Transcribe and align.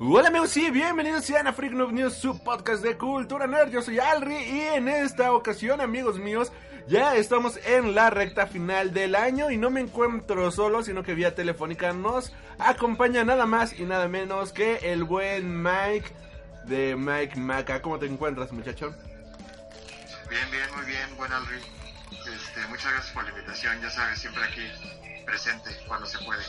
Hola 0.00 0.28
amigos, 0.28 0.50
sí, 0.50 0.70
bienvenidos 0.70 1.24
sean 1.24 1.48
a 1.48 1.52
Freak 1.52 1.72
Noob 1.72 1.90
News, 1.90 2.14
su 2.14 2.38
podcast 2.38 2.84
de 2.84 2.96
cultura 2.96 3.48
nerd. 3.48 3.70
Yo 3.70 3.82
soy 3.82 3.98
Alri 3.98 4.36
y 4.36 4.60
en 4.60 4.86
esta 4.86 5.32
ocasión, 5.32 5.80
amigos 5.80 6.20
míos, 6.20 6.52
ya 6.86 7.16
estamos 7.16 7.58
en 7.66 7.96
la 7.96 8.08
recta 8.08 8.46
final 8.46 8.94
del 8.94 9.16
año 9.16 9.50
y 9.50 9.56
no 9.56 9.70
me 9.70 9.80
encuentro 9.80 10.52
solo, 10.52 10.84
sino 10.84 11.02
que 11.02 11.14
vía 11.14 11.34
telefónica 11.34 11.92
nos 11.92 12.32
acompaña 12.60 13.24
nada 13.24 13.44
más 13.44 13.76
y 13.76 13.86
nada 13.86 14.06
menos 14.06 14.52
que 14.52 14.76
el 14.92 15.02
buen 15.02 15.64
Mike 15.64 16.12
de 16.66 16.94
Mike 16.94 17.34
Maca. 17.36 17.82
¿Cómo 17.82 17.98
te 17.98 18.06
encuentras, 18.06 18.52
muchacho? 18.52 18.94
Bien, 20.30 20.48
bien, 20.52 20.76
muy 20.76 20.86
bien, 20.86 21.16
buen 21.16 21.32
Alri. 21.32 21.58
Este, 22.12 22.64
muchas 22.68 22.92
gracias 22.92 23.12
por 23.12 23.24
la 23.24 23.30
invitación, 23.30 23.80
ya 23.80 23.90
sabes, 23.90 24.20
siempre 24.20 24.44
aquí 24.44 24.62
presente 25.26 25.70
cuando 25.88 26.06
se 26.06 26.18
puede. 26.24 26.44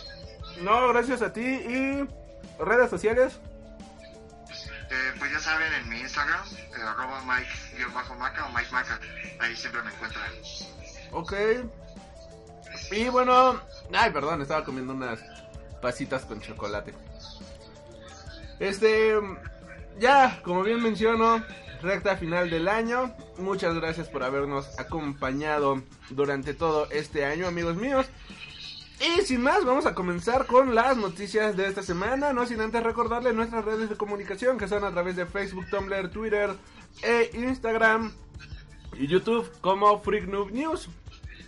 No, 0.61 0.89
gracias 0.89 1.23
a 1.23 1.33
ti 1.33 1.41
y 1.41 2.07
redes 2.59 2.89
sociales. 2.89 3.39
Eh, 4.91 5.13
pues 5.19 5.31
ya 5.31 5.39
saben, 5.39 5.71
en 5.73 5.87
mi 5.87 5.99
Instagram, 5.99 6.45
eh, 6.49 6.81
arroba 6.81 7.21
Mike-Maca 7.21 8.45
o 8.45 8.49
Mike 8.51 8.71
Maca, 8.71 8.99
ahí 9.39 9.55
siempre 9.55 9.83
me 9.83 9.91
encuentran. 9.91 10.31
Ok. 11.11 11.33
Y 12.91 13.09
bueno, 13.09 13.61
ay, 13.93 14.11
perdón, 14.11 14.41
estaba 14.41 14.63
comiendo 14.63 14.93
unas 14.93 15.19
pasitas 15.81 16.25
con 16.25 16.41
chocolate. 16.41 16.93
Este, 18.59 19.15
ya, 19.99 20.41
como 20.43 20.63
bien 20.63 20.81
menciono, 20.81 21.43
recta 21.81 22.17
final 22.17 22.49
del 22.49 22.67
año. 22.67 23.15
Muchas 23.37 23.75
gracias 23.75 24.07
por 24.09 24.23
habernos 24.23 24.79
acompañado 24.79 25.83
durante 26.09 26.53
todo 26.53 26.89
este 26.91 27.25
año, 27.25 27.47
amigos 27.47 27.75
míos. 27.75 28.07
Y 28.99 29.21
sin 29.21 29.41
más, 29.41 29.63
vamos 29.63 29.85
a 29.85 29.95
comenzar 29.95 30.45
con 30.45 30.75
las 30.75 30.97
noticias 30.97 31.55
de 31.55 31.67
esta 31.67 31.81
semana, 31.81 32.33
no 32.33 32.45
sin 32.45 32.59
antes 32.59 32.83
recordarle 32.83 33.31
nuestras 33.31 33.63
redes 33.63 33.89
de 33.89 33.95
comunicación 33.95 34.57
que 34.57 34.67
son 34.67 34.83
a 34.83 34.91
través 34.91 35.15
de 35.15 35.25
Facebook, 35.25 35.69
Tumblr, 35.69 36.09
Twitter 36.09 36.49
e 37.01 37.29
Instagram 37.33 38.11
y 38.97 39.07
YouTube 39.07 39.49
como 39.61 40.01
Freak 40.01 40.27
News. 40.27 40.89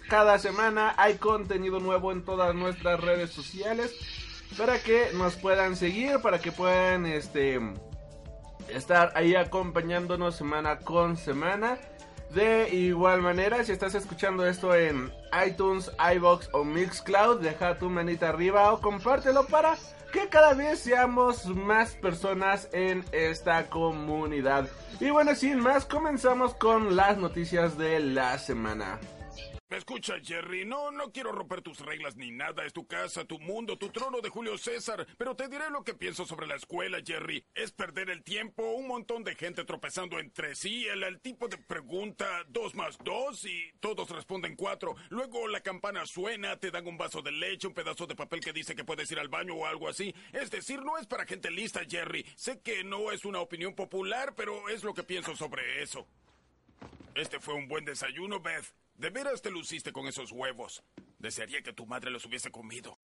Cada 0.08 0.40
semana 0.40 0.94
hay 0.98 1.16
contenido 1.18 1.82
nuevo 1.82 2.14
en 2.14 2.24
todas 2.24 2.56
nuestras 2.56 3.02
redes 3.02 3.32
sociales 3.32 3.94
para 4.58 4.80
que 4.82 5.10
nos 5.14 5.36
puedan 5.36 5.76
seguir, 5.76 6.20
para 6.22 6.40
que 6.40 6.54
puedan 6.54 7.06
este 7.06 7.60
estar 8.70 9.12
ahí 9.16 9.36
acompañándonos 9.36 10.38
semana 10.38 10.80
con 10.80 11.18
semana. 11.18 11.78
De 12.34 12.70
igual 12.74 13.22
manera, 13.22 13.62
si 13.66 13.74
estás 13.74 13.94
escuchando 13.94 14.46
esto 14.46 14.74
en 14.74 15.12
iTunes, 15.46 15.92
iBox 16.16 16.50
o 16.54 16.64
Mixcloud, 16.64 17.42
deja 17.42 17.78
tu 17.78 17.90
manita 17.90 18.30
arriba 18.30 18.72
o 18.72 18.80
compártelo 18.80 19.46
para 19.48 19.76
que 20.14 20.30
cada 20.30 20.54
vez 20.54 20.80
seamos 20.80 21.46
más 21.48 21.92
personas 21.96 22.70
en 22.72 23.04
esta 23.12 23.70
comunidad. 23.70 24.70
Y 25.02 25.10
bueno, 25.10 25.36
sin 25.36 25.60
más, 25.60 25.84
comenzamos 25.86 26.54
con 26.56 26.96
las 26.96 27.18
noticias 27.18 27.78
de 27.78 28.00
la 28.00 28.38
semana. 28.38 28.98
¿Me 29.72 29.78
escucha, 29.78 30.16
Jerry? 30.22 30.66
No, 30.66 30.92
no 30.92 31.14
quiero 31.14 31.32
romper 31.32 31.62
tus 31.62 31.80
reglas 31.80 32.18
ni 32.18 32.30
nada. 32.30 32.66
Es 32.66 32.74
tu 32.74 32.86
casa, 32.88 33.24
tu 33.24 33.40
mundo, 33.40 33.78
tu 33.78 33.88
trono 33.88 34.20
de 34.20 34.28
Julio 34.28 34.58
César. 34.58 35.08
Pero 35.18 35.34
te 35.34 35.48
diré 35.48 35.70
lo 35.70 35.86
que 35.86 35.94
pienso 35.94 36.26
sobre 36.26 36.46
la 36.46 36.56
escuela, 36.56 36.98
Jerry. 37.02 37.42
Es 37.56 37.72
perder 37.72 38.10
el 38.10 38.22
tiempo, 38.22 38.70
un 38.74 38.90
montón 38.90 39.24
de 39.24 39.34
gente 39.34 39.64
tropezando 39.64 40.20
entre 40.20 40.56
sí, 40.56 40.88
el 40.88 41.22
tipo 41.22 41.48
de 41.48 41.58
pregunta 41.58 42.44
dos 42.50 42.76
más 42.76 42.98
dos 42.98 43.46
y 43.46 43.72
todos 43.80 44.10
responden 44.10 44.58
cuatro. 44.58 44.98
Luego 45.08 45.48
la 45.48 45.62
campana 45.62 46.06
suena, 46.06 46.60
te 46.60 46.70
dan 46.70 46.86
un 46.86 46.98
vaso 46.98 47.22
de 47.22 47.32
leche, 47.32 47.68
un 47.68 47.74
pedazo 47.74 48.06
de 48.06 48.16
papel 48.16 48.42
que 48.42 48.52
dice 48.52 48.76
que 48.76 48.84
puedes 48.84 49.10
ir 49.10 49.20
al 49.20 49.30
baño 49.30 49.56
o 49.56 49.66
algo 49.66 49.88
así. 49.88 50.14
Es 50.34 50.52
decir, 50.52 50.84
no 50.84 50.98
es 50.98 51.08
para 51.08 51.26
gente 51.26 51.50
lista, 51.50 51.80
Jerry. 51.90 52.26
Sé 52.36 52.60
que 52.60 52.84
no 52.84 53.10
es 53.14 53.24
una 53.24 53.40
opinión 53.40 53.74
popular, 53.74 54.34
pero 54.36 54.68
es 54.68 54.84
lo 54.84 54.94
que 54.94 55.04
pienso 55.04 55.34
sobre 55.34 55.82
eso. 55.82 56.06
Este 57.16 57.40
fue 57.40 57.54
un 57.54 57.68
buen 57.68 57.86
desayuno, 57.86 58.40
Beth. 58.40 58.74
De 58.96 59.10
veras 59.10 59.42
te 59.42 59.52
luciste 59.52 59.92
con 59.92 60.08
esos 60.08 60.32
huevos. 60.32 60.84
Desearía 61.20 61.62
que 61.62 61.74
tu 61.74 61.86
madre 61.86 62.12
los 62.12 62.26
hubiese 62.26 62.52
comido. 62.52 62.98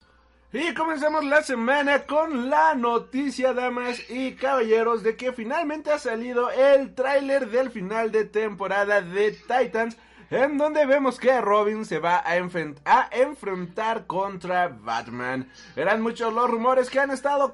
Y 0.53 0.73
comenzamos 0.73 1.25
la 1.25 1.43
semana 1.43 2.03
con 2.05 2.49
la 2.49 2.73
noticia, 2.73 3.53
damas 3.53 3.99
y 4.09 4.33
caballeros, 4.35 5.03
de 5.03 5.17
que 5.17 5.33
finalmente 5.33 5.91
ha 5.91 5.99
salido 5.99 6.49
el 6.51 6.95
tráiler 6.95 7.49
del 7.49 7.69
final 7.69 8.13
de 8.13 8.23
temporada 8.23 9.01
de 9.01 9.33
Titans, 9.33 9.97
en 10.29 10.57
donde 10.57 10.85
vemos 10.85 11.19
que 11.19 11.39
Robin 11.39 11.85
se 11.85 11.99
va 11.99 12.21
a, 12.25 12.35
enfrent 12.37 12.79
a 12.85 13.07
enfrentar 13.11 14.05
contra 14.07 14.67
Batman. 14.67 15.49
Eran 15.75 16.01
muchos 16.01 16.33
los 16.33 16.49
rumores 16.49 16.89
que 16.89 16.99
han 16.99 17.11
estado 17.11 17.53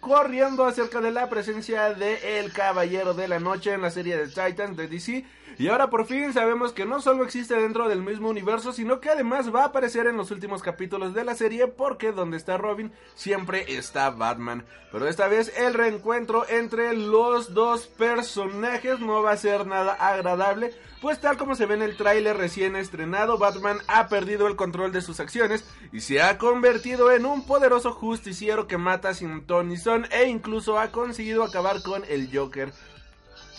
corriendo 0.00 0.64
acerca 0.64 1.00
de 1.00 1.10
la 1.10 1.28
presencia 1.28 1.94
de 1.94 2.38
El 2.38 2.52
Caballero 2.52 3.14
de 3.14 3.28
la 3.28 3.40
Noche 3.40 3.72
en 3.72 3.82
la 3.82 3.90
serie 3.90 4.16
de 4.16 4.28
Titans 4.28 4.76
de 4.76 4.88
DC. 4.88 5.24
Y 5.58 5.68
ahora 5.68 5.90
por 5.90 6.06
fin 6.06 6.32
sabemos 6.32 6.72
que 6.72 6.86
no 6.86 7.00
solo 7.00 7.24
existe 7.24 7.54
dentro 7.54 7.88
del 7.88 8.02
mismo 8.02 8.28
universo, 8.28 8.72
sino 8.72 9.00
que 9.00 9.10
además 9.10 9.54
va 9.54 9.62
a 9.62 9.66
aparecer 9.66 10.06
en 10.06 10.16
los 10.16 10.30
últimos 10.30 10.62
capítulos 10.62 11.14
de 11.14 11.24
la 11.24 11.34
serie 11.34 11.66
porque 11.66 12.12
donde 12.12 12.36
está 12.36 12.56
Robin 12.56 12.90
siempre 13.14 13.64
está 13.68 14.10
Batman. 14.10 14.64
Pero 14.90 15.06
esta 15.08 15.28
vez 15.28 15.52
el 15.56 15.74
reencuentro 15.74 16.48
entre 16.48 16.94
los 16.94 17.54
dos 17.54 17.86
personajes 17.86 19.00
no 19.00 19.22
va 19.22 19.32
a 19.32 19.36
ser 19.36 19.66
nada 19.66 19.92
agradable, 19.92 20.72
pues 21.02 21.20
tal 21.20 21.36
como 21.36 21.56
se 21.56 21.66
ve 21.66 21.74
en 21.74 21.82
el 21.82 21.96
tráiler 21.96 22.36
recién 22.36 22.76
estrenado, 22.76 23.36
Batman 23.36 23.78
ha 23.88 24.06
perdido 24.06 24.46
el 24.46 24.54
control 24.54 24.92
de 24.92 25.02
sus 25.02 25.18
acciones 25.18 25.64
y 25.92 26.00
se 26.00 26.22
ha 26.22 26.38
convertido 26.38 27.10
en 27.10 27.26
un 27.26 27.44
poderoso 27.44 27.90
justiciero 27.90 28.68
que 28.68 28.78
mata 28.78 29.12
sin 29.12 29.44
ton 29.44 29.76
son 29.76 30.06
e 30.12 30.28
incluso 30.28 30.78
ha 30.78 30.92
conseguido 30.92 31.42
acabar 31.42 31.82
con 31.82 32.04
el 32.08 32.30
Joker. 32.32 32.72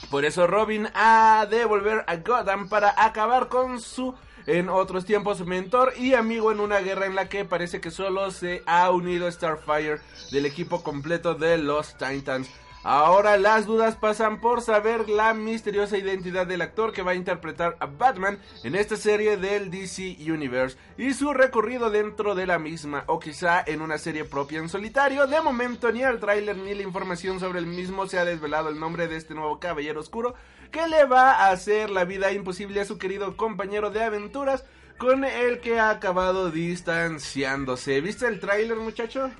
Por 0.09 0.23
eso 0.23 0.47
Robin 0.47 0.87
ha 0.95 1.45
de 1.49 1.65
volver 1.65 2.05
a 2.07 2.15
Gotham 2.15 2.69
para 2.69 2.95
acabar 2.97 3.49
con 3.49 3.81
su 3.81 4.15
en 4.45 4.69
otros 4.69 5.03
tiempos 5.05 5.45
mentor 5.45 5.93
y 5.97 6.13
amigo 6.13 6.49
en 6.51 6.61
una 6.61 6.79
guerra 6.79 7.07
en 7.07 7.15
la 7.15 7.27
que 7.27 7.43
parece 7.43 7.81
que 7.81 7.91
solo 7.91 8.31
se 8.31 8.63
ha 8.65 8.89
unido 8.89 9.29
Starfire 9.29 9.99
del 10.31 10.45
equipo 10.45 10.81
completo 10.81 11.35
de 11.35 11.57
los 11.57 11.97
Titans. 11.97 12.49
Ahora 12.85 13.37
las 13.37 13.65
dudas 13.65 13.95
pasan 13.95 14.41
por 14.41 14.61
saber 14.61 15.07
la 15.07 15.33
misteriosa 15.33 15.97
identidad 15.97 16.45
del 16.45 16.61
actor 16.61 16.91
que 16.91 17.01
va 17.01 17.11
a 17.11 17.15
interpretar 17.15 17.77
a 17.79 17.85
Batman 17.85 18.39
en 18.63 18.75
esta 18.75 18.97
serie 18.97 19.37
del 19.37 19.71
DC 19.71 20.17
Universe 20.19 20.77
y 20.97 21.13
su 21.13 21.31
recorrido 21.31 21.89
dentro 21.89 22.35
de 22.35 22.45
la 22.45 22.59
misma 22.59 23.05
o 23.07 23.19
quizá 23.19 23.63
en 23.65 23.81
una 23.81 23.97
serie 23.97 24.25
propia 24.25 24.59
en 24.59 24.67
solitario. 24.67 25.27
De 25.27 25.39
momento 25.39 25.93
ni 25.93 26.03
el 26.03 26.19
tráiler 26.19 26.57
ni 26.57 26.73
la 26.73 26.83
información 26.83 27.39
sobre 27.39 27.59
el 27.59 27.67
mismo 27.67 28.05
se 28.05 28.19
ha 28.19 28.25
desvelado 28.25 28.67
el 28.67 28.77
nombre 28.77 29.07
de 29.07 29.15
este 29.15 29.33
nuevo 29.33 29.61
caballero 29.61 30.01
oscuro 30.01 30.35
que 30.69 30.85
le 30.89 31.05
va 31.05 31.31
a 31.31 31.51
hacer 31.51 31.89
la 31.89 32.03
vida 32.03 32.33
imposible 32.33 32.81
a 32.81 32.85
su 32.85 32.97
querido 32.97 33.37
compañero 33.37 33.91
de 33.91 34.03
aventuras 34.03 34.65
con 34.97 35.23
el 35.23 35.61
que 35.61 35.79
ha 35.79 35.89
acabado 35.89 36.51
distanciándose. 36.51 38.01
¿Viste 38.01 38.27
el 38.27 38.41
tráiler 38.41 38.75
muchacho? 38.77 39.31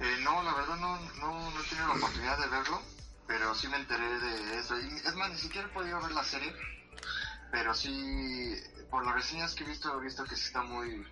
Eh, 0.00 0.16
no, 0.22 0.42
la 0.42 0.54
verdad 0.54 0.76
no, 0.76 0.98
no, 1.20 1.50
no 1.50 1.60
he 1.60 1.68
tenido 1.68 1.88
la 1.88 1.94
oportunidad 1.94 2.38
de 2.38 2.48
verlo, 2.48 2.80
pero 3.26 3.54
sí 3.54 3.68
me 3.68 3.76
enteré 3.76 4.18
de 4.18 4.58
eso. 4.58 4.78
Y 4.80 4.86
es 4.96 5.14
más, 5.14 5.30
ni 5.30 5.36
siquiera 5.36 5.68
he 5.68 5.72
podido 5.72 6.00
ver 6.00 6.12
la 6.12 6.24
serie, 6.24 6.54
pero 7.52 7.74
sí, 7.74 8.56
por 8.90 9.04
las 9.04 9.14
reseñas 9.14 9.54
que 9.54 9.64
he 9.64 9.66
visto, 9.66 9.94
he 10.00 10.04
visto 10.04 10.24
que 10.24 10.36
sí 10.36 10.46
está 10.46 10.62
muy, 10.62 11.06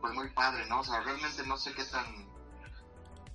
pues 0.00 0.14
muy 0.14 0.28
padre, 0.30 0.66
¿no? 0.66 0.80
O 0.80 0.84
sea, 0.84 1.00
realmente 1.02 1.46
no 1.46 1.58
sé 1.58 1.72
qué 1.74 1.84
tan, 1.84 2.06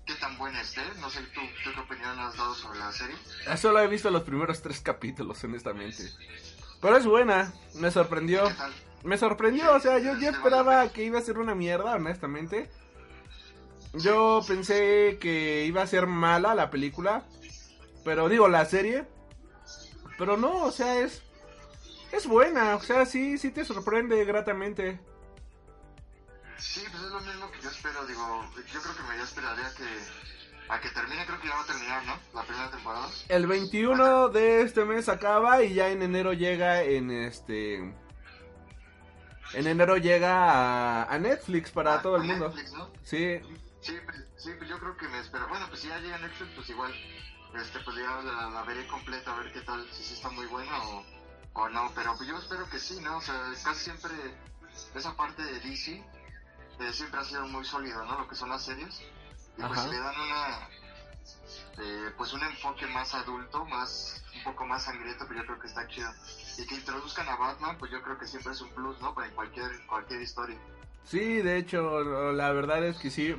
qué 0.06 0.16
tan 0.16 0.38
buena 0.38 0.62
esté. 0.62 0.81
No 1.00 1.10
sé 1.10 1.22
tú, 1.34 1.42
tú 1.63 1.72
qué 1.74 1.80
opinión 1.80 2.19
has 2.19 2.36
dado 2.36 2.56
sobre 2.56 2.80
la 2.80 2.92
serie. 2.92 3.16
Ya 3.45 3.57
Solo 3.57 3.80
he 3.80 3.88
visto 3.88 4.10
los 4.10 4.24
primeros 4.24 4.62
tres 4.62 4.80
capítulos, 4.80 5.44
honestamente. 5.44 6.12
Pero 6.81 6.98
es 6.98 7.06
buena, 7.06 7.54
me 7.75 7.92
sorprendió. 7.92 8.48
¿Qué 8.48 8.54
tal? 8.56 8.74
Me 9.04 9.18
sorprendió, 9.18 9.75
o 9.75 9.80
sea, 9.80 9.98
yo 10.00 10.16
ya 10.18 10.30
esperaba 10.30 10.88
que 10.89 11.04
iba 11.04 11.18
a 11.18 11.22
ser 11.22 11.39
una 11.39 11.56
mierda, 11.56 11.95
honestamente. 11.95 12.69
Yo 13.94 14.42
pensé 14.48 15.18
que 15.20 15.66
iba 15.66 15.82
a 15.82 15.88
ser 15.88 16.08
mala 16.08 16.56
la 16.56 16.70
película, 16.70 17.24
pero 18.06 18.30
digo, 18.30 18.48
la 18.48 18.66
serie. 18.66 19.06
Pero 20.18 20.38
no, 20.38 20.64
o 20.66 20.72
sea, 20.72 21.00
es 21.00 21.22
es 22.12 22.28
buena, 22.28 22.76
o 22.76 22.82
sea, 22.82 23.06
sí, 23.06 23.38
sí 23.38 23.52
te 23.52 23.64
sorprende 23.66 24.24
gratamente. 24.26 25.00
Sí, 26.58 26.82
pues 26.92 27.04
es 27.04 27.10
lo 27.10 27.20
mismo 27.22 27.50
que 27.52 27.62
yo 27.62 27.70
espero, 27.70 28.06
digo, 28.06 28.46
yo 28.72 28.82
creo 28.82 28.96
que 28.96 29.04
me 29.04 29.18
ya 29.18 29.24
esperaría 29.24 29.74
que 29.76 29.84
a 30.70 30.80
que 30.80 30.90
termine, 30.90 31.26
creo 31.26 31.40
que 31.42 31.48
ya 31.48 31.56
va 31.56 31.62
a 31.62 31.66
terminar, 31.66 32.06
¿no? 32.06 32.20
La 32.34 32.44
primera 32.44 32.70
temporada. 32.70 33.08
El 33.30 33.48
21 33.48 34.30
de 34.30 34.62
este 34.62 34.86
mes 34.86 35.10
acaba 35.10 35.64
y 35.64 35.74
ya 35.74 35.90
en 35.90 36.02
enero 36.02 36.34
llega 36.34 36.84
en 36.84 37.12
este... 37.12 37.78
En 39.54 39.68
enero 39.68 39.98
llega 39.98 41.02
a, 41.02 41.04
a 41.14 41.20
Netflix 41.20 41.72
para 41.72 41.96
Ah, 41.96 42.02
todo 42.02 42.16
el 42.18 42.22
a 42.22 42.26
mundo. 42.26 42.48
Netflix, 42.50 42.72
¿no? 42.74 42.90
Sí, 43.04 43.40
Sí, 43.81 43.98
pues, 44.06 44.18
sí, 44.38 44.51
pues 44.57 44.69
yo 44.69 44.80
creo 44.80 44.95
que 44.95 45.07
me 45.07 45.19
espero. 45.19 45.48
Bueno, 45.48 45.66
pues 45.68 45.81
si 45.81 45.88
ya 45.88 46.00
llega 46.00 46.18
Netflix, 46.19 46.51
pues 46.56 46.69
igual, 46.69 46.94
este, 47.56 47.80
pues 47.80 47.98
ya 47.98 48.22
la, 48.22 48.50
la 48.50 48.63
veré 48.63 48.88
completa, 48.88 49.33
a 49.33 49.39
ver 49.39 49.51
qué 49.51 49.62
tal, 49.62 49.88
si 49.92 50.04
sí 50.04 50.13
está 50.13 50.30
muy 50.30 50.45
buena 50.48 50.78
o, 50.83 51.04
o 51.54 51.69
no. 51.69 51.92
Pero 51.95 52.16
pues 52.16 52.30
yo 52.30 52.38
espero 52.38 52.69
que 52.69 52.80
sí, 52.80 53.00
¿no? 53.01 53.18
O 53.18 53.22
sea, 53.22 53.36
casi 53.63 53.86
siempre 53.86 54.12
esa 54.95 55.16
parte 55.16 55.44
de 55.44 55.60
DC 55.60 56.04
eh, 56.80 56.94
siempre 56.94 57.19
ha 57.19 57.24
sido 57.24 57.48
muy 57.48 57.66
sólida, 57.66 58.06
¿no? 58.06 58.19
Lo 58.19 58.28
que 58.28 58.36
son 58.36 58.50
las 58.50 58.63
series. 58.63 59.01
Y 59.57 59.62
pues 59.62 59.72
Ajá. 59.72 59.84
si 59.84 59.89
le 59.89 60.00
dan 60.00 60.19
una, 60.19 60.69
eh, 61.80 62.12
pues 62.18 62.34
un 62.34 62.44
enfoque 62.44 62.86
más 62.88 63.13
adulto, 63.16 63.66
más, 63.66 64.24
un 64.36 64.44
poco 64.44 64.66
más 64.66 64.84
sangriento, 64.84 65.25
pues 65.25 65.39
yo 65.39 65.45
creo 65.45 65.60
que 65.60 65.68
está 65.68 65.88
chido. 65.88 66.10
Y 66.57 66.68
que 66.68 66.75
introduzcan 66.75 67.27
a 67.27 67.36
Batman, 67.36 67.77
pues 67.80 67.92
yo 67.92 68.01
creo 68.04 68.18
que 68.19 68.27
siempre 68.27 68.54
es 68.54 68.62
un 68.62 68.69
plus, 68.74 69.00
¿no? 69.01 69.13
Para 69.16 69.30
cualquier, 69.31 69.69
cualquier 69.88 70.22
historia. 70.22 70.57
Sí, 71.04 71.42
de 71.42 71.57
hecho, 71.57 72.31
la 72.31 72.51
verdad 72.51 72.86
es 72.86 72.98
que 72.98 73.10
sí. 73.10 73.36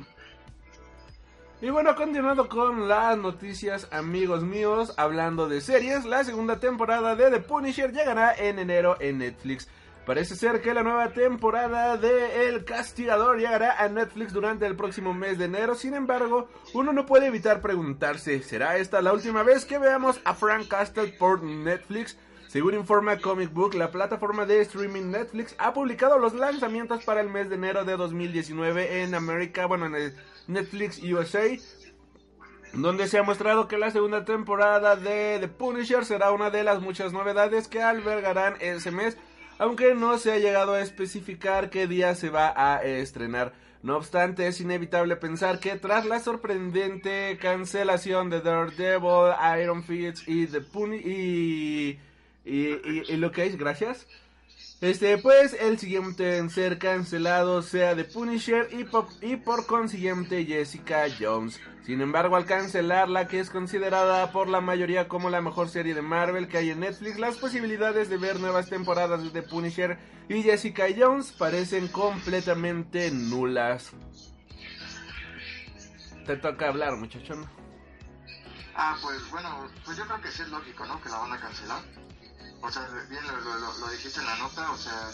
Y 1.63 1.69
bueno, 1.69 1.95
continuando 1.95 2.49
con 2.49 2.89
las 2.89 3.17
noticias, 3.17 3.87
amigos 3.89 4.43
míos, 4.43 4.93
hablando 4.97 5.47
de 5.47 5.61
series, 5.61 6.03
la 6.03 6.25
segunda 6.25 6.59
temporada 6.59 7.15
de 7.15 7.31
The 7.31 7.39
Punisher 7.39 7.93
llegará 7.93 8.35
en 8.35 8.59
enero 8.59 8.97
en 8.99 9.19
Netflix. 9.19 9.69
Parece 10.05 10.35
ser 10.35 10.61
que 10.61 10.73
la 10.73 10.83
nueva 10.83 11.13
temporada 11.13 11.95
de 11.95 12.49
El 12.49 12.65
Castigador 12.65 13.37
llegará 13.37 13.81
a 13.81 13.87
Netflix 13.87 14.33
durante 14.33 14.65
el 14.65 14.75
próximo 14.75 15.13
mes 15.13 15.37
de 15.37 15.45
enero. 15.45 15.73
Sin 15.75 15.93
embargo, 15.93 16.49
uno 16.73 16.91
no 16.91 17.05
puede 17.05 17.27
evitar 17.27 17.61
preguntarse, 17.61 18.41
¿será 18.41 18.75
esta 18.75 19.01
la 19.01 19.13
última 19.13 19.41
vez 19.43 19.63
que 19.63 19.79
veamos 19.79 20.19
a 20.25 20.33
Frank 20.33 20.67
Castle 20.67 21.15
por 21.17 21.43
Netflix? 21.43 22.17
Según 22.49 22.73
informa 22.73 23.19
Comic 23.19 23.53
Book, 23.53 23.73
la 23.73 23.89
plataforma 23.89 24.45
de 24.45 24.59
streaming 24.59 25.11
Netflix 25.11 25.55
ha 25.57 25.73
publicado 25.73 26.19
los 26.19 26.33
lanzamientos 26.33 27.05
para 27.05 27.21
el 27.21 27.29
mes 27.29 27.47
de 27.47 27.55
enero 27.55 27.85
de 27.85 27.95
2019 27.95 29.01
en 29.01 29.15
América, 29.15 29.65
bueno, 29.65 29.87
Netflix 30.47 31.01
USA, 31.03 31.57
donde 32.73 33.07
se 33.07 33.17
ha 33.17 33.23
mostrado 33.23 33.67
que 33.67 33.77
la 33.77 33.91
segunda 33.91 34.25
temporada 34.25 34.95
de 34.95 35.37
The 35.39 35.47
Punisher 35.47 36.05
será 36.05 36.31
una 36.31 36.49
de 36.49 36.63
las 36.63 36.81
muchas 36.81 37.13
novedades 37.13 37.67
que 37.67 37.81
albergarán 37.81 38.55
ese 38.59 38.91
mes, 38.91 39.17
aunque 39.59 39.93
no 39.93 40.17
se 40.17 40.31
ha 40.31 40.39
llegado 40.39 40.73
a 40.73 40.81
especificar 40.81 41.69
qué 41.69 41.87
día 41.87 42.15
se 42.15 42.29
va 42.29 42.53
a 42.55 42.83
estrenar. 42.83 43.53
No 43.81 43.97
obstante, 43.97 44.47
es 44.47 44.61
inevitable 44.61 45.17
pensar 45.17 45.59
que 45.59 45.75
tras 45.75 46.05
la 46.05 46.19
sorprendente 46.19 47.37
cancelación 47.39 48.29
de 48.29 48.41
Daredevil, 48.41 49.33
Iron 49.61 49.83
Fist 49.83 50.27
y 50.27 50.47
The 50.47 50.61
Puni 50.61 50.97
y 50.97 51.99
y, 52.45 52.67
y, 52.67 53.03
y 53.07 53.17
lo 53.17 53.31
que 53.31 53.45
es, 53.45 53.57
gracias. 53.57 54.07
Este, 54.83 55.17
pues 55.17 55.53
el 55.53 55.79
siguiente 55.79 56.39
en 56.39 56.49
ser 56.49 56.77
cancelado 56.77 57.61
sea 57.61 57.95
The 57.95 58.03
Punisher 58.03 58.67
y 58.73 58.83
por, 58.83 59.07
y 59.21 59.37
por 59.37 59.65
consiguiente 59.65 60.43
Jessica 60.43 61.05
Jones. 61.17 61.57
Sin 61.85 62.01
embargo, 62.01 62.35
al 62.35 62.45
cancelar 62.45 63.07
la 63.07 63.29
que 63.29 63.39
es 63.39 63.49
considerada 63.49 64.33
por 64.33 64.49
la 64.49 64.59
mayoría 64.59 65.07
como 65.07 65.29
la 65.29 65.39
mejor 65.39 65.69
serie 65.69 65.93
de 65.93 66.01
Marvel 66.01 66.49
que 66.49 66.57
hay 66.57 66.71
en 66.71 66.81
Netflix, 66.81 67.17
las 67.17 67.37
posibilidades 67.37 68.09
de 68.09 68.17
ver 68.17 68.41
nuevas 68.41 68.69
temporadas 68.69 69.23
de 69.23 69.29
The 69.29 69.47
Punisher 69.47 69.97
y 70.27 70.43
Jessica 70.43 70.87
Jones 70.93 71.31
parecen 71.31 71.87
completamente 71.87 73.09
nulas. 73.09 73.91
Te 76.25 76.35
toca 76.35 76.67
hablar, 76.67 76.97
muchachón. 76.97 77.49
Ah, 78.75 78.97
pues 79.01 79.31
bueno, 79.31 79.65
pues 79.85 79.95
yo 79.95 80.03
creo 80.07 80.19
que 80.19 80.29
sí 80.29 80.41
es 80.41 80.49
lógico, 80.49 80.85
¿no? 80.85 81.01
Que 81.01 81.07
la 81.07 81.19
van 81.19 81.31
a 81.31 81.39
cancelar. 81.39 81.81
O 82.65 82.71
sea, 82.71 82.87
bien 83.09 83.21
lo, 83.27 83.37
lo- 83.41 83.77
lo- 83.77 83.89
dijiste 83.89 84.21
en 84.21 84.25
la 84.25 84.37
nota, 84.37 84.71
o 84.71 84.77
sea, 84.77 85.11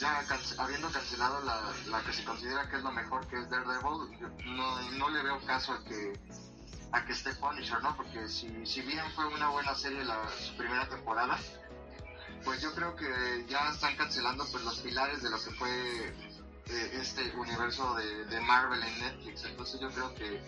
ya 0.00 0.26
habiendo 0.58 0.90
cancelado 0.90 1.40
la, 1.44 1.72
la 1.86 2.02
que 2.02 2.12
se 2.12 2.24
considera 2.24 2.68
que 2.68 2.76
es 2.76 2.82
lo 2.82 2.90
mejor, 2.90 3.26
que 3.28 3.38
es 3.38 3.48
Daredevil, 3.48 4.56
no, 4.56 4.90
no 4.90 5.08
le 5.08 5.22
veo 5.22 5.40
caso 5.46 5.72
a 5.72 5.84
que 5.84 6.18
a 6.90 7.04
que 7.04 7.12
esté 7.12 7.32
Punisher, 7.34 7.80
¿no? 7.82 7.96
Porque 7.96 8.28
si, 8.28 8.66
si 8.66 8.80
bien 8.82 9.04
fue 9.14 9.26
una 9.26 9.48
buena 9.50 9.74
serie 9.76 10.04
la 10.04 10.18
su 10.36 10.56
primera 10.56 10.88
temporada, 10.88 11.38
pues 12.44 12.60
yo 12.60 12.72
creo 12.74 12.94
que 12.96 13.46
ya 13.48 13.68
están 13.70 13.96
cancelando 13.96 14.44
pues 14.50 14.64
los 14.64 14.80
pilares 14.80 15.22
de 15.22 15.30
lo 15.30 15.36
que 15.42 15.50
fue 15.52 16.08
eh, 16.08 16.98
este 17.00 17.32
universo 17.36 17.94
de, 17.94 18.24
de 18.26 18.40
Marvel 18.40 18.82
en 18.82 18.98
Netflix. 19.00 19.44
Entonces 19.44 19.80
yo 19.80 19.90
creo 19.90 20.12
que 20.16 20.40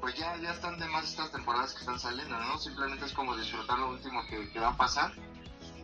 pues 0.00 0.14
ya, 0.16 0.36
ya 0.38 0.52
están 0.52 0.78
de 0.78 0.86
más 0.88 1.04
estas 1.04 1.32
temporadas 1.32 1.72
que 1.72 1.80
están 1.80 1.98
saliendo, 1.98 2.38
¿no? 2.38 2.58
Simplemente 2.58 3.04
es 3.06 3.12
como 3.12 3.36
disfrutar 3.36 3.78
lo 3.78 3.90
último 3.90 4.22
que, 4.28 4.50
que 4.50 4.60
va 4.60 4.68
a 4.70 4.76
pasar 4.76 5.12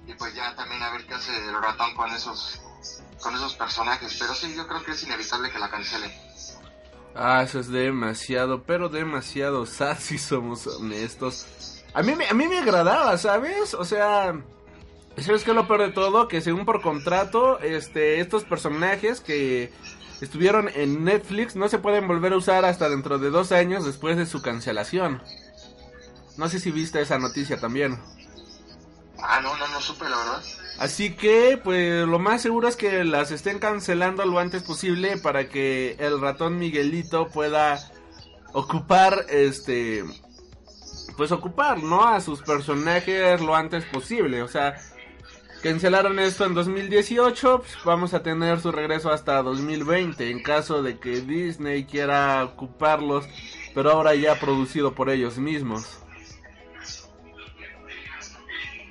y 0.07 0.15
pues 0.15 0.35
ya 0.35 0.55
también 0.55 0.83
a 0.83 0.93
ver 0.93 1.05
qué 1.07 1.15
hace 1.15 1.37
el 1.37 1.61
ratón 1.61 1.95
con 1.95 2.11
esos 2.13 2.61
con 3.21 3.35
esos 3.35 3.55
personajes. 3.55 4.17
Pero 4.19 4.35
sí, 4.35 4.55
yo 4.57 4.67
creo 4.67 4.83
que 4.85 4.93
es 4.93 5.03
inevitable 5.03 5.51
que 5.51 5.59
la 5.59 5.71
cancelen. 5.71 6.13
Ah, 7.15 7.43
eso 7.43 7.61
es 7.61 7.69
demasiado, 7.69 8.63
pero 8.65 8.89
demasiado 8.89 9.67
sad 9.67 9.99
somos 10.19 10.67
honestos. 10.67 11.83
A 11.95 12.03
mí, 12.03 12.13
a 12.29 12.35
mí 12.35 12.47
me 12.47 12.59
agradaba, 12.59 13.17
¿sabes? 13.17 13.73
O 13.73 13.85
sea, 13.85 14.39
¿sabes 15.17 15.45
qué 15.45 15.51
es 15.51 15.57
lo 15.57 15.67
peor 15.67 15.81
de 15.81 15.93
todo? 15.93 16.29
Que 16.29 16.43
según 16.43 16.67
por 16.67 16.83
contrato, 16.83 17.59
este, 17.61 18.21
estos 18.21 18.45
personajes 18.45 19.21
que 19.21 19.73
estuvieron 20.21 20.69
en 20.75 21.05
Netflix 21.05 21.57
no 21.57 21.69
se 21.69 21.79
pueden 21.79 22.07
volver 22.07 22.35
a 22.35 22.37
usar 22.37 22.67
hasta 22.67 22.91
dentro 22.91 23.19
de 23.19 23.31
dos 23.31 23.51
años 23.51 23.87
después 23.87 24.19
de 24.19 24.27
su 24.27 24.43
cancelación. 24.43 25.23
No 26.37 26.51
sé 26.51 26.61
si 26.61 26.71
viste 26.71 27.01
esa 27.01 27.19
noticia 27.19 27.59
también. 27.59 27.99
Ah, 29.23 29.41
no, 29.43 29.57
no, 29.57 29.67
no 29.69 29.81
supe, 29.81 30.09
la 30.09 30.17
verdad. 30.17 30.43
Así 30.79 31.15
que, 31.15 31.59
pues 31.63 32.07
lo 32.07 32.19
más 32.19 32.43
seguro 32.43 32.69
es 32.69 32.77
que 32.77 33.05
las 33.05 33.31
estén 33.31 33.59
cancelando 33.59 34.25
lo 34.27 34.39
antes 34.39 34.63
posible 34.63 35.17
para 35.17 35.49
que 35.49 35.97
el 35.99 36.21
ratón 36.21 36.59
Miguelito 36.59 37.29
pueda 37.29 37.79
ocupar, 38.53 39.25
este, 39.31 40.05
pues 41.17 41.33
ocupar, 41.33 41.83
¿no? 41.83 42.07
A 42.07 42.21
sus 42.21 42.43
personajes 42.43 43.41
lo 43.41 43.57
antes 43.57 43.85
posible. 43.87 44.43
O 44.43 44.49
sea, 44.49 44.77
cancelaron 45.63 46.19
esto 46.19 46.45
en 46.45 46.55
2018, 46.55 47.59
pues 47.59 47.77
vamos 47.85 48.13
a 48.13 48.23
tener 48.23 48.61
su 48.61 48.71
regreso 48.71 49.11
hasta 49.11 49.43
2020 49.43 50.31
en 50.31 50.43
caso 50.43 50.83
de 50.83 50.99
que 50.99 51.23
Disney 51.23 51.85
quiera 51.85 52.45
ocuparlos, 52.45 53.27
pero 53.75 53.91
ahora 53.91 54.15
ya 54.15 54.39
producido 54.39 54.95
por 54.95 55.09
ellos 55.09 55.39
mismos. 55.39 56.01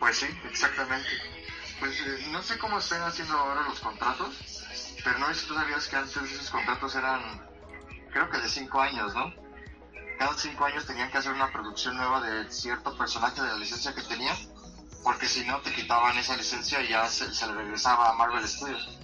Pues 0.06 0.18
sí, 0.18 0.28
exactamente. 0.48 1.10
Pues 1.80 2.00
eh, 2.00 2.28
no 2.30 2.40
sé 2.44 2.60
cómo 2.60 2.78
están 2.78 3.02
haciendo 3.02 3.40
ahora 3.40 3.64
los 3.64 3.80
contratos, 3.80 4.36
pero 5.04 5.18
no 5.18 5.28
sé 5.30 5.34
si 5.34 5.48
tú 5.48 5.56
sabías 5.56 5.88
que 5.88 5.96
antes 5.96 6.16
esos 6.18 6.52
contratos 6.52 6.94
eran, 6.94 7.42
creo 8.12 8.30
que 8.30 8.38
de 8.38 8.48
cinco 8.48 8.82
años, 8.82 9.16
¿no? 9.16 9.34
Cada 10.20 10.38
cinco 10.38 10.66
años 10.66 10.86
tenían 10.86 11.10
que 11.10 11.18
hacer 11.18 11.34
una 11.34 11.52
producción 11.52 11.98
nueva 11.98 12.22
de 12.22 12.52
cierto 12.52 12.96
personaje 12.96 13.42
de 13.42 13.48
la 13.48 13.56
licencia 13.56 13.96
que 13.96 14.04
tenían, 14.04 14.38
porque 15.04 15.26
si 15.26 15.44
no 15.44 15.60
te 15.62 15.74
quitaban 15.74 16.16
esa 16.20 16.38
licencia 16.38 16.84
y 16.84 16.90
ya 16.90 17.10
se, 17.10 17.26
le 17.48 17.54
regresaba 17.54 18.12
a 18.12 18.14
Marvel 18.14 18.48
Studios. 18.48 19.00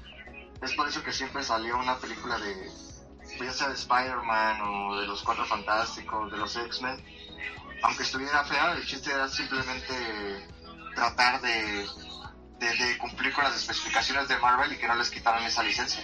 Es 0.61 0.71
por 0.75 0.87
eso 0.87 1.01
que 1.01 1.13
siempre 1.13 1.43
salió 1.43 1.79
una 1.79 1.97
película 1.97 2.37
de, 2.37 2.71
ya 3.39 3.51
sea 3.51 3.69
de 3.69 3.73
Spider-Man 3.73 4.61
o 4.61 5.01
de 5.01 5.07
los 5.07 5.23
Cuatro 5.23 5.45
Fantásticos, 5.47 6.31
de 6.31 6.37
los 6.37 6.55
X-Men. 6.55 7.03
Aunque 7.81 8.03
estuviera 8.03 8.43
fea, 8.43 8.73
el 8.73 8.85
chiste 8.85 9.11
era 9.11 9.27
simplemente 9.27 10.51
tratar 10.95 11.41
de, 11.41 11.85
cumplir 12.99 13.33
con 13.33 13.43
las 13.43 13.55
especificaciones 13.55 14.27
de 14.27 14.37
Marvel 14.37 14.71
y 14.71 14.77
que 14.77 14.87
no 14.87 14.95
les 14.95 15.09
quitaran 15.09 15.43
esa 15.43 15.63
licencia. 15.63 16.03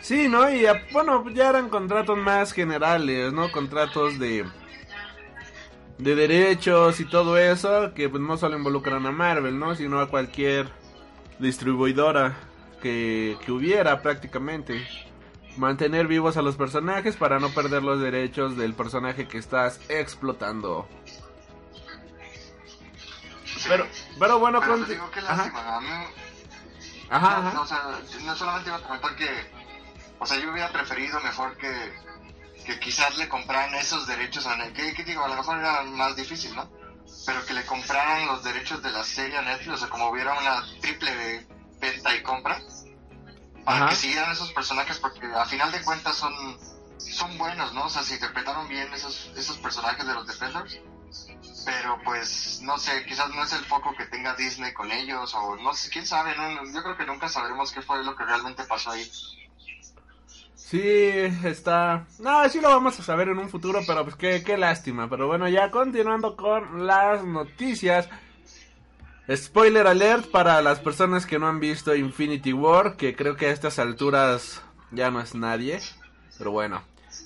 Sí, 0.00 0.28
¿no? 0.28 0.50
Y 0.50 0.66
bueno, 0.92 1.28
ya 1.30 1.50
eran 1.50 1.68
contratos 1.68 2.16
más 2.16 2.52
generales, 2.52 3.32
¿no? 3.32 3.50
Contratos 3.50 4.18
de 4.18 4.46
de 5.98 6.14
derechos 6.14 7.00
y 7.00 7.04
todo 7.04 7.38
eso 7.38 7.94
que 7.94 8.08
pues 8.08 8.22
no 8.22 8.36
solo 8.36 8.56
involucran 8.56 9.06
a 9.06 9.12
Marvel, 9.12 9.58
¿no? 9.58 9.74
Sino 9.74 10.00
a 10.00 10.08
cualquier 10.08 10.68
distribuidora 11.38 12.36
que, 12.82 13.36
que 13.44 13.52
hubiera 13.52 14.02
prácticamente. 14.02 14.86
Mantener 15.56 16.08
vivos 16.08 16.36
a 16.36 16.42
los 16.42 16.56
personajes 16.56 17.16
para 17.16 17.38
no 17.38 17.48
perder 17.50 17.84
los 17.84 18.00
derechos 18.00 18.56
del 18.56 18.74
personaje 18.74 19.28
que 19.28 19.38
estás 19.38 19.80
explotando. 19.88 20.88
Pero, 23.68 23.88
pero 24.18 24.38
bueno, 24.38 24.60
Pero 24.60 24.72
con... 24.72 24.84
te 24.86 24.92
digo, 24.92 25.10
Ajá, 25.26 25.36
lástima. 25.36 25.76
A 25.76 25.80
mí, 25.80 25.88
ajá, 27.10 27.40
no, 27.40 27.48
ajá. 27.48 27.60
o 27.60 27.66
sea, 27.66 28.00
no 28.22 28.36
solamente 28.36 28.68
iba 28.70 28.78
a 28.78 28.82
comentar 28.82 29.16
que, 29.16 29.50
o 30.18 30.26
sea, 30.26 30.38
yo 30.38 30.50
hubiera 30.50 30.70
preferido 30.70 31.20
mejor 31.20 31.56
que, 31.56 31.94
que 32.64 32.78
quizás 32.80 33.16
le 33.16 33.28
compraran 33.28 33.74
esos 33.74 34.06
derechos 34.06 34.46
a 34.46 34.56
Netflix, 34.56 34.86
que, 34.88 34.94
que 34.94 35.04
digo, 35.04 35.24
a 35.24 35.28
lo 35.28 35.36
mejor 35.36 35.58
era 35.58 35.82
más 35.84 36.16
difícil, 36.16 36.54
¿no? 36.54 36.70
Pero 37.26 37.44
que 37.46 37.54
le 37.54 37.64
compraran 37.66 38.26
los 38.26 38.42
derechos 38.42 38.82
de 38.82 38.90
la 38.90 39.04
serie 39.04 39.38
a 39.38 39.42
Netflix, 39.42 39.74
o 39.74 39.78
sea, 39.78 39.88
como 39.88 40.08
hubiera 40.10 40.38
una 40.38 40.64
triple 40.80 41.46
venta 41.78 42.14
y 42.14 42.22
compra, 42.22 42.60
para 43.64 43.78
Ajá. 43.78 43.88
que 43.88 43.96
siguieran 43.96 44.32
esos 44.32 44.52
personajes, 44.52 44.98
porque 44.98 45.26
a 45.26 45.44
final 45.46 45.72
de 45.72 45.82
cuentas 45.82 46.16
son, 46.16 46.32
son 46.98 47.38
buenos, 47.38 47.72
¿no? 47.72 47.86
O 47.86 47.88
sea, 47.88 48.02
se 48.02 48.14
interpretaron 48.14 48.68
bien 48.68 48.92
esos, 48.92 49.32
esos 49.36 49.56
personajes 49.58 50.06
de 50.06 50.14
los 50.14 50.26
Defenders. 50.26 50.80
Pero 51.64 51.98
pues, 52.04 52.60
no 52.62 52.76
sé, 52.78 53.04
quizás 53.06 53.30
no 53.30 53.42
es 53.42 53.52
el 53.52 53.64
foco 53.64 53.94
que 53.96 54.06
tenga 54.06 54.34
Disney 54.34 54.72
con 54.72 54.90
ellos, 54.90 55.34
o 55.34 55.56
no 55.56 55.72
sé, 55.72 55.90
quién 55.90 56.06
sabe, 56.06 56.36
no, 56.36 56.64
yo 56.72 56.82
creo 56.82 56.96
que 56.96 57.06
nunca 57.06 57.28
sabremos 57.28 57.72
qué 57.72 57.80
fue 57.80 58.04
lo 58.04 58.14
que 58.14 58.24
realmente 58.24 58.64
pasó 58.64 58.90
ahí. 58.90 59.10
Sí, 60.54 60.80
está... 61.44 62.06
No, 62.18 62.48
sí 62.48 62.60
lo 62.60 62.68
vamos 62.68 62.98
a 62.98 63.02
saber 63.02 63.28
en 63.28 63.38
un 63.38 63.48
futuro, 63.48 63.80
pero 63.86 64.02
pues 64.02 64.16
qué, 64.16 64.42
qué 64.42 64.56
lástima. 64.56 65.08
Pero 65.08 65.26
bueno, 65.26 65.48
ya 65.48 65.70
continuando 65.70 66.36
con 66.36 66.86
las 66.86 67.22
noticias. 67.22 68.08
Spoiler 69.32 69.86
alert 69.86 70.30
para 70.30 70.60
las 70.62 70.80
personas 70.80 71.26
que 71.26 71.38
no 71.38 71.48
han 71.48 71.60
visto 71.60 71.94
Infinity 71.94 72.52
War, 72.52 72.96
que 72.96 73.14
creo 73.14 73.36
que 73.36 73.46
a 73.46 73.52
estas 73.52 73.78
alturas 73.78 74.62
ya 74.90 75.10
no 75.10 75.20
es 75.20 75.34
nadie. 75.34 75.80
Pero 76.38 76.50
bueno. 76.50 76.82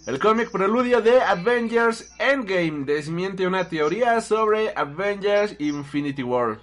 El 0.08 0.18
cómic 0.18 0.50
preludio 0.50 1.02
de 1.02 1.20
Avengers 1.20 2.14
Endgame 2.18 2.86
desmiente 2.86 3.46
una 3.46 3.68
teoría 3.68 4.22
sobre 4.22 4.72
Avengers 4.74 5.54
Infinity 5.58 6.22
War. 6.22 6.60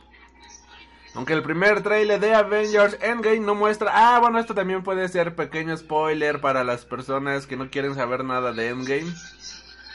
Aunque 1.14 1.34
el 1.34 1.44
primer 1.44 1.84
trailer 1.84 2.20
de 2.20 2.34
Avengers 2.34 2.98
Endgame 3.02 3.42
no 3.42 3.54
muestra... 3.54 3.92
Ah, 3.94 4.20
bueno, 4.20 4.40
esto 4.40 4.56
también 4.56 4.82
puede 4.82 5.08
ser 5.10 5.36
pequeño 5.36 5.78
spoiler 5.78 6.42
para 6.42 6.64
las 6.64 6.86
personas 6.86 7.46
que 7.46 7.56
no 7.56 7.70
quieren 7.70 7.94
saber 7.94 8.24
nada 8.24 8.52
de 8.52 8.70
Endgame. 8.70 9.14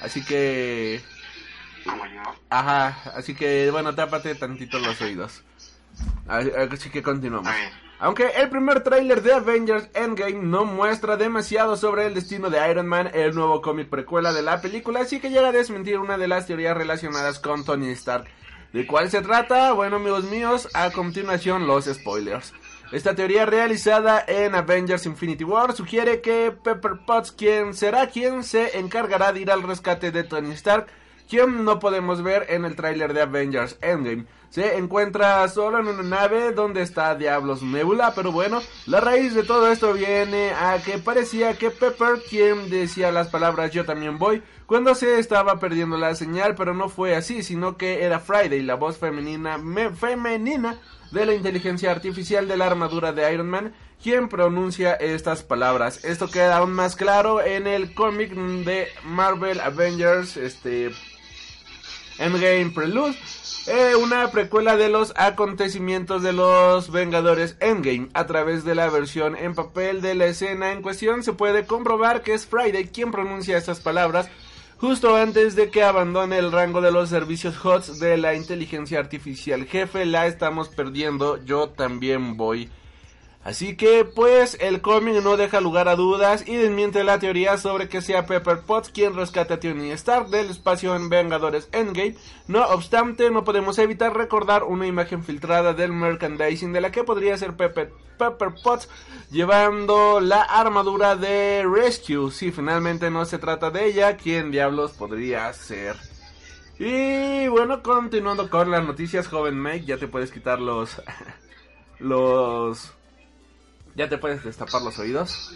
Así 0.01 0.25
que... 0.25 1.01
Ajá, 2.51 2.99
así 3.17 3.35
que 3.35 3.69
bueno, 3.73 3.97
tápate 3.97 4.37
tantito 4.37 4.79
los 4.79 5.01
oídos. 5.01 5.43
Así 6.29 6.89
que 6.89 7.03
continuamos. 7.03 7.53
Aunque 8.03 8.29
el 8.29 8.49
primer 8.49 8.83
tráiler 8.83 9.21
de 9.21 9.35
Avengers 9.35 9.91
Endgame 9.93 10.41
no 10.41 10.65
muestra 10.65 11.19
demasiado 11.19 11.77
sobre 11.77 12.07
el 12.07 12.15
destino 12.15 12.49
de 12.49 12.71
Iron 12.71 12.87
Man, 12.87 13.11
el 13.13 13.35
nuevo 13.35 13.61
cómic 13.61 13.91
precuela 13.91 14.33
de 14.33 14.41
la 14.41 14.63
película, 14.63 15.05
sí 15.05 15.21
que 15.21 15.29
llega 15.29 15.49
a 15.49 15.53
desmentir 15.53 15.99
una 15.99 16.17
de 16.17 16.27
las 16.27 16.47
teorías 16.47 16.75
relacionadas 16.75 17.39
con 17.39 17.63
Tony 17.63 17.91
Stark. 17.91 18.25
¿De 18.73 18.87
cuál 18.87 19.11
se 19.11 19.21
trata? 19.21 19.73
Bueno, 19.73 19.97
amigos 19.97 20.25
míos, 20.25 20.67
a 20.73 20.91
continuación 20.93 21.67
los 21.67 21.85
spoilers. 21.85 22.55
Esta 22.91 23.15
teoría 23.15 23.45
realizada 23.45 24.25
en 24.27 24.55
Avengers 24.55 25.05
Infinity 25.05 25.45
War 25.45 25.75
sugiere 25.75 26.23
que 26.23 26.53
Pepper 26.53 27.01
Potts 27.07 27.33
quien 27.33 27.75
será 27.75 28.07
quien 28.07 28.45
se 28.45 28.79
encargará 28.79 29.35
de 29.35 29.41
ir 29.43 29.51
al 29.51 29.63
rescate 29.63 30.11
de 30.11 30.25
Tony 30.25 30.53
Stark, 30.53 30.87
quien 31.31 31.65
no 31.65 31.79
podemos 31.79 32.23
ver 32.23 32.47
en 32.51 32.65
el 32.67 32.77
tráiler 32.77 33.15
de 33.15 33.23
Avengers 33.23 33.79
Endgame. 33.81 34.27
Se 34.51 34.77
encuentra 34.77 35.47
solo 35.47 35.79
en 35.79 35.87
una 35.87 36.03
nave 36.03 36.51
donde 36.51 36.83
está 36.83 37.15
Diablos 37.15 37.63
Nebula, 37.63 38.13
pero 38.17 38.33
bueno, 38.33 38.61
la 38.87 39.01
raíz 39.01 39.33
de 39.33 39.45
todo 39.45 39.71
esto 39.71 39.93
viene 39.93 40.51
a 40.51 40.83
que 40.85 40.99
parecía 40.99 41.57
que 41.57 41.71
Pepper, 41.71 42.21
quien 42.29 42.69
decía 42.69 43.13
las 43.13 43.29
palabras 43.29 43.71
yo 43.71 43.85
también 43.85 44.19
voy, 44.19 44.43
cuando 44.67 44.97
se 44.97 45.21
estaba 45.21 45.61
perdiendo 45.61 45.97
la 45.99 46.17
señal, 46.17 46.57
pero 46.57 46.75
no 46.75 46.89
fue 46.89 47.15
así, 47.15 47.45
sino 47.45 47.77
que 47.77 48.03
era 48.03 48.19
Friday, 48.19 48.63
la 48.63 48.75
voz 48.75 48.99
femenina, 48.99 49.57
me- 49.57 49.91
femenina 49.91 50.81
de 51.13 51.27
la 51.27 51.35
inteligencia 51.35 51.93
artificial 51.93 52.49
de 52.49 52.57
la 52.57 52.67
armadura 52.67 53.13
de 53.13 53.33
Iron 53.33 53.49
Man, 53.49 53.73
quien 54.03 54.29
pronuncia 54.29 54.95
estas 54.95 55.43
palabras. 55.43 56.05
Esto 56.05 56.29
queda 56.31 56.57
aún 56.57 56.73
más 56.73 56.97
claro 56.97 57.41
en 57.43 57.67
el 57.67 57.95
cómic 57.95 58.33
de 58.33 58.89
Marvel 59.05 59.61
Avengers, 59.61 60.37
este 60.37 60.91
Endgame 62.21 62.71
Prelude, 62.71 63.17
eh, 63.67 63.97
una 63.97 64.31
precuela 64.31 64.77
de 64.77 64.89
los 64.89 65.13
acontecimientos 65.17 66.23
de 66.23 66.33
los 66.33 66.93
Vengadores 66.93 67.57
Endgame. 67.61 68.09
A 68.15 68.27
través 68.27 68.65
de 68.65 68.75
la 68.75 68.89
versión 68.91 69.35
en 69.35 69.55
papel 69.55 70.03
de 70.03 70.15
la 70.15 70.27
escena 70.27 70.73
en 70.73 70.83
cuestión 70.83 71.23
se 71.23 71.33
puede 71.33 71.67
comprobar 71.67 72.23
que 72.23 72.35
es 72.35 72.47
Friday 72.47 72.89
quien 72.89 73.11
pronuncia 73.11 73.57
estas 73.57 73.81
palabras 73.81 74.29
justo 74.81 75.15
antes 75.17 75.57
de 75.57 75.71
que 75.71 75.83
abandone 75.83 76.39
el 76.39 76.53
rango 76.53 76.81
de 76.81 76.91
los 76.91 77.11
servicios 77.11 77.63
HOTS 77.63 78.01
de 78.01 78.17
la 78.17 78.35
inteligencia 78.35 78.99
artificial. 78.99 79.67
Jefe, 79.67 80.07
la 80.07 80.27
estamos 80.27 80.69
perdiendo, 80.71 81.43
yo 81.45 81.69
también 81.69 82.37
voy. 82.37 82.71
Así 83.43 83.75
que 83.75 84.05
pues 84.05 84.59
el 84.61 84.83
cómic 84.83 85.23
no 85.23 85.39
deja 85.39 85.63
lugar 85.63 85.89
a 85.89 85.97
dudas 85.97 86.47
y 86.47 86.57
desmiente 86.57 87.05
la 87.05 87.19
teoría 87.19 87.57
sobre 87.57 87.89
que 87.89 88.03
sea 88.03 88.27
Pepper 88.27 88.61
Potts 88.61 88.91
quien 88.91 89.17
rescate 89.17 89.55
a 89.55 89.61
Tony 89.61 89.91
Stark 89.93 90.29
del 90.29 90.51
espacio 90.51 90.95
en 90.95 91.09
Vengadores 91.09 91.71
Endgame. 91.73 92.17
No 92.49 92.67
obstante, 92.67 93.31
no 93.31 93.43
podemos 93.43 93.79
evitar 93.79 94.15
recordar 94.15 94.65
una 94.65 94.87
imagen 94.87 95.25
filtrada 95.25 95.73
del 95.73 95.91
merchandising 95.91 96.75
de 96.75 96.83
la 96.83 96.93
que 96.93 97.03
podría 97.03 97.39
ser 97.39 97.57
Pepper, 97.57 97.95
Pepper 98.19 98.55
Potts 98.63 98.91
llevando 99.31 100.21
la 100.21 100.43
armadura 100.43 101.17
de 101.17 101.65
Rescue. 101.67 102.31
Si 102.31 102.53
finalmente 102.53 103.11
no 103.11 103.25
se 103.25 103.39
trata 103.39 103.71
de 103.71 103.87
ella, 103.87 104.19
¿quién 104.19 104.51
diablos 104.51 104.93
podría 104.93 105.51
ser? 105.55 105.97
Y 106.79 107.49
bueno, 107.49 107.83
continuando 107.83 108.51
con 108.51 108.71
las 108.71 108.85
noticias, 108.85 109.29
joven 109.29 109.63
Mike, 109.63 109.87
ya 109.87 109.97
te 109.97 110.09
puedes 110.09 110.31
quitar 110.31 110.61
los... 110.61 111.01
los... 111.99 113.00
Ya 113.95 114.09
te 114.09 114.19
puedes 114.19 114.45
destapar 114.45 114.83
los 114.83 114.99
oídos. 114.99 115.53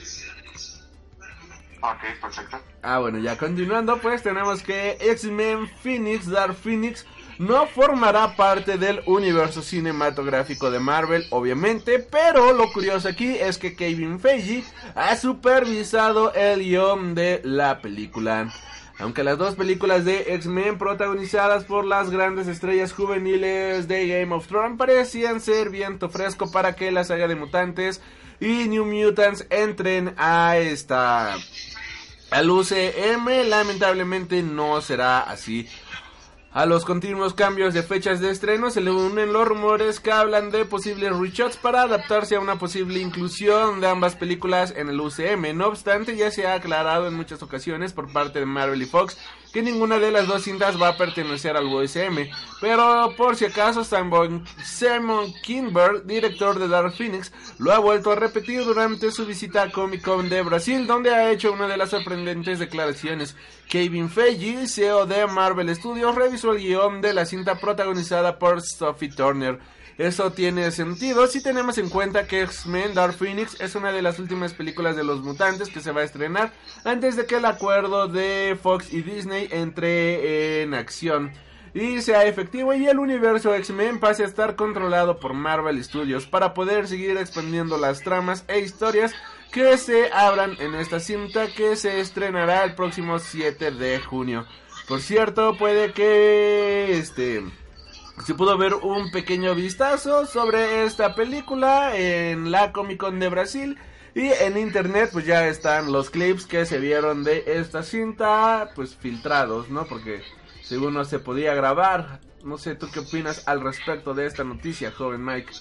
Ok, 1.81 2.21
perfecto. 2.21 2.59
Ah, 2.83 2.99
bueno, 2.99 3.19
ya 3.19 3.37
continuando, 3.37 3.99
pues 3.99 4.23
tenemos 4.23 4.63
que 4.63 4.97
X-Men 5.01 5.69
Phoenix, 5.83 6.27
Dark 6.31 6.55
Phoenix, 6.55 7.05
no 7.39 7.67
formará 7.67 8.37
parte 8.37 8.79
del 8.79 9.03
universo 9.07 9.61
cinematográfico 9.61 10.71
de 10.71 10.79
Marvel, 10.79 11.27
obviamente, 11.31 11.99
pero 11.99 12.53
lo 12.53 12.73
curioso 12.73 13.09
aquí 13.09 13.35
es 13.35 13.59
que 13.59 13.77
Kevin 13.77 14.19
Feige 14.19 14.65
ha 14.95 15.15
supervisado 15.17 16.33
el 16.33 16.61
guion 16.61 17.15
de 17.15 17.43
la 17.45 17.81
película. 17.81 18.51
Aunque 18.99 19.25
las 19.25 19.37
dos 19.37 19.57
películas 19.57 20.05
de 20.05 20.35
X-Men 20.35 20.79
protagonizadas 20.79 21.65
por 21.65 21.85
las 21.85 22.11
grandes 22.11 22.47
estrellas 22.47 22.93
juveniles 22.93 23.89
de 23.89 24.07
Game 24.07 24.33
of 24.33 24.47
Thrones 24.47 24.79
parecían 24.79 25.41
ser 25.41 25.69
viento 25.69 26.09
fresco 26.09 26.51
para 26.51 26.77
que 26.77 26.93
la 26.93 27.03
saga 27.03 27.27
de 27.27 27.35
mutantes 27.35 28.01
y 28.41 28.69
New 28.69 28.85
Mutants 28.85 29.47
entren 29.51 30.15
a 30.17 30.57
esta 30.59 31.37
al 32.31 32.51
UCM 32.51 33.49
lamentablemente 33.49 34.43
no 34.43 34.81
será 34.81 35.21
así. 35.21 35.69
A 36.51 36.67
los 36.67 36.85
continuos 36.85 37.35
cambios 37.35 37.75
de 37.75 37.83
fechas 37.83 38.21
de 38.21 38.31
estreno 38.31 38.71
se 38.71 38.81
le 38.81 38.91
unen 38.91 39.33
los 39.33 39.47
rumores 39.47 40.01
que 40.01 40.11
hablan 40.11 40.51
de 40.51 40.65
posibles 40.65 41.17
reshots 41.17 41.57
para 41.57 41.83
adaptarse 41.83 42.37
a 42.37 42.41
una 42.41 42.59
posible 42.59 42.99
inclusión 43.01 43.81
de 43.81 43.89
ambas 43.89 44.17
películas 44.17 44.73
en 44.77 44.89
el 44.89 45.01
UCM. 45.01 45.57
No 45.57 45.67
obstante, 45.67 46.17
ya 46.17 46.31
se 46.31 46.47
ha 46.47 46.55
aclarado 46.55 47.07
en 47.07 47.15
muchas 47.15 47.43
ocasiones 47.43 47.93
por 47.93 48.13
parte 48.13 48.41
de 48.41 48.47
Marvel 48.47 48.83
y 48.83 48.87
Fox 48.87 49.17
que 49.55 49.63
ninguna 49.63 50.01
de 50.01 50.11
las 50.11 50.27
dos 50.27 50.43
cintas 50.43 50.83
va 50.83 50.89
a 50.89 50.97
pertenecer 50.97 51.57
al 51.57 51.67
USM. 51.67 52.29
Pero 52.61 53.15
por 53.17 53.37
si 53.37 53.45
acaso, 53.45 53.85
Simon, 53.85 54.45
Simon 54.65 55.33
director 56.05 56.59
de 56.59 56.67
Dark 56.67 56.93
Phoenix, 56.93 57.33
lo 57.59 57.73
ha 57.73 57.79
vuelto 57.79 58.11
a 58.11 58.17
repetir 58.17 58.65
durante 58.65 59.13
su 59.13 59.25
visita 59.25 59.63
a 59.63 59.71
Comic 59.71 60.03
Con 60.03 60.29
de 60.29 60.43
Brasil, 60.43 60.89
donde 60.89 61.15
ha 61.15 61.31
hecho 61.31 61.53
una 61.53 61.69
de 61.69 61.77
las 61.77 61.91
sorprendentes 61.91 62.59
declaraciones. 62.59 63.37
Kevin 63.69 64.11
Feige, 64.11 64.67
CEO 64.67 65.07
de 65.07 65.25
Marvel 65.29 65.75
Studios, 65.75 66.17
revisó 66.17 66.53
el 66.53 66.59
guion 66.59 67.01
de 67.01 67.15
la 67.15 67.25
cinta 67.25 67.55
protagonizada 67.55 68.41
por 68.41 68.61
Sophie 68.61 69.13
Turner. 69.13 69.61
Eso 69.97 70.33
tiene 70.33 70.73
sentido 70.73 71.29
si 71.29 71.41
tenemos 71.41 71.79
en 71.79 71.89
cuenta 71.89 72.27
que 72.27 72.43
X-Men 72.43 72.95
Dark 72.95 73.15
Phoenix 73.15 73.61
es 73.61 73.77
una 73.77 73.93
de 73.93 74.03
las 74.03 74.19
últimas 74.19 74.53
películas 74.53 74.97
de 74.97 75.05
los 75.05 75.23
mutantes 75.23 75.69
que 75.69 75.81
se 75.81 75.93
va 75.93 76.01
a 76.01 76.05
estrenar 76.05 76.53
antes 76.85 77.15
de 77.17 77.27
que 77.27 77.37
el 77.37 77.45
acuerdo 77.45 78.09
de 78.09 78.59
Fox 78.61 78.93
y 78.93 79.03
Disney 79.03 79.49
entre 79.53 80.63
en 80.63 80.75
acción 80.75 81.33
y 81.75 82.01
sea 82.03 82.25
efectivo 82.25 82.75
y 82.75 82.87
el 82.87 82.99
universo 82.99 83.55
X-Men 83.55 84.01
pase 84.01 84.25
a 84.25 84.27
estar 84.27 84.57
controlado 84.57 85.21
por 85.21 85.33
Marvel 85.33 85.83
Studios 85.83 86.27
para 86.27 86.55
poder 86.55 86.89
seguir 86.89 87.17
expandiendo 87.17 87.79
las 87.79 88.03
tramas 88.03 88.45
e 88.49 88.61
historias 88.61 89.13
que 89.53 89.79
se 89.79 90.13
abran 90.13 90.57
en 90.61 90.75
esta 90.75 90.99
cinta 90.99 91.47
que 91.47 91.77
se 91.77 92.01
estrenará 92.01 92.65
el 92.65 92.75
próximo 92.75 93.21
7 93.21 93.71
de 93.71 94.01
junio. 94.01 94.47
Por 94.89 95.01
cierto, 95.01 95.57
puede 95.57 95.93
que 95.93 96.99
este 96.99 97.45
se 98.25 98.35
pudo 98.35 98.57
ver 98.59 98.75
un 98.75 99.11
pequeño 99.11 99.55
vistazo 99.55 100.27
sobre 100.27 100.85
esta 100.85 101.15
película 101.15 101.97
en 101.97 102.51
la 102.51 102.73
Comic 102.73 102.99
Con 102.99 103.19
de 103.19 103.29
Brasil. 103.29 103.79
Y 104.15 104.29
en 104.31 104.57
internet 104.57 105.11
pues 105.13 105.27
ya 105.27 105.49
están 105.49 105.91
los 105.91 106.11
clips 106.11 106.47
que 106.47 106.67
se 106.67 106.79
vieron 106.79 107.25
de 107.25 107.43
esta 107.47 107.83
cinta 107.83 108.71
pues 108.77 108.95
filtrados, 108.95 109.71
¿no? 109.71 109.87
Porque 109.87 110.23
según 110.63 110.95
no 110.95 111.05
se 111.05 111.19
podía 111.19 111.55
grabar. 111.55 112.21
No 112.45 112.57
sé, 112.59 112.77
¿tú 112.77 112.89
qué 112.93 113.01
opinas 113.01 113.49
al 113.49 113.61
respecto 113.61 114.15
de 114.15 114.27
esta 114.27 114.45
noticia, 114.45 114.93
joven 114.93 115.25
Mike? 115.25 115.53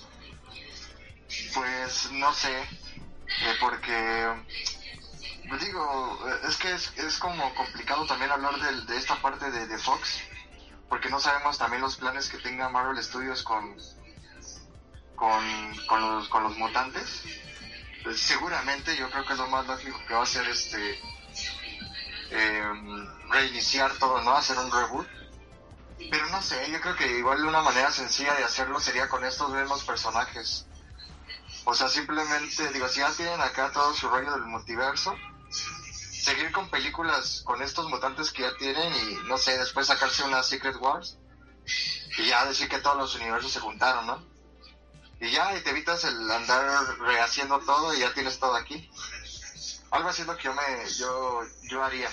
Pues 1.56 2.12
no 2.12 2.32
sé, 2.34 2.52
eh, 2.60 3.56
porque 3.60 4.28
digo, 5.66 6.20
es 6.48 6.58
que 6.58 6.72
es, 6.74 6.94
es 6.98 7.18
como 7.18 7.54
complicado 7.56 8.06
también 8.06 8.32
hablar 8.32 8.60
del- 8.60 8.86
de, 8.86 8.98
esta 8.98 9.16
parte 9.16 9.50
de, 9.50 9.66
de 9.68 9.78
Fox, 9.78 10.20
porque 10.90 11.10
no 11.10 11.20
sabemos 11.20 11.58
también 11.58 11.82
los 11.82 11.98
planes 11.98 12.30
que 12.30 12.38
tenga 12.38 12.70
Marvel 12.70 13.02
Studios 13.04 13.44
con 13.44 13.76
con, 15.16 15.44
con 15.88 16.02
los 16.02 16.28
con 16.30 16.44
los 16.44 16.58
mutantes. 16.58 17.24
Pues 18.04 18.20
seguramente 18.20 18.96
yo 18.98 19.10
creo 19.10 19.26
que 19.26 19.34
es 19.34 19.40
lo 19.40 19.48
más 19.48 19.66
lógico 19.66 20.00
que 20.08 20.14
va 20.14 20.24
a 20.24 20.26
ser 20.26 20.48
este 20.48 21.00
eh, 22.32 22.64
reiniciar 23.30 23.94
todo, 23.98 24.22
¿no? 24.22 24.36
Hacer 24.36 24.58
un 24.58 24.72
reboot. 24.72 25.08
Pero 26.12 26.28
no 26.30 26.42
sé, 26.42 26.70
yo 26.70 26.82
creo 26.82 26.96
que 26.96 27.20
igual 27.20 27.46
una 27.46 27.62
manera 27.62 27.92
sencilla 27.92 28.34
de 28.36 28.44
hacerlo 28.44 28.80
sería 28.80 29.08
con 29.08 29.24
estos 29.24 29.50
mismos 29.52 29.84
personajes. 29.84 30.66
O 31.66 31.74
sea, 31.74 31.88
simplemente, 31.88 32.68
digo, 32.74 32.90
si 32.90 33.00
ya 33.00 33.12
tienen 33.12 33.40
acá 33.40 33.72
todo 33.72 33.94
su 33.94 34.10
rollo 34.10 34.32
del 34.34 34.44
multiverso, 34.44 35.16
seguir 36.24 36.54
con 36.54 36.70
películas 36.70 37.42
con 37.44 37.62
estos 37.62 37.90
mutantes 37.90 38.32
que 38.32 38.44
ya 38.44 38.56
tienen 38.58 38.94
y, 38.94 39.28
no 39.28 39.38
sé, 39.38 39.58
después 39.58 39.88
sacarse 39.88 40.24
una 40.24 40.42
Secret 40.42 40.78
Wars 40.78 41.18
y 42.18 42.28
ya 42.28 42.46
decir 42.46 42.70
que 42.70 42.80
todos 42.80 42.98
los 42.98 43.16
universos 43.16 43.52
se 43.52 43.60
juntaron, 43.60 44.08
¿no? 44.08 44.24
Y 45.20 45.32
ya, 45.32 45.56
y 45.58 45.62
te 45.62 45.72
evitas 45.72 46.06
el 46.06 46.32
andar 46.32 46.98
rehaciendo 47.00 47.60
todo 47.60 47.94
y 47.94 48.00
ya 48.00 48.14
tienes 48.14 48.40
todo 48.40 48.56
aquí. 48.56 48.90
Algo 49.92 50.10
así 50.10 50.24
lo 50.24 50.38
que 50.38 50.44
yo, 50.44 50.54
me, 50.54 50.62
yo, 50.98 51.42
yo 51.70 51.84
haría. 51.84 52.10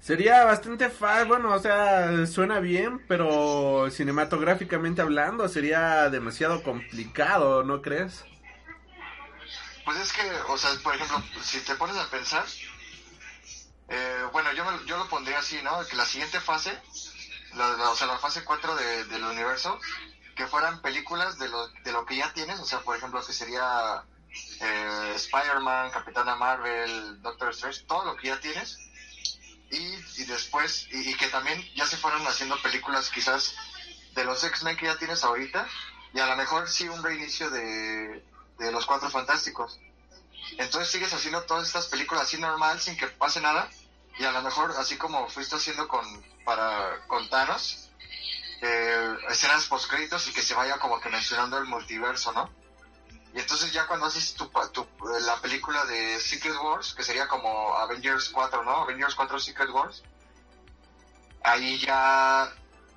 Sería 0.00 0.44
bastante 0.44 0.90
fácil, 0.90 1.26
bueno, 1.28 1.54
o 1.54 1.58
sea, 1.58 2.26
suena 2.26 2.60
bien, 2.60 3.04
pero 3.08 3.90
cinematográficamente 3.90 5.00
hablando 5.00 5.48
sería 5.48 6.10
demasiado 6.10 6.62
complicado, 6.62 7.64
¿no 7.64 7.80
crees? 7.80 8.24
Pues 9.88 10.00
es 10.00 10.12
que, 10.12 10.30
o 10.48 10.58
sea, 10.58 10.70
por 10.82 10.94
ejemplo, 10.94 11.18
si 11.42 11.60
te 11.60 11.74
pones 11.76 11.96
a 11.96 12.10
pensar, 12.10 12.44
eh, 13.88 14.22
bueno, 14.32 14.52
yo, 14.52 14.62
me- 14.66 14.84
yo 14.84 14.98
lo 14.98 15.08
pondría 15.08 15.38
así, 15.38 15.58
¿no? 15.62 15.82
Que 15.86 15.96
la 15.96 16.04
siguiente 16.04 16.40
fase, 16.40 16.78
la, 17.54 17.88
o 17.90 17.96
sea, 17.96 18.06
la 18.06 18.18
fase 18.18 18.44
4 18.44 18.76
de- 18.76 19.04
del 19.06 19.24
universo, 19.24 19.80
que 20.36 20.46
fueran 20.46 20.82
películas 20.82 21.38
de 21.38 21.48
lo, 21.48 21.66
de 21.68 21.92
lo 21.92 22.04
que 22.04 22.16
ya 22.16 22.30
tienes, 22.34 22.60
o 22.60 22.66
sea, 22.66 22.80
por 22.80 22.98
ejemplo, 22.98 23.24
que 23.24 23.32
sería 23.32 24.04
eh, 24.60 25.12
Spider-Man, 25.16 25.90
Capitana 25.90 26.34
Marvel, 26.34 27.22
Doctor 27.22 27.48
Strange, 27.52 27.86
todo 27.86 28.04
lo 28.04 28.16
que 28.18 28.26
ya 28.26 28.38
tienes, 28.40 28.76
y, 29.70 29.94
y 30.20 30.24
después, 30.26 30.86
y, 30.90 31.12
y 31.12 31.14
que 31.16 31.28
también 31.28 31.66
ya 31.74 31.86
se 31.86 31.96
fueran 31.96 32.26
haciendo 32.26 32.60
películas 32.60 33.08
quizás 33.08 33.54
de 34.14 34.24
los 34.24 34.44
X-Men 34.44 34.76
que 34.76 34.84
ya 34.84 34.98
tienes 34.98 35.24
ahorita, 35.24 35.66
y 36.12 36.18
a 36.20 36.26
lo 36.26 36.36
mejor 36.36 36.68
sí 36.68 36.86
un 36.88 37.02
reinicio 37.02 37.48
de, 37.48 38.22
de 38.58 38.72
los 38.72 38.86
Cuatro 38.86 39.10
Fantásticos. 39.10 39.78
Entonces 40.58 40.90
sigues 40.90 41.12
haciendo 41.12 41.42
todas 41.42 41.66
estas 41.66 41.86
películas 41.86 42.24
así 42.24 42.38
normal, 42.38 42.80
sin 42.80 42.96
que 42.96 43.06
pase 43.06 43.40
nada, 43.40 43.68
y 44.18 44.24
a 44.24 44.32
lo 44.32 44.42
mejor 44.42 44.74
así 44.78 44.96
como 44.96 45.28
fuiste 45.28 45.56
haciendo 45.56 45.86
con, 45.86 46.04
para, 46.44 47.06
con 47.06 47.28
Thanos, 47.28 47.88
eh, 48.60 49.16
escenas 49.30 49.66
postcréditos 49.66 50.26
y 50.28 50.32
que 50.32 50.42
se 50.42 50.54
vaya 50.54 50.78
como 50.78 51.00
que 51.00 51.08
mencionando 51.08 51.58
el 51.58 51.64
multiverso, 51.66 52.32
¿no? 52.32 52.50
Y 53.34 53.38
entonces 53.40 53.72
ya 53.72 53.86
cuando 53.86 54.06
haces 54.06 54.34
tu, 54.34 54.50
tu- 54.72 54.88
la 55.20 55.36
película 55.40 55.84
de 55.84 56.18
Secret 56.18 56.56
Wars, 56.56 56.94
que 56.94 57.04
sería 57.04 57.28
como 57.28 57.76
Avengers 57.76 58.30
4, 58.30 58.64
¿no? 58.64 58.82
Avengers 58.82 59.14
4 59.14 59.38
Secret 59.38 59.70
Wars, 59.70 60.02
ahí 61.44 61.78
ya 61.78 62.52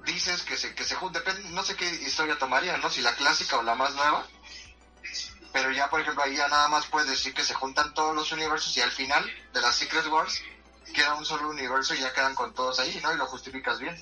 dices 0.06 0.42
que 0.44 0.58
se, 0.58 0.74
que 0.74 0.84
se 0.84 0.96
junte, 0.96 1.22
no 1.52 1.62
sé 1.64 1.76
qué 1.76 1.86
historia 1.88 2.40
tomaría, 2.40 2.78
¿no? 2.78 2.90
Si 2.90 3.02
la 3.02 3.14
clásica 3.16 3.58
o 3.58 3.64
la 3.64 3.76
más 3.76 3.94
nueva, 3.94 4.26
pero 5.54 5.72
ya 5.72 5.90
por 5.90 6.02
ejemplo 6.02 6.24
ahí 6.24 6.36
ya 6.36 6.48
nada 6.48 6.68
más 6.68 6.86
puedes 6.88 7.10
decir 7.10 7.34
que 7.34 7.44
se 7.44 7.54
juntan 7.54 7.94
todos 7.94 8.16
los 8.16 8.32
universos 8.32 8.76
y 8.78 8.82
al 8.82 8.92
final 8.92 9.24
de 9.54 9.62
las 9.62 9.76
Secret 9.76 10.08
Wars 10.08 10.42
queda 10.94 11.16
un 11.16 11.26
solo 11.26 11.50
universo 11.50 11.94
y 11.94 12.00
ya 12.00 12.14
quedan 12.14 12.36
con 12.36 12.54
todos 12.54 12.80
ahí, 12.80 13.00
¿no? 13.02 13.14
Y 13.14 13.18
lo 13.18 13.26
justificas 13.26 13.80
bien. 13.80 13.96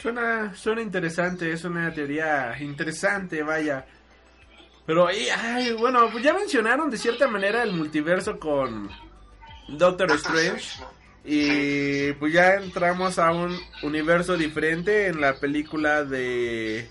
Suena, 0.00 0.54
suena 0.56 0.82
interesante, 0.82 1.52
es 1.52 1.64
una 1.64 1.92
teoría 1.92 2.56
interesante, 2.58 3.42
vaya. 3.42 3.86
Pero, 4.84 5.06
ay, 5.06 5.72
bueno, 5.72 6.10
pues 6.10 6.24
ya 6.24 6.32
mencionaron 6.32 6.90
de 6.90 6.98
cierta 6.98 7.28
manera 7.28 7.62
el 7.62 7.72
multiverso 7.72 8.38
con 8.40 8.90
Doctor 9.68 10.10
Strange. 10.12 10.82
Y 11.24 12.12
pues 12.14 12.32
ya 12.32 12.54
entramos 12.54 13.18
a 13.20 13.30
un 13.30 13.56
universo 13.82 14.36
diferente 14.36 15.06
en 15.06 15.20
la 15.20 15.34
película 15.38 16.02
de 16.02 16.88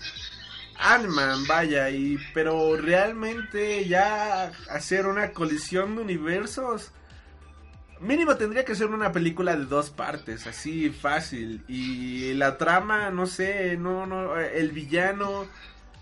Ant-Man, 0.82 1.46
vaya, 1.46 1.90
y 1.90 2.18
pero 2.34 2.76
realmente 2.76 3.86
ya 3.86 4.52
hacer 4.68 5.06
una 5.06 5.32
colisión 5.32 5.96
de 5.96 6.02
universos 6.02 6.92
mínimo 8.00 8.36
tendría 8.36 8.64
que 8.64 8.74
ser 8.74 8.88
una 8.88 9.12
película 9.12 9.56
de 9.56 9.64
dos 9.64 9.90
partes, 9.90 10.46
así 10.46 10.90
fácil 10.90 11.64
y 11.68 12.34
la 12.34 12.58
trama, 12.58 13.10
no 13.10 13.26
sé, 13.26 13.76
no 13.76 14.06
no 14.06 14.36
el 14.38 14.72
villano 14.72 15.46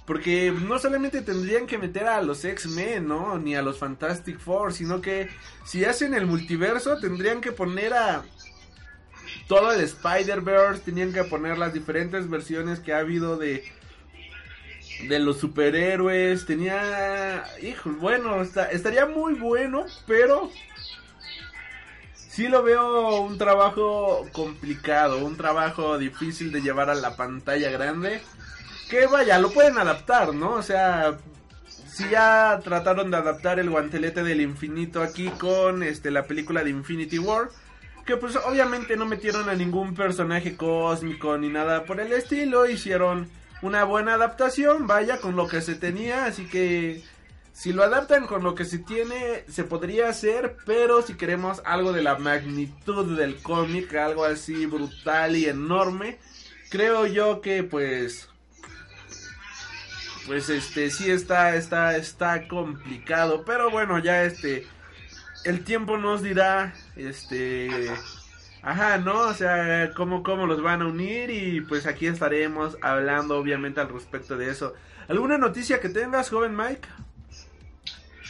porque 0.07 0.51
no 0.51 0.79
solamente 0.79 1.23
tendrían 1.23 1.67
que 1.67 1.79
meter 1.79 2.09
a 2.09 2.21
los 2.21 2.45
X-Men, 2.45 3.07
¿no? 3.07 3.39
Ni 3.39 3.55
a 3.55 3.63
los 3.63 3.79
Fantastic 3.79 4.41
Four, 4.41 4.73
sino 4.73 5.01
que 5.01 5.29
si 5.65 5.85
hacen 5.85 6.15
el 6.15 6.27
multiverso 6.27 6.99
tendrían 6.99 7.41
que 7.41 7.53
poner 7.53 7.95
a 7.95 8.25
todo 9.47 9.71
el 9.73 9.81
Spider-Verse, 9.83 10.83
tenían 10.83 11.13
que 11.13 11.23
poner 11.25 11.59
las 11.59 11.73
diferentes 11.73 12.29
versiones 12.29 12.81
que 12.81 12.93
ha 12.93 12.99
habido 12.99 13.37
de 13.37 13.63
de 15.09 15.19
los 15.19 15.39
superhéroes, 15.39 16.47
tenía, 16.47 17.45
hijo, 17.63 17.91
bueno, 18.01 18.43
estaría 18.43 19.07
muy 19.07 19.35
bueno, 19.35 19.87
pero 20.07 20.51
sí 22.15 22.49
lo 22.49 22.63
veo 22.63 23.21
un 23.21 23.39
trabajo 23.39 24.27
complicado, 24.33 25.19
un 25.19 25.37
trabajo 25.37 25.99
difícil 25.99 26.53
de 26.53 26.63
llevar 26.63 26.91
a 26.91 26.95
la 26.95 27.17
pantalla 27.17 27.71
grande. 27.71 28.21
Que 28.89 29.07
vaya, 29.07 29.39
lo 29.39 29.51
pueden 29.51 29.79
adaptar, 29.79 30.35
¿no? 30.35 30.55
O 30.55 30.63
sea, 30.63 31.19
si 31.67 32.09
ya 32.09 32.61
trataron 32.65 33.11
de 33.11 33.17
adaptar 33.17 33.59
el 33.59 33.71
guantelete 33.71 34.23
del 34.23 34.41
infinito 34.41 35.03
aquí 35.03 35.29
con 35.39 35.83
este 35.83 36.11
la 36.11 36.25
película 36.25 36.65
de 36.65 36.71
Infinity 36.71 37.19
War, 37.19 37.51
que 38.07 38.17
pues 38.17 38.37
obviamente 38.37 38.97
no 38.97 39.07
metieron 39.07 39.49
a 39.49 39.55
ningún 39.55 39.95
personaje 39.95 40.57
cósmico 40.57 41.37
ni 41.37 41.49
nada 41.49 41.85
por 41.85 42.01
el 42.01 42.13
estilo, 42.13 42.69
hicieron 42.69 43.29
una 43.63 43.85
buena 43.85 44.15
adaptación, 44.15 44.87
vaya 44.87 45.19
con 45.19 45.37
lo 45.37 45.49
que 45.49 45.61
se 45.61 45.75
tenía, 45.75 46.25
así 46.25 46.47
que 46.47 47.03
si 47.53 47.73
lo 47.73 47.83
adaptan 47.83 48.27
con 48.27 48.43
lo 48.43 48.55
que 48.55 48.65
se 48.65 48.79
tiene, 48.79 49.45
se 49.49 49.65
podría 49.65 50.09
hacer, 50.09 50.57
pero 50.65 51.03
si 51.03 51.15
queremos 51.15 51.61
algo 51.65 51.93
de 51.93 52.03
la 52.03 52.17
magnitud 52.19 53.19
del 53.19 53.37
cómic, 53.43 53.95
algo 53.95 54.25
así 54.25 54.67
brutal 54.67 55.37
y 55.37 55.47
enorme, 55.47 56.19
creo 56.71 57.07
yo 57.07 57.41
que 57.41 57.63
pues 57.63 58.29
pues 60.27 60.49
este 60.49 60.91
sí 60.91 61.11
está 61.11 61.57
está 61.57 61.97
está 61.97 62.49
complicado, 62.49 63.45
pero 63.45 63.71
bueno, 63.71 63.99
ya 63.99 64.25
este 64.25 64.67
el 65.45 65.65
tiempo 65.65 65.99
nos 65.99 66.23
dirá 66.23 66.73
este 66.97 67.91
ajá, 68.63 68.99
¿no? 68.99 69.21
O 69.21 69.35
sea, 69.35 69.93
cómo 69.95 70.23
cómo 70.23 70.47
los 70.47 70.63
van 70.63 70.83
a 70.83 70.87
unir 70.87 71.31
y 71.31 71.61
pues 71.61 71.87
aquí 71.87 72.07
estaremos 72.07 72.77
hablando 72.83 73.39
obviamente 73.39 73.81
al 73.81 73.89
respecto 73.89 74.37
de 74.37 74.51
eso. 74.51 74.75
¿Alguna 75.09 75.39
noticia 75.39 75.81
que 75.81 75.89
tengas, 75.89 76.31
joven 76.31 76.57
Mike? 76.57 76.89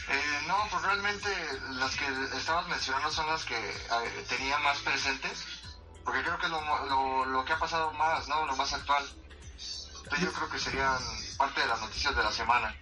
Eh, 0.09 0.47
no, 0.47 0.55
pues 0.69 0.83
realmente 0.83 1.29
las 1.73 1.95
que 1.95 2.05
estabas 2.37 2.67
mencionando 2.67 3.11
son 3.11 3.27
las 3.27 3.45
que 3.45 3.55
eh, 3.55 4.25
tenía 4.27 4.57
más 4.59 4.79
presentes, 4.79 5.45
porque 6.03 6.21
creo 6.21 6.37
que 6.39 6.45
es 6.47 6.51
lo, 6.51 6.85
lo, 6.89 7.25
lo 7.25 7.45
que 7.45 7.53
ha 7.53 7.59
pasado 7.59 7.93
más, 7.93 8.27
¿no? 8.27 8.45
Lo 8.45 8.55
más 8.55 8.73
actual. 8.73 9.03
Entonces 10.03 10.25
yo 10.27 10.33
creo 10.33 10.49
que 10.49 10.59
serían 10.59 10.97
parte 11.37 11.61
de 11.61 11.67
las 11.67 11.79
noticias 11.79 12.15
de 12.15 12.23
la 12.23 12.31
semana. 12.31 12.75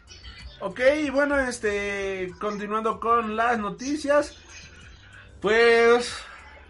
Ok, 0.62 0.80
bueno, 1.14 1.40
este, 1.40 2.34
continuando 2.40 3.00
con 3.00 3.36
las 3.36 3.58
noticias, 3.60 4.36
pues 5.42 6.14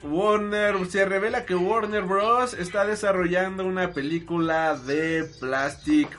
Warner, 0.03 0.85
se 0.89 1.05
revela 1.05 1.45
que 1.45 1.55
Warner 1.55 2.03
Bros. 2.03 2.53
está 2.53 2.85
desarrollando 2.85 3.65
una 3.65 3.91
película 3.91 4.75
de 4.75 5.29
Plastic 5.39 6.09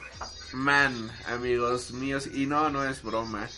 Man, 0.53 1.11
amigos 1.29 1.93
míos, 1.93 2.29
y 2.33 2.47
no, 2.47 2.71
no 2.71 2.85
es 2.85 3.03
broma. 3.03 3.49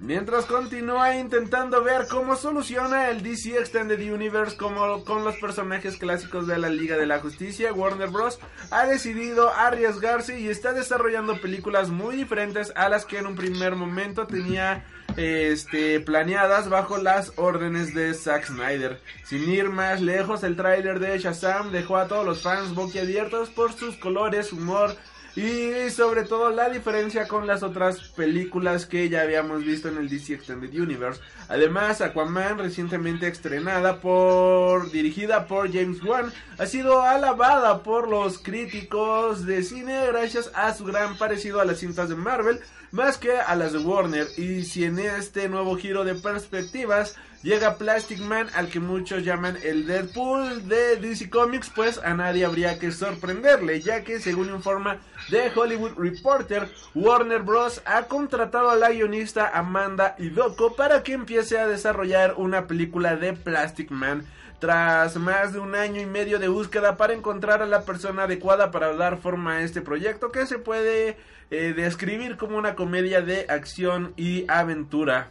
Mientras 0.00 0.44
continúa 0.46 1.16
intentando 1.16 1.82
ver 1.82 2.06
cómo 2.10 2.34
soluciona 2.36 3.10
el 3.10 3.22
DC 3.22 3.56
Extended 3.56 4.00
Universe 4.12 4.56
como 4.56 5.04
con 5.04 5.24
los 5.24 5.36
personajes 5.36 5.96
clásicos 5.96 6.46
de 6.46 6.58
la 6.58 6.68
Liga 6.68 6.96
de 6.96 7.06
la 7.06 7.20
Justicia, 7.20 7.72
Warner 7.72 8.10
Bros. 8.10 8.40
ha 8.70 8.86
decidido 8.86 9.50
arriesgarse 9.54 10.40
y 10.40 10.48
está 10.48 10.72
desarrollando 10.72 11.40
películas 11.40 11.90
muy 11.90 12.16
diferentes 12.16 12.72
a 12.74 12.88
las 12.88 13.04
que 13.04 13.18
en 13.18 13.26
un 13.26 13.36
primer 13.36 13.76
momento 13.76 14.26
tenía 14.26 14.84
este 15.16 16.00
planeadas 16.00 16.68
bajo 16.68 16.98
las 16.98 17.32
órdenes 17.36 17.94
de 17.94 18.14
Zack 18.14 18.46
Snyder. 18.46 19.00
Sin 19.24 19.48
ir 19.48 19.70
más 19.70 20.00
lejos, 20.00 20.42
el 20.42 20.56
tráiler 20.56 20.98
de 20.98 21.18
Shazam 21.18 21.70
dejó 21.70 21.98
a 21.98 22.08
todos 22.08 22.26
los 22.26 22.42
fans 22.42 22.74
boquiabiertos 22.74 23.48
por 23.50 23.72
sus 23.72 23.96
colores, 23.96 24.52
humor, 24.52 24.96
y 25.36 25.90
sobre 25.90 26.22
todo 26.22 26.50
la 26.50 26.68
diferencia 26.68 27.26
con 27.26 27.46
las 27.46 27.62
otras 27.62 28.00
películas 28.10 28.86
que 28.86 29.08
ya 29.08 29.22
habíamos 29.22 29.64
visto 29.64 29.88
en 29.88 29.98
el 29.98 30.08
DC 30.08 30.34
Extended 30.34 30.72
Universe. 30.72 31.20
Además, 31.48 32.00
Aquaman, 32.00 32.58
recientemente 32.58 33.26
estrenada 33.26 34.00
por 34.00 34.90
dirigida 34.90 35.46
por 35.46 35.72
James 35.72 36.02
Wan, 36.02 36.32
ha 36.58 36.66
sido 36.66 37.02
alabada 37.02 37.82
por 37.82 38.08
los 38.08 38.38
críticos 38.38 39.44
de 39.44 39.62
cine 39.62 40.06
gracias 40.06 40.50
a 40.54 40.72
su 40.74 40.84
gran 40.84 41.18
parecido 41.18 41.60
a 41.60 41.64
las 41.64 41.78
cintas 41.78 42.08
de 42.08 42.14
Marvel 42.14 42.60
más 42.94 43.18
que 43.18 43.36
a 43.36 43.56
las 43.56 43.72
de 43.72 43.80
Warner. 43.80 44.28
Y 44.36 44.62
si 44.62 44.84
en 44.84 45.00
este 45.00 45.48
nuevo 45.48 45.76
giro 45.76 46.04
de 46.04 46.14
perspectivas 46.14 47.16
llega 47.44 47.76
Plastic 47.76 48.20
Man, 48.20 48.48
al 48.54 48.68
que 48.68 48.80
muchos 48.80 49.22
llaman 49.22 49.58
el 49.62 49.86
Deadpool 49.86 50.66
de 50.66 50.96
DC 50.96 51.28
Comics, 51.28 51.68
pues 51.68 51.98
a 51.98 52.14
nadie 52.14 52.46
habría 52.46 52.78
que 52.78 52.90
sorprenderle, 52.90 53.82
ya 53.82 54.02
que 54.02 54.18
según 54.18 54.48
informa 54.48 54.96
The 55.28 55.52
Hollywood 55.54 55.92
Reporter, 55.98 56.68
Warner 56.94 57.42
Bros. 57.42 57.82
ha 57.84 58.04
contratado 58.04 58.70
a 58.70 58.76
la 58.76 58.90
guionista 58.90 59.50
Amanda 59.50 60.16
Idoko 60.18 60.74
para 60.74 61.02
que 61.02 61.12
empiece 61.12 61.58
a 61.58 61.68
desarrollar 61.68 62.34
una 62.38 62.66
película 62.66 63.14
de 63.16 63.34
Plastic 63.34 63.90
Man. 63.90 64.24
Tras 64.58 65.16
más 65.16 65.52
de 65.52 65.58
un 65.58 65.74
año 65.74 66.00
y 66.00 66.06
medio 66.06 66.38
de 66.38 66.48
búsqueda 66.48 66.96
para 66.96 67.12
encontrar 67.12 67.60
a 67.60 67.66
la 67.66 67.84
persona 67.84 68.22
adecuada 68.22 68.70
para 68.70 68.96
dar 68.96 69.18
forma 69.18 69.56
a 69.56 69.62
este 69.62 69.82
proyecto 69.82 70.32
que 70.32 70.46
se 70.46 70.58
puede 70.58 71.18
eh, 71.50 71.74
describir 71.76 72.38
como 72.38 72.56
una 72.56 72.74
comedia 72.74 73.20
de 73.20 73.44
acción 73.50 74.14
y 74.16 74.46
aventura. 74.48 75.30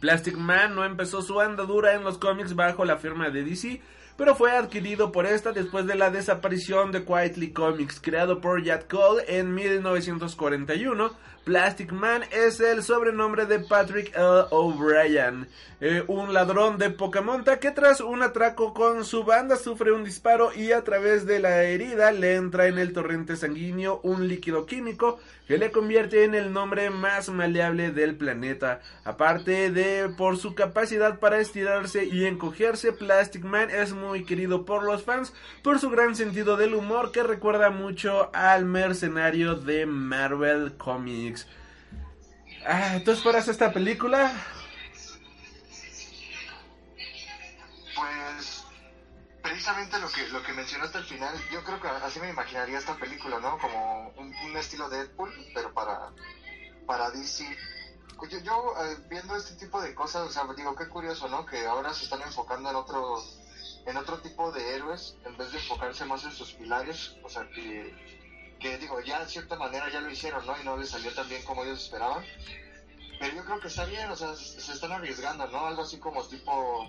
Plastic 0.00 0.36
Man 0.36 0.74
no 0.74 0.84
empezó 0.84 1.22
su 1.22 1.40
andadura 1.40 1.94
en 1.94 2.04
los 2.04 2.18
cómics 2.18 2.54
bajo 2.54 2.84
la 2.84 2.96
firma 2.96 3.30
de 3.30 3.42
DC, 3.42 3.80
pero 4.16 4.34
fue 4.34 4.52
adquirido 4.52 5.12
por 5.12 5.26
esta 5.26 5.52
después 5.52 5.86
de 5.86 5.96
la 5.96 6.10
desaparición 6.10 6.92
de 6.92 7.04
Quietly 7.04 7.52
Comics, 7.52 8.00
creado 8.00 8.40
por 8.40 8.62
Jack 8.62 8.88
Cole 8.88 9.24
en 9.26 9.54
1941. 9.54 11.10
Plastic 11.44 11.92
Man 11.92 12.22
es 12.30 12.58
el 12.60 12.82
sobrenombre 12.82 13.44
de 13.44 13.58
Patrick 13.58 14.16
L. 14.16 14.46
O'Brien, 14.50 15.46
eh, 15.78 16.02
un 16.06 16.32
ladrón 16.32 16.78
de 16.78 16.88
poca 16.88 17.20
monta 17.20 17.60
que 17.60 17.70
tras 17.70 18.00
un 18.00 18.22
atraco 18.22 18.72
con 18.72 19.04
su 19.04 19.24
banda 19.24 19.56
sufre 19.56 19.92
un 19.92 20.04
disparo 20.04 20.54
y 20.54 20.72
a 20.72 20.82
través 20.84 21.26
de 21.26 21.40
la 21.40 21.64
herida 21.64 22.12
le 22.12 22.36
entra 22.36 22.66
en 22.66 22.78
el 22.78 22.94
torrente 22.94 23.36
sanguíneo 23.36 24.00
un 24.04 24.26
líquido 24.26 24.64
químico 24.64 25.18
que 25.46 25.58
le 25.58 25.70
convierte 25.70 26.24
en 26.24 26.34
el 26.34 26.52
nombre 26.52 26.90
más 26.90 27.28
maleable 27.28 27.90
del 27.90 28.16
planeta. 28.16 28.80
Aparte 29.04 29.70
de 29.70 30.08
por 30.08 30.38
su 30.38 30.54
capacidad 30.54 31.18
para 31.18 31.38
estirarse 31.38 32.04
y 32.04 32.24
encogerse, 32.24 32.92
Plastic 32.92 33.44
Man 33.44 33.70
es 33.70 33.92
muy 33.92 34.24
querido 34.24 34.64
por 34.64 34.84
los 34.84 35.04
fans 35.04 35.32
por 35.62 35.78
su 35.78 35.90
gran 35.90 36.16
sentido 36.16 36.56
del 36.56 36.74
humor 36.74 37.12
que 37.12 37.22
recuerda 37.22 37.70
mucho 37.70 38.30
al 38.34 38.64
mercenario 38.64 39.54
de 39.54 39.86
Marvel 39.86 40.74
Comics. 40.76 41.46
Ah, 42.66 42.98
¿Tú 43.04 43.10
esperas 43.10 43.48
esta 43.48 43.72
película? 43.72 44.32
Precisamente 49.44 49.98
lo 50.00 50.08
que 50.10 50.26
lo 50.28 50.42
que 50.42 50.54
mencionaste 50.54 50.96
al 50.96 51.04
final, 51.04 51.34
yo 51.52 51.62
creo 51.62 51.78
que 51.78 51.86
así 51.88 52.18
me 52.18 52.30
imaginaría 52.30 52.78
esta 52.78 52.96
película, 52.96 53.38
¿no? 53.40 53.58
Como 53.58 54.08
un, 54.16 54.56
estilo 54.56 54.88
Deadpool, 54.88 55.30
pero 55.52 55.72
para 55.74 56.10
para 56.86 57.10
DC. 57.10 57.44
Yo, 58.30 58.38
yo 58.38 58.74
eh, 58.82 58.96
viendo 59.10 59.36
este 59.36 59.54
tipo 59.56 59.82
de 59.82 59.94
cosas, 59.94 60.28
o 60.28 60.32
sea, 60.32 60.44
digo 60.56 60.74
qué 60.74 60.88
curioso, 60.88 61.28
¿no? 61.28 61.44
Que 61.44 61.66
ahora 61.66 61.92
se 61.92 62.04
están 62.04 62.22
enfocando 62.22 62.70
en 62.70 62.76
otro 62.76 63.22
en 63.84 63.96
otro 63.98 64.18
tipo 64.20 64.50
de 64.50 64.76
héroes 64.76 65.18
en 65.26 65.36
vez 65.36 65.52
de 65.52 65.58
enfocarse 65.58 66.06
más 66.06 66.24
en 66.24 66.32
sus 66.32 66.54
pilares, 66.54 67.14
o 67.22 67.28
sea, 67.28 67.46
que, 67.50 68.56
que 68.60 68.78
digo, 68.78 68.98
ya 69.02 69.20
de 69.20 69.28
cierta 69.28 69.56
manera 69.56 69.90
ya 69.90 70.00
lo 70.00 70.10
hicieron, 70.10 70.46
¿no? 70.46 70.58
Y 70.58 70.64
no 70.64 70.78
les 70.78 70.88
salió 70.88 71.12
tan 71.12 71.28
bien 71.28 71.42
como 71.42 71.64
ellos 71.64 71.84
esperaban. 71.84 72.24
Pero 73.20 73.36
yo 73.36 73.44
creo 73.44 73.60
que 73.60 73.68
está 73.68 73.84
bien, 73.84 74.10
o 74.10 74.16
sea, 74.16 74.34
se 74.34 74.72
están 74.72 74.92
arriesgando, 74.92 75.46
¿no? 75.48 75.66
Algo 75.66 75.82
así 75.82 75.98
como 75.98 76.26
tipo 76.26 76.88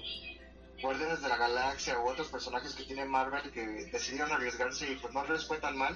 Guardianes 0.82 1.22
de 1.22 1.30
la 1.30 1.38
Galaxia 1.38 2.00
u 2.00 2.10
otros 2.10 2.28
personajes 2.28 2.76
que 2.76 2.84
tiene 2.84 3.06
Marvel 3.06 3.52
que 3.52 3.66
decidieron 3.92 4.32
arriesgarse 4.32 4.92
y 4.92 4.96
pues 4.96 5.14
no 5.14 5.26
les 5.26 5.48
fue 5.48 5.58
tan 5.58 5.78
mal. 5.78 5.96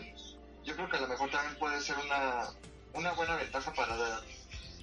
Yo 0.63 0.75
creo 0.75 0.89
que 0.89 0.97
a 0.97 1.01
lo 1.01 1.07
mejor 1.07 1.29
también 1.29 1.57
puede 1.57 1.81
ser 1.81 1.97
una, 1.97 2.49
una 2.93 3.11
buena 3.13 3.35
ventaja 3.35 3.73
para, 3.73 3.95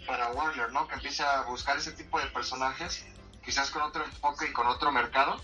para 0.07 0.33
Warner, 0.33 0.73
¿no? 0.73 0.87
Que 0.87 0.95
empiece 0.95 1.23
a 1.23 1.43
buscar 1.43 1.77
ese 1.77 1.93
tipo 1.93 2.19
de 2.19 2.27
personajes, 2.27 3.05
quizás 3.45 3.71
con 3.71 3.83
otro 3.83 4.05
enfoque 4.05 4.47
y 4.49 4.53
con 4.53 4.67
otro 4.67 4.93
mercado. 4.93 5.41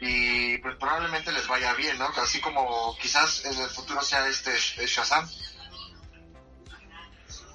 Y 0.00 0.58
pues 0.58 0.76
probablemente 0.76 1.32
les 1.32 1.48
vaya 1.48 1.74
bien, 1.74 1.98
¿no? 1.98 2.06
Así 2.22 2.40
como 2.40 2.96
quizás 3.00 3.44
en 3.44 3.58
el 3.58 3.70
futuro 3.70 4.02
sea 4.02 4.28
este 4.28 4.52
Shazam. 4.58 5.28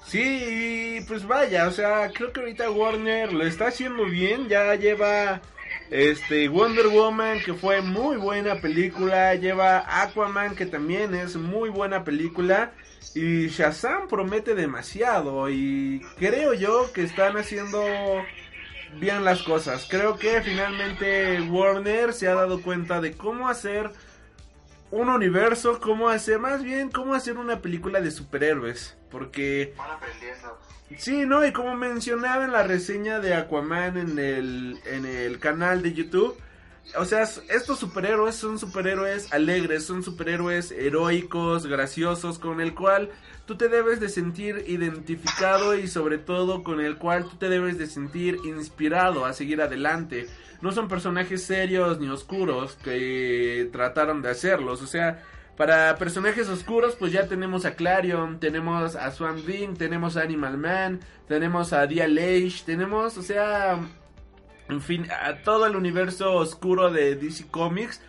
Sí, 0.06 1.02
pues 1.08 1.26
vaya, 1.26 1.68
o 1.68 1.70
sea, 1.70 2.10
creo 2.12 2.32
que 2.32 2.40
ahorita 2.40 2.70
Warner 2.70 3.32
lo 3.32 3.46
está 3.46 3.68
haciendo 3.68 4.04
bien, 4.04 4.46
ya 4.46 4.74
lleva 4.74 5.40
este 5.92 6.48
Wonder 6.48 6.88
Woman 6.88 7.40
que 7.44 7.52
fue 7.52 7.82
muy 7.82 8.16
buena 8.16 8.62
película, 8.62 9.34
lleva 9.34 9.84
Aquaman 10.02 10.54
que 10.54 10.64
también 10.64 11.14
es 11.14 11.36
muy 11.36 11.68
buena 11.68 12.02
película 12.02 12.72
y 13.14 13.48
Shazam 13.48 14.08
promete 14.08 14.54
demasiado 14.54 15.50
y 15.50 16.00
creo 16.16 16.54
yo 16.54 16.90
que 16.94 17.02
están 17.02 17.36
haciendo 17.36 17.84
bien 18.98 19.22
las 19.22 19.42
cosas. 19.42 19.86
Creo 19.86 20.16
que 20.16 20.40
finalmente 20.40 21.42
Warner 21.42 22.14
se 22.14 22.26
ha 22.26 22.34
dado 22.34 22.62
cuenta 22.62 23.02
de 23.02 23.12
cómo 23.12 23.50
hacer 23.50 23.90
un 24.92 25.08
universo, 25.08 25.80
cómo 25.80 26.10
hacer, 26.10 26.38
más 26.38 26.62
bien, 26.62 26.90
cómo 26.90 27.14
hacer 27.14 27.38
una 27.38 27.60
película 27.60 28.00
de 28.00 28.10
superhéroes. 28.10 28.96
Porque... 29.10 29.74
Van 29.76 29.90
aprendiendo. 29.90 30.58
Sí, 30.98 31.24
¿no? 31.24 31.44
Y 31.44 31.52
como 31.52 31.74
mencionaba 31.74 32.44
en 32.44 32.52
la 32.52 32.62
reseña 32.62 33.18
de 33.18 33.34
Aquaman 33.34 33.96
en 33.96 34.18
el, 34.18 34.78
en 34.84 35.06
el 35.06 35.38
canal 35.38 35.82
de 35.82 35.94
YouTube, 35.94 36.36
o 36.98 37.04
sea, 37.06 37.22
estos 37.22 37.78
superhéroes 37.78 38.34
son 38.34 38.58
superhéroes 38.58 39.32
alegres, 39.32 39.86
son 39.86 40.02
superhéroes 40.02 40.70
heroicos, 40.72 41.66
graciosos, 41.66 42.38
con 42.38 42.60
el 42.60 42.74
cual 42.74 43.10
tú 43.46 43.56
te 43.56 43.68
debes 43.68 44.00
de 44.00 44.08
sentir 44.08 44.64
identificado 44.66 45.76
y 45.76 45.88
sobre 45.88 46.18
todo 46.18 46.62
con 46.62 46.80
el 46.80 46.96
cual 46.96 47.24
tú 47.24 47.36
te 47.36 47.48
debes 47.48 47.78
de 47.78 47.86
sentir 47.86 48.38
inspirado 48.44 49.24
a 49.24 49.32
seguir 49.32 49.60
adelante. 49.60 50.28
No 50.60 50.72
son 50.72 50.88
personajes 50.88 51.42
serios 51.42 51.98
ni 51.98 52.08
oscuros 52.08 52.76
que 52.84 53.68
trataron 53.72 54.22
de 54.22 54.30
hacerlos, 54.30 54.80
o 54.80 54.86
sea, 54.86 55.22
para 55.56 55.96
personajes 55.96 56.48
oscuros, 56.48 56.96
pues 56.96 57.12
ya 57.12 57.28
tenemos 57.28 57.66
a 57.66 57.74
Clarion, 57.74 58.40
tenemos 58.40 58.96
a 58.96 59.12
Thing, 59.46 59.74
tenemos 59.76 60.16
a 60.16 60.22
Animal 60.22 60.56
Man, 60.56 61.00
tenemos 61.28 61.72
a 61.72 61.86
Dia 61.86 62.04
Age, 62.04 62.62
tenemos, 62.64 63.18
o 63.18 63.22
sea, 63.22 63.78
en 64.68 64.80
fin, 64.80 65.06
a 65.10 65.42
todo 65.42 65.66
el 65.66 65.76
universo 65.76 66.32
oscuro 66.32 66.90
de 66.90 67.16
DC 67.16 67.48
Comics. 67.50 68.00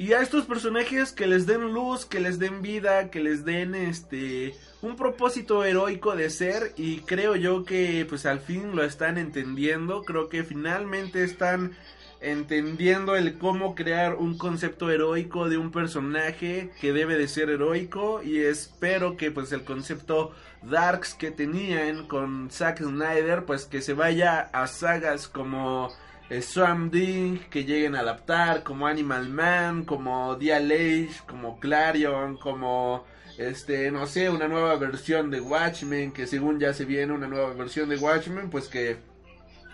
Y 0.00 0.14
a 0.14 0.22
estos 0.22 0.46
personajes 0.46 1.12
que 1.12 1.26
les 1.26 1.44
den 1.44 1.74
luz, 1.74 2.06
que 2.06 2.20
les 2.20 2.38
den 2.38 2.62
vida, 2.62 3.10
que 3.10 3.20
les 3.20 3.44
den 3.44 3.74
este 3.74 4.54
un 4.80 4.96
propósito 4.96 5.62
heroico 5.62 6.16
de 6.16 6.30
ser 6.30 6.72
y 6.78 7.00
creo 7.00 7.36
yo 7.36 7.66
que 7.66 8.06
pues 8.08 8.24
al 8.24 8.40
fin 8.40 8.74
lo 8.74 8.82
están 8.82 9.18
entendiendo, 9.18 10.02
creo 10.04 10.30
que 10.30 10.42
finalmente 10.42 11.22
están 11.22 11.76
entendiendo 12.22 13.14
el 13.14 13.36
cómo 13.36 13.74
crear 13.74 14.14
un 14.14 14.38
concepto 14.38 14.90
heroico 14.90 15.50
de 15.50 15.58
un 15.58 15.70
personaje 15.70 16.70
que 16.80 16.94
debe 16.94 17.18
de 17.18 17.28
ser 17.28 17.50
heroico 17.50 18.22
y 18.22 18.38
espero 18.38 19.18
que 19.18 19.30
pues 19.30 19.52
el 19.52 19.64
concepto 19.64 20.34
darks 20.62 21.12
que 21.12 21.30
tenían 21.30 22.06
con 22.06 22.50
Zack 22.50 22.78
Snyder 22.78 23.44
pues 23.44 23.66
que 23.66 23.82
se 23.82 23.92
vaya 23.92 24.48
a 24.54 24.66
sagas 24.66 25.28
como 25.28 25.92
Thing 26.30 27.38
que 27.50 27.64
lleguen 27.64 27.96
a 27.96 28.00
adaptar 28.00 28.62
como 28.62 28.86
Animal 28.86 29.28
Man 29.28 29.84
como 29.84 30.32
Age 30.32 31.10
como 31.26 31.58
Clarion 31.58 32.36
como 32.36 33.04
este 33.36 33.90
no 33.90 34.06
sé 34.06 34.30
una 34.30 34.46
nueva 34.46 34.76
versión 34.76 35.30
de 35.30 35.40
Watchmen 35.40 36.12
que 36.12 36.28
según 36.28 36.60
ya 36.60 36.72
se 36.72 36.84
viene 36.84 37.12
una 37.12 37.26
nueva 37.26 37.52
versión 37.54 37.88
de 37.88 37.96
Watchmen 37.96 38.48
pues 38.48 38.68
que 38.68 38.98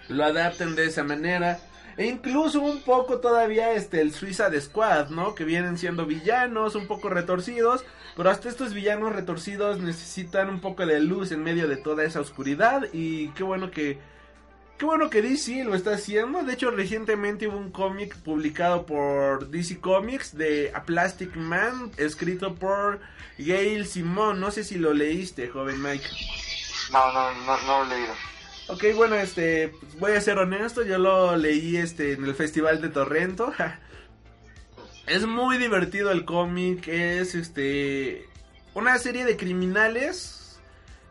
lo 0.08 0.24
adapten 0.24 0.74
de 0.76 0.86
esa 0.86 1.04
manera 1.04 1.60
e 1.98 2.06
incluso 2.06 2.62
un 2.62 2.80
poco 2.80 3.20
todavía 3.20 3.72
este 3.72 4.02
el 4.02 4.12
Suicide 4.12 4.60
Squad, 4.60 5.08
¿no? 5.08 5.34
Que 5.34 5.44
vienen 5.44 5.78
siendo 5.78 6.04
villanos, 6.04 6.74
un 6.74 6.86
poco 6.86 7.08
retorcidos, 7.08 7.86
pero 8.14 8.28
hasta 8.28 8.50
estos 8.50 8.74
villanos 8.74 9.14
retorcidos 9.14 9.80
necesitan 9.80 10.50
un 10.50 10.60
poco 10.60 10.84
de 10.84 11.00
luz 11.00 11.32
en 11.32 11.42
medio 11.42 11.68
de 11.68 11.78
toda 11.78 12.04
esa 12.04 12.20
oscuridad 12.20 12.82
y 12.92 13.28
qué 13.28 13.42
bueno 13.42 13.70
que 13.70 13.98
qué 14.78 14.84
bueno 14.84 15.10
que 15.10 15.22
DC 15.22 15.64
lo 15.64 15.74
está 15.74 15.94
haciendo. 15.94 16.42
De 16.42 16.52
hecho, 16.52 16.70
recientemente 16.70 17.48
hubo 17.48 17.56
un 17.56 17.70
cómic 17.70 18.16
publicado 18.16 18.86
por 18.86 19.48
DC 19.48 19.80
Comics 19.80 20.36
de 20.36 20.72
A 20.74 20.84
Plastic 20.84 21.34
Man, 21.36 21.90
escrito 21.96 22.54
por 22.54 23.00
Gail 23.38 23.86
Simón. 23.86 24.40
No 24.40 24.50
sé 24.50 24.64
si 24.64 24.76
lo 24.76 24.92
leíste, 24.92 25.48
joven 25.48 25.82
Mike. 25.82 26.06
No, 26.92 27.12
no, 27.12 27.34
no, 27.46 27.62
no 27.62 27.84
lo 27.84 27.92
he 27.92 27.98
leído. 27.98 28.14
Ok, 28.68 28.84
bueno, 28.96 29.14
este, 29.14 29.68
pues 29.68 29.98
voy 29.98 30.12
a 30.12 30.20
ser 30.20 30.38
honesto, 30.38 30.82
yo 30.82 30.98
lo 30.98 31.36
leí 31.36 31.76
este 31.76 32.12
en 32.12 32.24
el 32.24 32.34
Festival 32.34 32.80
de 32.82 32.88
Torrento. 32.88 33.52
es 35.06 35.26
muy 35.26 35.56
divertido 35.58 36.10
el 36.10 36.24
cómic, 36.24 36.88
es 36.88 37.34
este 37.34 38.28
una 38.74 38.98
serie 38.98 39.24
de 39.24 39.36
criminales 39.36 40.35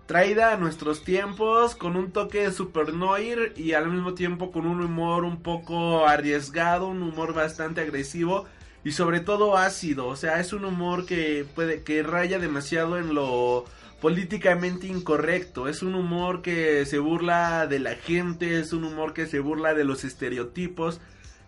traída 0.06 0.54
a 0.54 0.58
nuestros 0.58 1.04
tiempos 1.04 1.76
con 1.76 1.96
un 1.96 2.12
toque 2.12 2.44
de 2.44 2.52
super 2.52 2.94
noir 2.94 3.54
y 3.56 3.74
al 3.74 3.90
mismo 3.90 4.14
tiempo 4.14 4.52
con 4.52 4.68
un 4.68 4.82
humor 4.82 5.24
un 5.24 5.42
poco 5.42 6.08
arriesgado, 6.08 6.88
un 6.88 7.02
humor 7.02 7.34
bastante 7.34 7.82
agresivo 7.82 8.46
y 8.84 8.92
sobre 8.92 9.20
todo 9.20 9.58
ácido, 9.58 10.06
o 10.08 10.16
sea, 10.16 10.40
es 10.40 10.54
un 10.54 10.64
humor 10.64 11.08
que 11.08 11.46
puede 11.56 11.82
que 11.82 12.04
raya 12.04 12.38
demasiado 12.38 13.00
en 13.00 13.16
lo 13.16 13.66
políticamente 14.00 14.86
incorrecto, 14.86 15.68
es 15.68 15.82
un 15.82 15.96
humor 15.96 16.44
que 16.44 16.86
se 16.86 17.00
burla 17.00 17.66
de 17.66 17.80
la 17.80 17.96
gente, 17.96 18.60
es 18.60 18.74
un 18.74 18.84
humor 18.84 19.14
que 19.14 19.26
se 19.26 19.40
burla 19.40 19.74
de 19.74 19.84
los 19.84 20.04
estereotipos. 20.04 21.02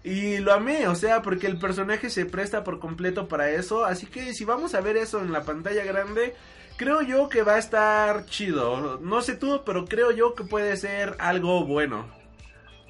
Y 0.04 0.38
lo 0.38 0.54
amé, 0.54 0.88
o 0.88 0.96
sea, 0.96 1.22
porque 1.22 1.46
el 1.46 1.60
personaje 1.60 2.10
se 2.10 2.26
presta 2.26 2.64
por 2.64 2.80
completo 2.80 3.28
para 3.28 3.52
eso. 3.52 3.86
Así 3.86 4.08
que 4.08 4.34
si 4.34 4.46
vamos 4.46 4.74
a 4.74 4.82
ver 4.82 4.98
eso 4.98 5.22
en 5.22 5.32
la 5.32 5.44
pantalla 5.44 5.84
grande, 5.84 6.34
creo 6.78 7.02
yo 7.02 7.28
que 7.28 7.44
va 7.44 7.56
a 7.56 7.60
estar 7.60 8.26
chido. 8.26 9.00
No 9.02 9.22
sé 9.22 9.36
tú, 9.36 9.64
pero 9.66 9.86
creo 9.86 10.12
yo 10.12 10.36
que 10.36 10.44
puede 10.44 10.78
ser 10.78 11.16
algo 11.20 11.66
bueno. 11.66 12.08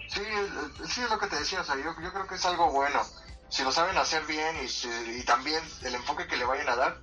Sí, 0.09 0.21
sí 0.87 1.01
es 1.01 1.09
lo 1.09 1.19
que 1.19 1.27
te 1.27 1.37
decía, 1.37 1.61
o 1.61 1.63
sea, 1.63 1.75
yo, 1.75 1.95
yo 2.01 2.13
creo 2.13 2.27
que 2.27 2.35
es 2.35 2.45
algo 2.45 2.71
bueno. 2.71 3.01
Si 3.49 3.63
lo 3.63 3.71
saben 3.71 3.97
hacer 3.97 4.25
bien 4.25 4.55
y, 4.57 5.19
y 5.19 5.23
también 5.23 5.63
el 5.83 5.95
enfoque 5.95 6.27
que 6.27 6.37
le 6.37 6.45
vayan 6.45 6.69
a 6.69 6.75
dar, 6.75 6.97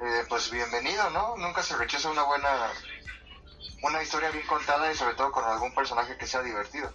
eh, 0.00 0.24
pues 0.28 0.50
bienvenido, 0.50 1.10
¿no? 1.10 1.36
Nunca 1.36 1.62
se 1.62 1.76
rechaza 1.76 2.10
una 2.10 2.22
buena, 2.22 2.48
una 3.82 4.02
historia 4.02 4.30
bien 4.30 4.46
contada 4.46 4.92
y 4.92 4.96
sobre 4.96 5.14
todo 5.14 5.32
con 5.32 5.44
algún 5.44 5.74
personaje 5.74 6.16
que 6.16 6.26
sea 6.26 6.42
divertido. 6.42 6.92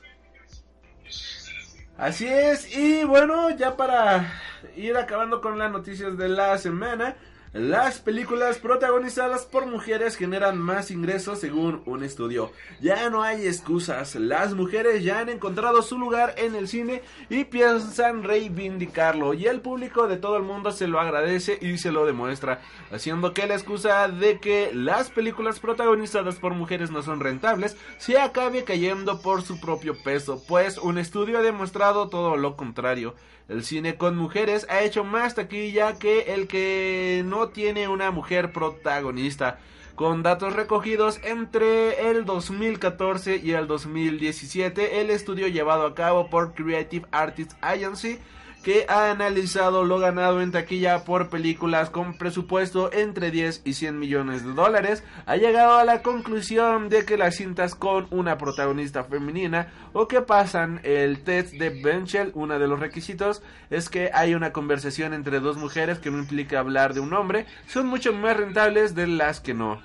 Así 1.97 2.28
es, 2.28 2.76
y 2.76 3.04
bueno, 3.04 3.50
ya 3.52 3.76
para 3.76 4.41
ir 4.76 4.95
acabando 4.97 5.41
con 5.41 5.60
las 5.60 5.71
noticias 5.71 6.17
de 6.17 6.30
la 6.30 6.58
semana, 6.58 7.15
las 7.54 8.00
películas 8.00 8.60
protagonizadas 8.60 9.42
por 9.44 9.66
mujeres 9.66 10.16
generan 10.16 10.58
más 10.58 10.90
ingresos 10.90 11.40
según 11.40 11.82
un 11.86 12.02
estudio. 12.02 12.54
Ya 12.80 13.10
no 13.10 13.24
hay 13.24 13.46
excusas, 13.46 14.16
las 14.16 14.54
mujeres 14.54 15.04
ya 15.04 15.20
han 15.20 15.28
encontrado 15.28 15.82
su 15.82 15.98
lugar 15.98 16.34
en 16.38 16.56
el 16.56 16.70
cine 16.70 17.02
y 17.30 17.44
piensan 17.44 18.24
reivindicarlo 18.24 19.34
y 19.34 19.48
el 19.48 19.60
público 19.60 20.08
de 20.08 20.16
todo 20.16 20.38
el 20.38 20.44
mundo 20.44 20.72
se 20.72 20.88
lo 20.88 21.02
agradece 21.02 21.60
y 21.62 21.78
se 21.78 21.92
lo 21.92 22.06
demuestra, 22.06 22.62
haciendo 22.90 23.34
que 23.34 23.48
la 23.48 23.56
excusa 23.56 24.08
de 24.08 24.40
que 24.40 24.72
las 24.74 25.10
películas 25.10 25.60
protagonizadas 25.60 26.36
por 26.36 26.54
mujeres 26.54 26.90
no 26.90 27.02
son 27.02 27.20
rentables 27.20 27.76
se 27.98 28.18
acabe 28.18 28.64
cayendo 28.64 29.22
por 29.22 29.42
su 29.42 29.60
propio 29.60 30.02
peso, 30.02 30.42
pues 30.48 30.78
un 30.78 30.98
estudio 30.98 31.40
ha 31.40 31.42
demostrado 31.42 32.08
todo 32.08 32.38
lo 32.38 32.56
contrario. 32.56 33.14
El 33.52 33.66
cine 33.66 33.98
con 33.98 34.16
mujeres 34.16 34.66
ha 34.70 34.82
hecho 34.82 35.04
más 35.04 35.36
taquilla 35.36 36.00
que 36.00 36.34
el 36.34 36.48
que 36.48 37.22
no 37.26 37.41
tiene 37.50 37.88
una 37.88 38.12
mujer 38.12 38.52
protagonista. 38.52 39.60
Con 39.96 40.24
datos 40.24 40.54
recogidos 40.54 41.20
entre 41.24 42.10
el 42.10 42.26
2014 42.26 43.38
y 43.44 43.52
el 43.52 43.68
2017, 43.68 45.02
el 45.02 45.10
estudio 45.10 45.48
llevado 45.48 45.86
a 45.86 45.94
cabo 45.94 46.30
por 46.30 46.54
Creative 46.54 47.06
Artists 47.12 47.56
Agency 47.62 48.20
que 48.63 48.86
ha 48.88 49.12
analizado 49.12 49.84
lo 49.84 50.00
ganado 50.00 50.41
en 50.41 50.52
taquilla 50.52 51.04
por 51.04 51.30
películas 51.30 51.89
con 51.89 52.17
presupuesto 52.17 52.91
entre 52.93 53.32
10 53.32 53.62
y 53.65 53.74
100 53.74 54.00
millones 54.00 54.45
de 54.45 54.54
dólares, 54.54 55.04
ha 55.26 55.36
llegado 55.36 55.78
a 55.78 55.86
la 55.86 56.02
conclusión 56.02 56.89
de 56.89 57.06
que 57.06 57.17
las 57.17 57.36
cintas 57.36 57.76
con 57.76 58.08
una 58.12 58.38
protagonista 58.38 59.04
femenina 59.04 59.67
o 59.93 60.08
que 60.08 60.21
pasan 60.21 60.80
el 60.84 61.24
test 61.24 61.54
de 61.54 61.69
Benchel, 61.69 62.32
uno 62.36 62.60
de 62.60 62.67
los 62.67 62.80
requisitos 62.80 63.41
es 63.69 63.89
que 63.89 64.12
hay 64.13 64.34
una 64.36 64.52
conversación 64.52 65.13
entre 65.13 65.39
dos 65.39 65.58
mujeres 65.58 66.00
que 66.00 66.12
no 66.12 66.19
implica 66.19 66.60
hablar 66.60 66.93
de 66.93 67.00
un 67.00 67.13
hombre, 67.13 67.45
son 67.67 67.88
mucho 67.88 68.13
más 68.13 68.38
rentables 68.38 68.95
de 68.95 69.08
las 69.08 69.39
que 69.39 69.54
no. 69.54 69.82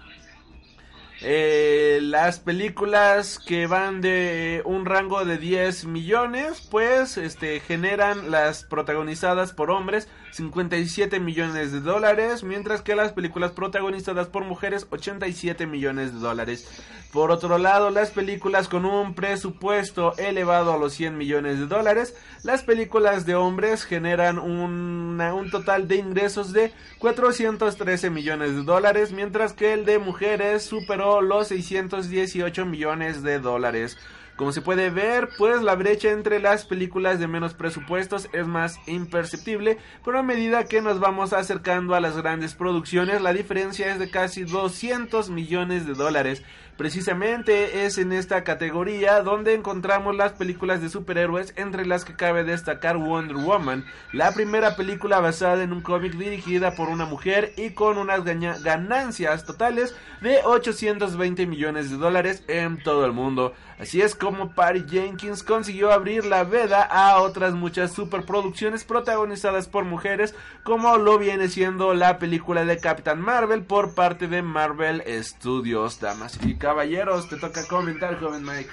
Eh, 1.23 1.99
las 2.03 2.41
películas 2.41 3.39
que 3.39 3.67
van 3.67 4.03
de 4.03 4.61
un 4.67 4.85
rango 4.85 5.25
de 5.25 5.39
10 5.39 5.87
millones, 5.87 6.69
pues 6.71 7.17
este, 7.17 7.61
generan 7.61 8.31
las 8.31 8.65
protagonizadas 8.65 9.53
por 9.53 9.71
hombres 9.71 10.09
57 10.33 11.19
millones 11.19 11.73
de 11.73 11.81
dólares, 11.81 12.45
mientras 12.45 12.83
que 12.83 12.95
las 12.95 13.13
películas 13.13 13.53
protagonizadas 13.53 14.27
por 14.27 14.45
mujeres 14.45 14.87
87 14.91 15.67
millones 15.67 16.13
de 16.13 16.21
dólares. 16.21 16.69
Por 17.13 17.31
otro 17.31 17.57
lado, 17.57 17.89
las 17.89 18.11
películas 18.11 18.69
con 18.69 18.85
un 18.85 19.15
presupuesto 19.15 20.15
elevado 20.19 20.75
a 20.75 20.79
los 20.79 20.93
100 20.93 21.17
millones 21.17 21.59
de 21.59 21.67
dólares, 21.67 22.15
las 22.43 22.63
películas 22.63 23.25
de 23.25 23.35
hombres 23.35 23.85
generan 23.85 24.39
un 24.39 25.17
total 25.51 25.89
de 25.89 25.97
ingresos 25.97 26.53
de 26.53 26.73
413 26.99 28.11
millones 28.11 28.55
de 28.55 28.63
dólares, 28.65 29.13
mientras 29.13 29.55
que 29.55 29.73
el 29.73 29.87
de 29.87 29.99
mujeres 29.99 30.65
superó 30.65 31.06
los 31.21 31.49
618 31.49 32.67
millones 32.67 33.23
de 33.23 33.39
dólares. 33.39 33.97
Como 34.37 34.53
se 34.53 34.61
puede 34.61 34.91
ver, 34.91 35.31
pues 35.39 35.63
la 35.63 35.75
brecha 35.77 36.11
entre 36.11 36.41
las 36.41 36.67
películas 36.67 37.19
de 37.19 37.27
menos 37.27 37.55
presupuestos 37.55 38.29
es 38.35 38.47
más 38.47 38.79
imperceptible, 38.87 39.79
pero 40.05 40.19
a 40.19 40.23
medida 40.23 40.65
que 40.65 40.83
nos 40.83 41.01
vamos 41.01 41.33
acercando 41.33 41.95
a 41.95 42.01
las 42.01 42.19
grandes 42.19 42.55
producciones, 42.55 43.23
la 43.23 43.33
diferencia 43.33 43.91
es 43.91 43.99
de 43.99 44.11
casi 44.11 44.45
200 44.45 45.31
millones 45.31 45.87
de 45.87 45.95
dólares. 45.95 46.43
Precisamente 46.77 47.87
es 47.87 47.97
en 47.97 48.13
esta 48.13 48.45
categoría 48.45 49.23
donde 49.23 49.55
encontramos 49.55 50.15
las 50.15 50.33
películas 50.33 50.83
de 50.83 50.91
superhéroes 50.91 51.55
entre 51.57 51.87
las 51.87 52.05
que 52.05 52.15
cabe 52.15 52.45
destacar 52.45 52.99
Wonder 52.99 53.39
Woman, 53.39 53.87
la 54.13 54.33
primera 54.33 54.77
película 54.77 55.21
basada 55.21 55.63
en 55.63 55.73
un 55.73 55.81
cómic 55.81 56.13
dirigida 56.13 56.75
por 56.75 56.91
una 56.91 57.07
mujer 57.07 57.55
y 57.57 57.71
con 57.71 57.97
unas 57.97 58.25
ganancias 58.63 59.47
totales 59.47 59.97
de 60.21 60.41
820 60.45 61.47
millones 61.47 61.91
de 61.91 61.97
dólares 61.97 62.45
en 62.47 62.83
todo 62.83 63.07
el 63.07 63.13
mundo. 63.13 63.55
Así 63.79 64.01
es 64.01 64.15
como 64.15 64.53
Patty 64.53 64.87
Jenkins 64.89 65.43
consiguió 65.43 65.93
abrir 65.93 66.25
la 66.25 66.45
veda 66.45 66.83
a 66.83 67.19
otras 67.21 67.53
muchas 67.53 67.93
superproducciones 67.93 68.85
protagonizadas 68.85 69.69
por 69.69 69.85
mujeres, 69.85 70.35
como 70.65 70.97
lo 70.97 71.19
viene 71.19 71.49
siendo 71.49 71.93
la 71.93 72.19
película 72.19 72.65
de 72.65 72.79
Captain 72.79 73.21
Marvel 73.21 73.65
por 73.65 73.95
parte 73.95 74.29
de 74.29 74.41
Marvel 74.41 75.05
Studios. 75.23 76.01
Damas 76.01 76.39
y 76.43 76.57
caballeros, 76.57 77.29
te 77.29 77.37
toca 77.37 77.67
comentar, 77.69 78.19
joven 78.19 78.45
Mike. 78.45 78.71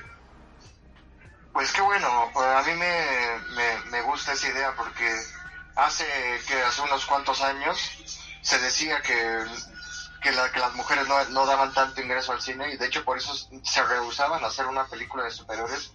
Pues 1.51 1.71
qué 1.73 1.81
bueno, 1.81 2.07
a 2.35 2.63
mí 2.63 2.71
me, 2.73 3.91
me 3.91 4.01
gusta 4.03 4.31
esa 4.31 4.47
idea 4.47 4.73
porque 4.77 5.05
hace 5.75 6.05
que 6.47 6.55
hace 6.61 6.81
unos 6.81 7.05
cuantos 7.05 7.41
años 7.41 7.77
se 8.41 8.57
decía 8.59 9.01
que 9.01 9.45
que, 10.23 10.31
las 10.31 10.73
mujeres 10.73 11.05
no, 11.29 11.45
daban 11.45 11.73
tanto 11.73 12.01
ingreso 12.01 12.31
al 12.31 12.41
cine 12.41 12.73
y 12.73 12.77
de 12.77 12.87
hecho 12.87 13.03
por 13.03 13.17
eso 13.17 13.33
se 13.35 13.83
rehusaban 13.83 14.43
a 14.43 14.47
hacer 14.47 14.65
una 14.65 14.85
película 14.85 15.25
de 15.25 15.31
superhéroes 15.31 15.93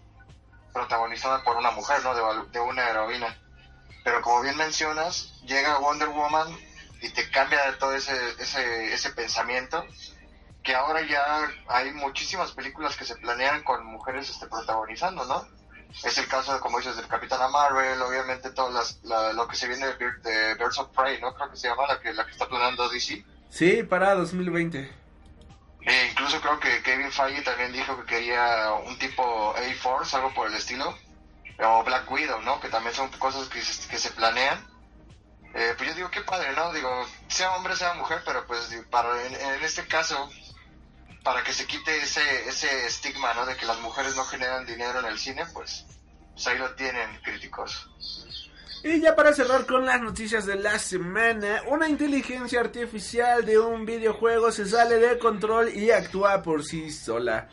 protagonizada 0.73 1.43
por 1.43 1.57
una 1.57 1.71
mujer, 1.71 2.03
¿no? 2.05 2.15
De, 2.45 2.61
una 2.61 2.89
heroína. 2.89 3.37
Pero 4.05 4.21
como 4.23 4.43
bien 4.43 4.57
mencionas, 4.57 5.41
llega 5.43 5.79
Wonder 5.79 6.09
Woman 6.09 6.57
y 7.01 7.09
te 7.09 7.31
cambia 7.31 7.79
todo 7.79 7.95
ese, 7.95 8.15
ese, 8.39 8.93
ese 8.93 9.11
pensamiento 9.11 9.85
que 10.63 10.75
ahora 10.75 11.01
ya 11.03 11.49
hay 11.69 11.93
muchísimas 11.93 12.53
películas 12.53 12.97
que 12.97 13.07
se 13.07 13.17
planean 13.17 13.63
con 13.65 13.85
mujeres 13.87 14.29
este, 14.29 14.47
protagonizando, 14.47 15.25
¿no? 15.25 15.49
Es 16.05 16.19
el 16.19 16.29
caso, 16.29 16.61
como 16.61 16.79
dices, 16.79 16.97
del 16.97 17.09
Capitán 17.09 17.51
Marvel, 17.51 18.01
obviamente 18.03 18.51
todo 18.51 18.71
las, 18.71 19.01
lo 19.03 19.49
que 19.49 19.57
se 19.57 19.67
viene 19.67 19.87
de, 19.87 20.55
Birds 20.55 20.79
of 20.79 20.95
Prey, 20.95 21.19
¿no? 21.21 21.35
Creo 21.35 21.51
que 21.51 21.57
se 21.57 21.69
llama 21.69 21.87
la 21.87 21.99
que, 21.99 22.13
la 22.13 22.27
que 22.27 22.33
está 22.33 22.47
planeando 22.47 22.89
DC 22.91 23.25
Sí, 23.51 23.83
para 23.83 24.15
2020. 24.15 24.79
Eh, 25.89 26.09
incluso 26.11 26.41
creo 26.41 26.61
que 26.61 26.83
Kevin 26.83 27.11
Feige 27.11 27.43
también 27.43 27.73
dijo 27.73 27.99
que 27.99 28.17
quería 28.17 28.73
un 28.87 28.99
tipo 28.99 29.55
A-Force, 29.57 30.17
algo 30.17 30.35
por 30.35 30.49
el 30.49 30.55
estilo. 30.55 30.97
O 31.61 31.83
Black 31.83 32.11
Widow, 32.11 32.41
¿no? 32.43 32.61
Que 32.61 32.69
también 32.69 32.95
son 32.95 33.09
cosas 33.13 33.49
que 33.49 33.61
se, 33.63 33.89
que 33.89 33.99
se 33.99 34.11
planean. 34.11 34.65
Eh, 35.55 35.75
pues 35.77 35.89
yo 35.89 35.95
digo, 35.95 36.11
qué 36.11 36.21
padre, 36.21 36.53
¿no? 36.55 36.73
Digo, 36.73 37.07
sea 37.29 37.57
hombre, 37.57 37.75
sea 37.75 37.95
mujer, 37.95 38.23
pero 38.25 38.47
pues 38.47 38.69
para, 38.91 39.25
en, 39.25 39.35
en, 39.35 39.65
este 39.65 39.87
caso, 39.87 40.31
para 41.25 41.43
que 41.43 41.53
se 41.53 41.67
quite 41.67 41.97
ese, 41.97 42.49
ese 42.49 42.87
estigma, 42.87 43.33
¿no? 43.35 43.47
De 43.47 43.57
que 43.57 43.67
las 43.67 43.81
mujeres 43.81 44.15
no 44.15 44.25
generan 44.25 44.67
dinero 44.67 45.01
en 45.01 45.07
el 45.07 45.19
cine, 45.19 45.47
pues, 45.53 45.87
pues 46.33 46.47
ahí 46.47 46.59
lo 46.59 46.75
tienen, 46.75 47.19
críticos. 47.23 47.91
Y 48.85 49.01
ya 49.01 49.17
para 49.17 49.33
cerrar 49.33 49.67
con 49.67 49.85
las 49.85 50.01
noticias 50.01 50.47
de 50.47 50.55
la 50.55 50.79
semana, 50.79 51.63
una 51.69 51.89
inteligencia 51.89 52.61
artificial 52.61 53.45
de 53.45 53.59
un 53.59 53.85
videojuego 53.85 54.53
se 54.53 54.67
sale 54.67 54.97
de 54.97 55.19
control 55.19 55.75
y 55.75 55.91
actúa 55.91 56.43
por 56.43 56.65
sí 56.65 56.91
sola. 56.91 57.49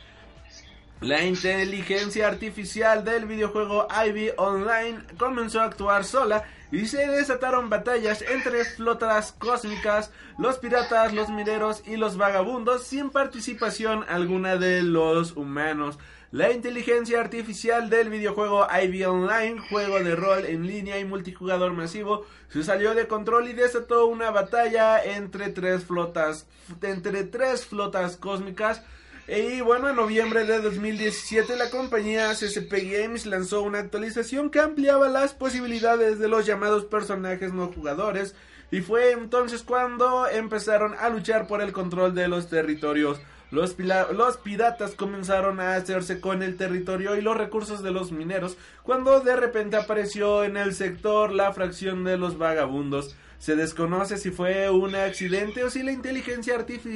La 1.02 1.24
inteligencia 1.24 2.28
artificial 2.28 3.04
del 3.04 3.26
videojuego 3.26 3.88
Ivy 4.08 4.32
Online 4.38 5.04
comenzó 5.18 5.62
a 5.62 5.66
actuar 5.66 6.04
sola 6.04 6.44
y 6.72 6.86
se 6.86 7.08
desataron 7.08 7.70
batallas 7.70 8.22
entre 8.22 8.64
flotas 8.64 9.32
cósmicas, 9.34 10.12
los 10.38 10.58
piratas, 10.58 11.14
los 11.14 11.30
mineros 11.30 11.84
y 11.86 11.98
los 11.98 12.18
vagabundos 12.18 12.84
sin 12.84 13.10
participación 13.10 14.06
alguna 14.08 14.58
de 14.58 14.84
los 14.84 15.36
humanos. 15.36 15.98
La 16.36 16.52
inteligencia 16.52 17.22
artificial 17.22 17.90
del 17.90 18.10
videojuego 18.10 18.68
Ivy 18.70 19.06
Online, 19.06 19.58
juego 19.70 20.04
de 20.04 20.18
rol 20.18 20.46
en 20.46 20.68
línea 20.68 21.00
y 21.00 21.06
multijugador 21.06 21.72
masivo, 21.72 22.26
se 22.50 22.62
salió 22.62 22.94
de 22.94 23.08
control 23.08 23.48
y 23.48 23.54
desató 23.54 24.08
una 24.08 24.32
batalla 24.32 25.02
entre 25.02 25.48
tres 25.52 25.86
flotas, 25.86 26.46
entre 26.82 27.24
tres 27.24 27.66
flotas 27.66 28.18
cósmicas. 28.18 28.84
Y 29.30 29.62
bueno, 29.62 29.88
en 29.88 29.96
noviembre 29.96 30.44
de 30.44 30.60
2017 30.60 31.56
la 31.56 31.70
compañía 31.70 32.34
CCP 32.34 32.74
Games 32.84 33.26
lanzó 33.26 33.62
una 33.62 33.80
actualización 33.80 34.50
que 34.50 34.60
ampliaba 34.60 35.08
las 35.08 35.34
posibilidades 35.34 36.20
de 36.20 36.28
los 36.28 36.46
llamados 36.46 36.84
personajes 36.84 37.54
no 37.54 37.68
jugadores 37.68 38.36
y 38.72 38.82
fue 38.82 39.12
entonces 39.14 39.64
cuando 39.64 40.28
empezaron 40.28 40.96
a 41.00 41.08
luchar 41.08 41.48
por 41.48 41.62
el 41.62 41.72
control 41.72 42.14
de 42.14 42.28
los 42.28 42.50
territorios. 42.50 43.22
Los, 43.52 43.78
los, 43.80 44.38
piratas 44.38 44.96
comenzaron 44.96 45.60
a 45.60 45.76
hacerse 45.76 46.20
con 46.20 46.42
el 46.44 46.58
territorio 46.58 47.16
y 47.16 47.22
los 47.22 47.38
recursos 47.38 47.84
de 47.84 47.92
los 47.92 48.12
mineros 48.12 48.58
cuando 48.84 49.20
de 49.22 49.36
repente 49.36 49.78
apareció 49.78 50.44
en 50.44 50.58
el 50.58 50.74
sector 50.74 51.32
la 51.32 51.54
fracción 51.54 52.04
de 52.04 52.18
los 52.18 52.38
vagabundos. 52.38 53.16
Se 53.38 53.56
desconoce 53.56 54.18
si 54.18 54.32
fue 54.32 54.70
un 54.70 54.96
accidente 54.96 55.64
o 55.64 55.70
si 55.70 55.84
la 55.84 55.92
inteligencia 55.92 56.56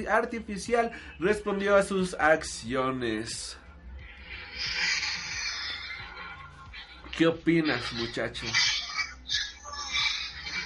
artificial 0.10 0.92
respondió 1.20 1.76
a 1.76 1.84
sus 1.84 2.16
acciones. 2.16 3.58
¿Qué 7.20 7.28
opinas, 7.28 7.92
muchacho? 7.94 8.46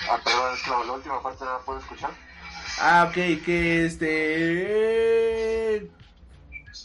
Ah, 0.08 0.20
perdón, 0.24 0.54
es 0.54 0.62
que 0.62 0.70
la, 0.70 0.78
última 0.94 1.22
parte 1.22 1.44
no 1.46 1.54
la 1.54 1.60
puedo 1.60 1.80
escuchar. 1.80 2.12
Ah, 2.80 3.08
ok, 3.10 3.44
que 3.44 3.86
este... 3.86 5.33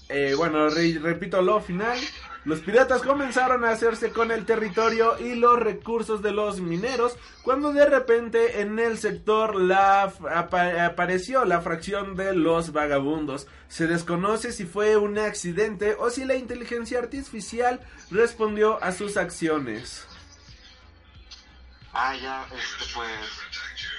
Eh, 0.08 0.34
bueno, 0.36 0.70
repito 0.70 1.42
lo 1.42 1.60
final. 1.60 1.98
Los 2.44 2.60
piratas 2.60 3.02
comenzaron 3.02 3.64
a 3.64 3.70
hacerse 3.70 4.10
con 4.10 4.30
el 4.30 4.46
territorio 4.46 5.18
y 5.18 5.34
los 5.34 5.58
recursos 5.58 6.22
de 6.22 6.32
los 6.32 6.60
mineros 6.60 7.16
cuando 7.42 7.72
de 7.72 7.84
repente 7.84 8.62
en 8.62 8.78
el 8.78 8.96
sector 8.96 9.56
la 9.56 10.04
apareció 10.34 11.44
la 11.44 11.60
fracción 11.60 12.16
de 12.16 12.34
los 12.34 12.72
vagabundos. 12.72 13.48
Se 13.68 13.86
desconoce 13.86 14.52
si 14.52 14.64
fue 14.64 14.96
un 14.96 15.18
accidente 15.18 15.94
o 15.98 16.08
si 16.08 16.24
la 16.24 16.36
inteligencia 16.36 17.00
artificial 17.00 17.80
respondió 18.10 18.82
a 18.82 18.92
sus 18.92 19.18
acciones. 19.18 20.06
Ah, 21.92 22.14
ya, 22.14 22.46
este, 22.46 22.94
pues, 22.94 23.10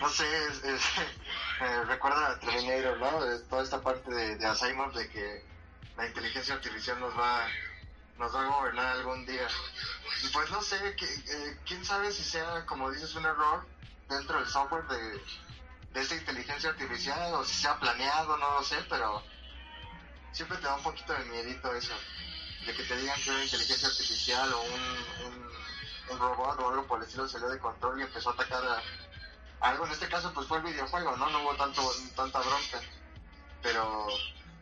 no 0.01 0.09
sé, 0.09 0.25
recuerda 1.87 2.31
a 2.31 2.39
Terminator, 2.39 2.97
¿no? 2.97 3.11
Toda 3.49 3.63
esta 3.63 3.81
parte 3.81 4.09
de, 4.11 4.37
de 4.37 4.47
de 4.47 5.09
que 5.09 5.48
la 5.99 6.07
inteligencia 6.07 6.55
artificial 6.55 6.97
nos 6.99 7.13
va 7.17 7.45
nos 8.17 8.33
va 8.35 8.41
a 8.41 8.47
gobernar 8.47 8.85
algún 8.87 9.25
día. 9.25 9.47
Pues 10.33 10.49
no 10.51 10.61
sé, 10.61 10.95
quién 11.65 11.85
sabe 11.85 12.11
si 12.11 12.23
sea, 12.23 12.65
como 12.65 12.91
dices, 12.91 13.15
un 13.15 13.25
error 13.25 13.65
dentro 14.09 14.39
del 14.39 14.47
software 14.47 14.85
de, 14.87 15.21
de 15.93 16.01
esta 16.01 16.15
inteligencia 16.15 16.69
artificial 16.69 17.33
o 17.33 17.45
si 17.45 17.55
sea 17.55 17.79
planeado, 17.79 18.37
no 18.37 18.55
lo 18.55 18.63
sé, 18.63 18.77
pero 18.89 19.23
siempre 20.31 20.57
te 20.57 20.65
da 20.65 20.75
un 20.75 20.83
poquito 20.83 21.13
de 21.13 21.25
miedito 21.25 21.73
eso, 21.73 21.93
de 22.65 22.73
que 22.73 22.83
te 22.83 22.97
digan 22.97 23.21
que 23.21 23.29
una 23.29 23.43
inteligencia 23.43 23.87
artificial 23.87 24.53
o 24.53 24.61
un, 24.61 26.11
un, 26.11 26.19
robot 26.19 26.59
o 26.59 26.69
algo 26.69 26.87
por 26.87 26.99
el 26.99 27.05
estilo 27.05 27.27
salió 27.27 27.47
de 27.49 27.59
control 27.59 27.99
y 27.99 28.03
empezó 28.03 28.31
a 28.31 28.33
atacar 28.33 28.63
a 28.65 28.81
algo. 29.69 29.85
En 29.85 29.91
este 29.93 30.09
caso, 30.09 30.33
pues 30.33 30.47
fue 30.47 30.57
el 30.57 30.63
videojuego, 30.63 31.15
¿no? 31.15 31.29
No 31.29 31.43
hubo 31.43 31.55
tanto, 31.55 31.81
tanta 32.15 32.39
bronca, 32.39 32.81
pero 33.61 34.07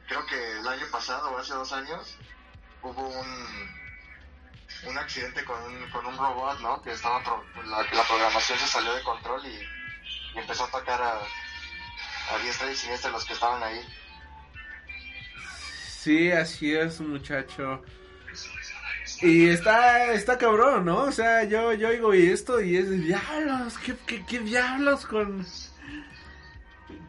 creo 0.08 0.26
que 0.26 0.60
el 0.60 0.68
año 0.68 0.86
pasado 0.92 1.32
o 1.32 1.38
hace 1.38 1.54
dos 1.54 1.72
años 1.74 2.18
hubo 2.82 3.08
un, 3.08 3.70
un 4.88 4.98
accidente 4.98 5.44
con 5.44 5.62
un, 5.64 5.90
con 5.92 6.06
un 6.06 6.18
robot, 6.18 6.60
¿no? 6.62 6.82
Que 6.82 6.92
estaba 6.92 7.22
la, 7.66 7.78
la 7.84 8.04
programación 8.04 8.58
se 8.58 8.68
salió 8.68 8.94
de 8.94 9.04
control 9.04 9.46
y, 9.46 9.60
empezó 10.40 10.66
a 10.66 10.68
atacar 10.68 11.02
a, 11.02 11.14
a 11.16 12.38
diestra 12.44 12.72
y 12.72 12.76
siniestra 12.76 13.10
los 13.10 13.26
que 13.26 13.34
estaban 13.34 13.62
ahí. 13.64 13.82
Sí, 15.88 16.32
así 16.32 16.76
es, 16.76 17.02
muchacho. 17.02 17.84
Y 19.22 19.50
está, 19.50 20.14
está 20.14 20.38
cabrón, 20.38 20.86
¿no? 20.86 21.04
O 21.04 21.12
sea, 21.12 21.44
yo, 21.46 21.74
yo 21.74 21.90
oigo 21.90 22.14
esto 22.14 22.62
y 22.62 22.78
es 22.78 22.90
diablos, 23.04 23.80
¿qué, 23.80 23.96
qué, 24.06 24.24
qué 24.26 24.40
diablos 24.40 25.08
con, 25.08 25.44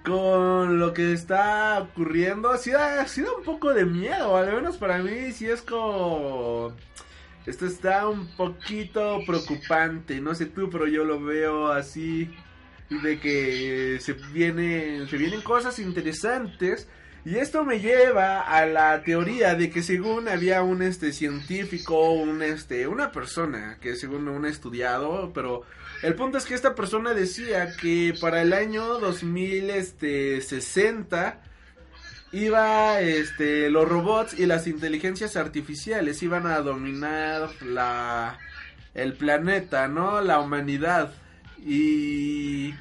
con 0.04 0.78
lo 0.78 0.92
que 0.92 1.12
está 1.12 1.80
ocurriendo, 1.80 2.56
sí 2.56 2.70
da, 2.70 3.06
un 3.36 3.44
poco 3.44 3.74
de 3.74 3.84
miedo, 3.84 4.36
al 4.36 4.52
menos 4.52 4.76
para 4.76 4.98
mí 4.98 5.32
sí 5.32 5.46
es 5.46 5.62
como... 5.62 6.72
Esto 7.46 7.66
está 7.66 8.06
un 8.08 8.26
poquito 8.36 9.20
preocupante, 9.26 10.20
no 10.20 10.34
sé 10.34 10.46
tú, 10.46 10.68
pero 10.70 10.86
yo 10.86 11.04
lo 11.04 11.22
veo 11.22 11.68
así 11.68 12.30
de 12.90 13.18
que 13.20 13.98
se 14.00 14.12
vienen, 14.12 15.08
se 15.08 15.16
vienen 15.16 15.40
cosas 15.40 15.78
interesantes 15.78 16.88
y 17.24 17.36
esto 17.36 17.64
me 17.64 17.80
lleva 17.80 18.40
a 18.40 18.64
la 18.66 19.02
teoría 19.02 19.54
de 19.54 19.70
que 19.70 19.82
según 19.82 20.28
había 20.28 20.62
un 20.62 20.82
este 20.82 21.12
científico, 21.12 22.12
un 22.12 22.42
este 22.42 22.86
una 22.86 23.12
persona 23.12 23.78
que 23.80 23.96
según 23.96 24.28
un 24.28 24.46
estudiado, 24.46 25.32
pero 25.34 25.62
el 26.02 26.14
punto 26.14 26.38
es 26.38 26.44
que 26.44 26.54
esta 26.54 26.74
persona 26.74 27.14
decía 27.14 27.76
que 27.76 28.16
para 28.20 28.42
el 28.42 28.52
año 28.52 28.98
2060 28.98 31.28
este, 31.28 31.48
iba 32.32 33.00
este 33.00 33.70
los 33.70 33.88
robots 33.88 34.38
y 34.38 34.46
las 34.46 34.66
inteligencias 34.66 35.36
artificiales 35.36 36.22
iban 36.22 36.46
a 36.46 36.60
dominar 36.60 37.50
la 37.62 38.38
el 38.94 39.14
planeta, 39.14 39.88
¿no? 39.88 40.20
La 40.20 40.40
humanidad. 40.40 41.14
Y 41.58 42.74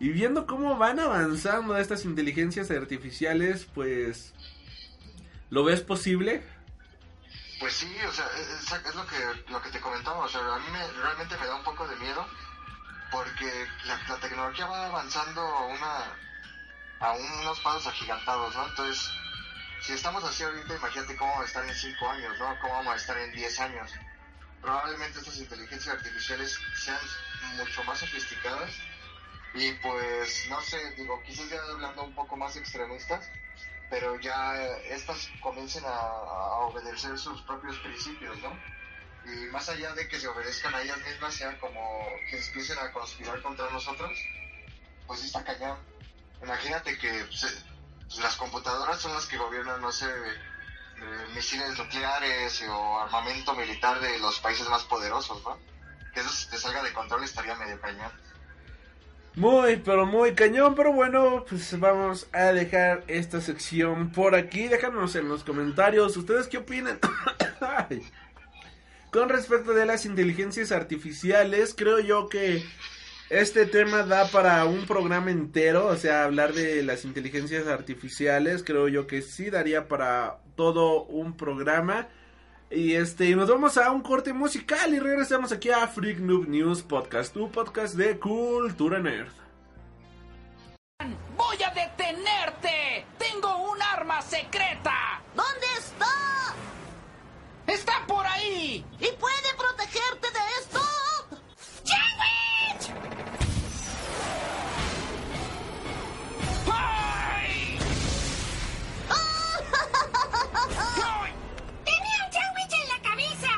y 0.00 0.08
viendo 0.10 0.46
cómo 0.46 0.76
van 0.76 1.00
avanzando 1.00 1.76
estas 1.76 2.04
inteligencias 2.04 2.70
artificiales, 2.70 3.66
pues 3.74 4.34
¿lo 5.50 5.64
ves 5.64 5.80
posible? 5.80 6.42
Pues 7.58 7.72
sí, 7.72 7.90
o 8.06 8.12
sea, 8.12 8.26
es, 8.38 8.94
lo 8.94 9.06
que 9.06 9.50
lo 9.50 9.62
que 9.62 9.70
te 9.70 9.80
comentaba, 9.80 10.18
o 10.18 10.28
sea, 10.28 10.40
a 10.40 10.58
mí 10.58 10.66
me, 10.70 10.86
realmente 11.00 11.36
me 11.38 11.46
da 11.46 11.56
un 11.56 11.64
poco 11.64 11.88
de 11.88 11.96
miedo 11.96 12.26
porque 13.10 13.68
la, 13.84 14.16
tecnología 14.18 14.66
va 14.66 14.86
avanzando 14.86 15.40
a, 15.40 15.66
una, 15.66 16.16
a 17.00 17.12
unos 17.12 17.60
pasos 17.60 17.86
agigantados, 17.86 18.54
¿no? 18.54 18.66
Entonces, 18.68 19.10
si 19.80 19.92
estamos 19.92 20.24
así 20.24 20.42
ahorita, 20.42 20.76
imagínate 20.76 21.16
cómo 21.16 21.30
vamos 21.30 21.44
a 21.44 21.48
estar 21.48 21.64
en 21.68 21.74
5 21.74 22.10
años, 22.10 22.38
¿no? 22.38 22.58
Cómo 22.60 22.74
vamos 22.74 22.94
a 22.94 22.96
estar 22.96 23.18
en 23.18 23.32
10 23.32 23.60
años. 23.60 23.92
Probablemente 24.60 25.18
estas 25.18 25.38
inteligencias 25.38 25.96
artificiales 25.96 26.58
sean 26.76 27.00
mucho 27.58 27.84
más 27.84 27.98
sofisticadas 27.98 28.70
y 29.54 29.72
pues, 29.74 30.46
no 30.48 30.60
sé, 30.62 30.78
digo, 30.96 31.22
quizás 31.24 31.48
ya 31.48 31.62
hablando 31.70 32.02
un 32.04 32.14
poco 32.14 32.36
más 32.36 32.56
extremistas, 32.56 33.30
pero 33.88 34.18
ya 34.18 34.56
estas 34.88 35.28
comiencen 35.40 35.84
a, 35.84 35.88
a 35.88 36.56
obedecer 36.66 37.16
sus 37.18 37.40
propios 37.42 37.78
principios, 37.78 38.36
¿no? 38.38 38.50
Y 39.26 39.50
más 39.50 39.68
allá 39.68 39.94
de 39.94 40.08
que 40.08 40.18
se 40.18 40.28
obedezcan 40.28 40.74
a 40.74 40.82
ellas 40.82 40.98
mismas, 40.98 41.34
sean 41.34 41.56
como 41.58 42.06
que 42.28 42.38
empiecen 42.38 42.78
a 42.78 42.92
conspirar 42.92 43.40
contra 43.42 43.70
nosotros, 43.70 44.12
pues 45.06 45.24
está 45.24 45.44
cañón. 45.44 45.78
Imagínate 46.42 46.98
que 46.98 47.10
pues, 47.24 47.64
las 48.20 48.36
computadoras 48.36 49.00
son 49.00 49.14
las 49.14 49.26
que 49.26 49.38
gobiernan, 49.38 49.80
no 49.80 49.92
sé, 49.92 50.06
eh, 50.06 51.26
misiles 51.34 51.76
nucleares 51.78 52.62
o 52.68 53.00
armamento 53.00 53.54
militar 53.54 54.00
de 54.00 54.18
los 54.18 54.38
países 54.40 54.68
más 54.68 54.84
poderosos, 54.84 55.42
¿no? 55.42 55.58
Que 56.12 56.20
eso 56.20 56.28
si 56.28 56.48
te 56.48 56.58
salga 56.58 56.82
de 56.82 56.92
control 56.92 57.24
estaría 57.24 57.54
medio 57.56 57.80
cañón. 57.80 58.12
Muy, 59.36 59.78
pero 59.78 60.06
muy 60.06 60.34
cañón, 60.34 60.76
pero 60.76 60.92
bueno, 60.92 61.44
pues 61.48 61.78
vamos 61.80 62.28
a 62.32 62.52
dejar 62.52 63.02
esta 63.08 63.40
sección 63.40 64.12
por 64.12 64.36
aquí. 64.36 64.68
Déjanos 64.68 65.16
en 65.16 65.28
los 65.28 65.42
comentarios, 65.42 66.16
¿ustedes 66.16 66.46
qué 66.46 66.58
opinan? 66.58 67.00
Con 69.14 69.28
respecto 69.28 69.74
de 69.74 69.86
las 69.86 70.06
inteligencias 70.06 70.72
artificiales, 70.72 71.72
creo 71.72 72.00
yo 72.00 72.28
que 72.28 72.64
este 73.30 73.64
tema 73.64 74.02
da 74.02 74.26
para 74.26 74.64
un 74.64 74.86
programa 74.86 75.30
entero, 75.30 75.86
o 75.86 75.94
sea, 75.94 76.24
hablar 76.24 76.52
de 76.52 76.82
las 76.82 77.04
inteligencias 77.04 77.68
artificiales, 77.68 78.64
creo 78.64 78.88
yo 78.88 79.06
que 79.06 79.22
sí 79.22 79.50
daría 79.50 79.86
para 79.86 80.40
todo 80.56 81.04
un 81.04 81.36
programa. 81.36 82.08
Y 82.72 82.94
este, 82.94 83.36
nos 83.36 83.48
vamos 83.48 83.78
a 83.78 83.92
un 83.92 84.02
corte 84.02 84.32
musical 84.32 84.92
y 84.92 84.98
regresamos 84.98 85.52
aquí 85.52 85.70
a 85.70 85.86
Freak 85.86 86.18
Noob 86.18 86.48
News 86.48 86.82
Podcast, 86.82 87.32
tu 87.32 87.48
podcast 87.52 87.94
de 87.94 88.18
cultura 88.18 88.98
nerd. 88.98 89.30
¡Voy 91.36 91.62
a 91.62 91.70
detenerte! 91.70 93.06
¡Tengo 93.16 93.70
un 93.70 93.80
arma 93.80 94.20
secreta! 94.22 95.22
¿Dónde 95.36 95.66
está? 95.78 96.06
¡Está 97.66 98.04
por 98.06 98.26
ahí! 98.26 98.84
¿Y 99.00 99.06
puede 99.12 99.54
protegerte 99.56 100.30
de 100.30 100.38
esto? 100.60 100.80
¡Sandwich! 101.84 102.90
¡Ay! 106.70 107.78
¡Tenía 111.84 112.18
un 112.26 112.32
sándwich 112.32 112.74
en 112.82 112.88
la 112.88 112.98
cabeza! 113.08 113.52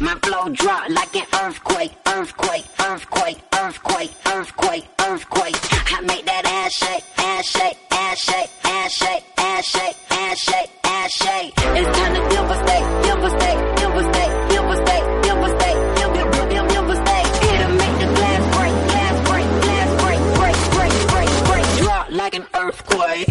My 0.00 0.14
flow 0.20 0.48
drop 0.50 0.88
like 0.90 1.14
an 1.16 1.26
earthquake, 1.44 1.92
earthquake, 2.06 2.66
earthquake, 2.80 3.38
earthquake, 3.54 4.12
earthquake, 4.26 4.88
earthquake. 5.00 5.56
I 5.94 6.00
make 6.02 6.24
that 6.26 6.44
ass 6.44 6.72
shake, 6.72 7.04
ass 7.18 7.46
shake, 7.46 7.78
ass 7.92 8.18
shake, 8.18 8.50
ass 8.64 8.92
shake, 8.92 9.24
ass 9.38 9.64
shake, 9.64 9.96
ass 10.10 10.38
shake, 10.38 10.70
It's 11.04 11.98
time 11.98 12.14
to 12.14 12.20
devastate, 12.30 12.86
devastate, 13.02 13.58
devastate. 14.54 15.02
It'll 17.42 17.74
make 17.74 17.98
the 17.98 18.06
glass 18.14 18.42
break, 18.56 18.74
glass 18.86 19.28
break, 19.28 19.46
glass 19.62 19.90
break, 20.00 20.20
break, 20.38 20.56
break, 20.70 21.08
break, 21.08 21.44
break, 21.46 21.78
drop 21.78 22.10
like 22.12 22.34
an 22.36 22.46
earthquake. 22.54 23.28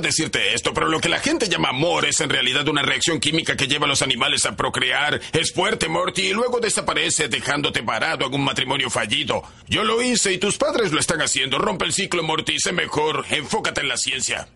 Decirte 0.00 0.54
esto, 0.54 0.72
pero 0.72 0.88
lo 0.88 1.00
que 1.00 1.08
la 1.08 1.18
gente 1.18 1.48
llama 1.48 1.70
amor 1.70 2.06
es 2.06 2.20
en 2.20 2.30
realidad 2.30 2.68
una 2.68 2.82
reacción 2.82 3.18
química 3.18 3.56
que 3.56 3.66
lleva 3.66 3.86
a 3.86 3.88
los 3.88 4.02
animales 4.02 4.46
a 4.46 4.54
procrear. 4.54 5.20
Es 5.32 5.52
fuerte, 5.52 5.88
Morty, 5.88 6.28
y 6.28 6.32
luego 6.32 6.60
desaparece 6.60 7.28
dejándote 7.28 7.82
parado 7.82 8.26
en 8.26 8.34
un 8.34 8.44
matrimonio 8.44 8.88
fallido. 8.88 9.42
Yo 9.68 9.84
lo 9.84 10.00
hice 10.00 10.32
y 10.32 10.38
tus 10.38 10.58
padres 10.58 10.92
lo 10.92 11.00
están 11.00 11.20
haciendo. 11.22 11.58
Rompe 11.58 11.86
el 11.86 11.92
ciclo, 11.92 12.22
Morty, 12.22 12.58
sé 12.58 12.72
mejor. 12.72 13.24
Enfócate 13.30 13.80
en 13.80 13.88
la 13.88 13.96
ciencia. 13.96 14.48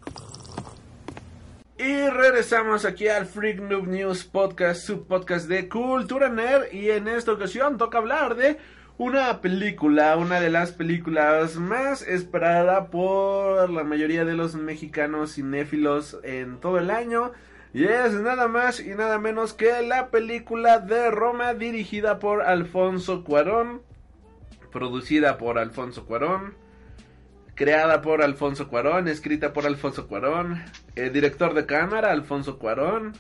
Y 1.79 2.09
regresamos 2.11 2.85
aquí 2.85 3.09
al 3.09 3.25
Freak 3.25 3.59
Noob 3.59 3.87
News 3.87 4.25
Podcast, 4.25 4.83
su 4.83 5.07
podcast 5.07 5.49
de 5.49 5.67
Cultura 5.67 6.29
Nerd. 6.29 6.75
Y 6.75 6.91
en 6.91 7.09
esta 7.09 7.33
ocasión 7.33 7.79
toca 7.79 7.97
hablar 7.97 8.37
de 8.37 8.59
una 9.01 9.41
película, 9.41 10.15
una 10.19 10.43
de 10.43 10.51
las 10.51 10.73
películas 10.73 11.57
más 11.57 12.03
esperada 12.03 12.89
por 12.89 13.71
la 13.71 13.83
mayoría 13.83 14.27
de 14.27 14.35
los 14.35 14.57
mexicanos 14.57 15.37
cinéfilos 15.37 16.19
en 16.23 16.61
todo 16.61 16.77
el 16.77 16.91
año. 16.91 17.33
Y 17.73 17.85
es 17.85 18.13
nada 18.13 18.47
más 18.47 18.79
y 18.79 18.91
nada 18.91 19.19
menos 19.19 19.55
que 19.55 19.81
la 19.81 20.11
película 20.11 20.81
de 20.81 21.11
Roma 21.11 21.55
dirigida 21.55 22.19
por 22.19 22.43
Alfonso 22.43 23.25
Cuarón, 23.25 23.81
producida 24.71 25.39
por 25.39 25.59
Alfonso 25.59 26.05
Cuarón 26.05 26.55
creada 27.55 28.03
por 28.03 28.23
Alfonso 28.23 28.69
Cuarón, 28.69 29.09
escrita 29.09 29.55
por 29.55 29.67
Alfonso 29.67 30.09
Cuarón, 30.09 30.63
eh, 30.97 31.09
director 31.09 31.53
de 31.53 31.65
cámara 31.65 32.11
Alfonso 32.11 32.59
Cuarón 32.59 33.13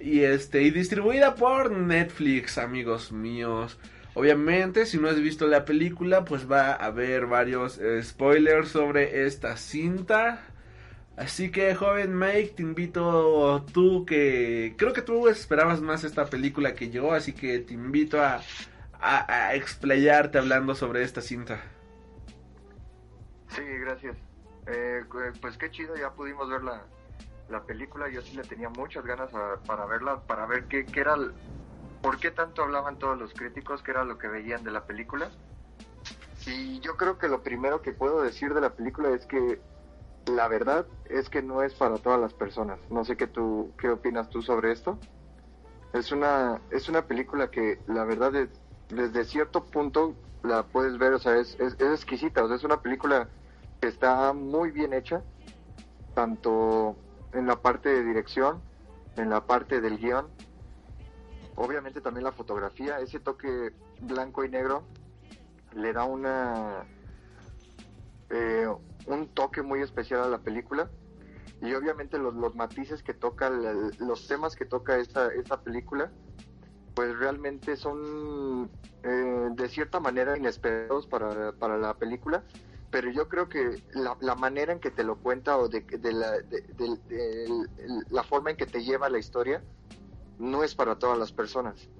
y 0.00 0.20
este 0.20 0.62
y 0.62 0.70
distribuida 0.70 1.34
por 1.34 1.72
Netflix, 1.72 2.58
amigos 2.58 3.10
míos. 3.10 3.78
Obviamente, 4.18 4.84
si 4.84 4.98
no 4.98 5.08
has 5.08 5.20
visto 5.20 5.46
la 5.46 5.64
película, 5.64 6.24
pues 6.24 6.50
va 6.50 6.72
a 6.72 6.86
haber 6.86 7.26
varios 7.26 7.78
eh, 7.78 8.02
spoilers 8.02 8.68
sobre 8.68 9.26
esta 9.26 9.56
cinta. 9.56 10.40
Así 11.16 11.50
que, 11.50 11.74
joven 11.74 12.18
Mike, 12.18 12.54
te 12.56 12.62
invito 12.62 13.64
tú 13.72 14.04
que 14.06 14.74
creo 14.76 14.92
que 14.92 15.02
tú 15.02 15.28
esperabas 15.28 15.80
más 15.80 16.04
esta 16.04 16.26
película 16.26 16.74
que 16.74 16.90
yo, 16.90 17.12
así 17.12 17.32
que 17.32 17.58
te 17.60 17.74
invito 17.74 18.22
a 18.22 18.40
a, 19.00 19.54
explayarte 19.54 20.38
hablando 20.38 20.74
sobre 20.74 21.02
esta 21.02 21.20
cinta. 21.20 21.60
Sí, 23.48 23.62
gracias. 23.62 24.16
Eh, 24.66 25.04
pues 25.40 25.56
qué 25.56 25.70
chido, 25.70 25.96
ya 25.96 26.10
pudimos 26.10 26.48
ver 26.50 26.62
la, 26.62 26.82
la 27.48 27.62
película. 27.64 28.08
Yo 28.10 28.20
sí 28.20 28.36
le 28.36 28.42
tenía 28.42 28.68
muchas 28.68 29.04
ganas 29.04 29.30
para 29.66 29.86
verla, 29.86 30.20
para 30.22 30.46
ver 30.46 30.64
qué, 30.64 30.84
qué 30.84 31.00
era, 31.00 31.16
por 32.02 32.18
qué 32.18 32.30
tanto 32.30 32.62
hablaban 32.62 32.98
todos 32.98 33.18
los 33.18 33.32
críticos, 33.34 33.82
qué 33.82 33.90
era 33.92 34.04
lo 34.04 34.18
que 34.18 34.28
veían 34.28 34.64
de 34.64 34.70
la 34.70 34.86
película. 34.86 35.30
Y 36.46 36.80
yo 36.80 36.96
creo 36.96 37.18
que 37.18 37.28
lo 37.28 37.42
primero 37.42 37.82
que 37.82 37.92
puedo 37.92 38.22
decir 38.22 38.54
de 38.54 38.60
la 38.60 38.70
película 38.70 39.10
es 39.10 39.26
que 39.26 39.60
la 40.26 40.48
verdad 40.48 40.86
es 41.06 41.28
que 41.28 41.42
no 41.42 41.62
es 41.62 41.74
para 41.74 41.96
todas 41.98 42.20
las 42.20 42.34
personas. 42.34 42.78
No 42.90 43.04
sé 43.04 43.16
qué 43.16 43.26
tú, 43.26 43.72
qué 43.78 43.90
opinas 43.90 44.28
tú 44.30 44.42
sobre 44.42 44.72
esto. 44.72 44.98
Es 45.92 46.12
una, 46.12 46.60
es 46.70 46.88
una 46.88 47.02
película 47.06 47.50
que 47.50 47.80
la 47.86 48.04
verdad 48.04 48.34
es- 48.36 48.60
desde 48.88 49.24
cierto 49.24 49.64
punto 49.64 50.14
la 50.42 50.62
puedes 50.62 50.98
ver, 50.98 51.12
o 51.14 51.18
sea, 51.18 51.36
es, 51.36 51.58
es, 51.60 51.74
es 51.80 51.92
exquisita, 51.92 52.44
o 52.44 52.46
sea, 52.46 52.56
es 52.56 52.64
una 52.64 52.80
película 52.80 53.28
que 53.80 53.88
está 53.88 54.32
muy 54.32 54.70
bien 54.70 54.92
hecha, 54.92 55.22
tanto 56.14 56.96
en 57.32 57.46
la 57.46 57.56
parte 57.56 57.88
de 57.88 58.04
dirección, 58.04 58.62
en 59.16 59.30
la 59.30 59.46
parte 59.46 59.80
del 59.80 59.98
guion, 59.98 60.30
obviamente 61.58 62.00
también 62.00 62.24
la 62.24 62.32
fotografía, 62.32 63.00
ese 63.00 63.20
toque 63.20 63.72
blanco 64.00 64.44
y 64.44 64.48
negro 64.48 64.84
le 65.74 65.92
da 65.92 66.04
una 66.04 66.86
eh, 68.30 68.66
un 69.06 69.28
toque 69.34 69.62
muy 69.62 69.80
especial 69.82 70.22
a 70.22 70.28
la 70.28 70.38
película. 70.38 70.90
Y 71.60 71.74
obviamente 71.74 72.18
los, 72.18 72.34
los 72.34 72.54
matices 72.54 73.02
que 73.02 73.14
toca, 73.14 73.50
los 73.50 74.28
temas 74.28 74.54
que 74.54 74.64
toca 74.64 74.96
esta, 74.98 75.28
esta 75.32 75.60
película, 75.62 76.12
pues 76.94 77.18
realmente 77.18 77.76
son 77.76 78.70
eh, 79.02 79.48
de 79.56 79.68
cierta 79.68 79.98
manera 79.98 80.36
inesperados 80.36 81.06
para, 81.08 81.52
para 81.52 81.76
la 81.76 81.98
película. 81.98 82.44
Pero 82.90 83.10
yo 83.10 83.28
creo 83.28 83.48
que 83.48 83.82
la, 83.92 84.16
la 84.20 84.34
manera 84.36 84.72
en 84.72 84.80
que 84.80 84.90
te 84.90 85.02
lo 85.04 85.16
cuenta 85.20 85.58
o 85.58 85.68
de, 85.68 85.84
la, 86.12 86.38
de- 86.38 87.48
la 88.10 88.22
forma 88.22 88.50
en 88.50 88.56
que 88.56 88.66
te 88.66 88.82
lleva 88.82 89.10
la 89.10 89.18
historia 89.18 89.62
no 90.38 90.64
es 90.64 90.74
para 90.74 90.98
todas 90.98 91.18
las 91.18 91.32
personas. 91.32 91.90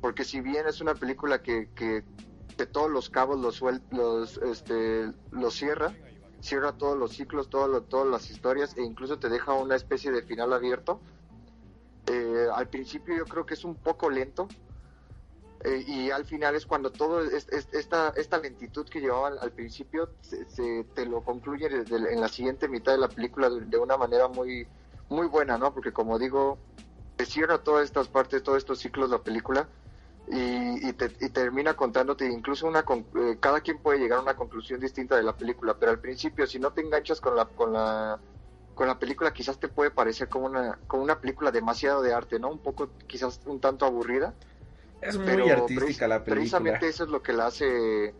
Porque 0.00 0.24
si 0.24 0.40
bien 0.40 0.66
es 0.66 0.80
una 0.80 0.98
película 0.98 1.42
que, 1.42 1.70
que, 1.74 2.06
todos 2.72 2.90
los 2.90 3.10
cabos 3.10 3.40
los, 3.40 3.60
suel- 3.62 3.84
los, 3.90 4.38
este, 4.38 5.12
los 5.30 5.54
cierra, 5.54 5.96
cierra 6.40 6.72
todos 6.78 6.96
los 6.98 7.12
ciclos, 7.14 7.50
todo 7.50 7.68
lo- 7.68 7.84
todas 7.84 8.08
las 8.08 8.30
historias 8.30 8.76
e 8.76 8.82
incluso 8.82 9.18
te 9.18 9.28
deja 9.28 9.54
una 9.54 9.76
especie 9.76 10.12
de 10.12 10.22
final 10.22 10.52
abierto, 10.52 11.02
eh, 12.06 12.48
al 12.52 12.68
principio 12.68 13.16
yo 13.16 13.28
creo 13.28 13.46
que 13.46 13.54
es 13.54 13.64
un 13.64 13.76
poco 13.76 14.10
lento, 14.10 14.54
eh, 15.60 15.82
y 15.86 16.10
al 16.10 16.24
final 16.24 16.54
es 16.54 16.66
cuando 16.66 16.92
todo 16.92 17.20
es- 17.22 17.48
es- 17.48 17.68
esta, 17.72 18.12
esta 18.16 18.38
lentitud 18.38 18.86
que 18.88 19.00
llevaba 19.00 19.28
al, 19.40 19.52
principio 19.52 20.10
se, 20.20 20.44
se- 20.46 20.84
te 20.94 21.06
lo 21.06 21.22
concluye 21.24 21.66
en 21.66 22.20
la 22.20 22.28
siguiente 22.28 22.68
mitad 22.68 22.92
de 22.92 22.98
la 22.98 23.14
película 23.14 23.48
de, 23.50 23.62
de 23.66 23.78
una 23.78 23.96
manera 23.96 24.28
muy 24.28 24.68
muy 25.08 25.26
buena, 25.28 25.58
¿no? 25.58 25.72
Porque 25.74 25.92
como 25.92 26.18
digo, 26.18 26.58
te 27.16 27.26
cierra 27.26 27.58
todas 27.58 27.84
estas 27.84 28.08
partes, 28.08 28.42
todos 28.42 28.58
estos 28.58 28.78
ciclos 28.78 29.10
la 29.10 29.18
película 29.18 29.68
y, 30.26 30.88
y 30.88 30.92
te, 30.94 31.12
y 31.20 31.28
termina 31.30 31.74
contándote 31.74 32.26
incluso 32.26 32.66
una 32.66 32.82
con- 32.82 33.06
eh, 33.16 33.36
cada 33.40 33.60
quien 33.60 33.78
puede 33.78 33.98
llegar 33.98 34.18
a 34.18 34.22
una 34.22 34.36
conclusión 34.36 34.80
distinta 34.80 35.16
de 35.16 35.22
la 35.22 35.36
película, 35.36 35.76
pero 35.78 35.92
al 35.92 36.00
principio 36.00 36.46
si 36.46 36.58
no 36.58 36.72
te 36.72 36.80
enganchas 36.80 37.20
con 37.20 37.36
la 37.36 37.44
con 37.46 37.72
la 37.72 38.18
con 38.74 38.88
la 38.88 38.98
película 38.98 39.32
quizás 39.32 39.58
te 39.58 39.68
puede 39.68 39.90
parecer 39.90 40.28
como 40.28 40.46
una 40.46 40.78
como 40.86 41.02
una 41.02 41.20
película 41.20 41.50
demasiado 41.50 42.02
de 42.02 42.12
arte, 42.12 42.38
¿no? 42.38 42.48
Un 42.50 42.58
poco 42.58 42.90
quizás 43.06 43.40
un 43.46 43.60
tanto 43.60 43.86
aburrida. 43.86 44.34
Es 45.00 45.18
muy 45.18 45.26
Pero 45.26 45.50
artística 45.50 46.08
la 46.08 46.18
película. 46.18 46.34
Precisamente 46.34 46.88
eso 46.88 47.04
es 47.04 47.10
lo 47.10 47.22
que 47.22 47.32
la 47.34 47.46
hace, 47.46 48.14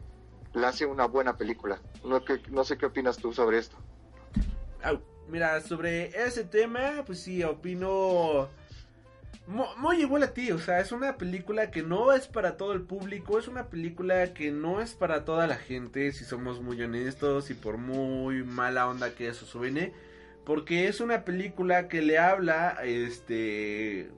la 0.53 0.69
hace 0.69 0.85
una 0.87 1.07
buena 1.07 1.37
película. 1.37 1.81
No, 2.05 2.25
que, 2.25 2.41
no 2.51 2.63
sé 2.65 2.77
qué 2.77 2.87
opinas 2.87 3.17
tú 3.17 3.33
sobre 3.33 3.59
esto. 3.59 3.77
Mira, 5.27 5.61
sobre 5.63 6.07
ese 6.27 6.45
tema, 6.45 7.03
pues 7.07 7.21
sí, 7.21 7.43
opino 7.43 8.49
mu- 9.47 9.67
muy 9.79 10.01
igual 10.01 10.23
a 10.23 10.33
ti, 10.35 10.51
o 10.53 10.59
sea, 10.59 10.81
es 10.81 10.93
una 10.93 11.17
película 11.19 11.71
que 11.71 11.83
no 11.83 12.13
es 12.13 12.27
para 12.29 12.57
todo 12.57 12.73
el 12.73 12.83
público, 12.83 13.39
es 13.39 13.49
una 13.49 13.69
película 13.69 14.33
que 14.35 14.51
no 14.51 14.81
es 14.81 14.95
para 14.95 15.25
toda 15.25 15.47
la 15.47 15.57
gente, 15.57 16.13
si 16.13 16.25
somos 16.25 16.61
muy 16.61 16.81
honestos 16.83 17.51
y 17.51 17.55
por 17.55 17.77
muy 17.79 18.43
mala 18.45 18.89
onda 18.89 19.15
que 19.15 19.29
eso 19.29 19.47
suene, 19.47 19.93
porque 20.45 20.89
es 20.89 21.01
una 21.01 21.25
película 21.25 21.89
que 21.89 22.03
le 22.03 22.19
habla, 22.19 22.79
este, 22.85 24.11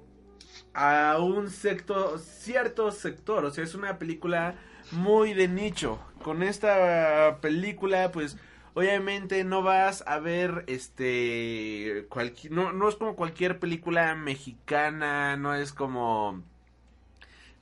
a 0.75 1.19
un 1.21 1.51
sector, 1.51 2.19
cierto 2.21 2.91
sector, 2.93 3.45
o 3.45 3.51
sea, 3.51 3.65
es 3.65 3.75
una 3.75 3.99
película 3.99 4.57
muy 4.91 5.35
de 5.35 5.49
nicho. 5.49 6.01
Con 6.23 6.43
esta 6.43 7.39
película, 7.41 8.13
pues, 8.13 8.37
obviamente 8.77 9.43
no 9.43 9.63
vas 9.63 10.05
a 10.07 10.19
ver, 10.19 10.65
este, 10.67 12.07
no, 12.51 12.75
no 12.75 12.89
es 12.91 12.97
como 12.97 13.17
cualquier 13.17 13.59
película 13.59 14.15
mexicana, 14.15 15.35
no 15.39 15.55
es 15.55 15.73
como 15.73 16.43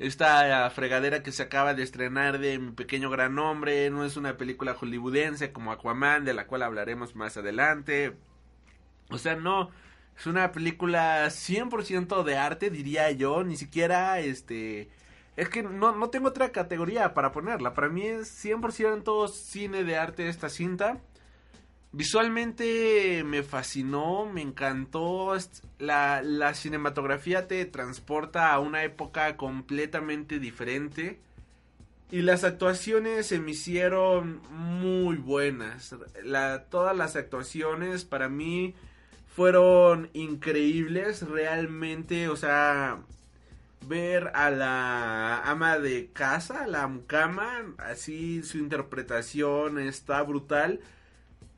esta 0.01 0.69
fregadera 0.71 1.23
que 1.23 1.31
se 1.31 1.45
acaba 1.45 1.73
de 1.73 1.85
estrenar 1.85 2.41
de 2.41 2.59
Mi 2.59 2.73
Pequeño 2.73 3.11
Gran 3.11 3.39
Hombre, 3.39 3.91
no 3.91 4.05
es 4.05 4.17
una 4.17 4.37
película 4.37 4.75
hollywoodense 4.75 5.53
como 5.53 5.71
Aquaman, 5.71 6.25
de 6.25 6.35
la 6.35 6.49
cual 6.49 6.65
hablaremos 6.65 7.15
más 7.15 7.37
adelante. 7.37 8.17
O 9.09 9.19
sea, 9.19 9.37
no, 9.37 9.71
es 10.19 10.27
una 10.27 10.51
película 10.51 11.27
100% 11.27 12.25
de 12.25 12.37
arte, 12.37 12.71
diría 12.71 13.13
yo, 13.13 13.45
ni 13.45 13.57
siquiera, 13.57 14.19
este... 14.19 14.89
Es 15.37 15.49
que 15.49 15.63
no, 15.63 15.95
no 15.97 16.11
tengo 16.11 16.29
otra 16.29 16.53
categoría 16.53 17.13
para 17.15 17.33
ponerla, 17.33 17.75
para 17.75 17.89
mí 17.89 18.07
es 18.07 18.45
100% 18.45 19.29
cine 19.29 19.85
de 19.85 19.97
arte 19.97 20.29
esta 20.29 20.49
cinta. 20.49 21.01
Visualmente 21.91 23.23
me 23.25 23.45
fascinó, 23.45 24.27
me 24.27 24.43
encantó, 24.43 25.37
la, 25.79 26.23
la 26.23 26.55
cinematografía 26.55 27.47
te 27.47 27.65
transporta 27.67 28.53
a 28.53 28.59
una 28.59 28.83
época 28.83 29.37
completamente 29.37 30.41
diferente. 30.41 31.21
Y 32.11 32.23
las 32.23 32.45
actuaciones 32.45 33.27
se 33.27 33.39
me 33.39 33.53
hicieron 33.53 34.41
muy 34.51 35.17
buenas. 35.17 35.95
La, 36.25 36.65
todas 36.65 36.97
las 36.97 37.17
actuaciones 37.17 38.05
para 38.05 38.29
mí 38.29 38.75
fueron 39.35 40.11
increíbles. 40.13 41.23
Realmente, 41.23 42.29
o 42.29 42.37
sea, 42.37 43.01
ver 43.89 44.31
a 44.35 44.51
la 44.51 45.41
ama 45.43 45.79
de 45.79 46.11
casa, 46.13 46.67
la 46.67 46.87
mucama, 46.87 47.75
así 47.79 48.43
su 48.43 48.59
interpretación 48.59 49.79
está 49.79 50.23
brutal. 50.23 50.81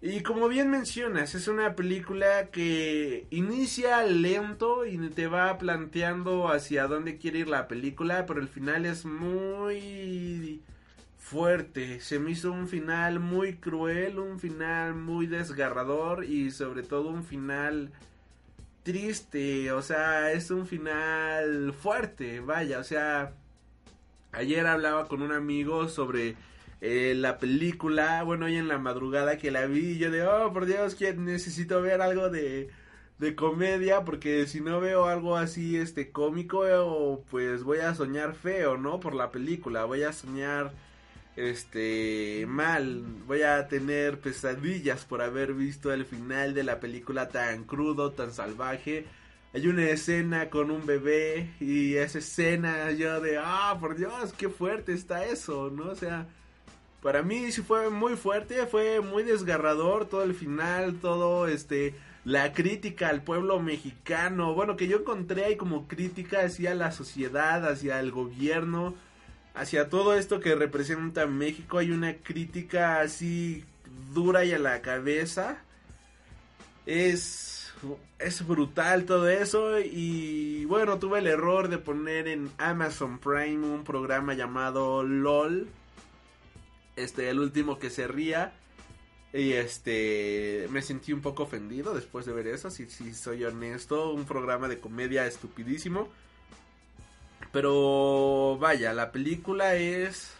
Y 0.02 0.22
como 0.22 0.48
bien 0.48 0.70
mencionas, 0.70 1.34
es 1.34 1.48
una 1.48 1.74
película 1.74 2.50
que 2.50 3.26
inicia 3.30 4.02
lento 4.02 4.86
y 4.86 4.98
te 5.10 5.26
va 5.26 5.56
planteando 5.58 6.48
hacia 6.48 6.86
dónde 6.86 7.18
quiere 7.18 7.40
ir 7.40 7.48
la 7.48 7.66
película, 7.66 8.26
pero 8.26 8.40
el 8.40 8.48
final 8.48 8.86
es 8.86 9.04
muy 9.04 10.62
fuerte. 11.18 12.00
Se 12.00 12.18
me 12.18 12.30
hizo 12.32 12.52
un 12.52 12.68
final 12.68 13.18
muy 13.20 13.56
cruel, 13.56 14.18
un 14.18 14.38
final 14.38 14.94
muy 14.94 15.26
desgarrador 15.26 16.24
y 16.24 16.50
sobre 16.50 16.82
todo 16.82 17.08
un 17.08 17.24
final 17.24 17.90
triste, 18.86 19.72
o 19.72 19.82
sea, 19.82 20.30
es 20.30 20.52
un 20.52 20.64
final 20.64 21.72
fuerte, 21.72 22.38
vaya, 22.38 22.78
o 22.78 22.84
sea, 22.84 23.32
ayer 24.30 24.64
hablaba 24.64 25.08
con 25.08 25.22
un 25.22 25.32
amigo 25.32 25.88
sobre 25.88 26.36
eh, 26.80 27.14
la 27.16 27.38
película, 27.38 28.22
bueno, 28.22 28.46
hoy 28.46 28.56
en 28.56 28.68
la 28.68 28.78
madrugada 28.78 29.38
que 29.38 29.50
la 29.50 29.66
vi, 29.66 29.98
yo 29.98 30.12
de, 30.12 30.22
oh, 30.24 30.52
por 30.52 30.66
Dios, 30.66 30.94
que 30.94 31.14
necesito 31.14 31.82
ver 31.82 32.00
algo 32.00 32.30
de, 32.30 32.70
de 33.18 33.34
comedia, 33.34 34.04
porque 34.04 34.46
si 34.46 34.60
no 34.60 34.80
veo 34.80 35.06
algo 35.06 35.36
así, 35.36 35.76
este, 35.76 36.12
cómico, 36.12 36.64
eh, 36.64 37.22
pues 37.28 37.64
voy 37.64 37.78
a 37.78 37.92
soñar 37.92 38.34
feo, 38.36 38.76
¿no? 38.76 39.00
Por 39.00 39.16
la 39.16 39.32
película, 39.32 39.84
voy 39.84 40.04
a 40.04 40.12
soñar, 40.12 40.72
este, 41.36 42.46
mal, 42.48 43.04
voy 43.26 43.42
a 43.42 43.68
tener 43.68 44.18
pesadillas 44.20 45.04
por 45.04 45.22
haber 45.22 45.52
visto 45.52 45.92
el 45.92 46.06
final 46.06 46.54
de 46.54 46.64
la 46.64 46.80
película 46.80 47.28
tan 47.28 47.64
crudo, 47.64 48.12
tan 48.12 48.32
salvaje. 48.32 49.06
Hay 49.52 49.68
una 49.68 49.84
escena 49.84 50.50
con 50.50 50.70
un 50.70 50.84
bebé 50.84 51.54
y 51.60 51.94
esa 51.94 52.18
escena 52.18 52.90
yo 52.92 53.20
de, 53.20 53.38
ah, 53.38 53.76
por 53.78 53.96
Dios, 53.96 54.32
qué 54.36 54.48
fuerte 54.48 54.92
está 54.92 55.24
eso, 55.24 55.70
¿no? 55.70 55.90
O 55.90 55.94
sea, 55.94 56.26
para 57.02 57.22
mí 57.22 57.52
sí 57.52 57.62
fue 57.62 57.90
muy 57.90 58.16
fuerte, 58.16 58.66
fue 58.66 59.00
muy 59.00 59.22
desgarrador 59.22 60.06
todo 60.06 60.22
el 60.24 60.34
final, 60.34 60.96
todo 61.00 61.46
este 61.48 61.94
la 62.24 62.52
crítica 62.52 63.08
al 63.08 63.22
pueblo 63.22 63.60
mexicano, 63.60 64.52
bueno, 64.52 64.76
que 64.76 64.88
yo 64.88 64.98
encontré 64.98 65.44
ahí 65.44 65.56
como 65.56 65.86
crítica 65.86 66.40
hacia 66.40 66.74
la 66.74 66.90
sociedad, 66.90 67.64
hacia 67.68 68.00
el 68.00 68.10
gobierno, 68.10 68.96
hacia 69.56 69.88
todo 69.88 70.14
esto 70.14 70.40
que 70.40 70.54
representa 70.54 71.26
México, 71.26 71.78
hay 71.78 71.90
una 71.90 72.14
crítica 72.14 73.00
así 73.00 73.64
dura 74.14 74.44
y 74.44 74.52
a 74.52 74.58
la 74.58 74.82
cabeza. 74.82 75.58
Es 76.86 77.54
es 78.18 78.46
brutal 78.46 79.04
todo 79.04 79.28
eso 79.28 79.78
y 79.78 80.64
bueno, 80.64 80.98
tuve 80.98 81.18
el 81.18 81.26
error 81.26 81.68
de 81.68 81.78
poner 81.78 82.28
en 82.28 82.50
Amazon 82.56 83.18
Prime 83.18 83.66
un 83.66 83.84
programa 83.84 84.34
llamado 84.34 85.02
LOL 85.02 85.68
este, 86.96 87.28
el 87.28 87.40
último 87.40 87.78
que 87.78 87.90
se 87.90 88.08
ría. 88.08 88.54
Y 89.32 89.52
este, 89.52 90.66
me 90.70 90.80
sentí 90.80 91.12
un 91.12 91.20
poco 91.20 91.42
ofendido 91.42 91.92
después 91.94 92.24
de 92.24 92.32
ver 92.32 92.46
eso, 92.46 92.70
si, 92.70 92.88
si 92.88 93.12
soy 93.12 93.44
honesto, 93.44 94.12
un 94.12 94.24
programa 94.24 94.66
de 94.66 94.78
comedia 94.78 95.26
estupidísimo. 95.26 96.08
Pero 97.56 98.58
vaya, 98.58 98.92
la 98.92 99.12
película 99.12 99.76
es 99.76 100.30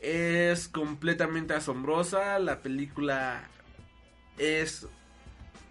es 0.00 0.68
completamente 0.68 1.54
asombrosa, 1.54 2.38
la 2.38 2.60
película 2.60 3.48
es 4.36 4.86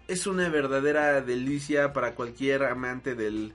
es 0.08 0.26
una 0.26 0.48
verdadera 0.48 1.20
delicia 1.20 1.92
para 1.92 2.16
cualquier 2.16 2.64
amante 2.64 3.14
del 3.14 3.52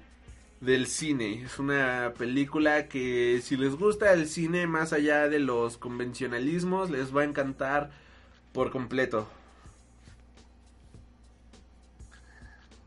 del 0.62 0.88
cine. 0.88 1.44
Es 1.44 1.60
una 1.60 2.14
película 2.18 2.88
que 2.88 3.42
si 3.44 3.58
les 3.58 3.76
gusta 3.76 4.14
el 4.14 4.30
cine 4.30 4.66
más 4.66 4.94
allá 4.94 5.28
de 5.28 5.40
los 5.40 5.78
convencionalismos 5.78 6.90
les 6.90 7.14
va 7.14 7.24
a 7.24 7.26
encantar 7.26 7.92
por 8.54 8.72
completo. 8.72 9.28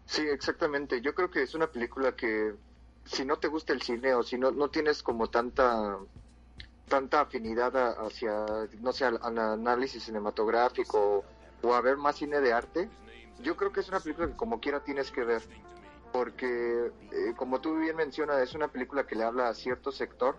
Sí, 0.07 0.23
exactamente. 0.23 1.03
Yo 1.03 1.15
creo 1.15 1.31
que 1.31 1.43
es 1.43 1.55
una 1.55 1.67
película 1.67 2.17
que 2.17 2.55
si 3.05 3.25
no 3.25 3.39
te 3.39 3.49
gusta 3.49 3.73
el 3.73 3.83
cine 3.83 4.15
o 4.15 4.23
si 4.23 4.39
no, 4.39 4.51
no 4.51 4.69
tienes 4.71 5.03
como 5.03 5.29
tanta 5.29 5.99
tanta 6.89 7.23
afinidad 7.23 7.75
a- 7.77 7.93
hacia, 8.07 8.45
no 8.81 8.93
sé, 8.93 9.05
al, 9.07 9.19
análisis 9.23 10.03
cinematográfico 10.05 11.25
o 11.63 11.75
a 11.75 11.81
ver 11.81 11.97
más 11.97 12.17
cine 12.17 12.41
de 12.41 12.53
arte, 12.53 12.91
yo 13.39 13.57
creo 13.57 13.73
que 13.73 13.81
es 13.81 13.89
una 13.89 14.01
película 14.01 14.27
que 14.29 14.37
como 14.37 14.61
quiera 14.61 14.81
tienes 14.81 15.11
que 15.11 15.25
ver. 15.25 15.43
Porque, 16.13 16.93
eh, 17.11 17.35
como 17.37 17.61
tú 17.61 17.77
bien 17.79 17.97
mencionas, 17.97 18.43
es 18.43 18.55
una 18.55 18.69
película 18.69 19.07
que 19.07 19.15
le 19.17 19.25
habla 19.25 19.49
a 19.49 19.55
cierto 19.55 19.91
sector 19.91 20.37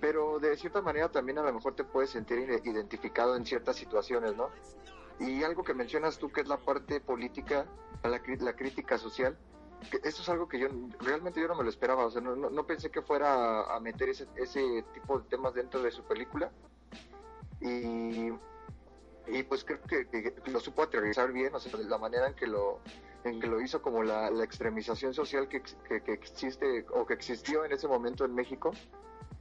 pero 0.00 0.38
de 0.38 0.56
cierta 0.56 0.82
manera 0.82 1.08
también 1.10 1.38
a 1.38 1.42
lo 1.42 1.52
mejor 1.52 1.74
te 1.74 1.84
puedes 1.84 2.10
sentir 2.10 2.38
ide- 2.38 2.60
identificado 2.64 3.36
en 3.36 3.44
ciertas 3.46 3.76
situaciones, 3.76 4.36
¿no? 4.36 4.50
Y 5.18 5.42
algo 5.42 5.64
que 5.64 5.74
mencionas 5.74 6.18
tú 6.18 6.30
que 6.30 6.42
es 6.42 6.48
la 6.48 6.58
parte 6.58 7.00
política, 7.00 7.66
la, 8.02 8.20
la 8.40 8.52
crítica 8.54 8.98
social, 8.98 9.36
eso 10.02 10.22
es 10.22 10.28
algo 10.28 10.48
que 10.48 10.58
yo 10.58 10.68
realmente 11.00 11.40
yo 11.40 11.48
no 11.48 11.54
me 11.54 11.64
lo 11.64 11.70
esperaba, 11.70 12.06
o 12.06 12.10
sea, 12.10 12.20
no, 12.20 12.36
no, 12.36 12.50
no 12.50 12.66
pensé 12.66 12.90
que 12.90 13.02
fuera 13.02 13.62
a, 13.62 13.80
meter 13.80 14.08
ese, 14.08 14.26
ese 14.36 14.84
tipo 14.94 15.18
de 15.18 15.28
temas 15.28 15.54
dentro 15.54 15.82
de 15.82 15.90
su 15.90 16.02
película. 16.04 16.50
Y, 17.60 18.30
y 19.28 19.42
pues 19.48 19.64
creo 19.64 19.82
que, 19.82 20.06
que 20.08 20.50
lo 20.50 20.60
supo 20.60 20.82
aterrizar 20.82 21.32
bien, 21.32 21.54
o 21.54 21.60
sea, 21.60 21.76
de 21.76 21.84
la 21.84 21.98
manera 21.98 22.28
en 22.28 22.34
que 22.34 22.46
lo 22.46 22.80
en 23.24 23.40
que 23.40 23.46
lo 23.48 23.60
hizo 23.60 23.82
como 23.82 24.02
la, 24.02 24.30
la 24.30 24.44
extremización 24.44 25.12
social 25.12 25.48
que, 25.48 25.60
que, 25.60 26.00
que 26.00 26.12
existe 26.12 26.86
o 26.92 27.06
que 27.06 27.14
existió 27.14 27.64
en 27.64 27.72
ese 27.72 27.88
momento 27.88 28.24
en 28.24 28.34
México, 28.34 28.72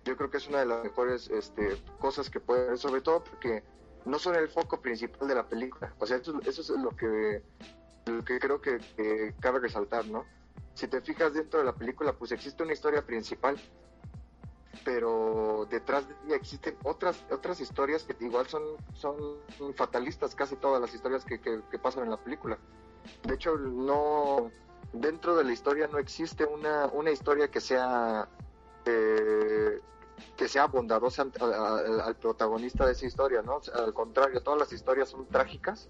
yo 0.04 0.18
creo 0.18 0.30
que 0.30 0.38
es 0.38 0.48
una 0.48 0.60
de 0.60 0.66
las 0.66 0.84
mejores 0.84 1.30
este, 1.30 1.82
cosas 2.00 2.30
que 2.30 2.40
puede 2.40 2.64
haber, 2.64 2.78
sobre 2.78 3.02
todo 3.02 3.24
porque 3.24 3.64
no 4.06 4.20
son 4.20 4.36
el 4.36 4.48
foco 4.50 4.82
principal 4.82 5.28
de 5.28 5.36
la 5.36 5.48
película. 5.48 5.94
O 6.00 6.06
sea, 6.06 6.18
eso, 6.18 6.40
eso 6.46 6.62
es 6.62 6.70
lo 6.70 6.90
que, 6.92 7.42
que 8.06 8.40
creo 8.40 8.62
que, 8.62 9.34
cabe 9.40 9.60
resaltar, 9.60 10.06
¿no? 10.06 10.26
Si 10.76 10.88
te 10.88 11.02
fijas 11.02 11.34
dentro 11.34 11.60
de 11.60 11.66
la 11.66 11.74
película, 11.74 12.14
pues 12.14 12.32
existe 12.32 12.64
una 12.64 12.74
historia 12.74 13.06
principal, 13.06 13.58
pero 14.84 15.68
detrás 15.70 16.08
de 16.08 16.16
ella 16.26 16.36
existen 16.36 16.78
otras 16.84 17.26
otras 17.32 17.60
historias 17.62 18.04
que 18.04 18.16
igual 18.24 18.46
son, 18.48 18.62
son 18.94 19.16
fatalistas, 19.76 20.36
casi 20.36 20.56
todas 20.58 20.82
las 20.82 20.94
historias 20.94 21.26
que, 21.26 21.40
que, 21.40 21.80
pasan 21.80 22.04
en 22.04 22.12
la 22.12 22.18
película. 22.18 22.60
De 23.24 23.36
hecho, 23.36 23.58
no 23.58 24.52
dentro 24.94 25.36
de 25.36 25.44
la 25.44 25.54
historia 25.54 25.88
no 25.88 25.98
existe 25.98 26.46
una, 26.46 26.88
una 26.88 27.12
historia 27.12 27.50
que 27.50 27.62
sea 27.62 28.28
eh, 28.86 29.82
que 30.38 30.48
sea 30.48 30.68
bondadosa 30.68 31.26
al 31.40 32.16
protagonista 32.18 32.86
de 32.86 32.92
esa 32.92 33.06
historia, 33.06 33.42
¿no? 33.42 33.62
Al 33.74 33.94
contrario, 33.94 34.42
todas 34.42 34.60
las 34.60 34.72
historias 34.72 35.10
son 35.10 35.26
trágicas 35.28 35.90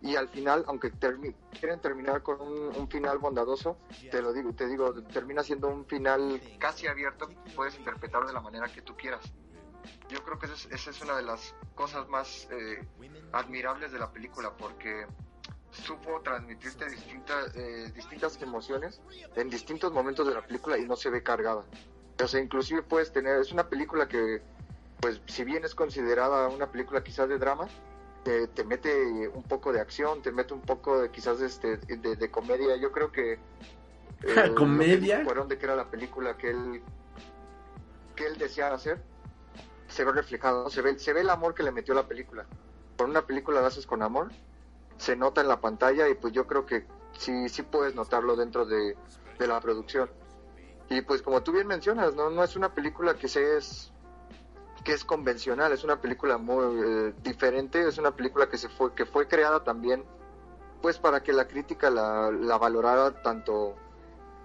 y 0.00 0.16
al 0.16 0.28
final, 0.28 0.64
aunque 0.68 0.92
termi- 0.92 1.34
quieren 1.58 1.80
terminar 1.80 2.22
con 2.22 2.40
un, 2.40 2.76
un 2.76 2.88
final 2.88 3.18
bondadoso, 3.18 3.76
te 4.10 4.22
lo 4.22 4.32
digo, 4.32 4.52
te 4.52 4.66
digo, 4.66 4.94
termina 5.04 5.42
siendo 5.42 5.68
un 5.68 5.86
final 5.86 6.40
casi 6.58 6.86
abierto, 6.86 7.28
puedes 7.56 7.76
interpretar 7.76 8.26
de 8.26 8.32
la 8.32 8.40
manera 8.40 8.68
que 8.68 8.82
tú 8.82 8.96
quieras. 8.96 9.22
Yo 10.08 10.22
creo 10.24 10.38
que 10.38 10.46
esa 10.46 10.54
es, 10.74 10.86
es 10.86 11.00
una 11.02 11.16
de 11.16 11.22
las 11.22 11.54
cosas 11.74 12.08
más 12.08 12.46
eh, 12.50 12.86
admirables 13.32 13.92
de 13.92 13.98
la 13.98 14.10
película, 14.10 14.52
porque 14.56 15.06
supo 15.70 16.20
transmitirte 16.22 16.88
distintas, 16.88 17.54
eh, 17.54 17.90
distintas 17.94 18.40
emociones 18.40 19.00
en 19.36 19.50
distintos 19.50 19.92
momentos 19.92 20.26
de 20.26 20.34
la 20.34 20.42
película 20.46 20.78
y 20.78 20.86
no 20.86 20.96
se 20.96 21.10
ve 21.10 21.22
cargada. 21.22 21.64
O 22.22 22.26
sea, 22.26 22.40
inclusive 22.40 22.82
puedes 22.82 23.12
tener, 23.12 23.38
es 23.38 23.52
una 23.52 23.68
película 23.68 24.08
que, 24.08 24.42
pues, 25.00 25.20
si 25.26 25.44
bien 25.44 25.64
es 25.64 25.74
considerada 25.74 26.48
una 26.48 26.70
película 26.70 27.02
quizás 27.04 27.28
de 27.28 27.38
drama, 27.38 27.68
te, 28.28 28.46
te 28.48 28.62
mete 28.62 29.26
un 29.28 29.42
poco 29.42 29.72
de 29.72 29.80
acción, 29.80 30.20
te 30.20 30.30
mete 30.32 30.52
un 30.52 30.60
poco 30.60 31.00
de 31.00 31.10
quizás 31.10 31.40
este, 31.40 31.78
de, 31.78 32.14
de 32.14 32.30
comedia. 32.30 32.76
Yo 32.76 32.92
creo 32.92 33.10
que... 33.10 33.32
eh, 34.22 34.54
¿Comedia? 34.54 35.24
fueron 35.24 35.48
de 35.48 35.56
que 35.56 35.64
era 35.64 35.74
la 35.74 35.90
película 35.90 36.36
que 36.36 36.50
él, 36.50 36.82
que 38.14 38.26
él 38.26 38.36
deseaba 38.36 38.74
hacer, 38.74 39.00
se 39.88 40.04
ve 40.04 40.12
reflejado, 40.12 40.68
se 40.68 40.82
ve, 40.82 40.98
se 40.98 41.14
ve 41.14 41.22
el 41.22 41.30
amor 41.30 41.54
que 41.54 41.62
le 41.62 41.72
metió 41.72 41.94
la 41.94 42.06
película. 42.06 42.44
Por 42.98 43.08
una 43.08 43.22
película 43.22 43.62
la 43.62 43.68
haces 43.68 43.86
con 43.86 44.02
amor, 44.02 44.28
se 44.98 45.16
nota 45.16 45.40
en 45.40 45.48
la 45.48 45.62
pantalla 45.62 46.06
y 46.08 46.14
pues 46.14 46.34
yo 46.34 46.46
creo 46.46 46.66
que 46.66 46.84
sí, 47.16 47.48
sí 47.48 47.62
puedes 47.62 47.94
notarlo 47.94 48.36
dentro 48.36 48.66
de, 48.66 48.94
de 49.38 49.46
la 49.46 49.58
producción. 49.60 50.10
Y 50.90 51.00
pues 51.00 51.22
como 51.22 51.42
tú 51.42 51.52
bien 51.52 51.66
mencionas, 51.66 52.14
no, 52.14 52.28
no 52.28 52.44
es 52.44 52.56
una 52.56 52.74
película 52.74 53.14
que 53.14 53.28
se 53.28 53.56
es 53.56 53.90
que 54.84 54.92
es 54.92 55.04
convencional, 55.04 55.72
es 55.72 55.84
una 55.84 56.00
película 56.00 56.38
muy 56.38 56.80
eh, 56.84 57.14
diferente, 57.22 57.86
es 57.86 57.98
una 57.98 58.10
película 58.14 58.48
que 58.48 58.58
se 58.58 58.68
fue 58.68 58.94
que 58.94 59.04
fue 59.06 59.26
creada 59.28 59.62
también 59.64 60.04
pues 60.82 60.98
para 60.98 61.22
que 61.22 61.32
la 61.32 61.46
crítica 61.48 61.90
la, 61.90 62.30
la 62.30 62.56
valorara 62.58 63.22
tanto 63.22 63.74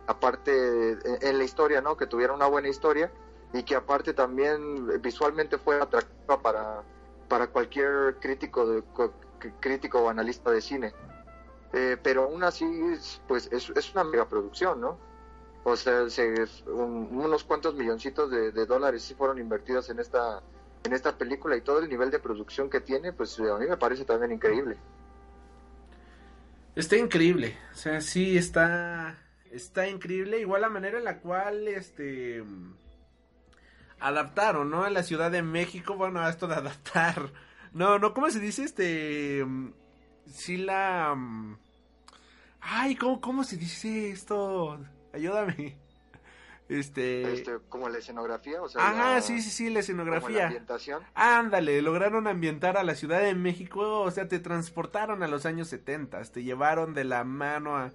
aparte 0.07 0.91
en, 0.91 0.99
en 1.21 1.37
la 1.37 1.43
historia, 1.43 1.81
¿no? 1.81 1.95
Que 1.95 2.07
tuviera 2.07 2.33
una 2.33 2.47
buena 2.47 2.67
historia 2.69 3.11
y 3.53 3.63
que 3.63 3.75
aparte 3.75 4.13
también 4.13 5.01
visualmente 5.01 5.57
fuera 5.57 5.83
atractiva 5.83 6.41
para 6.41 6.83
para 7.29 7.47
cualquier 7.47 8.17
crítico 8.19 8.65
de 8.67 8.83
co- 8.93 9.13
crítico 9.59 9.99
o 9.99 10.09
analista 10.09 10.51
de 10.51 10.61
cine. 10.61 10.93
Eh, 11.73 11.97
pero 12.03 12.23
aún 12.23 12.43
así, 12.43 12.65
pues 13.27 13.49
es, 13.51 13.69
es 13.71 13.93
una 13.93 14.03
megaproducción, 14.03 14.79
¿no? 14.81 14.97
O 15.65 15.75
sea, 15.75 16.09
se- 16.09 16.33
un- 16.67 17.09
unos 17.11 17.43
cuantos 17.43 17.75
milloncitos 17.75 18.29
de, 18.31 18.51
dólares 18.65 19.03
sí 19.03 19.13
fueron 19.15 19.37
invertidos 19.39 19.89
en 19.89 19.99
esta 19.99 20.41
en 20.85 20.91
esta 20.91 21.17
película 21.17 21.55
y 21.55 21.61
todo 21.61 21.79
el 21.79 21.87
nivel 21.87 22.11
de 22.11 22.19
producción 22.19 22.69
que 22.69 22.81
tiene, 22.81 23.13
pues 23.13 23.39
a 23.39 23.57
mí 23.57 23.67
me 23.67 23.77
parece 23.77 24.03
también 24.03 24.33
increíble. 24.33 24.75
Está 26.75 26.97
increíble. 26.97 27.55
O 27.71 27.75
sea, 27.75 28.01
sí 28.01 28.37
está. 28.37 29.15
Está 29.49 29.87
increíble. 29.87 30.39
Igual 30.41 30.59
la 30.61 30.69
manera 30.69 30.97
en 30.97 31.05
la 31.05 31.19
cual 31.19 31.67
este. 31.69 32.43
Adaptaron, 33.99 34.69
¿no? 34.69 34.83
A 34.83 34.89
la 34.89 35.03
Ciudad 35.03 35.31
de 35.31 35.41
México. 35.43 35.95
Bueno, 35.95 36.27
esto 36.27 36.47
de 36.47 36.55
adaptar. 36.55 37.31
No, 37.73 37.97
no, 37.97 38.13
¿cómo 38.13 38.29
se 38.29 38.39
dice? 38.39 38.63
Este. 38.65 39.43
Sí 40.31 40.57
la. 40.57 41.15
Ay, 42.61 42.95
¿cómo, 42.95 43.19
cómo 43.19 43.43
se 43.43 43.57
dice 43.57 44.11
esto? 44.11 44.79
Ayúdame. 45.13 45.77
Este. 46.69 47.33
Este, 47.33 47.57
como 47.69 47.89
la 47.89 47.97
escenografía, 47.99 48.61
o 48.61 48.69
sea, 48.69 48.81
Ajá, 48.89 49.15
la- 49.15 49.21
sí, 49.21 49.41
sí, 49.41 49.49
sí, 49.49 49.63
la 49.65 49.67
como 49.67 49.73
la 49.75 49.79
escenografía. 49.81 50.45
ambientación. 50.45 51.03
Ándale, 51.13 51.81
lograron 51.81 52.25
ambientar 52.25 52.77
a 52.77 52.83
la 52.83 52.95
Ciudad 52.95 53.19
de 53.21 53.35
México, 53.35 53.99
o 54.01 54.09
sea, 54.11 54.27
te 54.27 54.39
transportaron 54.39 55.23
a 55.23 55.27
los 55.27 55.45
años 55.45 55.67
70, 55.67 56.21
te 56.23 56.41
llevaron 56.43 56.93
de 56.93 57.03
la 57.03 57.23
mano 57.25 57.77
a, 57.77 57.91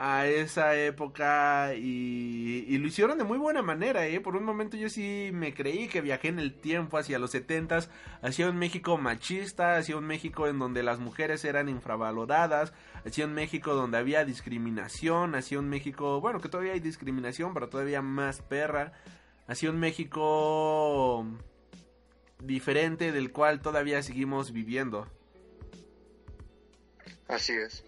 a 0.00 0.28
esa 0.28 0.76
época 0.76 1.74
y, 1.74 2.78
lo 2.78 2.86
hicieron 2.86 3.18
de 3.18 3.24
muy 3.24 3.36
buena 3.36 3.62
manera, 3.62 4.06
¿eh? 4.06 4.20
Por 4.20 4.36
un 4.36 4.44
momento 4.44 4.76
yo 4.76 4.88
sí 4.88 5.30
me 5.32 5.52
creí 5.52 5.88
que 5.88 6.00
viajé 6.00 6.28
en 6.28 6.38
el 6.38 6.54
tiempo 6.54 6.98
hacia 6.98 7.18
los 7.18 7.32
70, 7.32 7.80
hacia 8.22 8.48
un 8.48 8.56
México 8.56 8.96
machista, 8.96 9.76
hacia 9.76 9.96
un 9.96 10.06
México 10.06 10.46
en 10.46 10.60
donde 10.60 10.84
las 10.84 11.00
mujeres 11.00 11.44
eran 11.44 11.68
infravaloradas, 11.68 12.72
hacia 13.04 13.26
un 13.26 13.34
México 13.34 13.74
donde 13.74 13.98
había 13.98 14.24
discriminación, 14.24 15.34
hacia 15.34 15.58
un 15.58 15.68
México, 15.68 16.20
bueno, 16.20 16.40
que 16.40 16.48
todavía 16.48 16.74
hay 16.74 16.80
discriminación, 16.80 17.52
pero 17.52 17.68
todavía 17.68 18.00
más 18.00 18.40
perra, 18.40 18.92
hacia 19.48 19.68
un 19.68 19.80
México 19.80 21.26
diferente 22.40 23.10
del 23.10 23.32
cual 23.32 23.60
todavía 23.60 24.00
seguimos 24.04 24.52
viviendo. 24.52 25.08
Así 27.26 27.52
es. 27.54 27.87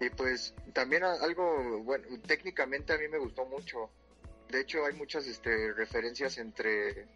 Y 0.00 0.10
pues 0.10 0.54
también 0.74 1.04
algo, 1.04 1.82
bueno, 1.82 2.06
técnicamente 2.26 2.92
a 2.92 2.98
mí 2.98 3.08
me 3.08 3.18
gustó 3.18 3.46
mucho. 3.46 3.90
De 4.50 4.60
hecho 4.60 4.84
hay 4.84 4.94
muchas 4.94 5.26
este, 5.26 5.72
referencias 5.72 6.36
entre, 6.38 7.06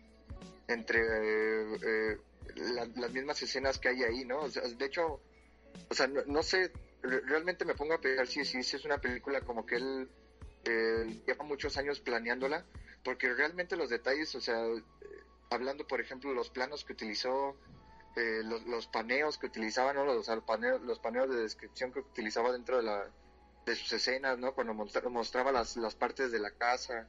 entre 0.67 1.01
eh, 1.01 2.19
la- 2.57 2.87
las 2.87 3.13
mismas 3.13 3.43
escenas 3.43 3.79
que 3.79 3.89
hay 3.89 4.03
ahí, 4.03 4.25
¿no? 4.25 4.41
O 4.41 4.49
sea, 4.49 4.63
de 4.63 4.85
hecho, 4.87 5.21
o 5.91 5.95
sea, 5.95 6.07
no, 6.07 6.23
no 6.27 6.43
sé, 6.43 6.73
re- 7.03 7.21
realmente 7.21 7.65
me 7.65 7.75
pongo 7.75 7.95
a 7.95 8.01
pensar 8.01 8.27
si, 8.27 8.45
si, 8.45 8.63
si 8.63 8.77
es 8.77 8.85
una 8.85 8.99
película 8.99 9.43
como 9.43 9.67
que 9.67 9.77
él 9.77 10.09
eh, 10.65 11.23
lleva 11.27 11.45
muchos 11.45 11.77
años 11.77 12.01
planeándola, 12.01 12.65
porque 13.05 13.33
realmente 13.35 13.77
los 13.77 13.91
detalles, 13.91 14.35
o 14.35 14.41
sea, 14.41 14.59
eh, 14.67 14.83
hablando 15.51 15.87
por 15.87 16.01
ejemplo 16.01 16.33
los 16.33 16.51
planos 16.51 16.85
que 16.85 16.95
utilizó, 16.95 17.57
eh, 18.17 18.43
los, 18.45 18.67
los 18.67 18.87
paneos 18.89 19.39
que 19.39 19.47
utilizaba, 19.47 19.93
¿no? 19.93 20.05
Los, 20.05 20.29
paneos, 20.45 20.81
los 20.83 20.99
paneos 20.99 21.31
de 21.31 21.37
descripción 21.43 21.93
que 21.93 22.01
utilizaba 22.01 22.53
dentro 22.53 22.79
de, 22.79 22.83
la, 22.83 23.09
de 23.67 23.77
sus 23.77 23.93
escenas, 23.93 24.39
¿no? 24.39 24.55
Cuando 24.55 24.75
mostra- 24.75 25.09
mostraba 25.09 25.53
las, 25.53 25.77
las 25.77 25.95
partes 25.95 26.33
de 26.33 26.41
la 26.41 26.51
casa, 26.51 27.09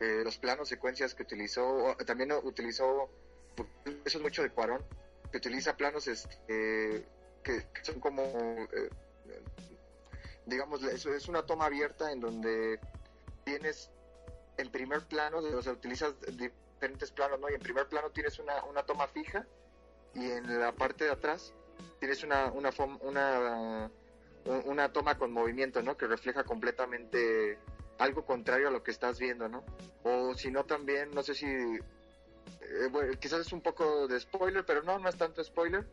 eh, 0.00 0.22
los 0.22 0.38
planos, 0.38 0.68
secuencias 0.68 1.14
que 1.14 1.22
utilizó, 1.22 1.96
también 2.06 2.32
utilizó, 2.32 3.08
eso 4.04 4.18
es 4.18 4.20
mucho 4.20 4.42
de 4.42 4.50
Cuarón, 4.50 4.84
que 5.30 5.38
utiliza 5.38 5.76
planos 5.76 6.06
este, 6.08 7.06
que, 7.42 7.66
son 7.82 8.00
como, 8.00 8.22
eh, 8.22 8.90
digamos, 10.46 10.82
eso 10.84 11.14
es 11.14 11.28
una 11.28 11.46
toma 11.46 11.66
abierta 11.66 12.12
en 12.12 12.20
donde 12.20 12.78
tienes 13.44 13.90
en 14.58 14.70
primer 14.70 15.06
plano, 15.06 15.38
o 15.38 15.62
sea, 15.62 15.72
utilizas 15.72 16.14
diferentes 16.36 17.10
planos, 17.12 17.40
¿no? 17.40 17.48
Y 17.50 17.54
en 17.54 17.60
primer 17.60 17.88
plano 17.88 18.10
tienes 18.10 18.38
una, 18.38 18.62
una 18.64 18.84
toma 18.84 19.08
fija 19.08 19.46
y 20.14 20.30
en 20.30 20.60
la 20.60 20.72
parte 20.72 21.04
de 21.04 21.10
atrás 21.10 21.52
tienes 21.98 22.22
una 22.22 22.46
una 22.52 22.70
una, 23.00 23.90
un- 24.44 24.62
una 24.66 24.92
toma 24.92 25.16
con 25.18 25.32
movimiento, 25.32 25.82
¿no? 25.82 25.96
Que 25.96 26.06
refleja 26.06 26.44
completamente 26.44 27.58
algo 27.98 28.24
contrario 28.24 28.68
a 28.68 28.70
lo 28.70 28.82
que 28.82 28.90
estás 28.90 29.18
viendo, 29.18 29.48
¿no? 29.48 29.64
O 30.02 30.34
si 30.34 30.50
no 30.50 30.64
también, 30.64 31.10
no 31.14 31.22
sé 31.22 31.34
si 31.34 31.46
eh, 31.46 32.88
bueno, 32.90 33.12
quizás 33.18 33.40
es 33.40 33.52
un 33.52 33.60
poco 33.62 34.06
de 34.08 34.18
spoiler, 34.20 34.64
pero 34.66 34.82
no, 34.82 34.98
no 34.98 35.08
es 35.08 35.16
tanto 35.16 35.42
spoiler. 35.44 35.86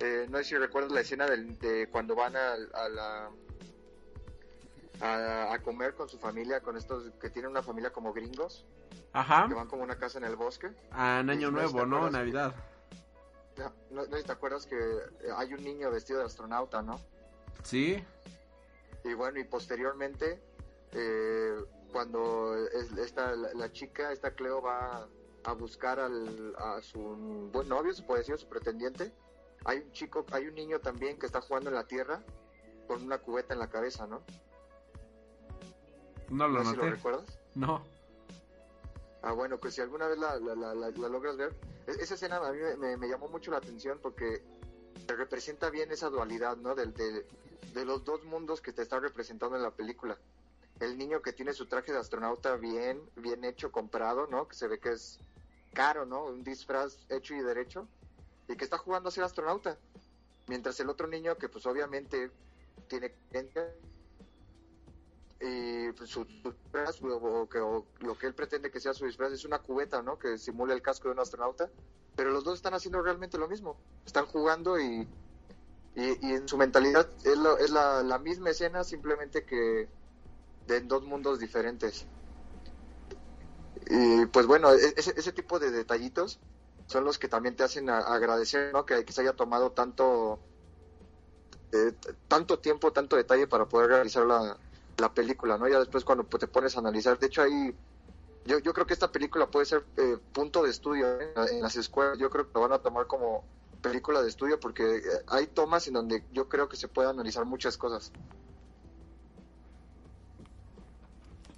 Eh, 0.00 0.26
no 0.30 0.38
sé 0.38 0.44
si 0.44 0.56
recuerdas 0.56 0.92
la 0.92 1.00
escena 1.00 1.26
del- 1.26 1.58
de 1.58 1.88
cuando 1.90 2.14
van 2.14 2.36
a, 2.36 2.52
a 2.52 2.88
la 2.88 3.30
a, 5.00 5.52
a 5.52 5.58
comer 5.60 5.94
con 5.94 6.08
su 6.08 6.18
familia, 6.18 6.60
con 6.60 6.76
estos 6.76 7.04
que 7.20 7.30
tienen 7.30 7.50
una 7.50 7.62
familia 7.62 7.90
como 7.90 8.12
gringos, 8.12 8.64
Ajá. 9.12 9.46
que 9.48 9.54
van 9.54 9.68
como 9.68 9.82
una 9.84 9.96
casa 9.96 10.18
en 10.18 10.24
el 10.24 10.36
bosque. 10.36 10.70
Ah, 10.90 11.18
en 11.20 11.30
Año 11.30 11.50
Nuevo, 11.50 11.86
¿no? 11.86 12.06
que- 12.06 12.10
Navidad. 12.12 12.54
No, 13.90 14.06
no, 14.06 14.06
te 14.06 14.32
acuerdas 14.32 14.66
que 14.66 14.76
eh, 14.76 15.32
hay 15.36 15.52
un 15.52 15.64
niño 15.64 15.90
vestido 15.90 16.20
de 16.20 16.26
astronauta, 16.26 16.82
¿no? 16.82 17.00
Sí. 17.62 18.02
Y 19.04 19.14
bueno, 19.14 19.40
y 19.40 19.44
posteriormente, 19.44 20.40
eh, 20.92 21.54
cuando 21.92 22.54
esta, 22.98 23.34
la, 23.34 23.52
la 23.54 23.72
chica, 23.72 24.12
esta 24.12 24.32
Cleo 24.32 24.62
va 24.62 25.08
a 25.44 25.52
buscar 25.52 25.98
al, 25.98 26.54
a 26.56 26.80
su 26.82 27.00
buen 27.52 27.68
novio, 27.68 27.92
se 27.92 28.02
puede 28.02 28.20
decir, 28.20 28.38
su 28.38 28.48
pretendiente, 28.48 29.12
hay 29.64 29.78
un 29.78 29.92
chico, 29.92 30.24
hay 30.30 30.46
un 30.46 30.54
niño 30.54 30.80
también 30.80 31.18
que 31.18 31.26
está 31.26 31.40
jugando 31.40 31.70
en 31.70 31.76
la 31.76 31.86
tierra 31.86 32.22
con 32.86 33.02
una 33.02 33.18
cubeta 33.18 33.54
en 33.54 33.60
la 33.60 33.68
cabeza, 33.68 34.06
¿no? 34.06 34.22
No 36.28 36.48
lo 36.48 36.58
No 36.62 36.64
sé 36.64 36.70
si 36.70 36.76
lo 36.76 36.90
recuerdas. 36.90 37.38
No. 37.54 37.82
Ah, 39.22 39.32
bueno, 39.32 39.58
pues 39.58 39.74
si 39.74 39.80
alguna 39.80 40.06
vez 40.06 40.18
la, 40.18 40.38
la, 40.38 40.74
la, 40.74 40.90
logras 41.08 41.36
ver, 41.36 41.54
e- 41.86 42.02
esa 42.02 42.14
escena 42.14 42.36
a 42.36 42.52
mí 42.52 42.58
me, 42.78 43.08
llamó 43.08 43.28
mucho 43.28 43.50
la 43.50 43.58
atención 43.58 43.98
porque 44.00 44.42
representa 45.08 45.70
bien 45.70 45.90
esa 45.90 46.08
dualidad, 46.08 46.56
¿no? 46.56 46.74
Del, 46.74 46.94
de, 46.94 47.26
de 47.72 47.84
los 47.84 48.04
dos 48.04 48.24
mundos 48.24 48.60
que 48.60 48.72
te 48.72 48.82
está 48.82 49.00
representando 49.00 49.56
en 49.56 49.62
la 49.62 49.70
película. 49.70 50.18
El 50.80 50.96
niño 50.96 51.20
que 51.22 51.32
tiene 51.32 51.52
su 51.52 51.66
traje 51.66 51.92
de 51.92 51.98
astronauta 51.98 52.54
bien, 52.56 53.00
bien 53.16 53.44
hecho, 53.44 53.72
comprado, 53.72 54.28
¿no? 54.28 54.46
Que 54.46 54.54
se 54.54 54.68
ve 54.68 54.78
que 54.78 54.92
es 54.92 55.18
caro, 55.74 56.06
¿no? 56.06 56.24
Un 56.24 56.44
disfraz 56.44 57.06
hecho 57.08 57.34
y 57.34 57.40
derecho. 57.40 57.88
Y 58.48 58.56
que 58.56 58.64
está 58.64 58.78
jugando 58.78 59.08
a 59.08 59.12
ser 59.12 59.24
astronauta. 59.24 59.78
Mientras 60.46 60.78
el 60.80 60.88
otro 60.88 61.08
niño 61.08 61.36
que 61.36 61.48
pues 61.48 61.66
obviamente 61.66 62.30
tiene 62.88 63.14
y 65.40 65.92
pues, 65.92 66.10
su, 66.10 66.26
disfraz 66.44 67.00
o, 67.02 67.48
que, 67.48 67.58
lo 67.58 68.18
que 68.18 68.26
él 68.26 68.34
pretende 68.34 68.70
que 68.70 68.80
sea 68.80 68.94
su 68.94 69.06
disfraz 69.06 69.32
es 69.32 69.44
una 69.44 69.60
cubeta, 69.60 70.02
¿no? 70.02 70.18
Que 70.18 70.38
simula 70.38 70.74
el 70.74 70.82
casco 70.82 71.08
de 71.08 71.14
un 71.14 71.20
astronauta. 71.20 71.70
Pero 72.16 72.30
los 72.30 72.44
dos 72.44 72.56
están 72.56 72.74
haciendo 72.74 73.00
realmente 73.00 73.38
lo 73.38 73.48
mismo. 73.48 73.76
Están 74.04 74.26
jugando 74.26 74.80
y, 74.80 75.06
y, 75.94 76.32
en 76.32 76.48
su 76.48 76.56
mentalidad 76.56 77.08
es, 77.24 77.38
lo- 77.38 77.58
es 77.58 77.70
la, 77.70 78.02
la 78.02 78.18
misma 78.18 78.50
escena, 78.50 78.82
simplemente 78.82 79.44
que 79.44 79.88
de 80.66 80.80
dos 80.80 81.04
mundos 81.04 81.38
diferentes. 81.38 82.06
Y 83.88 84.26
pues 84.26 84.46
bueno, 84.46 84.72
e- 84.72 84.94
ese, 84.96 85.32
tipo 85.32 85.58
de 85.58 85.70
detallitos 85.70 86.40
son 86.86 87.04
los 87.04 87.18
que 87.18 87.28
también 87.28 87.54
te 87.54 87.62
hacen 87.62 87.88
agradecer. 87.88 88.72
Que, 88.86 89.12
se 89.12 89.20
haya 89.20 89.34
tomado 89.34 89.70
tanto, 89.70 90.40
eh, 91.72 91.94
tanto 92.26 92.58
tiempo, 92.58 92.92
tanto 92.92 93.14
detalle 93.14 93.46
para 93.46 93.66
poder 93.66 93.90
realizar 93.90 94.26
la, 94.26 94.58
la 94.98 95.12
película, 95.12 95.58
¿no? 95.58 95.68
Ya 95.68 95.78
después 95.78 96.04
cuando 96.04 96.24
pues, 96.24 96.40
te 96.40 96.48
pones 96.48 96.76
a 96.76 96.80
analizar, 96.80 97.18
de 97.18 97.26
hecho 97.26 97.42
ahí, 97.42 97.74
yo, 98.44 98.58
yo 98.58 98.72
creo 98.72 98.86
que 98.86 98.94
esta 98.94 99.10
película 99.10 99.46
puede 99.46 99.66
ser 99.66 99.84
eh, 99.96 100.18
punto 100.32 100.62
de 100.62 100.70
estudio 100.70 101.20
¿eh? 101.20 101.32
en 101.52 101.62
las 101.62 101.76
escuelas, 101.76 102.18
yo 102.18 102.30
creo 102.30 102.46
que 102.46 102.52
lo 102.54 102.62
van 102.62 102.72
a 102.72 102.78
tomar 102.78 103.06
como 103.06 103.44
película 103.80 104.22
de 104.22 104.28
estudio 104.28 104.58
porque 104.58 104.96
eh, 104.96 105.02
hay 105.28 105.46
tomas 105.46 105.86
en 105.86 105.94
donde 105.94 106.24
yo 106.32 106.48
creo 106.48 106.68
que 106.68 106.76
se 106.76 106.88
puede 106.88 107.08
analizar 107.08 107.44
muchas 107.44 107.76
cosas. 107.76 108.12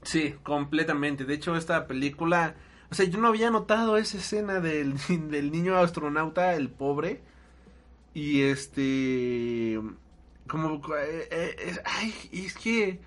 Sí, 0.02 0.34
completamente. 0.42 1.24
De 1.24 1.34
hecho, 1.34 1.56
esta 1.56 1.86
película, 1.86 2.56
o 2.90 2.94
sea, 2.94 3.06
yo 3.06 3.18
no 3.18 3.28
había 3.28 3.50
notado 3.50 3.96
esa 3.96 4.18
escena 4.18 4.60
del, 4.60 4.94
del 5.30 5.50
niño 5.50 5.76
astronauta, 5.76 6.54
el 6.54 6.70
pobre. 6.70 7.22
Y 8.12 8.42
este, 8.42 9.80
como, 10.48 10.82
eh, 10.96 11.28
eh, 11.30 11.82
ay, 11.84 12.14
es 12.32 12.54
que 12.54 13.00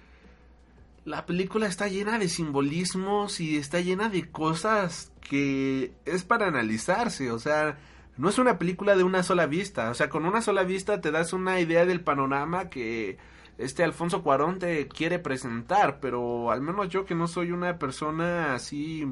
la 1.05 1.25
película 1.25 1.67
está 1.67 1.87
llena 1.87 2.17
de 2.17 2.29
simbolismos 2.29 3.39
y 3.39 3.57
está 3.57 3.81
llena 3.81 4.09
de 4.09 4.31
cosas 4.31 5.11
que 5.21 5.93
es 6.05 6.23
para 6.23 6.47
analizarse. 6.47 7.31
O 7.31 7.39
sea, 7.39 7.77
no 8.17 8.29
es 8.29 8.37
una 8.37 8.57
película 8.57 8.95
de 8.95 9.03
una 9.03 9.23
sola 9.23 9.45
vista. 9.45 9.89
O 9.89 9.93
sea, 9.93 10.09
con 10.09 10.25
una 10.25 10.41
sola 10.41 10.63
vista 10.63 11.01
te 11.01 11.11
das 11.11 11.33
una 11.33 11.59
idea 11.59 11.85
del 11.85 12.01
panorama 12.01 12.69
que 12.69 13.17
este 13.57 13.83
Alfonso 13.83 14.23
Cuarón 14.23 14.59
te 14.59 14.87
quiere 14.87 15.19
presentar, 15.19 15.99
pero 15.99 16.51
al 16.51 16.61
menos 16.61 16.89
yo 16.89 17.05
que 17.05 17.15
no 17.15 17.27
soy 17.27 17.51
una 17.51 17.77
persona 17.77 18.55
así, 18.55 19.05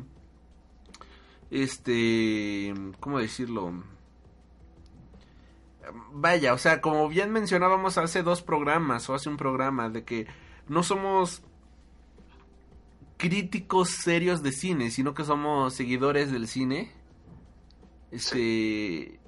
este, 1.52 2.74
¿cómo 3.00 3.20
decirlo? 3.20 3.84
Vaya, 6.14 6.54
o 6.54 6.58
sea, 6.58 6.80
como 6.80 7.10
bien 7.10 7.32
mencionábamos 7.32 7.98
hace 7.98 8.24
dos 8.24 8.42
programas 8.42 9.10
o 9.10 9.14
hace 9.14 9.30
un 9.30 9.38
programa 9.38 9.90
de 9.90 10.04
que 10.06 10.28
no 10.68 10.84
somos 10.84 11.44
críticos 13.22 13.90
serios 13.90 14.42
de 14.42 14.52
cine, 14.52 14.90
sino 14.90 15.14
que 15.14 15.24
somos 15.24 15.76
seguidores 15.76 16.32
del 16.32 16.48
cine. 16.48 16.92
Este, 18.10 19.20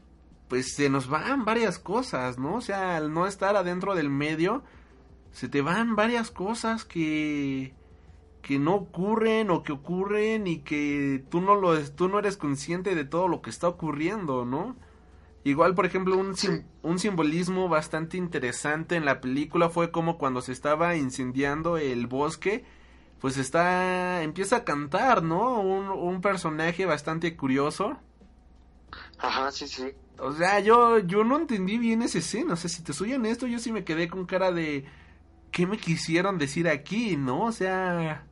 pues 0.48 0.74
se 0.74 0.90
nos 0.90 1.08
van 1.08 1.46
varias 1.46 1.78
cosas, 1.78 2.40
¿no? 2.40 2.56
O 2.56 2.62
sea, 2.62 2.98
al 2.98 3.14
no 3.14 3.28
estar 3.28 3.56
adentro 3.56 3.94
del 3.94 4.10
medio, 4.10 4.64
se 5.32 5.48
te 5.48 5.62
van 5.62 5.96
varias 5.96 6.32
cosas 6.32 6.84
que 6.86 7.74
que 8.42 8.60
no 8.60 8.76
ocurren 8.76 9.50
o 9.52 9.64
que 9.64 9.72
ocurren 9.72 10.48
y 10.48 10.60
que 10.60 11.24
tú 11.30 11.40
no 11.40 11.56
lo 11.56 11.80
tú 11.92 12.10
no 12.10 12.20
eres 12.20 12.36
consciente 12.36 12.94
de 12.94 13.06
todo 13.06 13.30
lo 13.30 13.42
que 13.42 13.50
está 13.50 13.70
ocurriendo, 13.70 14.44
¿no? 14.44 14.76
Igual, 15.46 15.76
por 15.76 15.86
ejemplo, 15.86 16.18
un, 16.18 16.36
sim- 16.36 16.64
un 16.82 17.00
simbolismo 17.00 17.70
bastante 17.70 18.18
interesante 18.18 18.96
en 18.96 19.06
la 19.06 19.22
película 19.22 19.70
fue 19.70 19.92
como 19.92 20.18
cuando 20.18 20.42
se 20.42 20.52
estaba 20.52 20.96
incendiando 20.98 21.78
el 21.78 22.08
bosque, 22.08 22.66
pues 23.24 23.38
está 23.38 24.22
empieza 24.22 24.58
a 24.58 24.64
cantar, 24.66 25.24
¿no? 25.24 25.62
Un, 25.62 25.88
un 25.88 26.20
personaje 26.20 26.86
bastante 26.86 27.38
curioso. 27.38 27.98
Ajá, 29.18 29.50
sí, 29.50 29.66
sí. 29.66 29.94
O 30.18 30.34
sea, 30.34 30.60
yo, 30.60 31.00
yo 31.00 31.24
no 31.24 31.38
entendí 31.38 31.78
bien 31.78 32.02
esa 32.02 32.18
escena. 32.18 32.56
O 32.56 32.58
sea, 32.58 32.70
si 32.70 32.84
te 32.84 32.92
soy 32.92 33.14
honesto, 33.14 33.48
yo 33.48 33.60
sí 33.60 33.72
me 33.72 33.86
quedé 33.86 34.10
con 34.10 34.26
cara 34.26 34.52
de. 34.52 34.84
¿Qué 35.52 35.66
me 35.66 35.78
quisieron 35.78 36.38
decir 36.38 36.68
aquí, 36.68 37.16
no? 37.16 37.46
O 37.46 37.54
sea. 37.54 38.26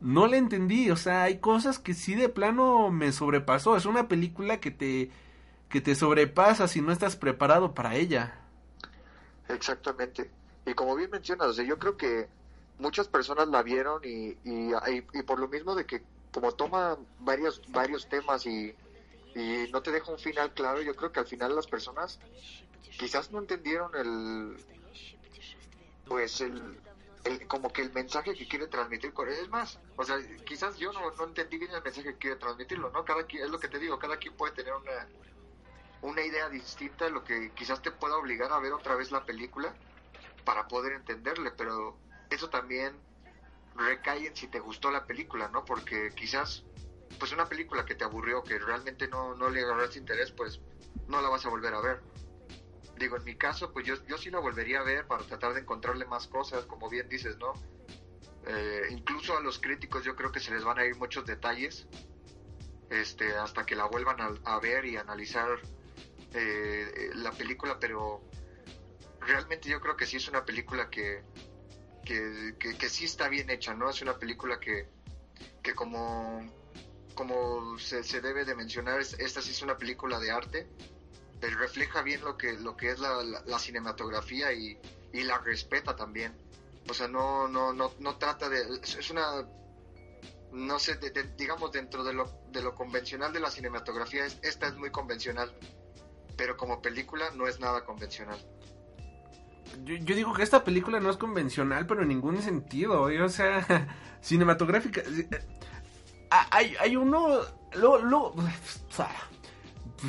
No 0.00 0.26
le 0.26 0.38
entendí. 0.38 0.90
O 0.90 0.96
sea, 0.96 1.24
hay 1.24 1.38
cosas 1.38 1.78
que 1.78 1.92
sí 1.92 2.14
de 2.14 2.30
plano 2.30 2.90
me 2.90 3.12
sobrepasó. 3.12 3.76
Es 3.76 3.84
una 3.84 4.08
película 4.08 4.60
que 4.60 4.70
te. 4.70 5.10
que 5.68 5.82
te 5.82 5.94
sobrepasa 5.94 6.68
si 6.68 6.80
no 6.80 6.90
estás 6.90 7.16
preparado 7.16 7.74
para 7.74 7.96
ella. 7.96 8.40
Exactamente. 9.50 10.30
Y 10.64 10.72
como 10.72 10.96
bien 10.96 11.10
mencionas, 11.10 11.48
o 11.48 11.52
sea, 11.52 11.66
yo 11.66 11.78
creo 11.78 11.98
que 11.98 12.30
muchas 12.78 13.08
personas 13.08 13.48
la 13.48 13.62
vieron 13.62 14.00
y, 14.04 14.40
y, 14.44 14.72
y- 15.12 15.22
por 15.24 15.38
lo 15.40 15.48
mismo 15.48 15.74
de 15.74 15.86
que 15.86 16.08
como 16.32 16.52
toma 16.54 16.98
varios, 17.18 17.62
varios 17.66 18.08
temas 18.08 18.46
y, 18.46 18.78
y 19.34 19.68
no 19.72 19.82
te 19.82 19.92
deja 19.92 20.12
un 20.12 20.18
final 20.18 20.54
claro, 20.54 20.82
yo 20.82 20.96
creo 20.96 21.12
que 21.12 21.20
al 21.20 21.26
final 21.26 21.54
las 21.56 21.66
personas 21.68 22.22
quizás 22.96 23.30
no 23.32 23.40
entendieron 23.40 23.94
el 23.96 24.66
pues 26.04 26.40
el, 26.40 26.82
el 27.24 27.46
como 27.46 27.72
que 27.72 27.82
el 27.82 27.92
mensaje 27.92 28.34
que 28.34 28.48
quiere 28.48 28.66
transmitir 28.68 29.12
con 29.12 29.28
es 29.28 29.48
más 29.48 29.80
o 29.94 30.04
sea 30.04 30.16
quizás 30.44 30.76
yo 30.78 30.92
no, 30.92 31.10
no 31.12 31.24
entendí 31.24 31.58
bien 31.58 31.72
el 31.72 31.82
mensaje 31.82 32.12
que 32.12 32.18
quiere 32.18 32.36
transmitirlo 32.36 32.90
no 32.90 33.04
cada 33.04 33.26
quien 33.26 33.44
es 33.44 33.50
lo 33.50 33.58
que 33.60 33.68
te 33.68 33.78
digo 33.78 33.98
cada 33.98 34.18
quien 34.18 34.34
puede 34.36 34.52
tener 34.54 34.74
una 34.74 35.12
una 36.00 36.22
idea 36.22 36.48
distinta 36.50 37.08
lo 37.10 37.24
que 37.24 37.54
quizás 37.54 37.82
te 37.82 37.92
pueda 37.92 38.16
obligar 38.18 38.52
a 38.52 38.60
ver 38.60 38.72
otra 38.72 38.96
vez 38.96 39.10
la 39.10 39.26
película 39.26 39.78
para 40.44 40.68
poder 40.68 40.94
entenderle 40.94 41.52
pero 41.52 42.02
eso 42.34 42.50
también 42.50 42.94
recae 43.74 44.26
en 44.26 44.36
si 44.36 44.48
te 44.48 44.60
gustó 44.60 44.90
la 44.90 45.06
película 45.06 45.48
no 45.48 45.64
porque 45.64 46.10
quizás 46.14 46.64
pues 47.18 47.32
una 47.32 47.46
película 47.48 47.84
que 47.84 47.94
te 47.94 48.04
aburrió 48.04 48.42
que 48.42 48.58
realmente 48.58 49.08
no, 49.08 49.34
no 49.34 49.50
le 49.50 49.62
agarraste 49.62 49.98
interés 49.98 50.32
pues 50.32 50.60
no 51.08 51.20
la 51.20 51.28
vas 51.28 51.46
a 51.46 51.48
volver 51.48 51.74
a 51.74 51.80
ver 51.80 52.00
digo, 53.02 53.16
en 53.16 53.24
mi 53.24 53.34
caso, 53.34 53.72
pues 53.72 53.86
yo, 53.86 53.94
yo 54.06 54.16
sí 54.16 54.30
la 54.30 54.38
volvería 54.38 54.80
a 54.80 54.82
ver 54.82 55.06
para 55.06 55.24
tratar 55.24 55.54
de 55.54 55.60
encontrarle 55.60 56.04
más 56.06 56.28
cosas, 56.28 56.64
como 56.66 56.88
bien 56.88 57.08
dices, 57.08 57.36
¿no? 57.38 57.52
Eh, 58.46 58.88
incluso 58.90 59.36
a 59.36 59.40
los 59.40 59.58
críticos 59.58 60.04
yo 60.04 60.16
creo 60.16 60.32
que 60.32 60.40
se 60.40 60.52
les 60.52 60.64
van 60.64 60.78
a 60.78 60.84
ir 60.84 60.96
muchos 60.96 61.26
detalles, 61.26 61.86
este, 62.90 63.34
hasta 63.36 63.64
que 63.64 63.76
la 63.76 63.84
vuelvan 63.84 64.38
a, 64.44 64.58
ver 64.58 64.84
y 64.84 64.96
analizar 64.96 65.48
eh, 66.34 66.92
eh, 66.96 67.10
la 67.14 67.32
película, 67.32 67.78
pero 67.78 68.22
realmente 69.20 69.68
yo 69.68 69.80
creo 69.80 69.96
que 69.96 70.06
sí 70.06 70.16
es 70.16 70.28
una 70.28 70.44
película 70.44 70.90
que, 70.90 71.22
que, 72.04 72.54
que, 72.58 72.76
que 72.76 72.88
sí 72.88 73.04
está 73.04 73.28
bien 73.28 73.50
hecha, 73.50 73.74
¿no? 73.74 73.90
Es 73.90 74.02
una 74.02 74.18
película 74.18 74.58
que, 74.60 74.88
que 75.62 75.74
como, 75.74 76.42
como 77.14 77.78
se, 77.78 78.02
se 78.02 78.20
debe 78.20 78.44
de 78.44 78.54
mencionar, 78.54 79.00
es- 79.00 79.14
esta 79.18 79.40
sí 79.42 79.50
es 79.50 79.62
una 79.62 79.76
película 79.78 80.18
de 80.18 80.30
arte, 80.30 80.66
pero 81.40 81.58
refleja 81.58 82.02
bien 82.02 82.20
lo 82.22 82.36
que 82.36 82.52
lo 82.52 82.76
que 82.76 82.90
es 82.90 83.00
la, 83.00 83.22
la- 83.22 83.58
cinematografía 83.58 84.52
y, 84.52 84.78
y 85.12 85.22
la 85.24 85.38
respeta 85.38 85.96
también 85.96 86.32
o 86.88 86.94
sea 86.94 87.08
no 87.08 87.48
no 87.48 87.72
no 87.72 87.92
no 87.98 88.16
trata 88.16 88.48
de 88.48 88.60
es 88.82 89.10
una 89.10 89.44
no 90.52 90.78
sé 90.78 90.94
de- 90.96 91.24
digamos 91.36 91.72
dentro 91.72 92.04
de 92.04 92.12
lo 92.12 92.26
de 92.52 92.62
lo 92.62 92.74
convencional 92.76 93.32
de 93.32 93.40
la 93.40 93.50
cinematografía 93.50 94.24
es- 94.26 94.38
esta 94.42 94.68
es 94.68 94.74
muy 94.76 94.90
convencional 94.90 95.52
pero 96.36 96.56
como 96.56 96.80
película 96.80 97.30
no 97.34 97.46
es 97.48 97.58
nada 97.60 97.84
convencional 97.84 98.38
yo, 99.84 100.14
digo 100.14 100.32
que 100.32 100.42
esta 100.42 100.64
película 100.64 101.00
no 101.00 101.10
es 101.10 101.16
convencional, 101.16 101.86
pero 101.86 102.02
en 102.02 102.08
ningún 102.08 102.40
sentido, 102.42 103.08
¿eh? 103.10 103.22
o 103.22 103.28
sea, 103.28 103.88
cinematográfica. 104.20 105.00
eh, 105.00 105.28
ah, 106.30 106.46
Hay, 106.50 106.74
hay 106.80 106.96
uno, 106.96 107.40
lo, 107.74 108.04
lo, 108.04 108.34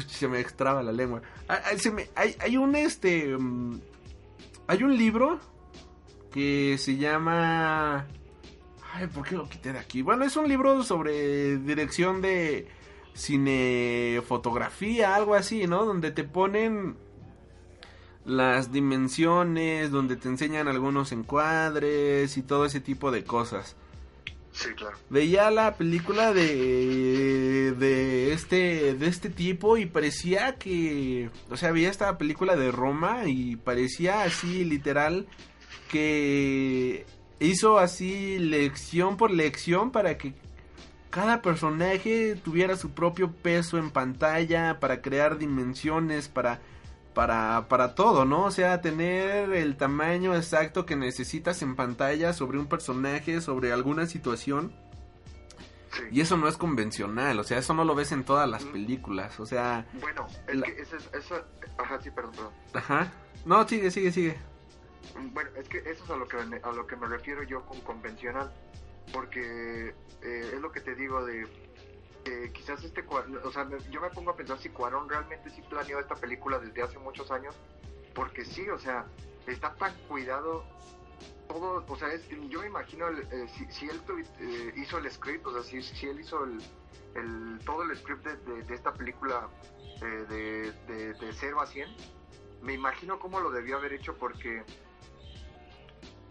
se 0.08 0.28
me 0.28 0.40
extraba 0.40 0.84
la 0.84 0.92
lengua. 0.92 1.22
Hay, 1.48 2.36
hay 2.40 2.58
un 2.58 2.76
este, 2.76 3.38
mm, 3.38 3.80
hay 4.68 4.84
un 4.84 4.98
libro 4.98 5.40
que 6.32 6.78
se 6.78 6.98
llama, 6.98 8.08
ay, 8.94 9.08
¿por 9.08 9.28
qué 9.28 9.36
lo 9.36 9.48
quité 9.48 9.74
de 9.74 9.80
aquí? 9.80 10.02
Bueno, 10.02 10.26
es 10.26 10.36
un 10.36 10.48
libro 10.48 10.84
sobre 10.84 11.58
dirección 11.58 12.22
de 12.22 12.68
cinefotografía, 13.16 15.16
algo 15.16 15.36
así, 15.36 15.68
¿no? 15.68 15.86
Donde 15.86 16.12
te 16.12 16.24
ponen 16.24 16.98
las 18.26 18.72
dimensiones, 18.72 19.92
donde 19.92 20.16
te 20.16 20.30
enseñan 20.30 20.68
algunos 20.68 21.12
encuadres 21.12 22.38
y 22.38 22.42
todo 22.42 22.66
ese 22.66 22.80
tipo 22.80 23.12
de 23.12 23.24
cosas. 23.24 23.76
Sí, 24.54 24.70
claro. 24.76 24.98
Veía 25.10 25.50
la 25.50 25.76
película 25.78 26.32
de, 26.32 27.72
de 27.72 28.34
este 28.34 28.94
de 28.94 29.08
este 29.08 29.30
tipo 29.30 29.78
y 29.78 29.88
parecía 29.88 30.56
que, 30.56 31.32
o 31.50 31.58
sea, 31.58 31.72
veía 31.72 31.90
esta 31.90 32.18
película 32.20 32.56
de 32.56 32.72
Roma 32.72 33.24
y 33.26 33.56
parecía 33.56 34.22
así 34.24 34.64
literal 34.64 35.26
que 35.90 37.06
hizo 37.40 37.80
así 37.80 38.38
lección 38.38 39.18
por 39.18 39.32
lección 39.32 39.92
para 39.92 40.18
que 40.20 40.34
cada 41.10 41.42
personaje 41.42 42.36
tuviera 42.36 42.76
su 42.76 42.92
propio 42.92 43.32
peso 43.32 43.78
en 43.78 43.92
pantalla 43.92 44.80
para 44.80 45.02
crear 45.02 45.38
dimensiones, 45.38 46.28
para 46.28 46.60
para 47.14 47.68
para 47.70 47.96
todo, 47.96 48.26
¿no? 48.26 48.46
O 48.46 48.52
sea, 48.52 48.82
tener 48.82 49.52
el 49.54 49.78
tamaño 49.78 50.36
exacto 50.36 50.86
que 50.86 50.96
necesitas 50.96 51.62
en 51.62 51.76
pantalla 51.76 52.34
sobre 52.34 52.58
un 52.60 52.68
personaje, 52.68 53.42
sobre 53.42 53.72
alguna 53.72 54.06
situación. 54.08 54.74
Sí. 55.94 56.02
Y 56.12 56.22
eso 56.22 56.38
no 56.38 56.48
es 56.48 56.58
convencional, 56.58 57.40
o 57.40 57.44
sea, 57.44 57.60
eso 57.60 57.74
no 57.76 57.86
lo 57.86 57.94
ves 57.94 58.12
en 58.12 58.24
todas 58.24 58.50
las 58.50 58.64
películas, 58.64 59.40
o 59.40 59.46
sea, 59.46 59.86
Bueno, 60.02 60.26
es 60.48 60.56
La- 60.56 60.66
que 60.66 60.82
eso 60.82 60.98
es... 60.98 61.08
Eso... 61.14 61.36
Ajá, 61.78 62.02
sí, 62.02 62.10
perdón, 62.10 62.32
perdón. 62.34 62.52
ajá. 62.74 63.12
No, 63.46 63.68
sigue, 63.68 63.92
sigue, 63.92 64.12
sigue. 64.12 64.38
Bueno, 65.34 65.52
es 65.56 65.70
que 65.70 65.78
eso 65.80 66.04
es 66.04 66.10
a 66.10 66.16
lo 66.16 66.28
que 66.28 66.38
me, 66.46 66.58
a 66.64 66.72
lo 66.72 66.88
que 66.88 66.96
me 66.96 67.06
refiero 67.08 67.44
yo 67.44 67.64
con 67.68 67.80
convencional, 67.82 68.52
porque 69.14 69.94
eh, 70.24 70.52
es 70.56 70.60
lo 70.62 70.72
que 70.72 70.82
te 70.82 70.96
digo 70.96 71.24
de 71.26 71.46
quizás 72.54 72.84
este, 72.84 73.04
o 73.44 73.52
sea, 73.52 73.68
yo 73.90 74.02
me 74.02 74.10
pongo 74.10 74.32
a 74.32 74.36
pensar 74.36 74.58
si 74.58 74.70
Cuarón 74.70 75.10
realmente 75.10 75.50
sí 75.50 75.62
planeó 75.62 76.00
esta 76.00 76.16
película 76.16 76.60
desde 76.60 76.82
hace 76.84 76.98
muchos 77.00 77.30
años, 77.32 77.56
porque 78.14 78.46
sí, 78.46 78.70
o 78.70 78.78
sea, 78.78 79.06
está 79.48 79.76
tan 79.76 79.94
cuidado 80.08 80.64
todo, 81.48 81.84
o 81.88 81.96
sea, 81.96 82.12
es- 82.14 82.28
yo 82.50 82.62
me 82.62 82.68
imagino 82.68 83.08
el, 83.08 83.20
eh, 83.32 83.48
si, 83.50 83.66
si 83.72 83.90
él 83.90 84.02
eh, 84.40 84.74
hizo 84.78 84.98
el 84.98 85.12
script, 85.12 85.46
o 85.48 85.54
sea, 85.54 85.64
si, 85.64 85.82
si 85.82 86.08
él 86.08 86.20
hizo 86.22 86.44
el, 86.46 87.60
todo 87.66 87.84
el 87.84 87.96
script 87.98 88.26
de, 88.26 88.64
de- 88.64 88.74
esta 88.74 88.94
película 88.94 89.50
eh, 90.02 90.06
de, 90.30 90.72
de, 90.94 91.14
de 91.14 91.34
0 91.34 91.60
a 91.62 91.68
100, 91.68 91.90
me 92.62 92.74
imagino 92.74 93.20
cómo 93.20 93.40
lo 93.42 93.52
debió 93.52 93.78
haber 93.78 93.94
hecho 93.94 94.16
porque 94.18 94.64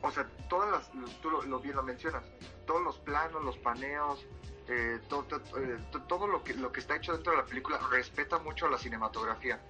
o 0.01 0.11
sea, 0.11 0.29
todas 0.49 0.71
las, 0.71 0.91
tú 1.21 1.31
lo, 1.31 1.43
lo 1.43 1.61
bien 1.61 1.77
lo 1.77 1.83
mencionas, 1.83 2.25
todos 2.67 2.83
los 2.83 2.99
planos, 2.99 3.45
los 3.45 3.57
paneos, 3.59 4.27
eh, 4.69 5.01
eh, 5.01 5.79
to- 5.91 6.03
todo 6.03 6.27
lo 6.27 6.43
que, 6.45 6.55
lo 6.55 6.71
que 6.73 6.81
está 6.81 6.97
hecho 6.97 7.13
dentro 7.13 7.33
de 7.33 7.39
la 7.39 7.45
película 7.47 7.79
respeta 7.91 8.39
mucho 8.39 8.69
la 8.69 8.79
cinematografía. 8.79 9.61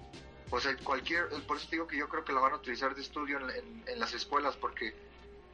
O 0.49 0.59
sea, 0.59 0.75
cualquier, 0.83 1.27
por 1.47 1.57
eso 1.57 1.67
digo 1.71 1.87
que 1.87 1.97
yo 1.97 2.07
creo 2.07 2.23
que 2.23 2.31
la 2.33 2.39
van 2.39 2.53
a 2.53 2.55
utilizar 2.57 2.93
de 2.93 3.01
estudio 3.01 3.39
en, 3.39 3.83
en- 3.87 3.99
las 3.99 4.13
escuelas, 4.13 4.55
porque 4.55 4.93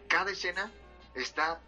cada 0.07 0.31
escena 0.31 0.69
está, 1.13 1.59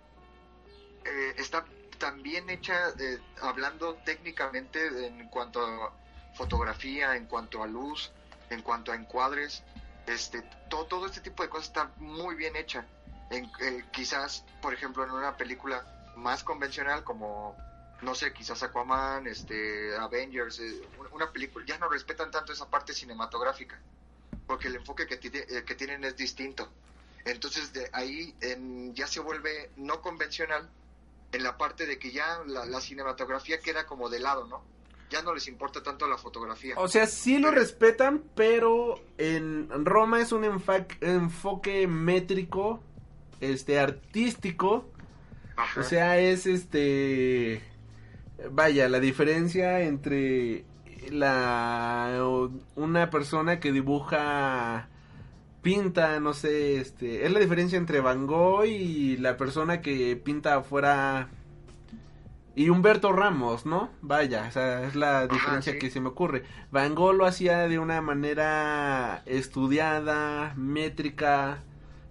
eh, 1.06 1.34
está 1.38 1.66
tan 1.98 2.22
bien 2.24 2.50
hecha, 2.50 2.90
eh, 3.00 3.20
hablando 3.42 3.96
técnicamente 4.04 5.08
en 5.08 5.28
cuanto 5.30 5.64
a 5.66 5.94
fotografía, 6.34 7.16
en 7.16 7.26
cuanto 7.28 7.64
a 7.64 7.68
luz, 7.68 8.12
en 8.50 8.62
cuanto 8.64 8.92
a 8.92 8.96
encuadres, 8.96 9.64
este, 10.08 10.42
todo, 10.70 10.86
todo 10.86 11.06
este 11.06 11.22
tipo 11.22 11.44
de 11.44 11.50
cosas 11.50 11.68
está 11.68 11.92
muy 11.98 12.36
bien 12.36 12.56
hecha. 12.56 12.86
En, 13.30 13.46
eh, 13.62 13.86
quizás, 13.92 14.44
por 14.62 14.74
ejemplo, 14.74 15.04
en 15.06 15.12
una 15.12 15.38
película 15.38 15.86
más 16.16 16.44
convencional 16.44 17.04
como, 17.04 17.56
no 18.02 18.16
sé, 18.16 18.34
quizás 18.34 18.62
Aquaman, 18.64 19.28
este, 19.28 19.96
Avengers, 19.98 20.60
eh, 20.60 20.82
una 21.14 21.32
película, 21.32 21.66
ya 21.66 21.78
no 21.78 21.90
respetan 21.90 22.32
tanto 22.32 22.52
esa 22.54 22.70
parte 22.70 22.94
cinematográfica, 22.94 23.80
porque 24.48 24.68
el 24.68 24.76
enfoque 24.76 25.06
que, 25.08 25.18
tiene- 25.18 25.46
eh, 25.50 25.64
que 25.66 25.76
tienen 25.76 26.04
es 26.04 26.16
distinto. 26.18 26.68
Entonces, 27.26 27.72
de 27.74 27.90
ahí 27.94 28.36
en- 28.42 28.94
ya 28.96 29.08
se 29.08 29.20
vuelve 29.20 29.70
no 29.78 30.02
convencional 30.02 30.70
en 31.32 31.44
la 31.44 31.58
parte 31.58 31.86
de 31.86 31.98
que 32.00 32.12
ya 32.12 32.42
la, 32.48 32.66
la 32.66 32.82
cinematografía 32.82 33.60
queda 33.60 33.86
como 33.86 34.10
de 34.10 34.20
lado, 34.20 34.48
¿no? 34.48 34.64
Ya 35.12 35.22
no 35.22 35.34
les 35.34 35.48
importa 35.48 35.84
tanto 35.84 36.08
la 36.08 36.18
fotografía. 36.18 36.74
O 36.78 36.88
sea, 36.88 37.06
sí 37.06 37.38
lo 37.38 37.52
respetan, 37.52 38.24
pero 38.34 38.96
en 39.18 39.70
Roma 39.86 40.22
es 40.22 40.32
un 40.32 40.46
enfoque 40.46 41.86
métrico, 41.88 42.82
este, 43.42 43.78
artístico. 43.80 44.90
Ajá. 45.62 45.82
O 45.82 45.84
sea, 45.84 46.20
es 46.20 46.46
este... 46.46 47.62
Vaya, 48.50 48.90
la 48.90 49.00
diferencia 49.00 49.82
entre 49.82 50.66
la 51.10 52.24
una 52.76 53.10
persona 53.10 53.60
que 53.60 53.72
dibuja 53.72 54.88
pinta, 55.62 56.20
no 56.20 56.34
sé, 56.34 56.78
este, 56.78 57.26
es 57.26 57.32
la 57.32 57.40
diferencia 57.40 57.78
entre 57.78 58.02
Van 58.02 58.28
Gogh 58.28 58.66
y 58.66 59.18
la 59.18 59.38
persona 59.38 59.82
que 59.82 60.16
pinta 60.16 60.56
afuera 60.56 61.30
y 62.56 62.70
Humberto 62.70 63.12
Ramos, 63.14 63.66
¿no? 63.66 63.90
Vaya, 64.02 64.46
o 64.48 64.52
sea, 64.52 64.84
es 64.84 64.96
la 64.96 65.28
diferencia 65.28 65.74
sí. 65.74 65.80
que 65.80 65.90
se 65.90 66.02
me 66.02 66.10
ocurre. 66.10 66.44
Van 66.72 66.96
Gogh 66.96 67.14
lo 67.14 67.26
hacía 67.26 67.68
de 67.68 67.80
una 67.80 68.02
manera 68.02 69.24
estudiada, 69.26 70.54
métrica 70.58 71.60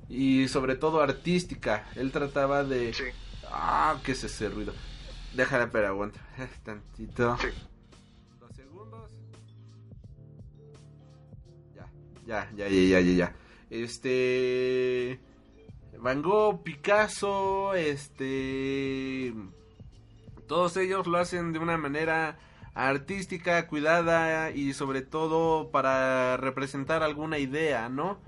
y 0.08 0.48
sobre 0.48 0.76
todo 0.76 1.02
artística. 1.02 1.86
Él 1.96 2.12
trataba 2.12 2.64
de 2.64 2.94
Sí, 2.94 3.04
Ah, 3.50 3.98
¿qué 4.04 4.12
es 4.12 4.24
ese 4.24 4.48
ruido? 4.48 4.72
Déjala, 5.34 5.70
pero 5.70 5.88
aguanta. 5.88 6.20
Tantito. 6.64 7.36
sí. 7.38 7.48
Dos 8.38 8.54
segundos. 8.54 9.10
Ya, 11.74 11.86
ya, 12.26 12.50
ya, 12.56 12.68
ya, 12.68 12.82
ya, 12.82 13.00
ya, 13.00 13.12
ya. 13.12 13.34
Este. 13.70 15.20
Van 15.98 16.22
Gogh, 16.22 16.62
Picasso, 16.62 17.74
este. 17.74 19.34
Todos 20.46 20.76
ellos 20.76 21.06
lo 21.06 21.18
hacen 21.18 21.52
de 21.52 21.58
una 21.58 21.76
manera 21.76 22.38
artística, 22.74 23.66
cuidada 23.66 24.50
y 24.50 24.72
sobre 24.72 25.02
todo 25.02 25.70
para 25.70 26.36
representar 26.36 27.02
alguna 27.02 27.38
idea, 27.38 27.88
¿no? 27.88 28.18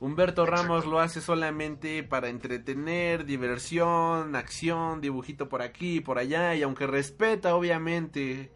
Humberto 0.00 0.46
Ramos 0.46 0.86
lo 0.86 1.00
hace 1.00 1.20
solamente 1.20 2.04
para 2.04 2.28
entretener, 2.28 3.24
diversión, 3.24 4.36
acción, 4.36 5.00
dibujito 5.00 5.48
por 5.48 5.60
aquí 5.60 5.96
y 5.96 6.00
por 6.00 6.18
allá, 6.18 6.54
y 6.54 6.62
aunque 6.62 6.86
respeta 6.86 7.56
obviamente 7.56 8.52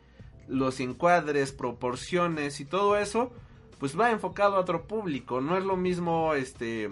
los 0.46 0.78
encuadres, 0.78 1.50
proporciones 1.50 2.60
y 2.60 2.64
todo 2.64 2.96
eso, 2.96 3.32
pues 3.78 3.98
va 3.98 4.12
enfocado 4.12 4.56
a 4.56 4.60
otro 4.60 4.86
público, 4.86 5.40
no 5.40 5.58
es 5.58 5.64
lo 5.64 5.76
mismo 5.76 6.34
este 6.34 6.90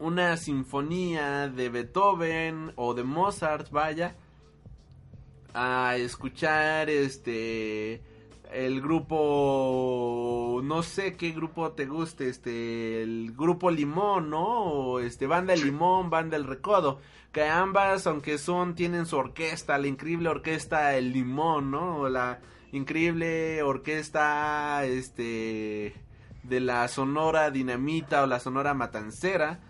una 0.00 0.36
sinfonía 0.38 1.48
de 1.48 1.68
Beethoven 1.68 2.72
o 2.74 2.94
de 2.94 3.04
Mozart, 3.04 3.70
vaya, 3.70 4.16
a 5.52 5.96
escuchar 5.96 6.88
este 6.88 8.02
el 8.52 8.80
grupo 8.80 10.60
no 10.64 10.82
sé 10.82 11.16
qué 11.16 11.30
grupo 11.30 11.72
te 11.72 11.86
guste 11.86 12.28
este 12.28 13.02
el 13.02 13.32
grupo 13.36 13.70
limón 13.70 14.30
no 14.30 14.62
o 14.64 15.00
este 15.00 15.26
banda 15.26 15.54
limón 15.54 16.10
banda 16.10 16.36
el 16.36 16.44
recodo 16.44 17.00
que 17.32 17.44
ambas 17.44 18.06
aunque 18.06 18.38
son 18.38 18.74
tienen 18.74 19.06
su 19.06 19.16
orquesta 19.16 19.78
la 19.78 19.86
increíble 19.86 20.28
orquesta 20.28 20.96
el 20.96 21.12
limón 21.12 21.70
no 21.70 21.98
o 21.98 22.08
la 22.08 22.40
increíble 22.72 23.62
orquesta 23.62 24.84
este 24.84 25.94
de 26.42 26.60
la 26.60 26.88
sonora 26.88 27.50
dinamita 27.50 28.22
o 28.22 28.26
la 28.26 28.40
sonora 28.40 28.74
matancera 28.74 29.60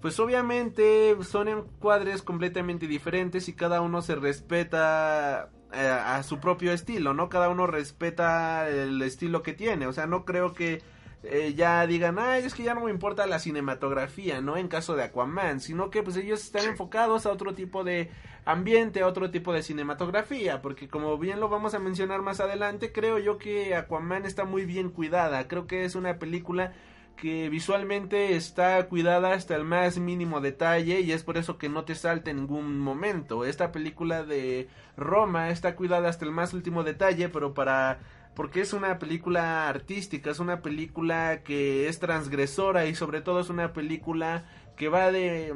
pues 0.00 0.18
obviamente 0.18 1.16
son 1.22 1.48
encuadres 1.48 2.22
completamente 2.22 2.86
diferentes 2.86 3.48
y 3.48 3.54
cada 3.54 3.80
uno 3.80 4.02
se 4.02 4.14
respeta 4.14 5.50
eh, 5.72 5.88
a 5.88 6.22
su 6.22 6.40
propio 6.40 6.72
estilo, 6.72 7.14
¿no? 7.14 7.28
Cada 7.28 7.48
uno 7.48 7.66
respeta 7.66 8.68
el 8.68 9.00
estilo 9.02 9.42
que 9.42 9.52
tiene, 9.52 9.86
o 9.86 9.92
sea, 9.92 10.06
no 10.06 10.24
creo 10.24 10.52
que 10.52 10.82
eh, 11.22 11.52
ya 11.54 11.86
digan, 11.86 12.18
ay, 12.18 12.44
es 12.44 12.54
que 12.54 12.62
ya 12.62 12.74
no 12.74 12.80
me 12.82 12.90
importa 12.90 13.26
la 13.26 13.38
cinematografía, 13.38 14.40
¿no? 14.40 14.56
En 14.56 14.68
caso 14.68 14.96
de 14.96 15.04
Aquaman, 15.04 15.60
sino 15.60 15.90
que 15.90 16.02
pues 16.02 16.16
ellos 16.16 16.42
están 16.42 16.64
enfocados 16.64 17.26
a 17.26 17.32
otro 17.32 17.54
tipo 17.54 17.84
de 17.84 18.10
ambiente, 18.46 19.02
a 19.02 19.06
otro 19.06 19.30
tipo 19.30 19.52
de 19.52 19.62
cinematografía, 19.62 20.62
porque 20.62 20.88
como 20.88 21.18
bien 21.18 21.38
lo 21.38 21.50
vamos 21.50 21.74
a 21.74 21.78
mencionar 21.78 22.22
más 22.22 22.40
adelante, 22.40 22.90
creo 22.90 23.18
yo 23.18 23.36
que 23.36 23.74
Aquaman 23.74 24.24
está 24.24 24.44
muy 24.44 24.64
bien 24.64 24.88
cuidada, 24.90 25.46
creo 25.46 25.66
que 25.66 25.84
es 25.84 25.94
una 25.94 26.18
película 26.18 26.72
que 27.16 27.48
visualmente 27.48 28.36
está 28.36 28.86
cuidada 28.88 29.32
hasta 29.32 29.54
el 29.54 29.64
más 29.64 29.98
mínimo 29.98 30.40
detalle 30.40 31.00
y 31.00 31.12
es 31.12 31.22
por 31.22 31.36
eso 31.36 31.58
que 31.58 31.68
no 31.68 31.84
te 31.84 31.94
salta 31.94 32.30
en 32.30 32.38
ningún 32.38 32.78
momento. 32.78 33.44
Esta 33.44 33.72
película 33.72 34.22
de 34.24 34.68
Roma 34.96 35.50
está 35.50 35.76
cuidada 35.76 36.08
hasta 36.08 36.24
el 36.24 36.32
más 36.32 36.54
último 36.54 36.82
detalle, 36.82 37.28
pero 37.28 37.54
para 37.54 38.00
porque 38.34 38.60
es 38.60 38.72
una 38.72 38.98
película 38.98 39.68
artística, 39.68 40.30
es 40.30 40.38
una 40.38 40.62
película 40.62 41.42
que 41.42 41.88
es 41.88 41.98
transgresora 41.98 42.86
y 42.86 42.94
sobre 42.94 43.20
todo 43.20 43.40
es 43.40 43.50
una 43.50 43.72
película 43.72 44.44
que 44.76 44.88
va 44.88 45.10
de 45.12 45.54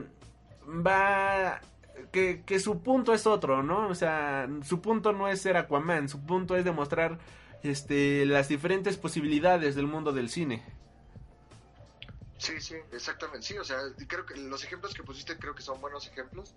va 0.67 1.61
que, 2.13 2.43
que 2.45 2.61
su 2.61 2.83
punto 2.83 3.15
es 3.15 3.27
otro, 3.27 3.63
¿no? 3.63 3.89
O 3.89 3.95
sea, 3.95 4.49
su 4.63 4.81
punto 4.81 5.13
no 5.13 5.29
es 5.29 5.41
ser 5.41 5.57
Aquaman, 5.57 6.09
su 6.09 6.25
punto 6.25 6.57
es 6.57 6.65
demostrar 6.65 7.19
este 7.63 8.27
las 8.27 8.49
diferentes 8.49 8.97
posibilidades 8.99 9.75
del 9.75 9.87
mundo 9.87 10.13
del 10.13 10.29
cine. 10.29 10.63
Sí, 12.45 12.61
sí, 12.61 12.75
exactamente. 12.93 13.47
Sí, 13.47 13.57
o 13.57 13.65
sea, 13.65 13.79
creo 14.07 14.27
que 14.27 14.37
los 14.37 14.63
ejemplos 14.63 14.93
que 14.93 15.03
pusiste 15.03 15.39
creo 15.39 15.55
que 15.55 15.63
son 15.63 15.81
buenos 15.81 16.07
ejemplos. 16.07 16.55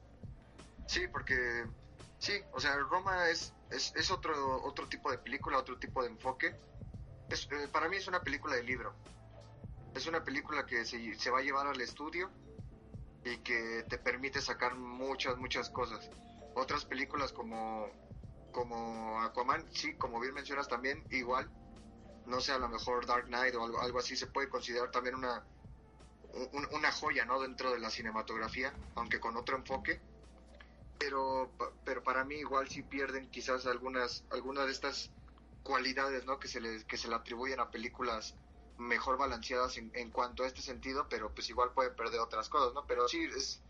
Sí, 0.86 1.08
porque 1.08 1.66
sí, 2.20 2.34
o 2.52 2.60
sea, 2.60 2.76
Roma 2.76 3.30
es, 3.30 3.54
es, 3.72 3.96
es 3.96 4.12
otro, 4.12 4.34
otro 4.66 4.86
tipo 4.90 5.10
de 5.10 5.18
película, 5.18 5.58
otro 5.58 5.78
tipo 5.80 6.04
de 6.04 6.10
enfoque. 6.10 6.54
Es, 7.30 7.48
eh, 7.52 7.70
para 7.72 7.88
mí 7.88 7.96
es 7.96 8.08
una 8.10 8.22
película 8.22 8.58
de 8.58 8.64
libro. 8.64 8.94
Es 9.96 10.08
una 10.08 10.22
película 10.26 10.66
que 10.66 10.84
se, 10.84 11.16
se 11.16 11.30
va 11.30 11.40
a 11.40 11.42
llevar 11.42 11.68
al 11.68 11.80
estudio 11.80 12.30
y 13.24 13.38
que 13.38 13.86
te 13.90 13.98
permite 13.98 14.42
sacar 14.42 14.76
muchas, 14.76 15.38
muchas 15.38 15.70
cosas. 15.70 16.10
Otras 16.56 16.84
películas 16.84 17.32
como, 17.32 17.88
como 18.52 19.22
Aquaman, 19.22 19.66
sí, 19.72 19.96
como 19.96 20.20
bien 20.20 20.34
mencionas 20.34 20.68
también, 20.68 21.02
igual, 21.12 21.50
no 22.26 22.42
sé, 22.42 22.52
a 22.52 22.58
lo 22.58 22.68
mejor 22.68 23.06
Dark 23.06 23.28
Knight 23.28 23.56
o 23.56 23.64
algo, 23.64 23.80
algo 23.80 24.00
así 24.00 24.18
se 24.18 24.28
puede 24.28 24.50
considerar 24.50 24.92
también 24.92 25.16
una, 25.16 25.46
un- 26.54 26.68
una 26.74 26.92
joya, 26.92 27.26
¿no? 27.26 27.42
Dentro 27.42 27.72
de 27.72 27.80
la 27.80 27.90
cinematografía, 27.90 28.80
aunque 28.96 29.20
con 29.20 29.38
otro 29.38 29.58
enfoque. 29.58 30.04
Pero, 30.98 31.56
pero 31.84 32.04
para 32.04 32.26
mí 32.26 32.36
igual 32.36 32.70
sí 32.70 32.84
pierden 32.84 33.30
quizás 33.30 33.66
algunas, 33.68 34.26
algunas 34.30 34.66
de 34.66 34.72
estas 34.72 35.14
cualidades, 35.62 36.26
¿no? 36.26 36.40
Que 36.40 36.48
se 36.48 36.60
le, 36.62 36.86
que 36.86 36.98
se 36.98 37.14
atribuyen 37.14 37.60
a 37.60 37.70
películas 37.72 38.40
mejor 38.78 39.18
balanceadas 39.18 39.78
en, 39.78 39.92
en 39.96 40.12
cuanto 40.12 40.44
a 40.44 40.48
este 40.48 40.62
sentido, 40.62 41.08
pero 41.10 41.34
pues 41.34 41.50
igual 41.50 41.74
pueden 41.74 41.96
perder 41.96 42.20
otras 42.20 42.50
cosas, 42.50 42.74
¿no? 42.74 42.86
Pero 42.88 43.08
sí 43.08 43.26
es, 43.26 43.66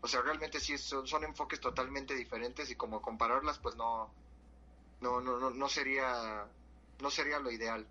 o 0.00 0.08
sea, 0.08 0.22
realmente 0.22 0.60
sí 0.60 0.78
son, 0.78 1.06
son 1.06 1.24
enfoques 1.24 1.60
totalmente 1.60 2.14
diferentes 2.14 2.70
y 2.70 2.76
como 2.76 3.02
compararlas, 3.02 3.58
pues 3.60 3.76
no, 3.76 4.16
no, 5.00 5.20
no, 5.20 5.38
no, 5.38 5.50
no 5.50 5.68
sería, 5.68 6.54
no 7.00 7.10
sería 7.10 7.38
lo 7.40 7.50
ideal. 7.50 7.90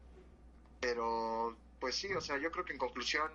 Pero, 0.79 1.61
pues 1.79 1.95
sí, 1.97 2.13
o 2.13 2.21
sea, 2.21 2.37
yo 2.37 2.51
creo 2.51 2.65
que 2.65 2.73
en 2.73 2.79
conclusión, 2.79 3.31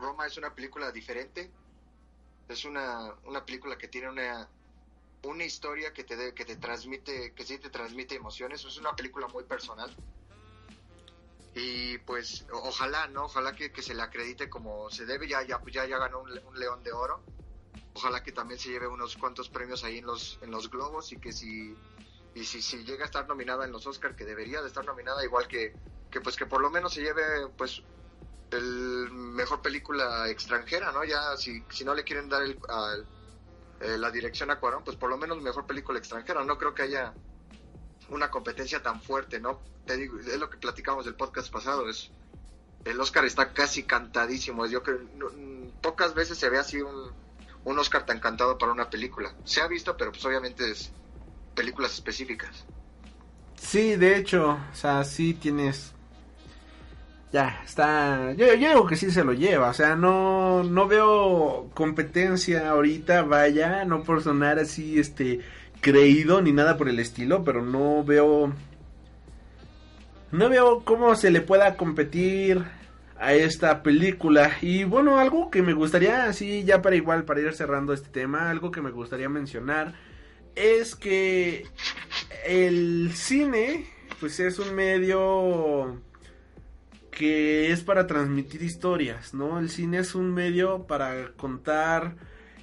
Roma 0.00 0.26
es 0.26 0.36
una 0.38 0.54
película 0.54 0.90
diferente, 0.92 1.54
es 2.48 2.64
una, 2.64 3.14
una 3.24 3.44
película 3.46 3.78
que 3.78 3.88
tiene 3.88 4.08
una, 4.10 4.50
una 5.22 5.44
historia 5.44 5.92
que 5.92 6.04
te, 6.04 6.16
de- 6.16 6.34
que 6.34 6.44
te 6.44 6.56
transmite, 6.56 7.34
que 7.34 7.44
sí 7.44 7.58
te 7.58 7.70
transmite 7.70 8.14
emociones, 8.16 8.64
es 8.64 8.78
una 8.78 8.96
película 8.96 9.28
muy 9.28 9.44
personal. 9.44 9.96
Y 11.54 11.98
pues 11.98 12.46
ojalá, 12.52 13.08
¿no? 13.08 13.24
Ojalá 13.24 13.54
que, 13.54 13.72
que 13.72 13.82
se 13.82 13.94
le 13.94 14.02
acredite 14.02 14.48
como 14.48 14.90
se 14.90 15.04
debe, 15.04 15.28
ya, 15.28 15.42
ya, 15.42 15.60
ya, 15.66 15.84
ya 15.86 15.98
ganó 15.98 16.20
un, 16.20 16.30
un 16.44 16.58
león 16.58 16.82
de 16.84 16.92
oro. 16.92 17.26
Ojalá 17.94 18.22
que 18.22 18.32
también 18.32 18.60
se 18.60 18.70
lleve 18.70 18.88
unos 18.88 19.16
cuantos 19.16 19.50
premios 19.50 19.84
ahí 19.84 19.98
en 19.98 20.06
los, 20.06 20.38
en 20.42 20.50
los 20.52 20.70
globos 20.70 21.12
y 21.12 21.18
que 21.20 21.32
si, 21.32 21.82
y 22.34 22.44
si, 22.44 22.62
si 22.62 22.84
llega 22.84 23.04
a 23.04 23.06
estar 23.06 23.28
nominada 23.28 23.64
en 23.66 23.72
los 23.72 23.86
Oscar, 23.86 24.16
que 24.16 24.24
debería 24.24 24.62
de 24.62 24.68
estar 24.68 24.84
nominada, 24.84 25.24
igual 25.24 25.48
que, 25.48 25.76
que 26.10 26.20
pues 26.20 26.36
que 26.36 26.46
por 26.46 26.60
lo 26.62 26.70
menos 26.70 26.94
se 26.94 27.02
lleve 27.02 27.48
pues 27.56 27.82
el 28.50 29.10
mejor 29.12 29.62
película 29.62 30.28
extranjera, 30.28 30.92
¿no? 30.92 31.04
Ya 31.04 31.36
si, 31.36 31.62
si 31.70 31.84
no 31.84 31.94
le 31.94 32.04
quieren 32.04 32.28
dar 32.28 32.42
el, 32.42 32.58
eh, 33.80 33.96
la 33.98 34.10
dirección 34.10 34.50
a 34.50 34.58
Cuarón, 34.58 34.82
pues 34.84 34.96
por 34.96 35.08
lo 35.10 35.16
menos 35.16 35.40
mejor 35.40 35.66
película 35.66 35.98
extranjera. 35.98 36.44
No 36.44 36.58
creo 36.58 36.74
que 36.74 36.82
haya 36.82 37.12
una 38.08 38.30
competencia 38.30 38.82
tan 38.82 39.00
fuerte, 39.00 39.38
¿no? 39.40 39.60
Te 39.86 39.96
digo, 39.96 40.18
es 40.18 40.38
lo 40.38 40.50
que 40.50 40.58
platicamos 40.58 41.04
del 41.04 41.14
podcast 41.14 41.50
pasado, 41.52 41.88
es 41.88 42.10
el 42.84 43.00
Oscar 43.00 43.24
está 43.24 43.52
casi 43.52 43.82
cantadísimo. 43.84 44.66
Yo 44.66 44.82
creo 44.82 45.00
no- 45.16 45.30
pocas 45.80 46.14
veces 46.14 46.38
se 46.38 46.48
ve 46.48 46.58
así 46.58 46.80
un, 46.80 47.12
un 47.64 47.78
Oscar 47.78 48.04
tan 48.06 48.20
cantado 48.20 48.58
para 48.58 48.72
una 48.72 48.90
película. 48.90 49.34
Se 49.44 49.60
ha 49.60 49.68
visto, 49.68 49.96
pero 49.96 50.12
pues 50.12 50.24
obviamente 50.24 50.70
es 50.70 50.90
películas 51.54 51.92
específicas. 51.94 52.64
Sí, 53.56 53.96
de 53.96 54.16
hecho, 54.16 54.58
o 54.72 54.74
sea, 54.74 55.04
sí 55.04 55.34
tienes. 55.34 55.92
Ya, 57.32 57.62
está. 57.64 58.32
Yo, 58.32 58.46
yo 58.54 58.68
digo 58.68 58.86
que 58.86 58.96
sí 58.96 59.10
se 59.10 59.24
lo 59.24 59.32
lleva. 59.32 59.70
O 59.70 59.74
sea, 59.74 59.94
no, 59.96 60.64
no 60.64 60.88
veo 60.88 61.70
competencia 61.74 62.70
ahorita, 62.70 63.22
vaya. 63.22 63.84
No 63.84 64.02
por 64.02 64.22
sonar 64.22 64.58
así, 64.58 64.98
este. 64.98 65.40
Creído 65.80 66.42
ni 66.42 66.52
nada 66.52 66.76
por 66.76 66.88
el 66.88 66.98
estilo, 66.98 67.44
pero 67.44 67.62
no 67.62 68.04
veo. 68.04 68.52
No 70.32 70.48
veo 70.48 70.84
cómo 70.84 71.14
se 71.14 71.30
le 71.30 71.40
pueda 71.40 71.76
competir 71.76 72.64
a 73.18 73.34
esta 73.34 73.82
película. 73.82 74.52
Y 74.60 74.84
bueno, 74.84 75.18
algo 75.18 75.50
que 75.50 75.62
me 75.62 75.72
gustaría, 75.72 76.24
así 76.24 76.64
ya 76.64 76.82
para 76.82 76.96
igual, 76.96 77.24
para 77.24 77.40
ir 77.40 77.52
cerrando 77.54 77.92
este 77.92 78.08
tema, 78.10 78.50
algo 78.50 78.70
que 78.70 78.82
me 78.82 78.90
gustaría 78.90 79.28
mencionar 79.28 79.94
es 80.54 80.96
que 80.96 81.66
el 82.46 83.12
cine, 83.14 83.86
pues 84.18 84.40
es 84.40 84.58
un 84.58 84.74
medio 84.74 86.00
que 87.20 87.70
es 87.70 87.82
para 87.82 88.06
transmitir 88.06 88.62
historias, 88.62 89.34
¿no? 89.34 89.58
El 89.58 89.68
cine 89.68 89.98
es 89.98 90.14
un 90.14 90.32
medio 90.32 90.86
para 90.86 91.32
contar 91.32 92.16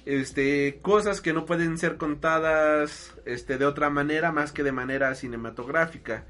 este 0.04 0.80
cosas 0.82 1.20
que 1.20 1.32
no 1.32 1.46
pueden 1.46 1.78
ser 1.78 1.96
contadas 1.96 3.14
este 3.24 3.56
de 3.56 3.66
otra 3.66 3.88
manera 3.88 4.32
más 4.32 4.50
que 4.50 4.64
de 4.64 4.72
manera 4.72 5.14
cinematográfica. 5.14 6.26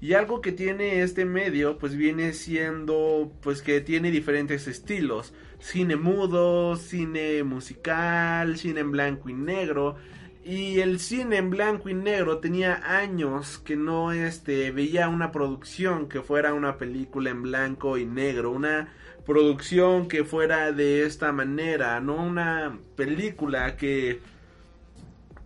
Y 0.00 0.12
algo 0.12 0.40
que 0.40 0.52
tiene 0.52 1.02
este 1.02 1.24
medio 1.24 1.76
pues 1.76 1.96
viene 1.96 2.34
siendo 2.34 3.32
pues 3.42 3.62
que 3.62 3.80
tiene 3.80 4.12
diferentes 4.12 4.68
estilos, 4.68 5.34
cine 5.58 5.96
mudo, 5.96 6.76
cine 6.76 7.42
musical, 7.42 8.58
cine 8.58 8.78
en 8.78 8.92
blanco 8.92 9.28
y 9.28 9.34
negro. 9.34 9.96
Y 10.44 10.80
el 10.80 10.98
cine 10.98 11.36
en 11.36 11.50
blanco 11.50 11.88
y 11.88 11.94
negro 11.94 12.38
tenía 12.38 12.82
años 12.98 13.58
que 13.58 13.76
no 13.76 14.10
este 14.10 14.72
veía 14.72 15.08
una 15.08 15.30
producción 15.30 16.08
que 16.08 16.20
fuera 16.20 16.52
una 16.52 16.78
película 16.78 17.30
en 17.30 17.42
blanco 17.42 17.96
y 17.96 18.06
negro, 18.06 18.50
una 18.50 18.92
producción 19.24 20.08
que 20.08 20.24
fuera 20.24 20.72
de 20.72 21.04
esta 21.06 21.30
manera, 21.30 22.00
no 22.00 22.16
una 22.16 22.76
película 22.96 23.76
que 23.76 24.20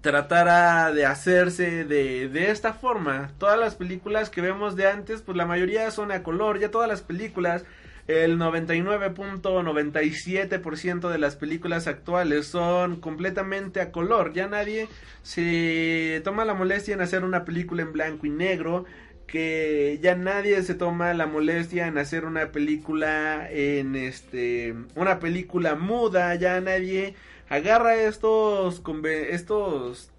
tratara 0.01 0.92
de 0.92 1.05
hacerse 1.05 1.84
de, 1.84 2.28
de 2.30 2.51
esta 2.51 2.72
forma. 2.72 3.32
Todas 3.38 3.59
las 3.59 3.74
películas 3.74 4.30
que 4.30 4.40
vemos 4.40 4.76
de 4.76 4.88
antes, 4.88 5.20
pues 5.20 5.36
la 5.36 5.44
mayoría 5.44 5.90
son 5.90 6.11
a 6.11 6.22
color, 6.22 6.59
ya 6.59 6.70
todas 6.70 6.88
las 6.88 7.03
películas 7.03 7.66
el 8.07 8.39
99.97% 8.39 11.11
de 11.11 11.19
las 11.19 11.37
películas 11.37 11.89
actuales 11.89 12.47
son 12.47 13.01
completamente 13.01 13.81
a 13.81 13.91
color. 13.91 14.33
Ya 14.33 14.47
nadie 14.47 14.87
se 15.23 16.21
toma 16.25 16.45
la 16.45 16.55
molestia 16.55 16.95
en 16.95 17.01
hacer 17.01 17.25
una 17.25 17.45
película 17.45 17.83
en 17.83 17.93
blanco 17.93 18.27
y 18.27 18.31
negro. 18.31 18.85
Que 19.27 19.99
ya 20.01 20.15
nadie 20.15 20.63
se 20.63 20.75
toma 20.75 21.13
la 21.15 21.27
molestia 21.27 21.89
en 21.89 21.99
hacer 21.99 22.27
una 22.27 22.53
película 22.53 23.51
en 23.51 23.97
este. 23.97 24.77
Una 24.95 25.19
película 25.19 25.75
muda. 25.75 26.37
Ya 26.37 26.61
nadie 26.61 27.17
agarra 27.49 27.97
estos. 27.97 28.83
estos 29.29 30.13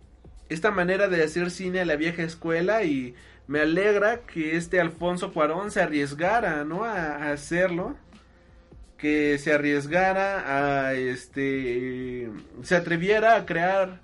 esta 0.49 0.71
manera 0.71 1.07
de 1.07 1.23
hacer 1.23 1.51
cine 1.51 1.81
a 1.81 1.85
la 1.85 1.95
vieja 1.95 2.23
escuela 2.23 2.83
y 2.83 3.15
me 3.47 3.61
alegra 3.61 4.21
que 4.21 4.57
este 4.57 4.79
Alfonso 4.81 5.33
Cuarón 5.33 5.71
se 5.71 5.81
arriesgara, 5.81 6.65
¿no? 6.65 6.83
A, 6.83 7.31
hacerlo. 7.31 7.95
Que 8.97 9.37
se 9.37 9.53
arriesgara 9.53 10.87
a 10.87 10.93
este. 10.93 12.29
Se 12.63 12.75
atreviera 12.75 13.35
a 13.35 13.45
crear 13.45 14.01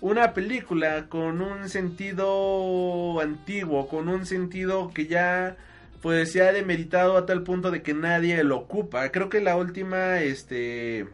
una 0.00 0.34
película 0.34 1.08
con 1.08 1.40
un 1.40 1.68
sentido 1.68 3.20
antiguo, 3.20 3.88
con 3.88 4.08
un 4.08 4.26
sentido 4.26 4.92
que 4.92 5.06
ya 5.06 5.56
pues 6.02 6.32
se 6.32 6.42
ha 6.42 6.52
demeritado 6.52 7.16
a 7.16 7.26
tal 7.26 7.42
punto 7.42 7.70
de 7.70 7.82
que 7.82 7.94
nadie 7.94 8.44
lo 8.44 8.58
ocupa. 8.58 9.10
Creo 9.10 9.28
que 9.30 9.40
la 9.40 9.56
última, 9.56 10.20
este. 10.20 11.06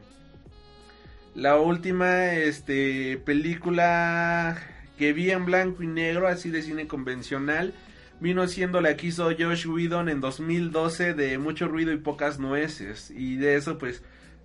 La 1.34 1.56
última, 1.58 2.34
este, 2.34 3.16
película 3.24 4.58
que 5.00 5.14
vi 5.14 5.30
en 5.30 5.46
blanco 5.46 5.82
y 5.82 5.86
negro, 5.86 6.28
así 6.28 6.50
de 6.50 6.60
cine 6.60 6.86
convencional, 6.86 7.72
vino 8.20 8.46
siendo 8.46 8.82
la 8.82 8.98
que 8.98 9.10
Josh 9.10 9.66
Whedon 9.66 10.10
en 10.10 10.20
2012 10.20 11.14
de 11.14 11.38
Mucho 11.38 11.68
Ruido 11.68 11.90
y 11.90 11.96
Pocas 11.96 12.38
Nueces. 12.38 13.10
Y 13.10 13.36
de 13.36 13.56
eso, 13.56 13.78
pues, 13.78 14.02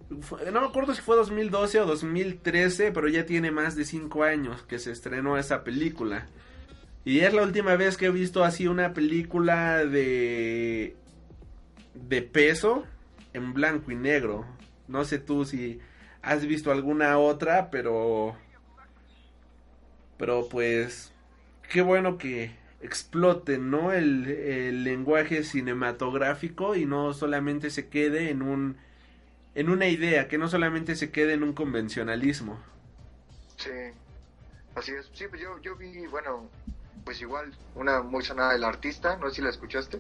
no 0.09 0.61
me 0.61 0.67
acuerdo 0.67 0.95
si 0.95 1.01
fue 1.01 1.17
2012 1.17 1.81
o 1.81 1.85
2013, 1.85 2.93
pero 2.93 3.09
ya 3.09 3.25
tiene 3.25 3.51
más 3.51 3.75
de 3.75 3.83
5 3.83 4.23
años 4.23 4.63
que 4.63 4.79
se 4.79 4.93
estrenó 4.93 5.37
esa 5.37 5.65
película. 5.65 6.25
Y 7.03 7.19
es 7.19 7.33
la 7.33 7.43
última 7.43 7.75
vez 7.75 7.97
que 7.97 8.05
he 8.05 8.11
visto 8.11 8.45
así 8.45 8.65
una 8.65 8.93
película 8.93 9.83
de 9.83 10.95
de 11.95 12.21
peso 12.21 12.85
en 13.33 13.53
blanco 13.53 13.91
y 13.91 13.95
negro. 13.95 14.45
No 14.87 15.03
sé 15.03 15.19
tú 15.19 15.43
si 15.43 15.79
has 16.21 16.45
visto 16.45 16.71
alguna 16.71 17.17
otra, 17.17 17.69
pero 17.69 18.37
pero 20.17 20.47
pues 20.49 21.11
qué 21.69 21.81
bueno 21.81 22.17
que 22.17 22.51
explote, 22.81 23.57
¿no? 23.57 23.91
El, 23.91 24.27
el 24.27 24.83
lenguaje 24.83 25.43
cinematográfico 25.43 26.75
y 26.75 26.85
no 26.85 27.13
solamente 27.13 27.69
se 27.69 27.87
quede 27.89 28.29
en 28.29 28.41
un 28.41 28.77
en 29.55 29.69
una 29.69 29.87
idea, 29.87 30.27
que 30.27 30.37
no 30.37 30.49
solamente 30.49 30.95
se 30.95 31.11
quede 31.11 31.33
en 31.33 31.43
un 31.43 31.53
convencionalismo. 31.53 32.59
Sí, 33.55 33.71
así 34.75 34.91
es. 34.91 35.09
Sí, 35.13 35.25
pues 35.29 35.41
yo, 35.41 35.57
yo 35.61 35.77
vi, 35.77 36.05
bueno, 36.07 36.49
pues 37.05 37.21
igual, 37.21 37.53
una 37.73 38.01
muy 38.01 38.23
sonada 38.23 38.51
del 38.51 38.65
artista, 38.65 39.15
no 39.17 39.29
sé 39.29 39.35
si 39.35 39.41
la 39.41 39.49
escuchaste. 39.49 39.99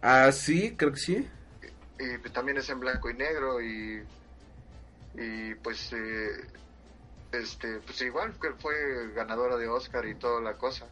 Ah, 0.00 0.30
sí, 0.30 0.74
creo 0.76 0.92
que 0.92 0.98
sí. 0.98 1.28
Y 1.98 2.18
pues 2.18 2.32
también 2.32 2.58
es 2.58 2.68
en 2.70 2.78
blanco 2.78 3.10
y 3.10 3.14
negro 3.14 3.60
y, 3.60 4.02
y 5.14 5.54
pues, 5.56 5.92
eh, 5.92 6.46
este, 7.32 7.80
pues 7.80 8.00
igual 8.02 8.34
que 8.40 8.52
fue 8.52 9.12
ganadora 9.14 9.56
de 9.56 9.68
Oscar 9.68 10.06
y 10.06 10.14
toda 10.14 10.40
la 10.40 10.54
cosa. 10.54 10.86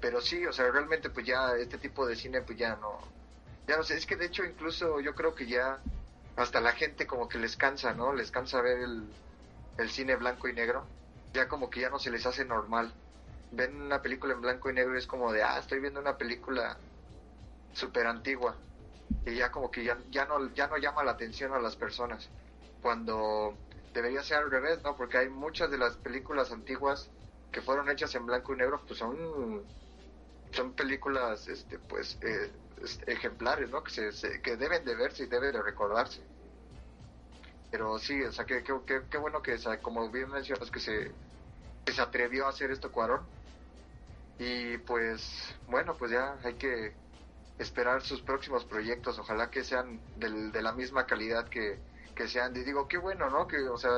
Pero 0.00 0.20
sí, 0.20 0.46
o 0.46 0.52
sea, 0.52 0.70
realmente 0.70 1.10
pues 1.10 1.26
ya 1.26 1.54
este 1.56 1.78
tipo 1.78 2.06
de 2.06 2.16
cine 2.16 2.40
pues 2.40 2.56
ya 2.56 2.76
no, 2.76 3.00
ya 3.66 3.76
no 3.76 3.82
sé, 3.82 3.96
es 3.96 4.06
que 4.06 4.16
de 4.16 4.26
hecho 4.26 4.44
incluso 4.44 5.00
yo 5.00 5.14
creo 5.14 5.34
que 5.34 5.46
ya 5.46 5.78
hasta 6.36 6.60
la 6.60 6.72
gente 6.72 7.06
como 7.06 7.28
que 7.28 7.38
les 7.38 7.56
cansa, 7.56 7.92
¿no? 7.92 8.14
Les 8.14 8.30
cansa 8.30 8.62
ver 8.62 8.78
el, 8.78 9.04
el 9.76 9.90
cine 9.90 10.16
blanco 10.16 10.48
y 10.48 10.54
negro, 10.54 10.86
ya 11.34 11.48
como 11.48 11.68
que 11.68 11.80
ya 11.80 11.90
no 11.90 11.98
se 11.98 12.10
les 12.10 12.24
hace 12.24 12.44
normal. 12.44 12.92
Ven 13.50 13.80
una 13.82 14.00
película 14.00 14.34
en 14.34 14.40
blanco 14.40 14.70
y 14.70 14.74
negro 14.74 14.94
y 14.94 14.98
es 14.98 15.06
como 15.06 15.32
de, 15.32 15.42
ah, 15.42 15.58
estoy 15.58 15.80
viendo 15.80 16.00
una 16.00 16.16
película 16.16 16.76
súper 17.72 18.06
antigua. 18.06 18.54
Y 19.26 19.34
ya 19.36 19.50
como 19.50 19.70
que 19.70 19.84
ya, 19.84 19.98
ya, 20.10 20.26
no, 20.26 20.52
ya 20.54 20.68
no 20.68 20.76
llama 20.76 21.02
la 21.02 21.12
atención 21.12 21.52
a 21.52 21.58
las 21.58 21.76
personas. 21.76 22.28
Cuando 22.82 23.54
debería 23.98 24.22
ser 24.22 24.38
al 24.38 24.50
revés, 24.50 24.82
¿no? 24.84 24.96
Porque 24.96 25.18
hay 25.18 25.28
muchas 25.28 25.70
de 25.70 25.78
las 25.78 25.96
películas 25.96 26.52
antiguas 26.52 27.10
que 27.50 27.62
fueron 27.62 27.90
hechas 27.90 28.14
en 28.14 28.26
blanco 28.26 28.54
y 28.54 28.56
negro, 28.58 28.84
pues 28.86 28.98
son, 28.98 29.16
son 30.52 30.74
películas, 30.74 31.48
este, 31.48 31.78
pues, 31.80 32.18
eh, 32.22 32.52
este, 32.82 33.12
ejemplares, 33.12 33.70
¿no? 33.70 33.82
Que, 33.84 33.90
se, 33.92 34.12
se- 34.12 34.40
que 34.42 34.56
deben 34.56 34.84
de 34.84 34.94
verse 34.96 35.24
y 35.24 35.26
deben 35.26 35.52
de 35.52 35.62
recordarse. 35.62 36.22
Pero 37.70 37.98
sí, 37.98 38.22
o 38.22 38.32
sea, 38.32 38.46
que, 38.46 38.62
que, 38.62 38.72
que- 38.86 39.06
qué 39.10 39.18
bueno 39.18 39.42
que, 39.42 39.54
o 39.54 39.58
sea, 39.58 39.80
como 39.82 40.10
bien 40.10 40.30
mencionas, 40.30 40.70
que 40.70 40.80
se, 40.80 41.14
que 41.84 41.92
se 41.92 42.02
atrevió 42.02 42.46
a 42.46 42.50
hacer 42.50 42.70
esto 42.72 42.92
Cuarón. 42.92 43.28
Y 44.38 44.78
pues, 44.78 45.56
bueno, 45.66 45.96
pues 45.96 46.10
ya 46.12 46.38
hay 46.44 46.54
que 46.56 46.96
esperar 47.58 48.02
sus 48.02 48.22
próximos 48.22 48.64
proyectos. 48.64 49.18
Ojalá 49.18 49.50
que 49.50 49.64
sean 49.64 50.00
del- 50.14 50.52
de 50.52 50.62
la 50.62 50.72
misma 50.72 51.06
calidad 51.06 51.48
que, 51.48 51.82
que 52.18 52.28
sean. 52.28 52.56
Y 52.56 52.64
digo, 52.64 52.88
qué 52.88 52.98
bueno, 52.98 53.30
¿no? 53.30 53.46
Que, 53.48 53.58
o 53.68 53.78
sea, 53.78 53.92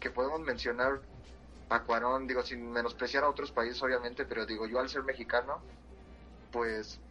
que 0.00 0.10
podemos 0.10 0.40
mencionar 0.40 0.92
a 1.70 1.84
Cuarón, 1.86 2.26
digo, 2.28 2.42
sin 2.42 2.70
menospreciar 2.72 3.24
a 3.24 3.30
otros 3.30 3.52
países, 3.52 3.82
obviamente, 3.82 4.26
pero 4.26 4.46
digo, 4.46 4.66
yo 4.68 4.80
al 4.80 4.90
ser 4.90 5.04
mexicano, 5.04 5.54
pues 6.50 7.02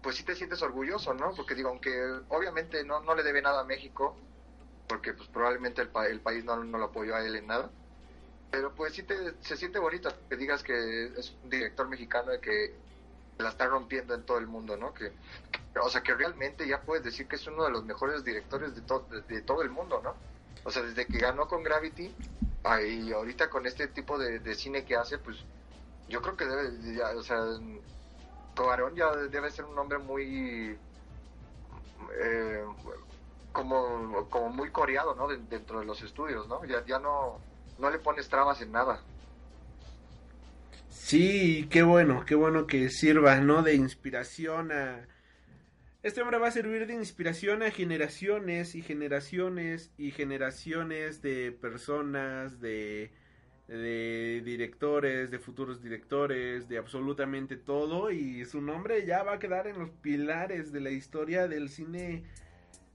pues 0.00 0.16
sí 0.16 0.24
te 0.24 0.34
sientes 0.34 0.62
orgulloso, 0.62 1.14
¿no? 1.14 1.32
Porque 1.34 1.54
digo, 1.54 1.68
aunque 1.68 1.90
obviamente 2.28 2.84
no, 2.84 3.00
no 3.02 3.14
le 3.14 3.22
debe 3.22 3.42
nada 3.42 3.60
a 3.60 3.64
México, 3.64 4.26
porque 4.86 5.14
pues 5.14 5.28
probablemente 5.28 5.82
el, 5.82 5.90
pa- 5.92 6.06
el 6.08 6.22
país 6.22 6.44
no, 6.44 6.62
no 6.64 6.78
lo 6.78 6.86
apoyó 6.86 7.14
a 7.16 7.24
él 7.26 7.36
en 7.36 7.46
nada, 7.48 7.74
pero 8.50 8.74
pues 8.74 8.94
sí 8.94 9.04
te, 9.04 9.42
se 9.42 9.56
siente 9.56 9.78
bonito 9.80 10.10
que 10.30 10.36
digas 10.36 10.62
que 10.64 11.06
es 11.18 11.38
un 11.42 11.50
director 11.50 11.88
mexicano 11.88 12.34
y 12.34 12.40
que 12.40 12.82
la 13.42 13.50
está 13.50 13.66
rompiendo 13.66 14.14
en 14.14 14.24
todo 14.24 14.38
el 14.38 14.46
mundo, 14.46 14.76
¿no? 14.76 14.94
Que, 14.94 15.12
o 15.80 15.88
sea, 15.90 16.02
que 16.02 16.14
realmente 16.14 16.66
ya 16.68 16.82
puedes 16.84 17.04
decir 17.04 17.28
que 17.28 17.36
es 17.36 17.46
uno 17.46 17.64
de 17.64 17.70
los 17.70 17.84
mejores 17.84 18.24
directores 18.24 18.74
de, 18.74 18.82
to- 18.82 19.06
de, 19.28 19.42
todo 19.42 19.62
el 19.62 19.70
mundo, 19.70 20.00
¿no? 20.02 20.16
O 20.64 20.70
sea, 20.70 20.82
desde 20.82 21.08
que 21.08 21.18
ganó 21.18 21.48
con 21.48 21.62
Gravity 21.62 22.14
y 22.86 23.12
ahorita 23.12 23.50
con 23.50 23.66
este 23.66 23.88
tipo 23.88 24.18
de, 24.18 24.54
cine 24.54 24.84
que 24.84 24.96
hace, 24.96 25.18
pues 25.18 25.38
yo 26.08 26.22
creo 26.22 26.36
que 26.36 26.46
debe, 26.46 26.94
ya, 26.96 27.10
o 27.16 27.22
sea, 27.22 27.44
Cuarón 28.54 28.94
ya 28.94 29.10
debe 29.16 29.50
ser 29.50 29.64
un 29.64 29.78
hombre 29.78 29.98
muy 29.98 30.78
eh, 32.20 32.64
como, 33.52 34.28
como 34.30 34.50
muy 34.50 34.70
coreado 34.70 35.14
¿no? 35.14 35.28
De- 35.28 35.38
dentro 35.38 35.80
de 35.80 35.86
los 35.86 36.02
estudios 36.02 36.48
no 36.48 36.64
ya, 36.64 36.84
ya 36.86 36.98
no 36.98 37.40
no 37.78 37.90
le 37.90 37.98
pones 37.98 38.28
trabas 38.28 38.60
en 38.60 38.72
nada 38.72 39.00
Sí, 40.92 41.68
qué 41.70 41.82
bueno, 41.82 42.24
qué 42.26 42.34
bueno 42.34 42.66
que 42.66 42.90
sirva, 42.90 43.40
¿no? 43.40 43.62
De 43.62 43.74
inspiración 43.74 44.70
a... 44.72 45.08
Este 46.02 46.20
hombre 46.20 46.38
va 46.38 46.48
a 46.48 46.52
servir 46.52 46.86
de 46.86 46.94
inspiración 46.94 47.62
a 47.62 47.70
generaciones 47.70 48.74
y 48.74 48.82
generaciones 48.82 49.90
y 49.96 50.10
generaciones 50.10 51.22
de 51.22 51.52
personas, 51.52 52.60
de, 52.60 53.10
de 53.68 54.42
directores, 54.44 55.30
de 55.30 55.38
futuros 55.38 55.82
directores, 55.82 56.68
de 56.68 56.78
absolutamente 56.78 57.56
todo 57.56 58.10
y 58.10 58.44
su 58.44 58.60
nombre 58.60 59.06
ya 59.06 59.22
va 59.22 59.34
a 59.34 59.38
quedar 59.38 59.68
en 59.68 59.78
los 59.78 59.90
pilares 59.90 60.72
de 60.72 60.80
la 60.80 60.90
historia 60.90 61.48
del 61.48 61.68
cine 61.70 62.24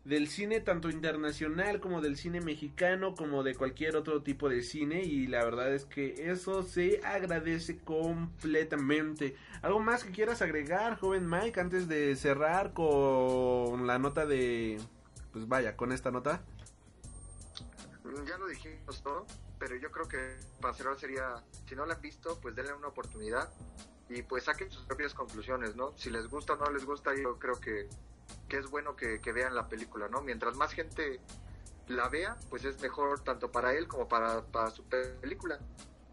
del 0.08 0.30
cine 0.30 0.62
tanto 0.62 0.89
internacional 0.89 1.82
como 1.82 1.99
del 1.99 2.16
cine 2.16 2.39
mexicano 2.39 3.14
como 3.14 3.43
de 3.43 3.55
cualquier 3.55 3.97
otro 3.97 4.24
tipo 4.24 4.47
de 4.47 4.62
cine 4.62 5.01
y 5.03 5.28
la 5.28 5.43
verdad 5.43 5.74
es 5.74 5.84
que 5.84 6.32
eso 6.32 6.64
se 6.64 7.01
agradece 7.03 7.80
completamente. 7.80 9.36
¿Algo 9.62 9.82
más 9.82 10.05
que 10.05 10.12
quieras 10.12 10.41
agregar, 10.41 10.97
joven 10.97 11.30
Mike, 11.30 11.60
antes 11.60 11.89
de 11.89 12.16
cerrar 12.16 12.74
con 12.74 13.86
la 13.86 13.99
nota 13.99 14.26
de... 14.26 14.80
Pues 15.34 15.45
vaya, 15.45 15.76
con 15.76 15.91
esta 15.91 16.10
nota? 16.10 16.41
ya 18.26 18.38
lo 18.38 18.47
dijimos 18.47 19.03
todo 19.03 19.26
pero 19.60 19.76
yo 19.76 19.91
creo 19.91 20.08
que 20.08 20.38
para 20.62 20.74
cerrar 20.74 20.97
sería 20.97 21.43
si 21.68 21.76
no 21.76 21.86
la 21.86 21.95
han 21.95 22.01
visto 22.01 22.39
pues 22.41 22.55
denle 22.55 22.74
una 22.74 22.88
oportunidad 22.88 23.49
y 24.10 24.22
pues 24.22 24.45
saquen 24.45 24.72
sus 24.72 24.84
propias 24.84 25.14
conclusiones 25.14 25.76
no 25.76 25.91
si 25.97 26.10
les 26.10 26.28
gusta 26.28 26.53
o 26.53 26.55
no 26.58 26.72
les 26.72 26.86
gusta 26.86 27.12
yo 27.16 27.38
creo 27.38 27.60
que 27.60 27.89
que 28.47 28.57
es 28.57 28.69
bueno 28.69 28.95
que, 28.95 29.19
que 29.19 29.32
vean 29.32 29.55
la 29.55 29.67
película, 29.67 30.07
¿no? 30.07 30.21
Mientras 30.21 30.55
más 30.55 30.73
gente 30.73 31.19
la 31.88 32.09
vea, 32.09 32.36
pues 32.49 32.65
es 32.65 32.82
mejor 32.82 33.21
tanto 33.21 33.51
para 33.51 33.73
él 33.73 33.88
como 33.88 34.07
para, 34.07 34.41
para 34.45 34.71
su 34.71 34.84
película, 34.84 35.59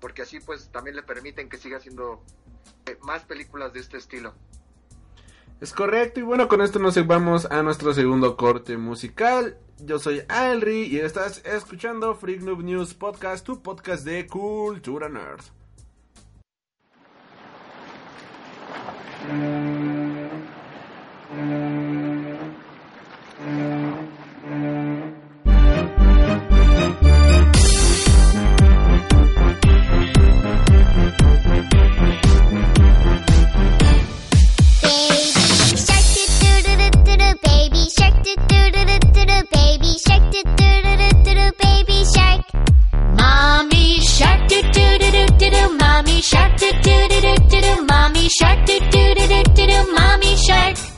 porque 0.00 0.22
así 0.22 0.40
pues 0.40 0.70
también 0.70 0.96
le 0.96 1.02
permiten 1.02 1.48
que 1.48 1.56
siga 1.56 1.78
haciendo 1.78 2.22
eh, 2.86 2.96
más 3.02 3.24
películas 3.24 3.72
de 3.72 3.80
este 3.80 3.96
estilo. 3.96 4.34
Es 5.60 5.72
correcto, 5.72 6.20
y 6.20 6.22
bueno, 6.22 6.48
con 6.48 6.60
esto 6.60 6.78
nos 6.78 7.06
vamos 7.06 7.46
a 7.46 7.62
nuestro 7.62 7.94
segundo 7.94 8.36
corte 8.36 8.76
musical. 8.76 9.56
Yo 9.78 9.98
soy 9.98 10.22
Alri 10.28 10.86
y 10.86 10.98
estás 10.98 11.44
escuchando 11.44 12.14
Freak 12.14 12.42
Noob 12.42 12.62
News 12.62 12.94
Podcast, 12.94 13.46
tu 13.46 13.62
podcast 13.62 14.04
de 14.04 14.26
cultura 14.26 15.08
nerd. 15.08 15.42
Baby 21.34 21.83
do 40.34 40.42
do 40.42 40.82
do 40.82 40.96
do 40.96 41.08
do 41.22 41.34
do 41.34 41.46
baby 41.62 42.04
shark. 42.12 42.42
Mommy 43.16 44.00
shark 44.00 44.48
do 44.48 44.62
do 44.62 44.98
do 44.98 45.10
do 45.12 45.26
do 45.38 45.50
do 45.50 45.78
mommy 45.78 46.20
shark 46.22 46.58
do 46.58 46.72
do 46.82 46.96
do 47.08 47.20
do 47.20 47.34
do 47.50 47.60
do 47.60 47.86
mommy 47.86 48.28
shark 48.28 48.66
do 48.66 48.80
do 48.80 49.14
do 49.14 49.28
do 49.28 49.42
do 49.54 49.66
do 49.66 49.94
mommy 49.94 50.36
shark 50.36 50.93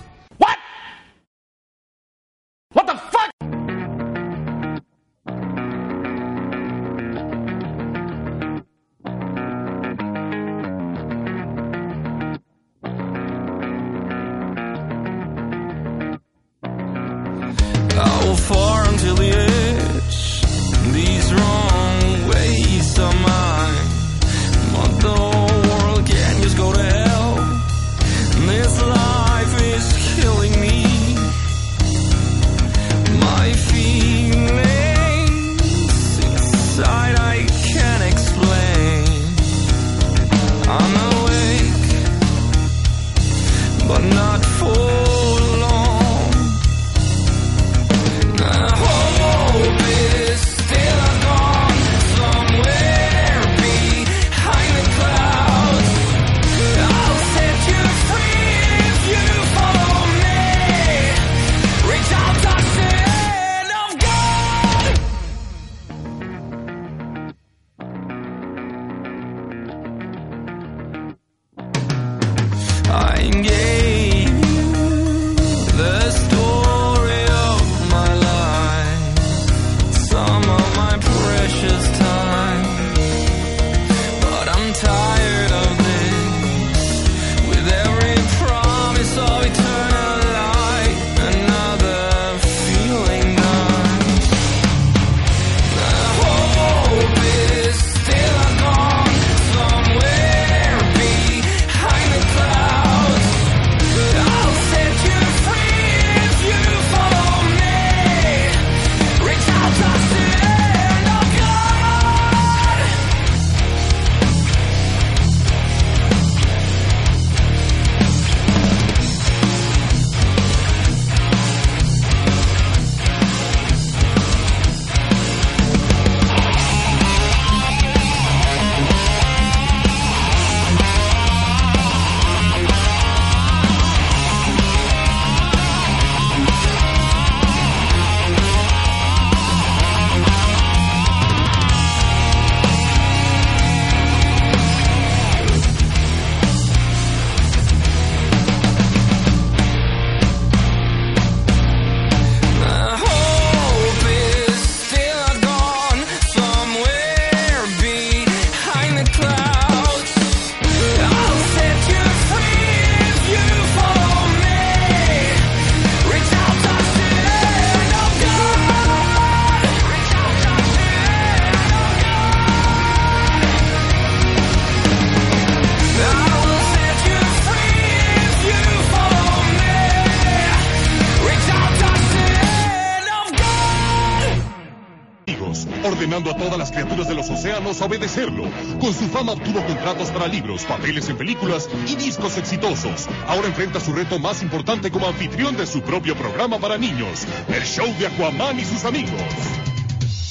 a 187.66 187.84
obedecerlo. 187.84 188.44
Con 188.80 188.94
su 188.94 189.08
fama 189.08 189.32
obtuvo 189.32 189.60
contratos 189.66 190.10
para 190.10 190.28
libros, 190.28 190.64
papeles 190.64 191.08
en 191.08 191.16
películas 191.16 191.68
y 191.88 191.96
discos 191.96 192.38
exitosos. 192.38 193.08
Ahora 193.26 193.48
enfrenta 193.48 193.80
su 193.80 193.92
reto 193.92 194.20
más 194.20 194.40
importante 194.42 194.90
como 194.92 195.08
anfitrión 195.08 195.56
de 195.56 195.66
su 195.66 195.82
propio 195.82 196.14
programa 196.14 196.60
para 196.60 196.78
niños, 196.78 197.26
el 197.48 197.64
show 197.64 197.92
de 197.98 198.06
Aquaman 198.06 198.60
y 198.60 198.64
sus 198.64 198.84
amigos. 198.84 199.20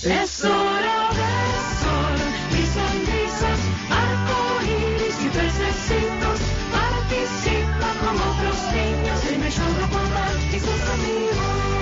Es 0.03 0.45
hora 0.45 1.09
de 1.11 1.35
sol 1.83 2.17
y 2.51 2.63
sonrisas, 2.73 3.59
arcoíris 3.91 5.25
y 5.25 5.29
pececitos. 5.29 6.39
Participa 6.71 7.89
con 7.99 8.15
otros 8.15 8.57
niños 8.71 9.25
en 9.33 9.43
el 9.43 9.51
show 9.51 9.73
de 9.75 9.83
Aquaman 9.83 10.55
y 10.55 10.59
sus 10.59 10.81
amigos. 10.93 11.75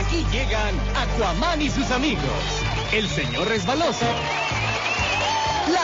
Aquí 0.00 0.26
llegan 0.32 0.74
Aquaman 0.96 1.62
y 1.62 1.70
sus 1.70 1.88
amigos. 1.92 2.24
El 2.92 3.08
señor 3.08 3.46
resbaloso. 3.48 4.06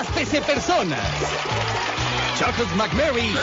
PC 0.06 0.40
personas. 0.42 1.00
Chuckles 2.38 2.70
McMurray. 2.76 3.34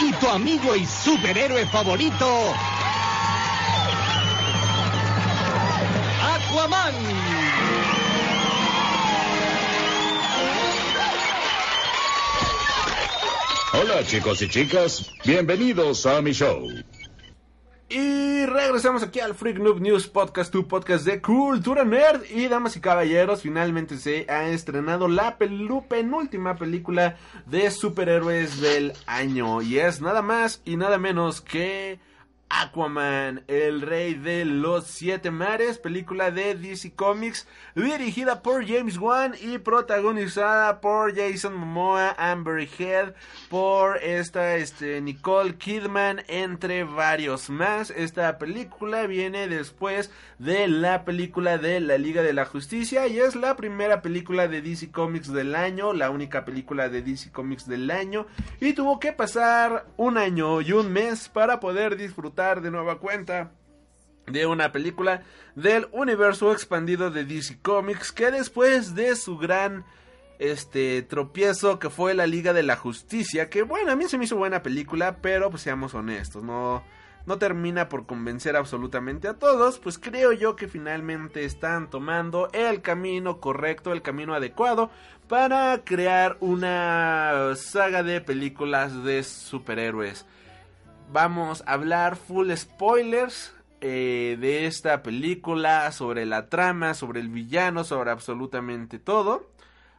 Y 0.00 0.12
tu 0.12 0.28
amigo 0.28 0.74
y 0.74 0.86
superhéroe 0.86 1.66
favorito. 1.66 2.54
Aquaman. 6.22 6.94
Hola 13.72 14.04
chicos 14.06 14.42
y 14.42 14.48
chicas, 14.48 15.10
bienvenidos 15.24 16.06
a 16.06 16.20
mi 16.22 16.32
show. 16.32 16.68
Regresamos 18.80 19.02
aquí 19.02 19.20
al 19.20 19.34
Freak 19.34 19.58
Noob 19.58 19.78
News 19.78 20.06
Podcast, 20.06 20.50
tu 20.50 20.66
podcast 20.66 21.04
de 21.04 21.20
cultura 21.20 21.84
nerd. 21.84 22.22
Y 22.30 22.48
damas 22.48 22.76
y 22.76 22.80
caballeros, 22.80 23.42
finalmente 23.42 23.98
se 23.98 24.24
ha 24.26 24.48
estrenado 24.48 25.06
la 25.06 25.36
penúltima 25.36 26.56
película 26.56 27.18
de 27.44 27.70
superhéroes 27.70 28.58
del 28.62 28.94
año. 29.04 29.60
Y 29.60 29.78
es 29.80 30.00
nada 30.00 30.22
más 30.22 30.62
y 30.64 30.78
nada 30.78 30.96
menos 30.96 31.42
que 31.42 32.00
Aquaman, 32.50 33.44
el 33.46 33.80
rey 33.80 34.14
de 34.14 34.44
los 34.44 34.88
siete 34.88 35.30
mares, 35.30 35.78
película 35.78 36.32
de 36.32 36.56
DC 36.56 36.92
Comics, 36.96 37.46
dirigida 37.76 38.42
por 38.42 38.66
James 38.66 38.98
Wan 38.98 39.34
y 39.40 39.58
protagonizada 39.58 40.80
por 40.80 41.14
Jason 41.16 41.54
Momoa, 41.54 42.16
Amber 42.18 42.68
Heard, 42.76 43.14
por 43.48 43.98
esta 43.98 44.56
este, 44.56 45.00
Nicole 45.00 45.54
Kidman, 45.54 46.22
entre 46.26 46.82
varios 46.82 47.50
más. 47.50 47.90
Esta 47.90 48.36
película 48.36 49.06
viene 49.06 49.46
después 49.46 50.10
de 50.40 50.66
la 50.66 51.04
película 51.04 51.56
de 51.56 51.78
la 51.78 51.98
Liga 51.98 52.22
de 52.22 52.32
la 52.32 52.46
Justicia 52.46 53.06
y 53.06 53.20
es 53.20 53.36
la 53.36 53.56
primera 53.56 54.02
película 54.02 54.48
de 54.48 54.60
DC 54.60 54.90
Comics 54.90 55.32
del 55.32 55.54
año, 55.54 55.92
la 55.92 56.10
única 56.10 56.44
película 56.44 56.88
de 56.88 57.02
DC 57.02 57.30
Comics 57.30 57.68
del 57.68 57.90
año 57.92 58.26
y 58.60 58.72
tuvo 58.72 58.98
que 58.98 59.12
pasar 59.12 59.86
un 59.96 60.18
año 60.18 60.60
y 60.62 60.72
un 60.72 60.92
mes 60.92 61.28
para 61.28 61.60
poder 61.60 61.96
disfrutar 61.96 62.39
de 62.40 62.70
nueva 62.70 62.98
cuenta 62.98 63.52
de 64.26 64.46
una 64.46 64.72
película 64.72 65.22
del 65.54 65.88
universo 65.92 66.52
expandido 66.52 67.10
de 67.10 67.24
DC 67.24 67.58
Comics 67.60 68.12
que 68.12 68.30
después 68.30 68.94
de 68.94 69.14
su 69.14 69.36
gran 69.36 69.84
este 70.38 71.02
tropiezo 71.02 71.78
que 71.78 71.90
fue 71.90 72.14
la 72.14 72.26
Liga 72.26 72.54
de 72.54 72.62
la 72.62 72.76
Justicia, 72.76 73.50
que 73.50 73.62
bueno, 73.62 73.92
a 73.92 73.96
mí 73.96 74.04
se 74.08 74.16
me 74.16 74.24
hizo 74.24 74.36
buena 74.36 74.62
película, 74.62 75.18
pero 75.20 75.50
pues 75.50 75.62
seamos 75.62 75.92
honestos, 75.94 76.42
no 76.42 76.82
no 77.26 77.38
termina 77.38 77.88
por 77.88 78.06
convencer 78.06 78.56
absolutamente 78.56 79.28
a 79.28 79.34
todos, 79.34 79.78
pues 79.78 79.98
creo 79.98 80.32
yo 80.32 80.56
que 80.56 80.68
finalmente 80.68 81.44
están 81.44 81.90
tomando 81.90 82.48
el 82.52 82.80
camino 82.80 83.38
correcto, 83.40 83.92
el 83.92 84.02
camino 84.02 84.34
adecuado 84.34 84.90
para 85.28 85.82
crear 85.84 86.38
una 86.40 87.52
saga 87.56 88.02
de 88.02 88.20
películas 88.20 89.04
de 89.04 89.22
superhéroes. 89.22 90.26
Vamos 91.12 91.64
a 91.66 91.72
hablar 91.72 92.14
full 92.14 92.52
spoilers 92.54 93.52
eh, 93.80 94.36
de 94.38 94.66
esta 94.66 95.02
película, 95.02 95.90
sobre 95.90 96.24
la 96.24 96.48
trama, 96.48 96.94
sobre 96.94 97.18
el 97.18 97.28
villano, 97.28 97.82
sobre 97.82 98.12
absolutamente 98.12 99.00
todo. 99.00 99.50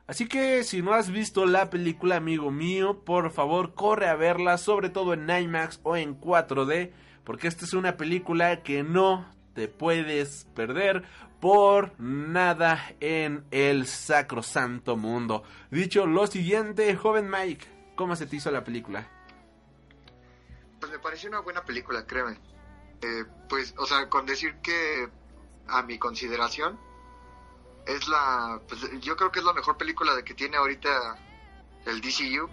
Así 0.08 0.26
que 0.30 0.64
si 0.64 0.82
no 0.82 0.94
has 0.94 1.12
visto 1.12 1.46
la 1.46 1.70
película, 1.70 2.16
amigo 2.16 2.50
mío, 2.50 3.02
por 3.04 3.32
favor 3.32 3.74
corre 3.74 4.08
a 4.08 4.16
verla, 4.16 4.58
sobre 4.58 4.90
todo 4.90 5.14
en 5.14 5.30
IMAX 5.30 5.82
o 5.84 5.98
en 5.98 6.18
4D, 6.18 6.92
porque 7.26 7.50
esta 7.50 7.66
es 7.66 7.74
una 7.74 7.98
película 7.98 8.64
que 8.64 8.84
no 8.84 9.26
te 9.54 9.68
puedes 9.68 10.48
perder 10.56 11.04
por 11.42 11.92
nada 12.00 12.80
en 13.02 13.44
el 13.52 13.86
sacrosanto 13.86 14.96
mundo. 14.96 15.44
Dicho 15.72 16.06
lo 16.06 16.26
siguiente, 16.28 16.96
joven 16.96 17.30
Mike, 17.30 17.66
¿cómo 17.96 18.16
se 18.16 18.28
te 18.28 18.38
hizo 18.38 18.50
la 18.50 18.64
película? 18.64 19.10
Pues 20.82 20.92
me 20.92 21.00
pareció 21.00 21.30
una 21.30 21.40
buena 21.40 21.64
película, 21.64 22.06
créeme. 22.06 22.38
Eh, 23.02 23.24
pues, 23.48 23.74
o 23.78 23.86
sea, 23.86 24.10
con 24.10 24.26
decir 24.26 24.56
que 24.62 25.10
a 25.68 25.82
mi 25.84 25.98
consideración 25.98 26.78
es 27.86 28.08
la, 28.10 28.60
pues, 28.68 28.82
yo 29.00 29.16
creo 29.16 29.32
que 29.32 29.40
es 29.40 29.46
la 29.46 29.54
mejor 29.54 29.78
película 29.78 30.14
de 30.14 30.24
que 30.24 30.34
tiene 30.34 30.58
ahorita 30.58 31.18
el 31.86 32.02
DCU 32.02 32.50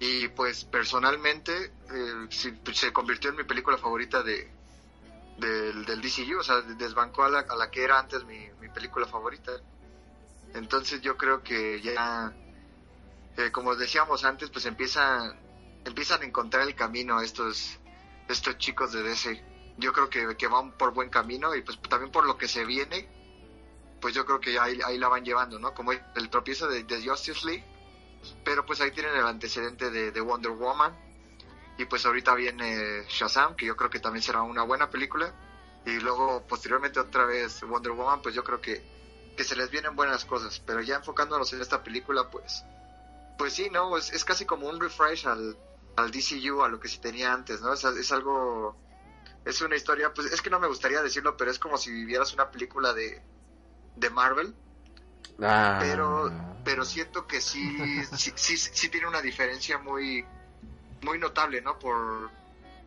y 0.00 0.28
pues 0.28 0.64
personalmente 0.64 1.72
eh, 1.90 2.28
se 2.72 2.92
convirtió 2.92 3.30
en 3.30 3.36
mi 3.36 3.44
película 3.44 3.78
favorita 3.78 4.22
de 4.22 4.58
del, 5.38 5.84
DCU, 5.84 6.40
o 6.40 6.42
sea, 6.42 6.60
desbancó 6.62 7.24
a 7.24 7.30
la, 7.30 7.70
que 7.70 7.84
era 7.84 7.98
antes 7.98 8.24
mi, 8.24 8.48
mi 8.60 8.68
película 8.68 9.06
favorita. 9.06 9.52
Entonces 10.54 11.00
yo 11.00 11.16
creo 11.16 11.42
que 11.42 11.80
ya, 11.80 12.32
eh, 13.36 13.50
como 13.52 13.76
decíamos 13.76 14.24
antes, 14.24 14.50
pues 14.50 14.66
empieza 14.66 15.36
empiezan 15.88 16.22
a 16.22 16.24
encontrar 16.24 16.66
el 16.66 16.74
camino 16.74 17.20
estos 17.20 17.78
estos 18.28 18.58
chicos 18.58 18.92
de 18.92 19.02
DC. 19.02 19.44
Yo 19.78 19.92
creo 19.92 20.08
que, 20.10 20.36
que 20.36 20.46
van 20.46 20.72
por 20.72 20.92
buen 20.92 21.08
camino 21.08 21.54
y 21.54 21.62
pues 21.62 21.80
también 21.82 22.12
por 22.12 22.26
lo 22.26 22.36
que 22.36 22.46
se 22.46 22.64
viene, 22.64 23.08
pues 24.00 24.14
yo 24.14 24.24
creo 24.26 24.40
que 24.40 24.58
ahí, 24.58 24.78
ahí 24.84 24.98
la 24.98 25.08
van 25.08 25.24
llevando, 25.24 25.58
¿no? 25.58 25.72
Como 25.72 25.92
el 25.92 26.30
tropiezo 26.30 26.68
de, 26.68 26.84
Justice 27.02 27.46
League, 27.46 27.64
pero 28.44 28.66
pues 28.66 28.80
ahí 28.80 28.90
tienen 28.90 29.14
el 29.14 29.26
antecedente 29.26 29.90
de, 29.90 30.10
de 30.10 30.20
Wonder 30.20 30.52
Woman 30.52 30.94
y 31.78 31.84
pues 31.84 32.04
ahorita 32.04 32.34
viene 32.34 33.04
Shazam, 33.08 33.56
que 33.56 33.66
yo 33.66 33.76
creo 33.76 33.88
que 33.88 34.00
también 34.00 34.22
será 34.22 34.42
una 34.42 34.62
buena 34.62 34.90
película 34.90 35.32
y 35.86 36.00
luego 36.00 36.44
posteriormente 36.46 37.00
otra 37.00 37.24
vez 37.24 37.62
Wonder 37.62 37.92
Woman, 37.92 38.20
pues 38.20 38.34
yo 38.34 38.44
creo 38.44 38.60
que, 38.60 38.82
que 39.36 39.44
se 39.44 39.56
les 39.56 39.70
vienen 39.70 39.94
buenas 39.94 40.24
cosas, 40.24 40.60
pero 40.66 40.82
ya 40.82 40.96
enfocándonos 40.96 41.52
en 41.52 41.62
esta 41.62 41.82
película, 41.82 42.28
pues 42.30 42.64
pues 43.38 43.52
sí, 43.52 43.70
¿no? 43.70 43.96
Es, 43.96 44.12
es 44.12 44.24
casi 44.24 44.44
como 44.44 44.68
un 44.68 44.80
refresh 44.80 45.28
al, 45.28 45.56
al 45.98 46.10
DCU, 46.10 46.62
a 46.62 46.68
lo 46.68 46.78
que 46.80 46.88
se 46.88 46.98
tenía 46.98 47.32
antes, 47.32 47.60
¿no? 47.60 47.72
Es, 47.72 47.82
es 47.84 48.12
algo, 48.12 48.76
es 49.44 49.60
una 49.60 49.76
historia, 49.76 50.12
pues 50.14 50.32
es 50.32 50.40
que 50.40 50.50
no 50.50 50.60
me 50.60 50.68
gustaría 50.68 51.02
decirlo, 51.02 51.36
pero 51.36 51.50
es 51.50 51.58
como 51.58 51.76
si 51.76 51.90
vivieras 51.90 52.32
una 52.34 52.50
película 52.50 52.92
de, 52.94 53.20
de 53.96 54.10
Marvel, 54.10 54.54
Ah. 55.40 55.78
pero, 55.80 56.30
pero 56.64 56.84
siento 56.84 57.26
que 57.26 57.40
sí, 57.40 57.60
sí, 58.16 58.32
sí, 58.36 58.56
sí 58.56 58.88
tiene 58.88 59.06
una 59.08 59.20
diferencia 59.22 59.78
muy, 59.78 60.24
muy 61.02 61.18
notable, 61.18 61.60
¿no? 61.62 61.78
Por, 61.78 62.30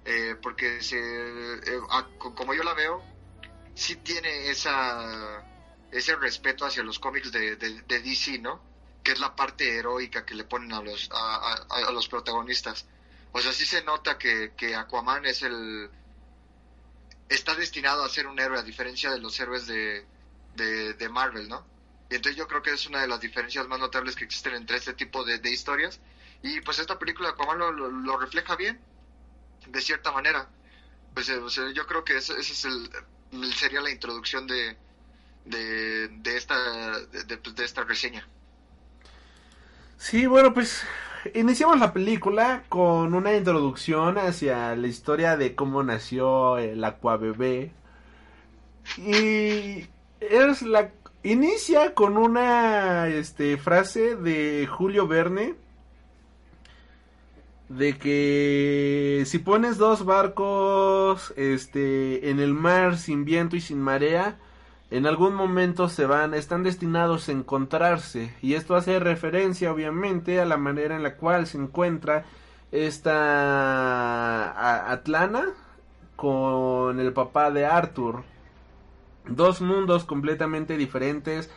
eh, 0.05 0.35
porque 0.41 0.81
se, 0.81 0.97
eh, 0.99 1.81
a- 1.89 2.07
como 2.19 2.53
yo 2.53 2.63
la 2.63 2.73
veo, 2.73 3.01
sí 3.75 3.95
tiene 3.97 4.49
esa, 4.49 5.43
ese 5.91 6.15
respeto 6.15 6.65
hacia 6.65 6.83
los 6.83 6.99
cómics 6.99 7.31
de, 7.31 7.55
de, 7.57 7.81
de 7.81 7.99
DC, 8.01 8.39
¿no? 8.39 8.61
Que 9.03 9.13
es 9.13 9.19
la 9.19 9.35
parte 9.35 9.77
heroica 9.77 10.25
que 10.25 10.35
le 10.35 10.43
ponen 10.43 10.73
a 10.73 10.81
los, 10.81 11.09
a, 11.11 11.53
a- 11.53 11.87
a 11.87 11.91
los 11.91 12.07
protagonistas. 12.07 12.85
O 13.33 13.39
sea, 13.39 13.53
sí 13.53 13.65
se 13.65 13.83
nota 13.83 14.17
que, 14.17 14.53
que 14.57 14.75
Aquaman 14.75 15.25
es 15.25 15.41
el... 15.43 15.89
Está 17.29 17.55
destinado 17.55 18.03
a 18.03 18.09
ser 18.09 18.27
un 18.27 18.39
héroe, 18.39 18.59
a 18.59 18.63
diferencia 18.63 19.09
de 19.11 19.19
los 19.19 19.39
héroes 19.39 19.65
de, 19.67 20.05
de, 20.55 20.93
de 20.93 21.09
Marvel, 21.09 21.47
¿no? 21.47 21.65
Y 22.09 22.15
entonces 22.15 22.37
yo 22.37 22.45
creo 22.47 22.61
que 22.61 22.71
es 22.73 22.85
una 22.87 22.99
de 23.01 23.07
las 23.07 23.21
diferencias 23.21 23.67
más 23.67 23.79
notables 23.79 24.15
que 24.15 24.25
existen 24.25 24.53
entre 24.53 24.77
este 24.77 24.93
tipo 24.93 25.23
de, 25.23 25.39
de 25.39 25.49
historias. 25.49 25.99
Y 26.43 26.59
pues 26.61 26.79
esta 26.79 26.99
película 26.99 27.29
de 27.29 27.33
Aquaman 27.35 27.57
lo, 28.03 28.17
refleja 28.17 28.55
bien, 28.57 28.79
de 29.65 29.81
cierta 29.81 30.11
manera. 30.11 30.49
Pues 31.13 31.29
eh, 31.29 31.39
yo 31.73 31.87
creo 31.87 32.03
que 32.03 32.17
ese 32.17 32.37
es 32.37 32.65
el, 32.65 32.89
sería 33.53 33.79
la 33.79 33.91
introducción 33.91 34.45
de, 34.47 34.75
de, 35.45 36.09
de 36.09 36.37
esta, 36.37 36.99
de, 36.99 37.23
de- 37.23 37.37
pues, 37.37 37.55
de 37.55 37.63
esta 37.63 37.83
reseña. 37.85 38.27
Sí, 39.97 40.25
bueno, 40.25 40.53
pues 40.53 40.83
iniciamos 41.33 41.79
la 41.79 41.93
película 41.93 42.63
con 42.69 43.13
una 43.13 43.35
introducción 43.35 44.17
hacia 44.17 44.75
la 44.75 44.87
historia 44.87 45.37
de 45.37 45.55
cómo 45.55 45.83
nació 45.83 46.57
el 46.57 46.83
Aquabebé. 46.83 47.71
Y 48.97 49.85
es 50.19 50.61
la 50.61 50.91
inicia 51.23 51.93
con 51.93 52.17
una 52.17 53.07
este 53.07 53.57
frase 53.57 54.15
de 54.15 54.67
Julio 54.67 55.07
Verne 55.07 55.55
de 57.69 57.97
que 57.97 59.23
si 59.25 59.39
pones 59.39 59.77
dos 59.77 60.03
barcos 60.03 61.33
este 61.37 62.29
en 62.29 62.39
el 62.39 62.53
mar 62.53 62.97
sin 62.97 63.23
viento 63.23 63.55
y 63.55 63.61
sin 63.61 63.79
marea 63.79 64.37
en 64.91 65.07
algún 65.07 65.33
momento 65.33 65.87
se 65.87 66.05
van 66.05 66.33
están 66.33 66.63
destinados 66.63 67.29
a 67.29 67.31
encontrarse. 67.31 68.35
Y 68.41 68.55
esto 68.55 68.75
hace 68.75 68.99
referencia 68.99 69.71
obviamente 69.71 70.41
a 70.41 70.45
la 70.45 70.57
manera 70.57 70.97
en 70.97 71.03
la 71.03 71.15
cual 71.15 71.47
se 71.47 71.57
encuentra 71.57 72.25
esta 72.71 73.31
Atlana 74.91 75.45
con 76.17 76.99
el 76.99 77.13
papá 77.13 77.51
de 77.51 77.65
Arthur. 77.65 78.23
Dos 79.27 79.61
mundos 79.61 80.03
completamente 80.03 80.75
diferentes 80.75 81.49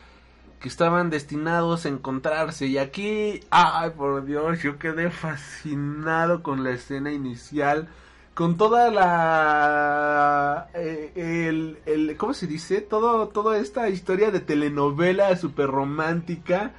que 0.60 0.68
estaban 0.68 1.10
destinados 1.10 1.86
a 1.86 1.88
encontrarse. 1.88 2.66
Y 2.66 2.78
aquí, 2.78 3.40
ay 3.50 3.90
por 3.90 4.24
Dios, 4.24 4.62
yo 4.62 4.78
quedé 4.78 5.10
fascinado 5.10 6.44
con 6.44 6.62
la 6.62 6.70
escena 6.70 7.10
inicial, 7.10 7.88
con 8.34 8.56
toda 8.56 8.90
la, 8.90 10.68
eh, 10.74 11.12
el, 11.14 11.78
el, 11.86 12.16
¿cómo 12.16 12.34
se 12.34 12.48
dice? 12.48 12.80
Todo, 12.80 13.28
toda 13.28 13.58
esta 13.58 13.88
historia 13.88 14.30
de 14.32 14.40
telenovela 14.40 15.36
super 15.36 15.68
romántica. 15.68 16.72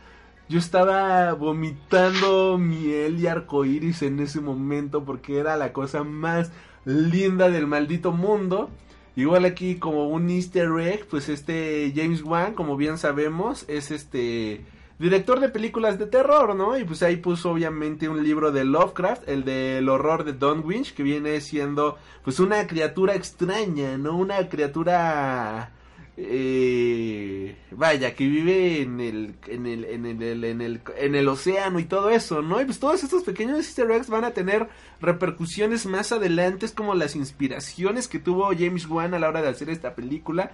Yo 0.50 0.60
estaba 0.60 1.34
vomitando 1.34 2.58
miel 2.58 3.20
y 3.20 3.28
arcoíris 3.28 4.02
en 4.04 4.20
ese 4.20 4.42
momento 4.42 5.04
porque 5.04 5.40
era 5.40 5.56
la 5.58 5.74
cosa 5.74 6.04
más 6.04 6.52
linda 6.84 7.50
del 7.50 7.68
maldito 7.68 8.12
mundo. 8.12 8.70
Igual 9.16 9.46
aquí 9.46 9.76
como 9.76 10.10
un 10.10 10.30
easter 10.30 10.70
egg, 10.80 11.08
pues 11.08 11.30
este 11.30 11.94
James 11.96 12.22
Wan, 12.22 12.54
como 12.54 12.76
bien 12.76 12.98
sabemos, 12.98 13.64
es 13.70 13.92
este 13.92 14.66
director 15.00 15.40
de 15.40 15.50
películas 15.50 16.00
de 16.00 16.08
terror, 16.08 16.56
¿no? 16.56 16.78
Y 16.78 16.84
pues 16.84 17.04
ahí 17.04 17.18
puso 17.18 17.52
obviamente 17.52 18.10
un 18.10 18.24
libro 18.24 18.52
de 18.52 18.64
Lovecraft, 18.64 19.28
el 19.28 19.44
del 19.44 19.90
horror 19.90 20.24
de 20.24 20.34
Dunwich, 20.34 20.94
que 20.94 21.04
viene 21.04 21.42
siendo 21.42 21.98
pues 22.24 22.40
una 22.40 22.66
criatura 22.68 23.16
extraña, 23.16 23.98
¿no? 23.98 24.18
Una 24.18 24.48
criatura 24.50 25.72
eh, 26.18 27.58
vaya, 27.72 28.16
que 28.16 28.26
vive 28.26 28.82
en 28.82 29.02
el, 29.02 29.36
en 29.48 29.66
el, 29.66 29.84
en 29.84 30.06
el, 30.06 30.44
en 30.46 30.62
el, 30.62 30.82
en 30.98 31.16
el 31.16 31.28
océano 31.28 31.80
y 31.80 31.86
todo 31.86 32.10
eso, 32.10 32.42
¿no? 32.42 32.62
Y 32.62 32.66
pues 32.66 32.80
todos 32.80 33.04
estos 33.04 33.24
pequeños 33.24 33.58
easter 33.58 33.92
eggs 33.92 34.10
van 34.10 34.24
a 34.24 34.32
tener 34.32 34.70
repercusiones 35.02 35.86
más 35.86 36.14
adelante, 36.14 36.66
es 36.66 36.72
como 36.72 36.96
las 36.96 37.18
inspiraciones 37.18 38.08
que 38.08 38.20
tuvo 38.20 38.52
James 38.58 38.88
Wan 38.88 39.14
a 39.14 39.20
la 39.20 39.28
hora 39.28 39.42
de 39.42 39.50
hacer 39.50 39.70
esta 39.70 39.94
película. 39.94 40.54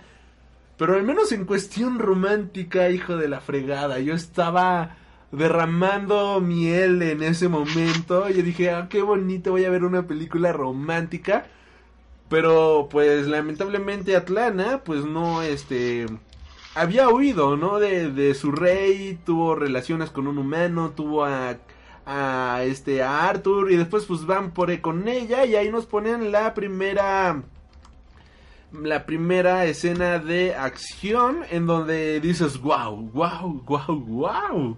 Pero 0.82 0.96
al 0.96 1.04
menos 1.04 1.32
en 1.32 1.46
cuestión 1.46 2.00
romántica, 2.00 2.90
hijo 2.90 3.16
de 3.16 3.30
la 3.30 3.40
fregada, 3.40 4.00
yo 4.00 4.16
estaba 4.16 4.98
derramando 5.32 6.42
miel 6.42 7.04
en 7.04 7.22
ese 7.22 7.50
momento. 7.50 8.28
Yo 8.30 8.42
dije, 8.42 8.72
ah, 8.72 8.88
qué 8.90 9.04
bonito, 9.04 9.52
voy 9.52 9.64
a 9.66 9.70
ver 9.70 9.84
una 9.84 10.08
película 10.08 10.52
romántica. 10.54 11.46
Pero 12.30 12.88
pues 12.90 13.28
lamentablemente 13.28 14.16
Atlana 14.16 14.84
pues 14.84 15.06
no 15.06 15.44
este 15.44 16.08
había 16.74 17.10
huido, 17.10 17.58
¿no? 17.58 17.78
De, 17.78 18.12
de 18.12 18.34
su 18.34 18.52
rey, 18.52 19.20
tuvo 19.24 19.54
relaciones 19.54 20.10
con 20.10 20.26
un 20.26 20.40
humano, 20.40 20.94
tuvo 20.96 21.26
a, 21.26 21.58
a 22.08 22.64
este 22.64 23.04
a 23.04 23.30
Arthur 23.30 23.72
y 23.72 23.76
después 23.76 24.06
pues 24.06 24.26
van 24.26 24.50
por 24.52 24.82
con 24.82 25.08
ella 25.08 25.46
y 25.46 25.56
ahí 25.56 25.70
nos 25.70 25.86
ponen 25.86 26.32
la 26.32 26.56
primera 26.56 27.44
la 28.74 29.06
primera 29.06 29.66
escena 29.66 30.20
de 30.20 30.56
acción 30.56 31.44
en 31.50 31.66
donde 31.66 32.20
dices 32.20 32.60
wow, 32.60 32.96
wow, 33.14 33.64
wow, 33.66 34.00
wow. 34.00 34.78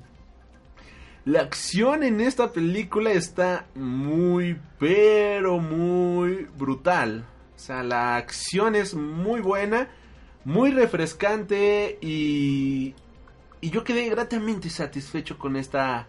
La 1.26 1.42
acción 1.42 2.04
en 2.04 2.20
esta 2.20 2.52
película 2.52 3.12
está 3.12 3.68
muy 3.76 4.60
pero 4.78 5.60
muy 5.60 6.48
brutal. 6.58 7.26
O 7.56 7.60
sea, 7.60 7.82
la 7.84 8.18
acción 8.18 8.76
es 8.76 8.94
muy 8.94 9.40
buena, 9.40 9.88
muy 10.44 10.72
refrescante 10.72 11.98
y, 12.02 12.94
y 13.62 13.70
yo 13.70 13.86
quedé 13.86 14.10
gratamente 14.10 14.70
satisfecho 14.70 15.38
con 15.38 15.56
esta 15.56 16.08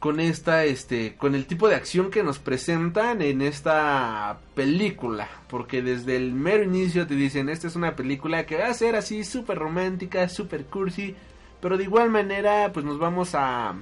con 0.00 0.20
esta 0.20 0.64
este 0.64 1.16
con 1.16 1.34
el 1.34 1.46
tipo 1.46 1.68
de 1.68 1.74
acción 1.74 2.10
que 2.10 2.22
nos 2.22 2.38
presentan 2.38 3.22
en 3.22 3.42
esta 3.42 4.38
película, 4.54 5.28
porque 5.48 5.82
desde 5.82 6.16
el 6.16 6.32
mero 6.32 6.62
inicio 6.62 7.06
te 7.06 7.14
dicen, 7.14 7.48
esta 7.48 7.66
es 7.66 7.76
una 7.76 7.96
película 7.96 8.46
que 8.46 8.56
va 8.56 8.66
a 8.66 8.74
ser 8.74 8.96
así 8.96 9.24
súper 9.24 9.58
romántica, 9.58 10.28
súper 10.28 10.66
cursi, 10.66 11.16
pero 11.60 11.76
de 11.76 11.84
igual 11.84 12.10
manera 12.10 12.72
pues 12.72 12.86
nos 12.86 12.98
vamos 12.98 13.34
a 13.34 13.74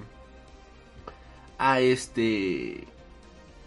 a 1.59 1.81
este 1.81 2.87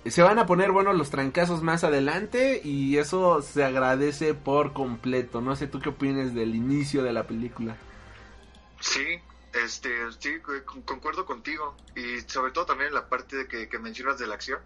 se 0.06 0.22
van 0.24 0.40
a 0.40 0.46
poner 0.46 0.72
buenos 0.72 0.96
los 0.96 1.10
trancazos 1.10 1.62
más 1.62 1.84
adelante 1.84 2.62
y 2.64 2.98
eso 2.98 3.42
se 3.42 3.64
agradece 3.64 4.34
por 4.34 4.74
completo. 4.74 5.42
No 5.42 5.56
sé 5.56 5.68
tú 5.68 5.80
qué 5.80 5.90
opinas 5.90 6.34
del 6.34 6.56
inicio 6.56 7.04
de 7.04 7.14
la 7.14 7.28
película. 7.28 7.76
Sí, 8.80 9.20
este, 9.54 10.12
sí, 10.20 10.40
con- 10.66 10.82
concuerdo 10.84 11.26
contigo. 11.26 11.76
Y 11.96 12.22
sobre 12.22 12.52
todo 12.52 12.66
también 12.66 12.90
en 12.90 12.94
la 12.96 13.08
parte 13.10 13.36
de 13.36 13.48
que, 13.48 13.68
que 13.70 13.80
mencionas 13.80 14.18
de 14.20 14.28
la 14.28 14.36
acción. 14.36 14.60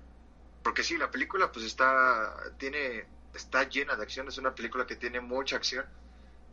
Porque 0.63 0.83
sí, 0.83 0.97
la 0.97 1.11
película 1.11 1.51
pues 1.51 1.65
está, 1.65 2.33
tiene, 2.57 3.05
está 3.33 3.67
llena 3.67 3.95
de 3.95 4.03
acción. 4.03 4.27
Es 4.27 4.37
una 4.37 4.55
película 4.55 4.85
que 4.85 4.95
tiene 4.95 5.19
mucha 5.19 5.55
acción. 5.57 5.85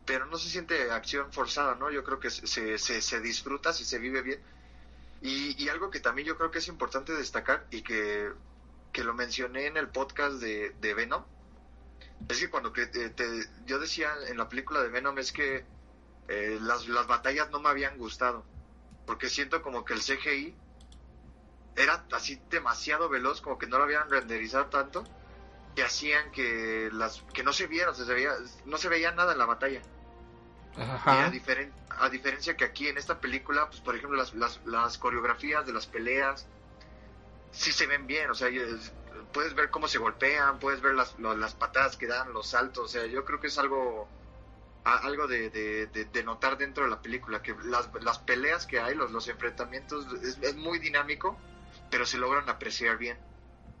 Pero 0.05 0.25
no 0.25 0.37
se 0.37 0.49
siente 0.49 0.91
acción 0.91 1.31
forzada, 1.31 1.75
¿no? 1.75 1.91
Yo 1.91 2.03
creo 2.03 2.19
que 2.19 2.29
se, 2.29 2.77
se, 2.77 3.01
se 3.01 3.19
disfruta 3.21 3.71
si 3.71 3.85
se 3.85 3.99
vive 3.99 4.21
bien. 4.21 4.41
Y, 5.21 5.63
y 5.63 5.69
algo 5.69 5.91
que 5.91 5.99
también 5.99 6.27
yo 6.27 6.35
creo 6.37 6.49
que 6.49 6.57
es 6.57 6.67
importante 6.67 7.13
destacar 7.13 7.67
y 7.69 7.83
que, 7.83 8.31
que 8.91 9.03
lo 9.03 9.13
mencioné 9.13 9.67
en 9.67 9.77
el 9.77 9.87
podcast 9.87 10.35
de, 10.37 10.71
de 10.81 10.93
Venom, 10.95 11.23
es 12.27 12.39
que 12.39 12.49
cuando 12.49 12.71
te- 12.71 12.87
te- 12.87 13.45
yo 13.67 13.77
decía 13.77 14.11
en 14.27 14.37
la 14.37 14.49
película 14.49 14.81
de 14.81 14.89
Venom 14.89 15.17
es 15.19 15.31
que 15.31 15.63
eh, 16.27 16.57
las, 16.61 16.87
las 16.87 17.07
batallas 17.07 17.49
no 17.51 17.59
me 17.59 17.69
habían 17.69 17.97
gustado, 17.97 18.45
porque 19.05 19.29
siento 19.29 19.61
como 19.61 19.85
que 19.85 19.93
el 19.93 20.01
CGI 20.01 20.55
era 21.75 22.05
así 22.11 22.41
demasiado 22.49 23.09
veloz, 23.09 23.41
como 23.41 23.57
que 23.57 23.67
no 23.67 23.77
lo 23.77 23.83
habían 23.85 24.09
renderizado 24.09 24.67
tanto, 24.67 25.03
que 25.75 25.83
hacían 25.83 26.31
que 26.31 26.89
las 26.93 27.21
que 27.33 27.43
no 27.43 27.53
se 27.53 27.67
viera, 27.67 27.91
o 27.91 27.93
sea, 27.95 28.05
se 28.05 28.13
veía, 28.13 28.31
no 28.65 28.77
se 28.77 28.89
veía 28.89 29.11
nada 29.11 29.33
en 29.33 29.39
la 29.39 29.45
batalla. 29.45 29.81
Y 31.05 31.19
a, 31.19 31.29
diferen- 31.29 31.73
a 31.89 32.09
diferencia 32.09 32.55
que 32.57 32.65
aquí 32.65 32.87
en 32.87 32.97
esta 32.97 33.19
película, 33.19 33.67
pues 33.69 33.81
por 33.81 33.95
ejemplo, 33.95 34.17
las, 34.17 34.33
las, 34.33 34.61
las 34.65 34.97
coreografías 34.97 35.65
de 35.65 35.73
las 35.73 35.87
peleas 35.87 36.47
sí 37.51 37.71
se 37.71 37.87
ven 37.87 38.07
bien, 38.07 38.29
o 38.29 38.35
sea, 38.35 38.49
puedes 39.33 39.53
ver 39.55 39.69
cómo 39.69 39.87
se 39.87 39.97
golpean, 39.97 40.59
puedes 40.59 40.81
ver 40.81 40.93
las, 40.95 41.17
las 41.19 41.55
patadas 41.55 41.97
que 41.97 42.07
dan, 42.07 42.33
los 42.33 42.47
saltos, 42.49 42.85
o 42.85 42.87
sea, 42.87 43.05
yo 43.05 43.25
creo 43.25 43.39
que 43.39 43.47
es 43.47 43.57
algo 43.57 44.07
algo 44.83 45.27
de, 45.27 45.49
de- 45.49 45.87
de- 45.87 46.23
notar 46.23 46.57
dentro 46.57 46.83
de 46.83 46.89
la 46.89 47.01
película, 47.01 47.41
que 47.41 47.55
las, 47.65 47.89
las 48.01 48.19
peleas 48.19 48.65
que 48.65 48.79
hay, 48.79 48.95
los, 48.95 49.11
los 49.11 49.27
enfrentamientos, 49.27 50.07
es, 50.23 50.55
muy 50.55 50.79
dinámico, 50.79 51.37
pero 51.89 52.05
se 52.05 52.17
logran 52.17 52.49
apreciar 52.49 52.97
bien. 52.97 53.17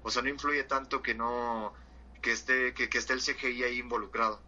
O 0.03 0.11
sea, 0.11 0.21
no 0.21 0.29
influye 0.29 0.63
tanto 0.63 1.01
que 1.01 1.15
no 1.15 1.73
que 2.21 2.31
esté 2.33 2.73
que, 2.73 2.89
que 2.89 2.97
esté 2.99 3.13
el 3.13 3.21
CGI 3.21 3.63
ahí 3.63 3.79
involucrado. 3.79 4.41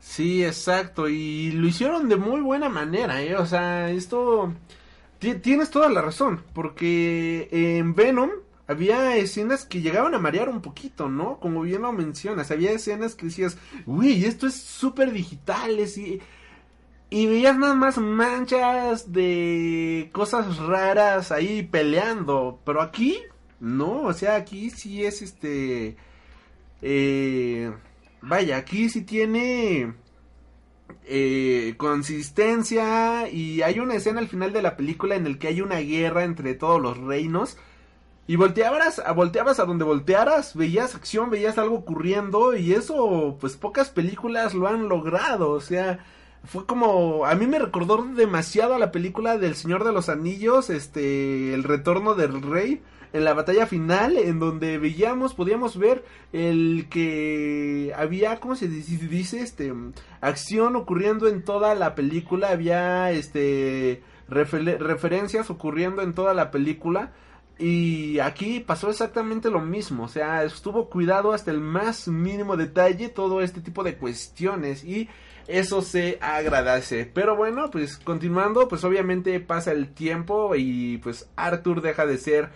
Sí, 0.00 0.44
exacto. 0.44 1.08
Y 1.08 1.52
lo 1.52 1.66
hicieron 1.66 2.08
de 2.08 2.16
muy 2.16 2.40
buena 2.40 2.68
manera, 2.68 3.22
¿eh? 3.22 3.36
O 3.36 3.46
sea, 3.46 3.90
esto... 3.90 4.54
ti- 5.18 5.36
Tienes 5.36 5.70
toda 5.70 5.88
la 5.90 6.02
razón. 6.02 6.44
Porque 6.54 7.48
en 7.52 7.94
Venom 7.94 8.30
había 8.70 9.16
escenas 9.16 9.64
que 9.64 9.80
llegaban 9.82 10.14
a 10.14 10.18
marear 10.18 10.48
un 10.48 10.60
poquito, 10.62 11.08
¿no? 11.08 11.38
Como 11.40 11.62
bien 11.62 11.82
lo 11.82 11.92
mencionas. 11.92 12.50
Había 12.50 12.70
escenas 12.72 13.14
que 13.14 13.26
decías, 13.26 13.58
uy, 13.86 14.24
esto 14.24 14.46
es 14.46 14.54
súper 14.54 15.12
digital. 15.12 15.78
es- 15.78 15.98
Y, 15.98 16.20
y 17.10 17.26
veías 17.26 17.58
nada 17.58 17.74
más 17.74 17.98
manchas 17.98 19.12
de 19.12 20.08
cosas 20.12 20.58
raras 20.58 21.32
ahí 21.32 21.62
peleando. 21.64 22.60
Pero 22.64 22.80
aquí, 22.82 23.18
no. 23.60 24.02
O 24.02 24.12
sea, 24.12 24.36
aquí 24.36 24.70
sí 24.70 25.04
es 25.04 25.22
este... 25.22 25.96
Eh, 26.82 27.72
vaya, 28.22 28.56
aquí 28.58 28.88
sí 28.88 29.02
tiene 29.02 29.92
eh, 31.04 31.74
consistencia 31.76 33.28
y 33.28 33.62
hay 33.62 33.78
una 33.80 33.94
escena 33.94 34.20
al 34.20 34.28
final 34.28 34.52
de 34.52 34.62
la 34.62 34.76
película 34.76 35.14
en 35.16 35.26
el 35.26 35.38
que 35.38 35.48
hay 35.48 35.60
una 35.60 35.78
guerra 35.80 36.24
entre 36.24 36.54
todos 36.54 36.80
los 36.80 36.96
reinos 36.98 37.58
y 38.30 38.36
volteabas, 38.36 39.02
volteabas 39.16 39.58
a 39.58 39.64
donde 39.64 39.84
voltearas, 39.84 40.54
veías 40.54 40.94
acción, 40.94 41.30
veías 41.30 41.58
algo 41.58 41.74
ocurriendo 41.74 42.54
y 42.54 42.74
eso 42.74 43.36
pues 43.40 43.56
pocas 43.56 43.90
películas 43.90 44.54
lo 44.54 44.68
han 44.68 44.88
logrado, 44.88 45.50
o 45.50 45.60
sea, 45.60 45.98
fue 46.44 46.64
como 46.64 47.26
a 47.26 47.34
mí 47.34 47.48
me 47.48 47.58
recordó 47.58 48.04
demasiado 48.04 48.74
a 48.74 48.78
la 48.78 48.92
película 48.92 49.36
del 49.36 49.56
Señor 49.56 49.82
de 49.82 49.90
los 49.90 50.08
Anillos, 50.08 50.70
este 50.70 51.54
El 51.54 51.64
retorno 51.64 52.14
del 52.14 52.40
rey 52.40 52.80
en 53.12 53.24
la 53.24 53.34
batalla 53.34 53.66
final 53.66 54.16
en 54.16 54.38
donde 54.38 54.78
veíamos 54.78 55.34
podíamos 55.34 55.76
ver 55.76 56.04
el 56.32 56.86
que 56.88 57.92
había 57.96 58.38
cómo 58.38 58.54
se 58.54 58.68
dice, 58.68 59.40
este 59.40 59.74
acción 60.20 60.76
ocurriendo 60.76 61.26
en 61.26 61.42
toda 61.42 61.74
la 61.74 61.96
película 61.96 62.50
había 62.50 63.10
este 63.10 64.04
referencias 64.28 65.50
ocurriendo 65.50 66.02
en 66.02 66.14
toda 66.14 66.32
la 66.32 66.52
película 66.52 67.10
Y 67.60 68.18
aquí 68.20 68.60
pasó 68.60 68.88
exactamente 68.88 69.50
lo 69.50 69.60
mismo, 69.60 70.04
o 70.04 70.08
sea, 70.08 70.44
estuvo 70.44 70.88
cuidado 70.88 71.34
hasta 71.34 71.50
el 71.50 71.60
más 71.60 72.08
mínimo 72.08 72.56
detalle 72.56 73.10
todo 73.10 73.42
este 73.42 73.60
tipo 73.60 73.84
de 73.84 73.96
cuestiones 73.96 74.82
y 74.82 75.10
eso 75.46 75.82
se 75.82 76.16
agradece. 76.22 77.04
Pero 77.04 77.36
bueno, 77.36 77.70
pues 77.70 77.98
continuando, 77.98 78.66
pues 78.66 78.82
obviamente 78.82 79.38
pasa 79.40 79.72
el 79.72 79.92
tiempo 79.92 80.54
y 80.56 80.98
pues 81.02 81.28
Arthur 81.36 81.82
deja 81.82 82.06
de 82.06 82.16
ser 82.16 82.48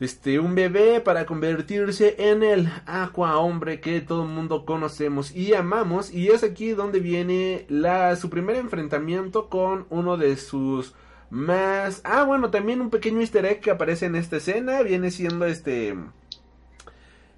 este 0.00 0.40
un 0.40 0.56
bebé 0.56 1.00
para 1.00 1.24
convertirse 1.24 2.16
en 2.18 2.42
el 2.42 2.68
aqua 2.86 3.38
hombre 3.38 3.80
que 3.80 4.00
todo 4.00 4.22
el 4.24 4.28
mundo 4.28 4.64
conocemos 4.64 5.34
y 5.34 5.54
amamos 5.54 6.12
y 6.12 6.28
es 6.28 6.44
aquí 6.44 6.70
donde 6.70 7.00
viene 7.00 7.66
la 7.68 8.14
su 8.14 8.30
primer 8.30 8.56
enfrentamiento 8.56 9.48
con 9.48 9.86
uno 9.90 10.16
de 10.16 10.36
sus 10.36 10.94
más 11.30 12.00
ah 12.04 12.24
bueno 12.24 12.50
también 12.50 12.80
un 12.80 12.90
pequeño 12.90 13.20
easter 13.20 13.44
egg 13.44 13.60
que 13.60 13.70
aparece 13.70 14.06
en 14.06 14.14
esta 14.14 14.36
escena 14.38 14.82
viene 14.82 15.10
siendo 15.10 15.44
este 15.44 15.94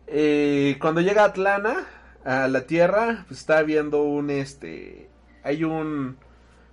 eh, 0.06 0.76
cuando 0.80 1.00
llega 1.00 1.24
Atlana 1.24 1.86
a 2.24 2.48
la 2.48 2.66
Tierra 2.66 3.24
pues 3.26 3.40
está 3.40 3.62
viendo 3.62 4.02
un 4.02 4.30
este 4.30 5.08
hay 5.42 5.64
un 5.64 6.18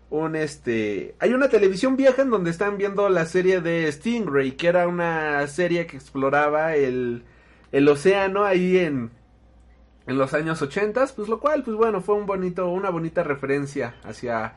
un 0.09 0.35
este 0.35 1.15
hay 1.19 1.33
una 1.33 1.49
televisión 1.49 1.97
vieja 1.97 2.21
en 2.21 2.29
donde 2.29 2.51
están 2.51 2.77
viendo 2.77 3.09
la 3.09 3.25
serie 3.25 3.61
de 3.61 3.91
Stingray 3.91 4.51
que 4.51 4.67
era 4.67 4.87
una 4.87 5.45
serie 5.47 5.87
que 5.87 5.97
exploraba 5.97 6.75
el 6.75 7.23
el 7.71 7.89
océano 7.89 8.45
ahí 8.45 8.77
en 8.77 9.11
en 10.05 10.17
los 10.17 10.33
años 10.33 10.61
80 10.61 11.07
pues 11.15 11.27
lo 11.27 11.39
cual 11.39 11.63
pues 11.63 11.75
bueno 11.75 12.01
fue 12.01 12.15
un 12.15 12.27
bonito 12.27 12.69
una 12.69 12.91
bonita 12.91 13.23
referencia 13.23 13.95
hacia 14.03 14.53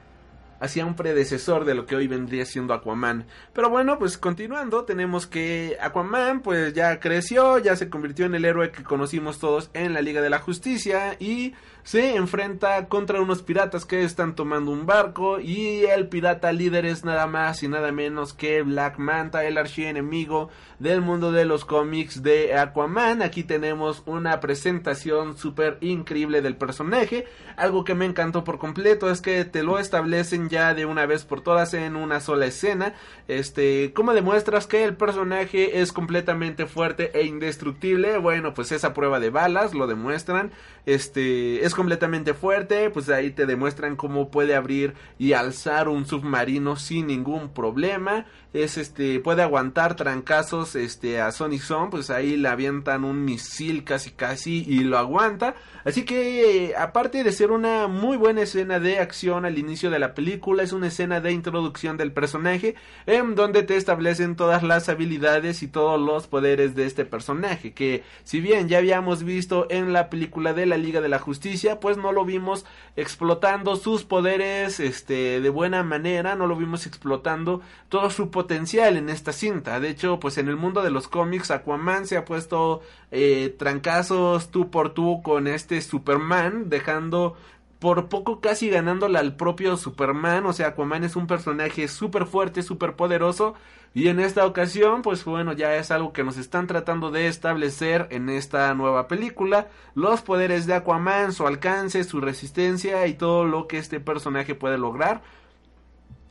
hacia 0.61 0.87
un 0.87 0.95
predecesor 0.95 1.65
de 1.65 1.74
lo 1.74 1.87
que 1.87 1.97
hoy 1.97 2.07
vendría 2.07 2.45
siendo 2.45 2.74
Aquaman. 2.74 3.27
Pero 3.53 3.70
bueno, 3.70 3.99
pues 3.99 4.19
continuando, 4.19 4.85
tenemos 4.85 5.27
que 5.27 5.77
Aquaman 5.81 6.41
pues 6.43 6.73
ya 6.74 7.01
creció, 7.01 7.59
ya 7.59 7.74
se 7.77 7.89
convirtió 7.89 8.27
en 8.27 8.35
el 8.35 8.45
héroe 8.45 8.70
que 8.70 8.85
conocimos 8.85 9.39
todos 9.39 9.70
en 9.73 9.95
la 9.95 10.03
Liga 10.03 10.20
de 10.20 10.31
la 10.31 10.39
Justicia 10.39 11.16
y 11.19 11.55
se 11.82 12.16
enfrenta 12.16 12.86
contra 12.89 13.20
unos 13.20 13.43
piratas 13.43 13.85
que 13.85 14.05
están 14.05 14.35
tomando 14.35 14.70
un 14.70 14.86
barco 14.86 15.40
y 15.40 15.85
el 15.85 16.09
pirata 16.09 16.52
líder 16.52 16.86
es 16.86 17.05
nada 17.05 17.27
más 17.27 17.62
y 17.62 17.69
nada 17.69 17.93
menos 17.93 18.32
que 18.35 18.62
Black 18.62 18.98
Manta, 18.98 19.44
el 19.44 19.59
archienemigo 19.59 20.51
del 20.78 21.01
mundo 21.01 21.32
de 21.32 21.44
los 21.44 21.65
cómics 21.65 22.23
de 22.23 22.57
Aquaman. 22.57 23.23
Aquí 23.23 23.44
tenemos 23.44 24.02
una 24.07 24.40
presentación 24.40 25.36
súper 25.36 25.78
increíble 25.81 26.43
del 26.43 26.57
personaje. 26.57 27.27
Algo 27.57 27.85
que 27.85 27.94
me 27.94 28.07
encantó 28.07 28.44
por 28.44 28.59
completo 28.59 29.11
es 29.11 29.20
que 29.20 29.44
te 29.44 29.62
lo 29.62 29.78
establecen 29.78 30.48
ya 30.48 30.74
de 30.74 30.86
una 30.86 31.07
vez 31.07 31.24
por 31.24 31.43
todas 31.43 31.74
en 31.74 31.97
una 31.97 32.20
sola 32.20 32.47
escena. 32.47 32.94
Este, 33.28 33.93
¿cómo 33.94 34.15
demuestras 34.15 34.66
que 34.66 34.85
el 34.85 34.97
personaje 34.97 35.81
es 35.81 35.93
completamente 35.93 36.66
fuerte 36.66 37.11
e 37.19 37.24
indestructible? 37.24 38.19
Bueno, 38.19 38.55
pues 38.55 38.73
esa 38.73 38.94
prueba 38.94 39.20
de 39.20 39.31
balas 39.31 39.74
lo 39.74 39.86
demuestran. 39.86 40.51
Este, 40.86 41.65
es 41.71 41.75
completamente 41.77 42.35
fuerte, 42.35 42.91
pues 42.91 43.09
ahí 43.11 43.31
te 43.31 43.47
demuestran 43.47 43.95
cómo 43.95 44.29
puede 44.29 44.57
abrir 44.57 44.95
y 45.21 45.35
alzar 45.35 45.89
un 45.89 46.05
submarino 46.05 46.75
sin 46.75 47.07
ningún 47.07 47.51
problema. 47.51 48.27
Es 48.53 48.77
este, 48.77 49.21
puede 49.21 49.43
aguantar 49.43 49.95
trancazos 49.95 50.75
este 50.75 51.21
a 51.21 51.31
Sonic 51.31 51.63
Zone, 51.63 51.91
pues 51.93 52.11
ahí 52.11 52.37
le 52.37 52.49
avientan 52.49 53.05
un 53.05 53.25
misil 53.25 53.85
casi 53.85 54.11
casi 54.11 54.65
y 54.67 54.81
lo 54.81 54.99
aguanta. 54.99 55.55
Así 55.85 56.05
que 56.05 56.75
aparte 56.77 57.23
de 57.23 57.31
ser 57.31 57.53
una 57.53 57.87
muy 57.87 58.17
buena 58.17 58.43
escena 58.43 58.81
de 58.81 58.99
acción 58.99 59.45
al 59.45 59.57
inicio 59.57 59.91
de 59.91 60.01
la 60.01 60.15
película, 60.15 60.65
es 60.65 60.73
una 60.73 60.89
escena 60.89 61.21
de 61.21 61.31
introducción 61.31 61.97
del 61.97 62.11
personaje 62.11 62.75
en 63.07 63.37
donde 63.37 63.63
te 63.63 63.77
establecen 63.77 64.35
todas 64.35 64.65
las 64.65 64.89
habilidades 64.89 65.63
y 65.63 65.69
todos 65.69 66.01
los 66.01 66.27
poderes 66.27 66.75
de 66.75 66.87
este 66.87 67.05
personaje, 67.05 67.73
que 67.73 68.03
si 68.25 68.41
bien 68.41 68.69
ya 68.69 68.79
habíamos 68.79 69.23
visto 69.23 69.69
en 69.71 69.93
la 69.93 70.11
película 70.11 70.53
de 70.53 70.67
la 70.67 70.77
Liga 70.77 71.01
de 71.01 71.09
la 71.09 71.21
Justicia, 71.21 71.60
pues 71.81 71.97
no 71.97 72.12
lo 72.12 72.24
vimos 72.24 72.65
explotando 72.97 73.77
sus 73.77 74.05
poderes 74.05 74.81
este 74.81 75.41
de 75.41 75.49
buena 75.51 75.82
manera, 75.82 76.35
no 76.37 76.47
lo 76.47 76.57
vimos 76.57 76.87
explotando 76.87 77.61
todo 77.89 78.11
su 78.11 78.31
potencial 78.31 78.97
en 78.97 79.09
esta 79.11 79.32
cinta. 79.32 79.81
De 79.81 79.91
hecho, 79.91 80.19
pues 80.20 80.39
en 80.39 80.49
el 80.49 80.57
mundo 80.57 80.82
de 80.82 80.91
los 80.91 81.09
cómics 81.09 81.51
Aquaman 81.51 82.07
se 82.07 82.16
ha 82.16 82.24
puesto 82.24 82.81
eh, 83.11 83.55
trancazos 83.59 84.51
tú 84.51 84.70
por 84.70 84.95
tú 84.95 85.23
con 85.23 85.47
este 85.47 85.81
Superman, 85.81 86.69
dejando 86.70 87.37
por 87.78 88.09
poco 88.09 88.41
casi 88.41 88.69
ganándole 88.69 89.19
al 89.19 89.37
propio 89.37 89.77
Superman, 89.77 90.47
o 90.47 90.53
sea, 90.53 90.69
Aquaman 90.69 91.05
es 91.05 91.16
un 91.16 91.27
personaje 91.27 91.89
súper 91.89 92.27
fuerte, 92.27 92.62
súper 92.62 92.95
poderoso, 92.95 93.55
y 93.93 94.07
en 94.09 94.21
esta 94.21 94.47
ocasión, 94.47 95.03
pues 95.03 95.25
bueno, 95.25 95.53
ya 95.53 95.75
es 95.77 95.91
algo 95.91 96.12
que 96.12 96.23
nos 96.23 96.37
están 96.37 96.69
tratando 96.69 97.11
de 97.11 97.27
establecer 97.27 98.07
en 98.11 98.29
esta 98.29 98.73
nueva 98.75 99.09
película, 99.09 99.69
los 99.97 100.23
poderes 100.23 100.67
de 100.67 100.75
Aquaman, 100.75 101.33
su 101.33 101.47
alcance, 101.47 102.05
su 102.05 102.21
resistencia 102.21 103.07
y 103.09 103.15
todo 103.15 103.45
lo 103.45 103.67
que 103.67 103.79
este 103.79 103.99
personaje 103.99 104.55
puede 104.55 104.79
lograr. 104.79 105.23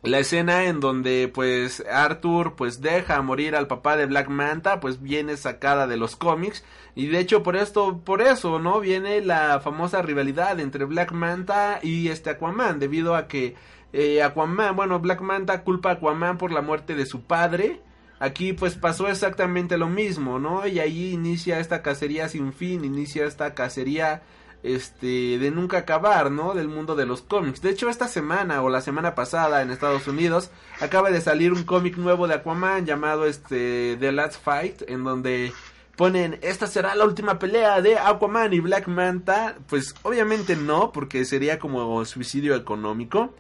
La 0.01 0.19
escena 0.19 0.63
en 0.63 0.79
donde 0.79 1.29
pues 1.33 1.83
Arthur 1.91 2.55
pues 2.55 2.79
deja 2.79 3.21
morir 3.21 3.53
al 3.53 3.67
papá 3.67 3.97
de 3.97 4.05
Black 4.05 4.29
Manta 4.29 4.79
pues 4.79 5.01
viene 5.01 5.35
sacada 5.35 5.87
de 5.87 5.97
los 5.97 6.15
cómics. 6.15 6.63
Y 6.95 7.07
de 7.07 7.19
hecho 7.19 7.43
por 7.43 7.57
esto 7.57 7.99
por 8.05 8.21
eso 8.21 8.59
no 8.59 8.79
viene 8.79 9.19
la 9.19 9.59
famosa 9.59 10.01
rivalidad 10.01 10.61
entre 10.61 10.85
Black 10.85 11.11
Manta 11.11 11.79
y 11.83 12.07
este 12.07 12.29
Aquaman 12.29 12.79
debido 12.79 13.13
a 13.13 13.27
que 13.27 13.55
eh, 13.93 14.21
Aquaman 14.23 14.75
bueno 14.75 14.99
Black 14.99 15.21
Manta 15.21 15.63
culpa 15.63 15.89
a 15.89 15.93
Aquaman 15.93 16.37
por 16.37 16.51
la 16.51 16.61
muerte 16.61 16.95
de 16.95 17.05
su 17.05 17.21
padre 17.21 17.81
aquí 18.19 18.53
pues 18.53 18.75
pasó 18.75 19.07
exactamente 19.07 19.77
lo 19.77 19.87
mismo 19.87 20.39
no 20.39 20.67
y 20.67 20.79
ahí 20.79 21.11
inicia 21.13 21.59
esta 21.59 21.81
cacería 21.81 22.29
sin 22.29 22.53
fin 22.53 22.85
inicia 22.85 23.25
esta 23.25 23.53
cacería 23.53 24.21
este 24.63 25.37
de 25.37 25.51
nunca 25.51 25.79
acabar, 25.79 26.31
¿no? 26.31 26.53
Del 26.53 26.67
mundo 26.67 26.95
de 26.95 27.05
los 27.05 27.21
cómics. 27.21 27.61
De 27.61 27.69
hecho, 27.69 27.89
esta 27.89 28.07
semana 28.07 28.61
o 28.61 28.69
la 28.69 28.81
semana 28.81 29.15
pasada 29.15 29.61
en 29.61 29.71
Estados 29.71 30.07
Unidos 30.07 30.51
acaba 30.81 31.11
de 31.11 31.21
salir 31.21 31.53
un 31.53 31.63
cómic 31.63 31.97
nuevo 31.97 32.27
de 32.27 32.35
Aquaman 32.35 32.85
llamado 32.85 33.25
este 33.25 33.97
The 33.99 34.11
Last 34.11 34.43
Fight 34.43 34.81
en 34.87 35.03
donde 35.03 35.53
ponen 35.95 36.39
esta 36.41 36.67
será 36.67 36.95
la 36.95 37.05
última 37.05 37.39
pelea 37.39 37.81
de 37.81 37.97
Aquaman 37.97 38.53
y 38.53 38.59
Black 38.59 38.87
Manta, 38.87 39.57
pues 39.67 39.95
obviamente 40.03 40.55
no, 40.55 40.91
porque 40.91 41.25
sería 41.25 41.59
como 41.59 42.03
suicidio 42.05 42.55
económico. 42.55 43.33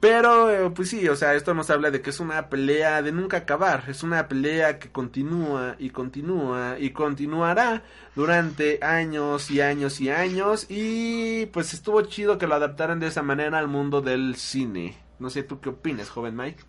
Pero, 0.00 0.50
eh, 0.50 0.70
pues 0.70 0.90
sí, 0.90 1.08
o 1.08 1.16
sea, 1.16 1.34
esto 1.34 1.54
nos 1.54 1.70
habla 1.70 1.90
de 1.90 2.00
que 2.00 2.10
es 2.10 2.20
una 2.20 2.48
pelea 2.48 3.02
de 3.02 3.10
nunca 3.10 3.38
acabar. 3.38 3.84
Es 3.88 4.04
una 4.04 4.28
pelea 4.28 4.78
que 4.78 4.92
continúa 4.92 5.74
y 5.78 5.90
continúa 5.90 6.76
y 6.78 6.90
continuará 6.90 7.82
durante 8.14 8.78
años 8.84 9.50
y 9.50 9.60
años 9.60 10.00
y 10.00 10.10
años. 10.10 10.66
Y 10.68 11.46
pues 11.46 11.74
estuvo 11.74 12.00
chido 12.02 12.38
que 12.38 12.46
lo 12.46 12.54
adaptaran 12.54 13.00
de 13.00 13.08
esa 13.08 13.22
manera 13.22 13.58
al 13.58 13.66
mundo 13.66 14.00
del 14.00 14.36
cine. 14.36 14.96
No 15.18 15.30
sé, 15.30 15.42
¿tú 15.42 15.60
qué 15.60 15.70
opinas, 15.70 16.10
joven 16.10 16.36
Mike? 16.36 16.62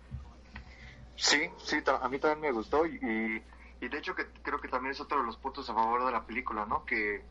Sí, 1.14 1.50
sí, 1.58 1.76
a 1.86 2.08
mí 2.08 2.18
también 2.18 2.40
me 2.40 2.52
gustó 2.52 2.84
y, 2.86 2.98
y 3.80 3.88
de 3.88 3.98
hecho 3.98 4.14
que 4.14 4.26
creo 4.42 4.60
que 4.60 4.68
también 4.68 4.92
es 4.92 5.00
otro 5.00 5.20
de 5.20 5.26
los 5.26 5.36
puntos 5.36 5.68
a 5.70 5.74
favor 5.74 6.04
de 6.04 6.12
la 6.12 6.26
película, 6.26 6.66
¿no? 6.66 6.84
Que, 6.84 7.22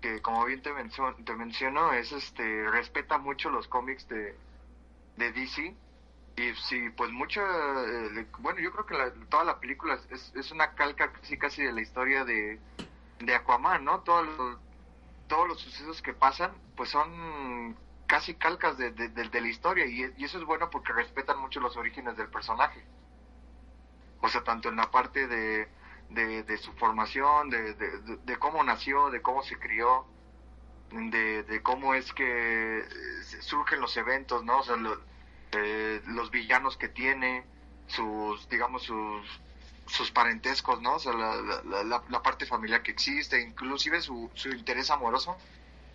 que 0.00 0.22
como 0.22 0.44
bien 0.44 0.62
te, 0.62 0.72
menciono, 0.72 1.14
te 1.24 1.34
menciono, 1.34 1.92
es 1.92 2.12
este, 2.12 2.70
respeta 2.70 3.18
mucho 3.18 3.50
los 3.50 3.68
cómics 3.68 4.08
de 4.08 4.34
de 5.20 5.32
DC 5.32 5.76
y 6.36 6.54
sí 6.54 6.90
pues 6.96 7.10
mucho 7.12 7.40
eh, 7.40 8.26
bueno 8.38 8.58
yo 8.60 8.72
creo 8.72 8.86
que 8.86 8.94
la, 8.94 9.12
toda 9.28 9.44
la 9.44 9.60
película 9.60 9.98
es, 10.10 10.32
es, 10.34 10.50
una 10.50 10.74
calca 10.74 11.12
casi 11.12 11.38
casi 11.38 11.62
de 11.62 11.72
la 11.72 11.80
historia 11.80 12.24
de, 12.24 12.58
de 13.20 13.34
Aquaman 13.34 13.84
no 13.84 14.00
todos 14.00 14.26
los, 14.26 14.58
todos 15.28 15.48
los 15.48 15.60
sucesos 15.60 16.02
que 16.02 16.12
pasan 16.12 16.52
pues 16.76 16.90
son 16.90 17.76
casi 18.10 18.34
calcas 18.34 18.76
de, 18.76 18.90
de, 18.90 19.08
de 19.08 19.40
la 19.40 19.46
historia. 19.46 19.86
Y, 19.86 20.02
eso 20.24 20.38
es 20.38 20.44
bueno 20.44 20.68
porque 20.68 20.92
respetan 20.92 21.38
mucho 21.38 21.60
los 21.60 21.76
orígenes 21.76 22.16
del 22.16 22.26
personaje. 22.26 22.82
O 24.20 24.28
sea 24.28 24.42
tanto 24.42 24.68
en 24.68 24.76
la 24.76 24.90
parte 24.90 25.28
de, 25.28 25.68
de, 26.08 26.58
su 26.58 26.72
formación 26.72 27.50
de, 27.50 27.74
de, 27.74 28.36
cómo 28.38 28.64
nació 28.64 29.10
de 29.10 29.22
cómo 29.22 29.44
se 29.44 29.58
crió 29.58 30.04
de, 30.90 31.60
cómo 31.62 31.94
es 31.94 32.12
que 32.12 32.84
surgen 33.40 33.80
los 33.80 33.96
eventos, 33.96 34.44
¿no? 34.44 34.58
O 34.58 34.62
sea, 34.64 34.74
lo, 34.74 35.00
eh, 35.52 36.02
los 36.06 36.30
villanos 36.30 36.76
que 36.76 36.88
tiene, 36.88 37.44
sus, 37.86 38.48
digamos, 38.48 38.82
sus, 38.82 39.26
sus 39.86 40.10
parentescos, 40.10 40.80
¿no? 40.80 40.94
O 40.94 40.98
sea, 40.98 41.12
la, 41.12 41.34
la, 41.84 42.02
la 42.08 42.22
parte 42.22 42.46
familiar 42.46 42.82
que 42.82 42.92
existe, 42.92 43.40
inclusive 43.40 44.00
su, 44.00 44.30
su 44.34 44.48
interés 44.50 44.90
amoroso, 44.90 45.36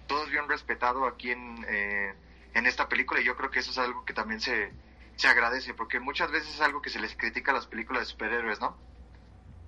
todo 0.07 0.23
es 0.23 0.29
bien 0.29 0.47
respetado 0.47 1.05
aquí 1.05 1.31
en, 1.31 1.65
eh, 1.67 2.13
en 2.53 2.65
esta 2.65 2.87
película 2.87 3.21
y 3.21 3.23
yo 3.23 3.35
creo 3.35 3.51
que 3.51 3.59
eso 3.59 3.71
es 3.71 3.77
algo 3.77 4.05
que 4.05 4.13
también 4.13 4.41
se, 4.41 4.71
se 5.15 5.27
agradece, 5.27 5.73
porque 5.73 5.99
muchas 5.99 6.31
veces 6.31 6.55
es 6.55 6.61
algo 6.61 6.81
que 6.81 6.89
se 6.89 6.99
les 6.99 7.15
critica 7.15 7.51
a 7.51 7.55
las 7.55 7.67
películas 7.67 8.03
de 8.03 8.11
superhéroes, 8.11 8.59
¿no? 8.59 8.77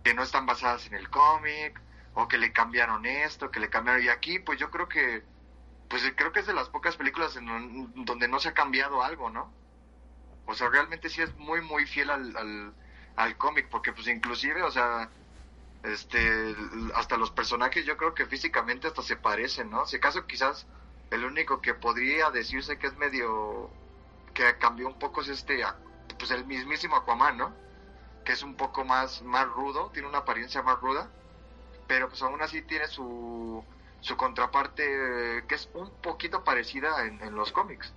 Que 0.04 0.14
no 0.14 0.24
están 0.24 0.46
basadas 0.46 0.88
en 0.88 0.96
el 0.96 1.10
cómic, 1.10 1.80
o 2.14 2.28
que 2.28 2.38
le 2.38 2.52
cambiaron 2.52 3.06
esto, 3.06 3.52
que 3.52 3.60
le 3.60 3.70
cambiaron, 3.70 4.04
y 4.04 4.10
aquí 4.10 4.40
pues 4.40 4.60
yo 4.60 4.72
creo 4.72 4.90
que, 4.90 5.24
pues 5.90 6.04
creo 6.16 6.32
que 6.32 6.40
es 6.40 6.48
de 6.48 6.54
las 6.54 6.70
pocas 6.70 6.98
películas 6.98 7.36
en 7.36 8.06
donde 8.06 8.28
no 8.28 8.40
se 8.40 8.50
ha 8.50 8.54
cambiado 8.54 9.04
algo, 9.04 9.30
¿no? 9.30 9.52
O 10.48 10.56
sea, 10.56 10.70
realmente 10.70 11.10
sí 11.10 11.22
es 11.22 11.36
muy, 11.38 11.62
muy 11.62 11.86
fiel 11.88 12.10
al, 12.10 12.76
al 13.16 13.38
cómic, 13.38 13.70
porque 13.70 13.94
pues 13.94 14.08
inclusive, 14.08 14.64
o 14.64 14.72
sea, 14.72 15.12
este, 15.84 16.56
hasta 16.96 17.18
los 17.18 17.32
personajes 17.32 17.86
yo 17.86 17.98
creo 17.98 18.14
que 18.16 18.26
físicamente 18.28 18.88
hasta 18.88 19.04
se 19.04 19.18
parecen, 19.18 19.70
¿no? 19.72 19.86
Si 19.88 19.98
acaso 19.98 20.28
quizás 20.28 20.68
el 21.12 21.26
único 21.26 21.62
que 21.62 21.76
podría 21.76 22.32
decirse 22.32 22.80
que 22.80 22.88
es 22.88 22.98
medio, 22.98 23.78
que 24.34 24.58
cambió 24.60 24.88
un 24.88 25.00
poco 25.00 25.22
es 25.22 25.30
este, 25.30 25.64
pues 26.20 26.32
el 26.32 26.46
mismísimo 26.46 26.98
Aquaman, 26.98 27.38
¿no? 27.38 27.62
Que 28.24 28.34
es 28.34 28.44
un 28.44 28.58
poco 28.58 28.86
más, 28.86 29.22
más 29.24 29.48
rudo, 29.50 29.92
tiene 29.92 30.10
una 30.10 30.20
apariencia 30.20 30.62
más 30.64 30.80
ruda, 30.82 31.16
pero 31.88 32.10
pues 32.10 32.22
aún 32.24 32.42
así 32.42 32.62
tiene 32.64 32.88
su, 32.88 33.68
su 34.02 34.18
contraparte 34.18 35.40
eh, 35.40 35.48
que 35.48 35.56
es 35.56 35.70
un 35.74 36.02
poquito 36.02 36.44
parecida 36.44 37.06
en, 37.06 37.22
en 37.22 37.36
los 37.36 37.52
cómics. 37.52 37.96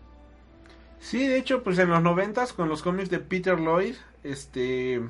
Sí, 1.00 1.26
de 1.26 1.38
hecho, 1.38 1.62
pues 1.64 1.78
en 1.78 1.88
los 1.90 2.02
noventas 2.02 2.52
con 2.52 2.68
los 2.68 2.82
cómics 2.82 3.10
de 3.10 3.18
Peter 3.18 3.58
Lloyd, 3.58 3.96
este... 4.22 5.00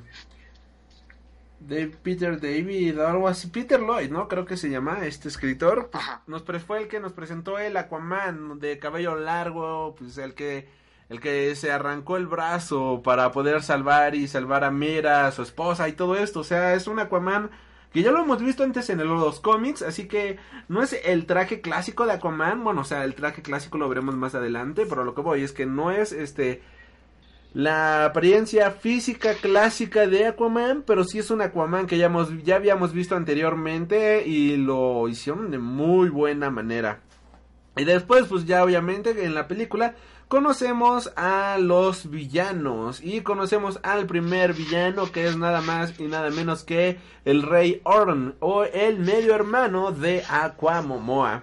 De 1.59 1.89
Peter 1.89 2.41
David 2.41 2.99
o 2.99 3.07
algo 3.07 3.29
así, 3.29 3.49
Peter 3.49 3.81
Lloyd, 3.81 4.11
¿no? 4.11 4.29
Creo 4.29 4.47
que 4.47 4.57
se 4.57 4.71
llama 4.71 5.05
este 5.05 5.29
escritor. 5.29 5.91
Pues, 5.91 6.03
nos 6.27 6.43
fue 6.63 6.79
el 6.79 6.89
que 6.89 7.01
nos 7.01 7.13
presentó 7.13 7.59
el 7.59 7.77
Aquaman 7.77 8.59
de 8.61 8.79
cabello 8.79 9.17
largo, 9.17 9.95
pues 9.99 10.17
el 10.17 10.33
que 10.35 10.69
el 11.11 11.21
que 11.21 11.55
se 11.57 11.73
arrancó 11.73 12.17
el 12.17 12.27
brazo 12.29 13.03
para 13.05 13.33
poder 13.33 13.63
salvar 13.63 14.15
y 14.15 14.29
salvar 14.29 14.65
a 14.65 14.71
Mera, 14.71 15.31
su 15.33 15.43
esposa 15.43 15.89
y 15.89 15.93
todo 15.93 16.17
esto. 16.17 16.41
O 16.41 16.45
sea, 16.45 16.75
es 16.75 16.87
un 16.87 16.99
Aquaman 17.01 17.51
que 17.93 18.03
ya 18.03 18.11
lo 18.13 18.21
hemos 18.23 18.41
visto 18.43 18.63
antes 18.63 18.89
en 18.91 19.01
el- 19.01 19.09
los 19.09 19.41
cómics, 19.41 19.83
así 19.83 20.07
que 20.07 20.39
no 20.69 20.83
es 20.83 20.93
el 21.05 21.27
traje 21.27 21.61
clásico 21.61 22.07
de 22.07 22.13
Aquaman. 22.13 22.63
Bueno, 22.63 22.83
o 22.83 22.85
sea, 22.85 23.05
el 23.05 23.15
traje 23.15 23.43
clásico 23.43 23.79
lo 23.79 23.89
veremos 23.89 24.15
más 24.17 24.35
adelante, 24.35 24.87
pero 24.89 25.05
lo 25.05 25.15
que 25.15 25.23
voy 25.23 25.43
es 25.43 25.53
que 25.53 25.67
no 25.67 25.91
es 25.91 26.13
este 26.13 26.63
la 27.53 28.05
apariencia 28.05 28.71
física 28.71 29.35
clásica 29.35 30.07
de 30.07 30.27
Aquaman, 30.27 30.85
pero 30.87 31.03
sí 31.03 31.19
es 31.19 31.33
un 31.33 31.41
Aquaman 31.43 31.89
que 31.89 31.99
ya, 31.99 32.07
hemos, 32.07 32.31
ya 32.45 32.55
habíamos 32.57 32.93
visto 32.93 33.17
anteriormente 33.17 34.25
y 34.25 34.57
lo 34.57 35.09
hicieron 35.09 35.51
de 35.51 35.59
muy 35.59 36.11
buena 36.11 36.49
manera. 36.51 37.01
Y 37.77 37.85
después, 37.85 38.27
pues 38.27 38.47
ya 38.47 38.63
obviamente 38.63 39.25
en 39.25 39.35
la 39.35 39.49
película 39.49 39.97
conocemos 40.31 41.13
a 41.17 41.59
los 41.59 42.09
villanos 42.09 43.03
y 43.03 43.23
conocemos 43.23 43.81
al 43.83 44.07
primer 44.07 44.55
villano 44.55 45.11
que 45.11 45.27
es 45.27 45.37
nada 45.37 45.61
más 45.61 45.99
y 45.99 46.05
nada 46.05 46.31
menos 46.31 46.63
que 46.63 47.01
el 47.25 47.43
Rey 47.43 47.81
Orn 47.83 48.37
o 48.39 48.63
el 48.63 49.01
medio 49.01 49.35
hermano 49.35 49.91
de 49.91 50.23
Aquamomoa. 50.29 51.43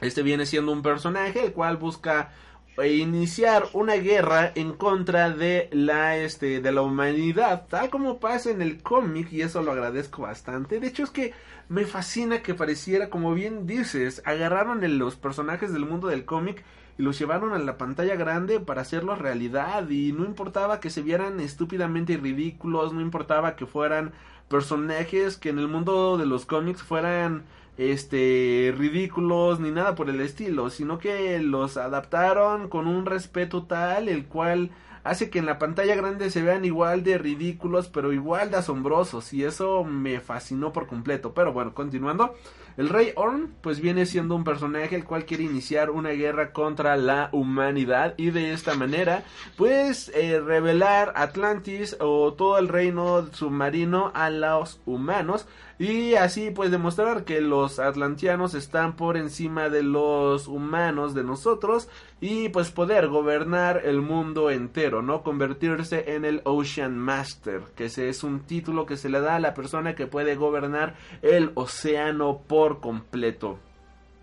Este 0.00 0.22
viene 0.22 0.46
siendo 0.46 0.70
un 0.70 0.82
personaje 0.82 1.46
el 1.46 1.52
cual 1.52 1.78
busca 1.78 2.30
eh, 2.78 2.92
iniciar 2.92 3.64
una 3.72 3.94
guerra 3.94 4.52
en 4.54 4.74
contra 4.74 5.30
de 5.30 5.68
la 5.72 6.16
este 6.16 6.60
de 6.60 6.70
la 6.70 6.82
humanidad 6.82 7.66
tal 7.68 7.90
como 7.90 8.20
pasa 8.20 8.50
en 8.50 8.62
el 8.62 8.84
cómic 8.84 9.32
y 9.32 9.42
eso 9.42 9.62
lo 9.62 9.72
agradezco 9.72 10.22
bastante 10.22 10.78
de 10.78 10.86
hecho 10.86 11.02
es 11.02 11.10
que 11.10 11.32
me 11.68 11.86
fascina 11.86 12.40
que 12.40 12.54
pareciera 12.54 13.10
como 13.10 13.34
bien 13.34 13.66
dices 13.66 14.22
agarraron 14.24 14.80
los 14.96 15.16
personajes 15.16 15.72
del 15.72 15.86
mundo 15.86 16.06
del 16.06 16.24
cómic 16.24 16.62
y 16.98 17.02
los 17.02 17.18
llevaron 17.18 17.52
a 17.52 17.58
la 17.58 17.78
pantalla 17.78 18.16
grande 18.16 18.60
para 18.60 18.82
hacerlos 18.82 19.18
realidad 19.18 19.88
y 19.90 20.12
no 20.12 20.24
importaba 20.24 20.80
que 20.80 20.90
se 20.90 21.02
vieran 21.02 21.40
estúpidamente 21.40 22.16
ridículos 22.16 22.92
no 22.92 23.00
importaba 23.00 23.56
que 23.56 23.66
fueran 23.66 24.12
personajes 24.48 25.36
que 25.36 25.50
en 25.50 25.58
el 25.58 25.68
mundo 25.68 26.18
de 26.18 26.26
los 26.26 26.46
cómics 26.46 26.82
fueran 26.82 27.44
este 27.78 28.74
ridículos 28.76 29.60
ni 29.60 29.70
nada 29.70 29.94
por 29.94 30.08
el 30.08 30.20
estilo, 30.20 30.70
sino 30.70 30.98
que 30.98 31.38
los 31.40 31.76
adaptaron 31.76 32.68
con 32.68 32.86
un 32.86 33.06
respeto 33.06 33.64
tal 33.64 34.08
el 34.08 34.26
cual 34.26 34.70
hace 35.04 35.30
que 35.30 35.38
en 35.38 35.46
la 35.46 35.58
pantalla 35.58 35.94
grande 35.94 36.30
se 36.30 36.42
vean 36.42 36.64
igual 36.64 37.04
de 37.04 37.18
ridículos, 37.18 37.88
pero 37.88 38.12
igual 38.12 38.50
de 38.50 38.56
asombrosos 38.58 39.32
y 39.32 39.44
eso 39.44 39.84
me 39.84 40.20
fascinó 40.20 40.72
por 40.72 40.86
completo. 40.86 41.32
Pero 41.34 41.52
bueno, 41.52 41.74
continuando, 41.74 42.34
el 42.76 42.88
Rey 42.88 43.12
Orn 43.16 43.54
pues 43.60 43.80
viene 43.80 44.06
siendo 44.06 44.34
un 44.34 44.44
personaje 44.44 44.96
el 44.96 45.04
cual 45.04 45.24
quiere 45.24 45.44
iniciar 45.44 45.90
una 45.90 46.10
guerra 46.10 46.52
contra 46.52 46.96
la 46.96 47.30
humanidad 47.32 48.14
y 48.16 48.30
de 48.30 48.52
esta 48.52 48.74
manera 48.74 49.24
pues 49.56 50.10
eh, 50.14 50.40
revelar 50.40 51.12
Atlantis 51.16 51.96
o 52.00 52.34
todo 52.34 52.58
el 52.58 52.68
reino 52.68 53.26
submarino 53.32 54.12
a 54.14 54.30
los 54.30 54.80
humanos 54.86 55.46
y 55.78 56.14
así 56.14 56.50
pues 56.50 56.70
demostrar 56.70 57.24
que 57.24 57.40
los 57.40 57.78
atlantianos 57.78 58.54
están 58.54 58.96
por 58.96 59.16
encima 59.16 59.68
de 59.68 59.82
los 59.82 60.48
humanos 60.48 61.14
de 61.14 61.22
nosotros 61.22 61.88
y 62.20 62.48
pues 62.48 62.70
poder 62.70 63.08
gobernar 63.08 63.82
el 63.84 64.00
mundo 64.00 64.50
entero, 64.50 65.02
¿no? 65.02 65.22
Convertirse 65.22 66.14
en 66.14 66.24
el 66.24 66.40
Ocean 66.44 66.96
Master, 66.96 67.62
que 67.76 67.86
ese 67.86 68.08
es 68.08 68.24
un 68.24 68.40
título 68.40 68.86
que 68.86 68.96
se 68.96 69.10
le 69.10 69.20
da 69.20 69.36
a 69.36 69.40
la 69.40 69.54
persona 69.54 69.94
que 69.94 70.06
puede 70.06 70.34
gobernar 70.34 70.94
el 71.20 71.50
océano 71.54 72.40
por 72.46 72.80
completo. 72.80 73.58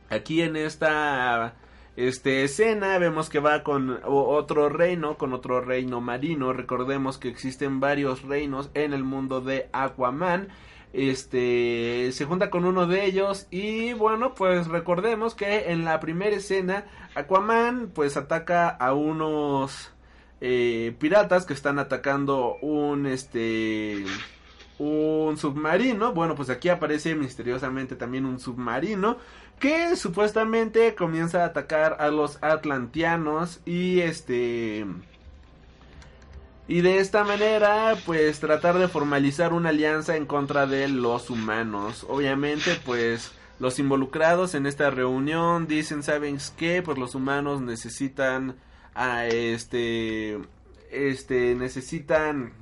Aquí 0.10 0.42
en 0.42 0.56
esta 0.56 1.56
este 1.96 2.44
escena 2.44 2.98
vemos 2.98 3.30
que 3.30 3.40
va 3.40 3.62
con 3.62 4.00
otro 4.04 4.70
reino, 4.70 5.16
con 5.20 5.34
otro 5.34 5.62
reino 5.62 6.02
marino. 6.02 6.52
Recordemos 6.52 7.20
que 7.20 7.30
existen 7.30 7.80
varios 7.80 8.24
reinos 8.24 8.72
en 8.74 8.94
el 8.94 9.04
mundo 9.04 9.42
de 9.42 9.70
Aquaman. 9.74 10.48
Este 10.94 12.12
se 12.12 12.26
junta 12.26 12.52
con 12.52 12.66
uno 12.66 12.86
de 12.86 13.06
ellos 13.06 13.48
y 13.50 13.94
bueno, 13.94 14.36
pues 14.36 14.68
recordemos 14.68 15.34
que 15.34 15.72
en 15.72 15.84
la 15.84 16.00
primera 16.00 16.36
escena 16.36 16.86
Aquaman 17.16 17.90
pues 17.94 18.16
ataca 18.16 18.70
a 18.70 18.94
unos 18.94 19.92
eh, 20.40 20.96
piratas 21.00 21.46
que 21.48 21.54
están 21.54 21.80
atacando 21.80 22.58
un 22.62 23.08
este 23.08 24.06
un 24.78 25.38
submarino. 25.38 26.14
Bueno, 26.14 26.36
pues 26.36 26.50
aquí 26.50 26.70
aparece 26.70 27.16
misteriosamente 27.16 27.96
también 27.96 28.26
un 28.26 28.40
submarino 28.40 29.18
que 29.60 29.96
supuestamente 29.96 30.94
comienza 30.96 31.44
a 31.44 31.48
atacar 31.48 31.98
a 32.00 32.10
los 32.10 32.38
atlantianos 32.44 33.62
y 33.66 34.02
este 34.02 34.86
y 36.68 36.82
de 36.82 37.00
esta 37.00 37.24
manera 37.24 37.96
pues 38.06 38.40
tratar 38.40 38.78
de 38.78 38.88
formalizar 38.88 39.54
una 39.54 39.70
alianza 39.70 40.16
en 40.16 40.26
contra 40.26 40.66
de 40.66 40.88
los 40.88 41.30
humanos. 41.30 42.06
Obviamente 42.10 42.80
pues 42.86 43.32
los 43.60 43.80
involucrados 43.80 44.56
en 44.56 44.66
esta 44.66 44.90
reunión 44.90 45.68
dicen, 45.68 46.04
¿saben 46.04 46.38
qué? 46.58 46.82
Pues 46.82 46.98
los 46.98 47.16
humanos 47.16 47.62
necesitan 47.62 48.56
a 48.96 49.26
este 49.28 50.40
este 50.92 51.56
necesitan 51.56 52.54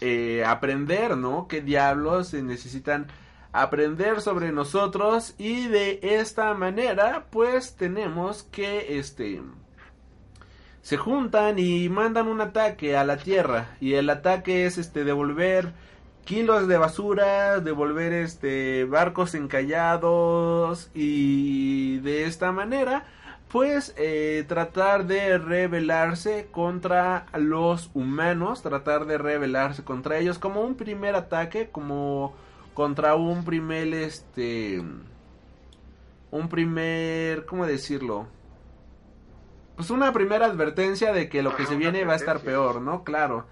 eh, 0.00 0.44
aprender, 0.46 1.16
¿no? 1.16 1.46
¿Qué 1.46 1.60
diablos 1.60 2.32
necesitan 2.32 3.08
aprender 3.52 4.20
sobre 4.20 4.52
nosotros? 4.52 5.34
Y 5.36 5.68
de 5.68 6.00
esta 6.02 6.54
manera, 6.54 7.26
pues 7.30 7.76
tenemos 7.76 8.44
que, 8.44 8.98
este, 8.98 9.42
se 10.82 10.96
juntan 10.96 11.58
y 11.58 11.88
mandan 11.88 12.28
un 12.28 12.40
ataque 12.40 12.96
a 12.96 13.04
la 13.04 13.16
Tierra. 13.16 13.76
Y 13.80 13.94
el 13.94 14.10
ataque 14.10 14.66
es, 14.66 14.78
este, 14.78 15.04
devolver 15.04 15.72
kilos 16.24 16.68
de 16.68 16.78
basura, 16.78 17.60
devolver, 17.60 18.12
este, 18.12 18.84
barcos 18.84 19.34
encallados 19.34 20.90
y 20.94 21.98
de 21.98 22.26
esta 22.26 22.52
manera 22.52 23.04
pues 23.50 23.94
eh, 23.96 24.44
tratar 24.46 25.06
de 25.06 25.36
rebelarse 25.38 26.46
contra 26.52 27.26
los 27.36 27.90
humanos, 27.94 28.62
tratar 28.62 29.06
de 29.06 29.18
rebelarse 29.18 29.82
contra 29.82 30.18
ellos 30.18 30.38
como 30.38 30.60
un 30.60 30.76
primer 30.76 31.16
ataque, 31.16 31.68
como 31.68 32.32
contra 32.74 33.16
un 33.16 33.44
primer 33.44 33.92
este 33.92 34.80
un 36.30 36.48
primer, 36.48 37.44
¿cómo 37.44 37.66
decirlo? 37.66 38.28
Pues 39.80 39.88
una 39.88 40.12
primera 40.12 40.44
advertencia 40.44 41.10
de 41.10 41.30
que 41.30 41.42
lo 41.42 41.56
que 41.56 41.64
se 41.64 41.74
viene 41.74 42.04
va 42.04 42.12
a 42.12 42.16
estar 42.16 42.40
peor, 42.40 42.82
¿no? 42.82 43.02
Claro. 43.02 43.46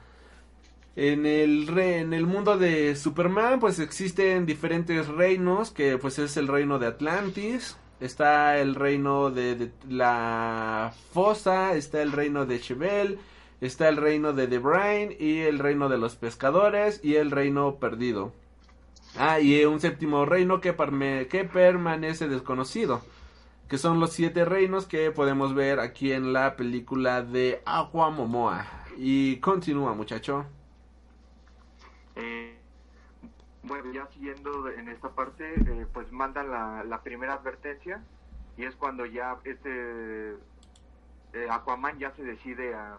En 0.94 1.24
el, 1.24 1.66
re- 1.66 2.00
en 2.00 2.12
el 2.12 2.26
mundo 2.26 2.58
de 2.58 2.96
Superman 2.96 3.60
pues 3.60 3.78
existen 3.78 4.44
diferentes 4.44 5.08
reinos 5.08 5.70
que 5.70 5.96
pues 5.96 6.18
es 6.18 6.36
el 6.36 6.46
reino 6.46 6.78
de 6.78 6.88
Atlantis, 6.88 7.78
está 7.98 8.58
el 8.58 8.74
reino 8.74 9.30
de, 9.30 9.54
de 9.54 9.70
la 9.88 10.92
Fosa, 11.14 11.72
está 11.72 12.02
el 12.02 12.12
reino 12.12 12.44
de 12.44 12.60
Chevel, 12.60 13.18
está 13.62 13.88
el 13.88 13.96
reino 13.96 14.34
de 14.34 14.48
The 14.48 14.58
Brain 14.58 15.16
y 15.18 15.38
el 15.38 15.58
reino 15.58 15.88
de 15.88 15.96
los 15.96 16.16
pescadores 16.16 17.00
y 17.02 17.14
el 17.14 17.30
reino 17.30 17.76
perdido. 17.76 18.34
Ah, 19.16 19.40
y 19.40 19.64
un 19.64 19.80
séptimo 19.80 20.26
reino 20.26 20.60
que, 20.60 20.76
parme- 20.76 21.26
que 21.28 21.44
permanece 21.44 22.28
desconocido, 22.28 23.00
que 23.68 23.78
son 23.78 24.00
los 24.00 24.12
siete 24.12 24.44
reinos 24.44 24.86
que 24.86 25.10
podemos 25.10 25.54
ver 25.54 25.80
aquí 25.80 26.12
en 26.12 26.32
la 26.32 26.56
película 26.56 27.22
de 27.22 27.62
Aqua 27.66 28.10
Momoa. 28.10 28.66
Y 28.96 29.38
continúa, 29.40 29.94
muchacho. 29.94 30.46
Eh, 32.16 32.58
bueno, 33.62 33.92
ya 33.92 34.06
siguiendo 34.08 34.68
en 34.70 34.88
esta 34.88 35.10
parte, 35.10 35.54
eh, 35.66 35.86
pues 35.92 36.10
mandan 36.12 36.50
la, 36.50 37.00
primera 37.02 37.34
advertencia 37.34 38.02
y 38.56 38.64
es 38.64 38.74
cuando 38.76 39.06
ya 39.06 39.38
este 39.44 40.32
eh, 41.32 41.48
Aquaman 41.50 41.98
ya 41.98 42.12
se 42.12 42.22
decide 42.24 42.74
a, 42.74 42.98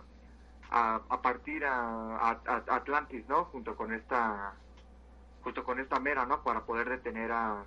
a, 0.71 1.01
a 1.09 1.21
partir 1.21 1.65
a- 1.65 2.17
a 2.17 2.75
Atlantis, 2.75 3.27
¿no? 3.27 3.45
Junto 3.45 3.75
con 3.75 3.93
esta 3.93 4.53
junto 5.43 5.63
con 5.63 5.79
esta 5.79 5.99
Mera, 5.99 6.25
¿no? 6.25 6.43
Para 6.43 6.65
poder 6.65 6.89
detener 6.89 7.31
a 7.31 7.65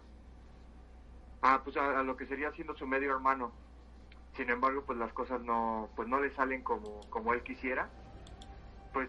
a, 1.42 1.62
pues 1.62 1.76
a, 1.76 2.00
a 2.00 2.02
lo 2.02 2.16
que 2.16 2.26
sería 2.26 2.50
siendo 2.52 2.74
su 2.74 2.86
medio 2.86 3.12
hermano. 3.12 3.52
Sin 4.36 4.48
embargo, 4.48 4.82
pues 4.86 4.98
las 4.98 5.12
cosas 5.12 5.40
no 5.42 5.88
pues 5.94 6.08
no 6.08 6.20
le 6.20 6.34
salen 6.34 6.62
como 6.62 7.00
como 7.10 7.34
él 7.34 7.42
quisiera. 7.42 7.88
Pues 8.92 9.08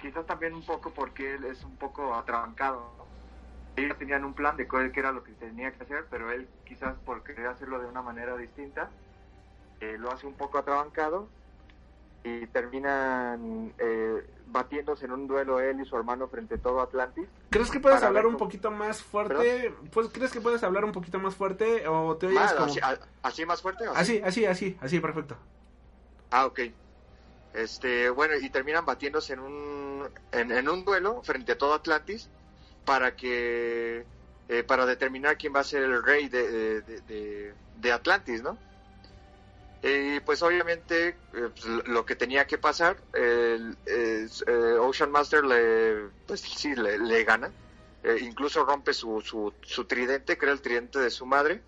quizás 0.00 0.26
también 0.26 0.54
un 0.54 0.64
poco 0.64 0.90
porque 0.90 1.34
él 1.34 1.44
es 1.44 1.62
un 1.64 1.76
poco 1.76 2.14
atrabancado. 2.14 2.90
Ellos 3.76 3.96
tenían 3.98 4.24
un 4.24 4.34
plan 4.34 4.56
de 4.56 4.66
qué 4.68 5.00
era 5.00 5.12
lo 5.12 5.22
que 5.24 5.32
tenía 5.32 5.72
que 5.72 5.84
hacer, 5.84 6.06
pero 6.10 6.30
él 6.30 6.48
quizás 6.66 6.94
por 7.04 7.22
querer 7.22 7.46
hacerlo 7.46 7.78
de 7.80 7.86
una 7.86 8.02
manera 8.02 8.36
distinta, 8.36 8.90
eh, 9.80 9.96
lo 9.98 10.10
hace 10.10 10.26
un 10.26 10.34
poco 10.34 10.58
atrabancado 10.58 11.28
y 12.24 12.46
terminan 12.48 13.72
eh, 13.78 14.26
batiéndose 14.52 15.06
en 15.06 15.12
un 15.12 15.26
duelo 15.26 15.60
él 15.60 15.80
y 15.80 15.84
su 15.84 15.96
hermano 15.96 16.28
frente 16.28 16.54
a 16.56 16.58
todo 16.58 16.80
Atlantis. 16.80 17.26
¿Crees 17.50 17.70
que 17.70 17.80
puedes 17.80 18.02
hablar 18.02 18.26
un 18.26 18.34
cómo- 18.34 18.44
poquito 18.44 18.70
más 18.70 19.02
fuerte? 19.02 19.74
Pues, 19.92 20.08
¿Crees 20.12 20.30
que 20.32 20.40
puedes 20.40 20.62
hablar 20.62 20.84
un 20.84 20.92
poquito 20.92 21.18
más 21.18 21.34
fuerte 21.34 21.88
o 21.88 22.16
te 22.16 22.26
oyes 22.26 22.40
Ah, 22.40 22.54
como... 22.56 22.66
así, 22.66 22.80
así 23.22 23.46
más 23.46 23.62
fuerte? 23.62 23.88
o 23.88 23.92
Así, 23.94 24.20
así, 24.24 24.44
así, 24.44 24.76
así, 24.80 25.00
perfecto. 25.00 25.36
Ah, 26.30 26.46
ok. 26.46 26.60
Este, 27.54 28.08
bueno, 28.10 28.34
y 28.36 28.48
terminan 28.50 28.84
batiéndose 28.86 29.34
en 29.34 29.40
un, 29.40 30.08
en, 30.32 30.52
en 30.52 30.68
un 30.68 30.84
duelo 30.84 31.22
frente 31.22 31.52
a 31.52 31.58
todo 31.58 31.74
Atlantis 31.74 32.28
para 32.84 33.14
que, 33.16 34.04
eh, 34.48 34.62
para 34.64 34.86
determinar 34.86 35.36
quién 35.36 35.54
va 35.54 35.60
a 35.60 35.64
ser 35.64 35.82
el 35.82 36.02
rey 36.02 36.28
de, 36.28 36.50
de, 36.82 37.00
de- 37.02 37.54
de 37.76 37.92
Atlantis, 37.92 38.42
¿no? 38.42 38.56
Y 39.82 40.20
pues 40.20 40.42
obviamente 40.42 41.08
eh, 41.08 41.14
pues, 41.32 41.64
lo- 41.86 42.06
que 42.06 42.14
tenía 42.14 42.46
que 42.46 42.58
pasar, 42.58 42.96
el, 43.12 43.76
eh, 43.86 44.26
Ocean 44.80 45.10
Master 45.10 45.44
le, 45.44 46.10
pues 46.26 46.40
sí, 46.40 46.74
le, 46.74 46.98
le 46.98 47.24
gana. 47.24 47.50
Eh, 48.04 48.18
incluso 48.22 48.64
rompe 48.64 48.94
su, 48.94 49.20
su, 49.20 49.52
su 49.62 49.84
tridente, 49.84 50.38
era 50.40 50.52
el 50.52 50.60
tridente 50.60 50.98
de 50.98 51.10
su 51.10 51.24
madre 51.26 51.62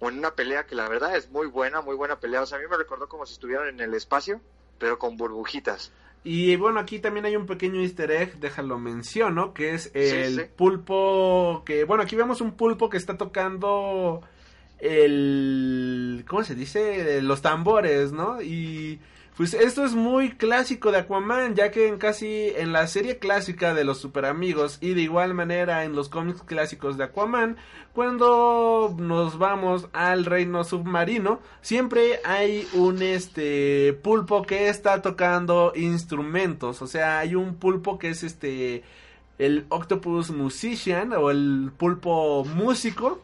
en 0.00 0.18
una 0.18 0.32
pelea 0.32 0.66
que 0.66 0.74
la 0.74 0.88
verdad 0.88 1.16
es 1.16 1.30
muy 1.30 1.46
buena, 1.46 1.80
muy 1.80 1.96
buena 1.96 2.20
pelea. 2.20 2.42
O 2.42 2.46
sea, 2.46 2.58
a 2.58 2.60
mí 2.60 2.66
me 2.68 2.76
recordó 2.76 3.08
como 3.08 3.24
si 3.26 3.32
estuvieran 3.34 3.68
en 3.68 3.80
el 3.80 3.94
espacio, 3.94 4.40
pero 4.78 4.98
con 4.98 5.16
burbujitas. 5.16 5.92
Y 6.22 6.56
bueno, 6.56 6.80
aquí 6.80 6.98
también 7.00 7.26
hay 7.26 7.36
un 7.36 7.46
pequeño 7.46 7.80
easter 7.82 8.10
egg, 8.10 8.38
déjalo 8.40 8.78
menciono, 8.78 9.52
que 9.52 9.74
es 9.74 9.90
el 9.94 10.40
sí. 10.40 10.50
pulpo 10.56 11.62
que, 11.66 11.84
bueno, 11.84 12.02
aquí 12.02 12.16
vemos 12.16 12.40
un 12.40 12.56
pulpo 12.56 12.88
que 12.88 12.96
está 12.96 13.18
tocando 13.18 14.22
el, 14.84 16.24
¿cómo 16.28 16.44
se 16.44 16.54
dice? 16.54 17.22
Los 17.22 17.40
tambores, 17.40 18.12
¿no? 18.12 18.42
Y 18.42 19.00
pues 19.34 19.54
esto 19.54 19.84
es 19.84 19.94
muy 19.94 20.32
clásico 20.32 20.92
de 20.92 20.98
Aquaman, 20.98 21.54
ya 21.56 21.70
que 21.70 21.88
en 21.88 21.96
casi 21.96 22.52
en 22.54 22.72
la 22.72 22.86
serie 22.86 23.18
clásica 23.18 23.74
de 23.74 23.82
los 23.82 23.98
super 23.98 24.26
amigos 24.26 24.78
y 24.80 24.94
de 24.94 25.00
igual 25.00 25.34
manera 25.34 25.84
en 25.84 25.94
los 25.96 26.08
cómics 26.08 26.42
clásicos 26.42 26.98
de 26.98 27.04
Aquaman, 27.04 27.56
cuando 27.94 28.94
nos 28.98 29.38
vamos 29.38 29.88
al 29.92 30.26
reino 30.26 30.62
submarino, 30.64 31.40
siempre 31.62 32.20
hay 32.24 32.68
un 32.74 33.02
este 33.02 33.94
pulpo 33.94 34.42
que 34.42 34.68
está 34.68 35.00
tocando 35.02 35.72
instrumentos, 35.74 36.82
o 36.82 36.86
sea, 36.86 37.18
hay 37.20 37.34
un 37.34 37.56
pulpo 37.56 37.98
que 37.98 38.10
es 38.10 38.22
este 38.22 38.84
el 39.38 39.66
Octopus 39.68 40.30
Musician 40.30 41.12
o 41.12 41.30
el 41.30 41.72
pulpo 41.76 42.44
músico 42.44 43.20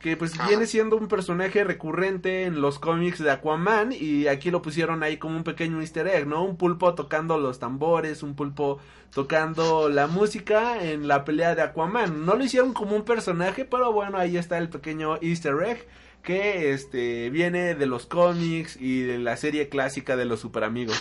que 0.00 0.16
pues 0.16 0.32
viene 0.48 0.66
siendo 0.66 0.96
un 0.96 1.08
personaje 1.08 1.62
recurrente 1.62 2.44
en 2.44 2.62
los 2.62 2.78
cómics 2.78 3.18
de 3.18 3.30
Aquaman 3.30 3.92
y 3.92 4.28
aquí 4.28 4.50
lo 4.50 4.62
pusieron 4.62 5.02
ahí 5.02 5.18
como 5.18 5.36
un 5.36 5.44
pequeño 5.44 5.80
easter 5.82 6.08
egg, 6.08 6.26
¿no? 6.26 6.42
Un 6.42 6.56
pulpo 6.56 6.94
tocando 6.94 7.36
los 7.36 7.58
tambores, 7.58 8.22
un 8.22 8.34
pulpo 8.34 8.80
tocando 9.12 9.90
la 9.90 10.06
música 10.06 10.82
en 10.82 11.06
la 11.06 11.26
pelea 11.26 11.54
de 11.54 11.60
Aquaman. 11.60 12.24
No 12.24 12.34
lo 12.34 12.42
hicieron 12.42 12.72
como 12.72 12.96
un 12.96 13.04
personaje, 13.04 13.66
pero 13.66 13.92
bueno, 13.92 14.16
ahí 14.16 14.38
está 14.38 14.56
el 14.56 14.70
pequeño 14.70 15.18
easter 15.20 15.54
egg 15.62 15.86
que 16.22 16.72
este 16.72 17.28
viene 17.28 17.74
de 17.74 17.86
los 17.86 18.06
cómics 18.06 18.78
y 18.80 19.02
de 19.02 19.18
la 19.18 19.36
serie 19.36 19.68
clásica 19.68 20.16
de 20.16 20.24
los 20.24 20.40
super 20.40 20.64
amigos. 20.64 20.98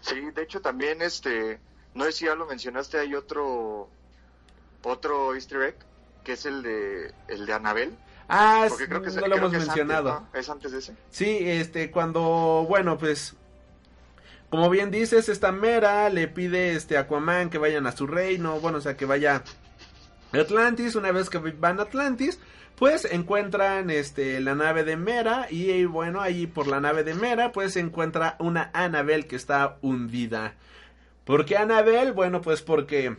Sí, 0.00 0.20
de 0.34 0.42
hecho 0.42 0.60
también, 0.60 1.00
este, 1.00 1.60
no 1.94 2.04
sé 2.06 2.12
si 2.12 2.24
ya 2.24 2.34
lo 2.34 2.46
mencionaste, 2.46 2.98
hay 2.98 3.14
otro, 3.14 3.88
otro 4.82 5.36
easter 5.36 5.62
egg, 5.62 5.76
que 6.24 6.32
es 6.32 6.46
el 6.46 6.62
de, 6.62 7.12
el 7.28 7.46
de 7.46 7.52
Anabel. 7.52 7.96
Ah, 8.28 8.66
Porque 8.68 8.86
creo 8.86 9.02
que 9.02 9.08
es- 9.08 9.14
no 9.16 9.22
lo 9.22 9.26
creo 9.26 9.38
hemos 9.38 9.50
que 9.50 9.56
es 9.56 9.62
antes, 9.68 9.76
mencionado. 9.76 10.26
¿no? 10.32 10.38
Es 10.38 10.48
antes 10.48 10.72
de 10.72 10.78
ese. 10.78 10.94
Sí, 11.10 11.38
este, 11.42 11.90
cuando, 11.90 12.64
bueno, 12.68 12.96
pues, 12.98 13.34
como 14.50 14.70
bien 14.70 14.90
dices, 14.90 15.28
esta 15.28 15.50
Mera 15.52 16.08
le 16.10 16.28
pide 16.28 16.74
este 16.74 16.96
Aquaman 16.98 17.50
que 17.50 17.58
vayan 17.58 17.86
a 17.86 17.92
su 17.92 18.06
reino, 18.06 18.60
bueno, 18.60 18.78
o 18.78 18.80
sea, 18.80 18.96
que 18.96 19.04
vaya 19.04 19.42
a 20.32 20.36
Atlantis, 20.38 20.94
una 20.94 21.10
vez 21.12 21.28
que 21.30 21.38
van 21.38 21.78
a 21.80 21.82
Atlantis, 21.82 22.38
pues 22.76 23.04
encuentran 23.04 23.90
este 23.90 24.40
la 24.40 24.54
nave 24.54 24.84
de 24.84 24.96
Mera 24.96 25.46
y 25.50 25.84
bueno, 25.84 26.20
ahí 26.20 26.46
por 26.46 26.66
la 26.66 26.80
nave 26.80 27.04
de 27.04 27.14
Mera 27.14 27.52
pues 27.52 27.74
se 27.74 27.80
encuentra 27.80 28.36
una 28.38 28.70
Annabelle 28.72 29.26
que 29.26 29.36
está 29.36 29.76
hundida. 29.82 30.54
¿Por 31.24 31.44
qué 31.44 31.56
Annabelle? 31.58 32.12
Bueno, 32.12 32.40
pues 32.40 32.62
porque 32.62 33.16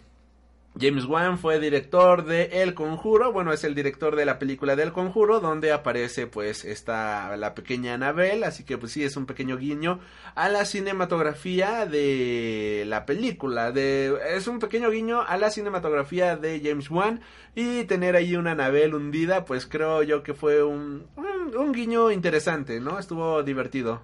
James 0.80 1.04
Wan 1.06 1.38
fue 1.38 1.60
director 1.60 2.24
de 2.24 2.64
El 2.64 2.74
Conjuro, 2.74 3.34
bueno, 3.34 3.52
es 3.52 3.66
el 3.66 3.76
director 3.76 4.16
de 4.16 4.26
la 4.26 4.40
película 4.40 4.78
del 4.78 4.94
Conjuro, 4.94 5.42
donde 5.42 5.74
aparece 5.74 6.28
pues 6.28 6.64
esta 6.64 7.36
la 7.36 7.54
pequeña 7.54 7.96
Annabelle, 7.96 8.46
así 8.46 8.64
que 8.64 8.78
pues 8.78 8.94
sí 8.94 9.04
es 9.04 9.18
un 9.18 9.26
pequeño 9.26 9.58
guiño 9.58 10.00
a 10.34 10.48
la 10.48 10.64
cinematografía 10.64 11.86
de 11.86 12.86
la 12.88 13.06
película, 13.06 13.74
de 13.74 14.18
es 14.30 14.48
un 14.48 14.60
pequeño 14.60 14.90
guiño 14.90 15.22
a 15.22 15.38
la 15.38 15.52
cinematografía 15.52 16.38
de 16.38 16.62
James 16.64 16.90
Wan 16.90 17.20
y 17.54 17.84
tener 17.84 18.16
ahí 18.16 18.38
una 18.38 18.52
Annabelle 18.52 18.96
hundida, 18.96 19.44
pues 19.44 19.66
creo 19.66 20.04
yo 20.04 20.24
que 20.24 20.34
fue 20.34 20.64
un, 20.64 21.08
un 21.54 21.72
guiño 21.74 22.12
interesante, 22.12 22.80
¿no? 22.80 22.98
Estuvo 22.98 23.44
divertido. 23.44 24.02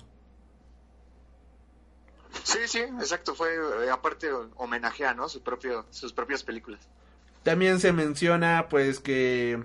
Sí, 2.48 2.60
sí, 2.66 2.80
exacto, 2.80 3.36
fue, 3.36 3.56
eh, 3.56 3.90
aparte 3.92 4.30
homenajea, 4.56 5.14
¿no? 5.14 5.28
Su 5.28 5.42
propio, 5.42 5.86
sus 5.90 6.14
propias 6.14 6.44
películas. 6.44 6.80
También 7.44 7.82
se 7.82 7.92
menciona 7.92 8.68
pues 8.70 9.02
que 9.02 9.62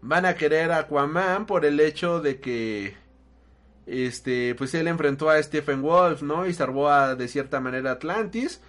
van 0.00 0.24
a 0.24 0.34
querer 0.34 0.72
a 0.72 0.78
Aquaman 0.78 1.44
por 1.44 1.66
el 1.66 1.78
hecho 1.80 2.20
de 2.20 2.40
que 2.40 2.96
este 3.84 4.54
pues 4.54 4.72
él 4.72 4.88
enfrentó 4.88 5.28
a 5.28 5.42
Stephen 5.42 5.82
Wolf, 5.82 6.22
¿no? 6.22 6.46
Y 6.46 6.54
salvó 6.54 6.88
a, 6.88 7.14
de 7.14 7.28
cierta 7.28 7.60
manera 7.60 7.90
Atlantis. 7.90 8.62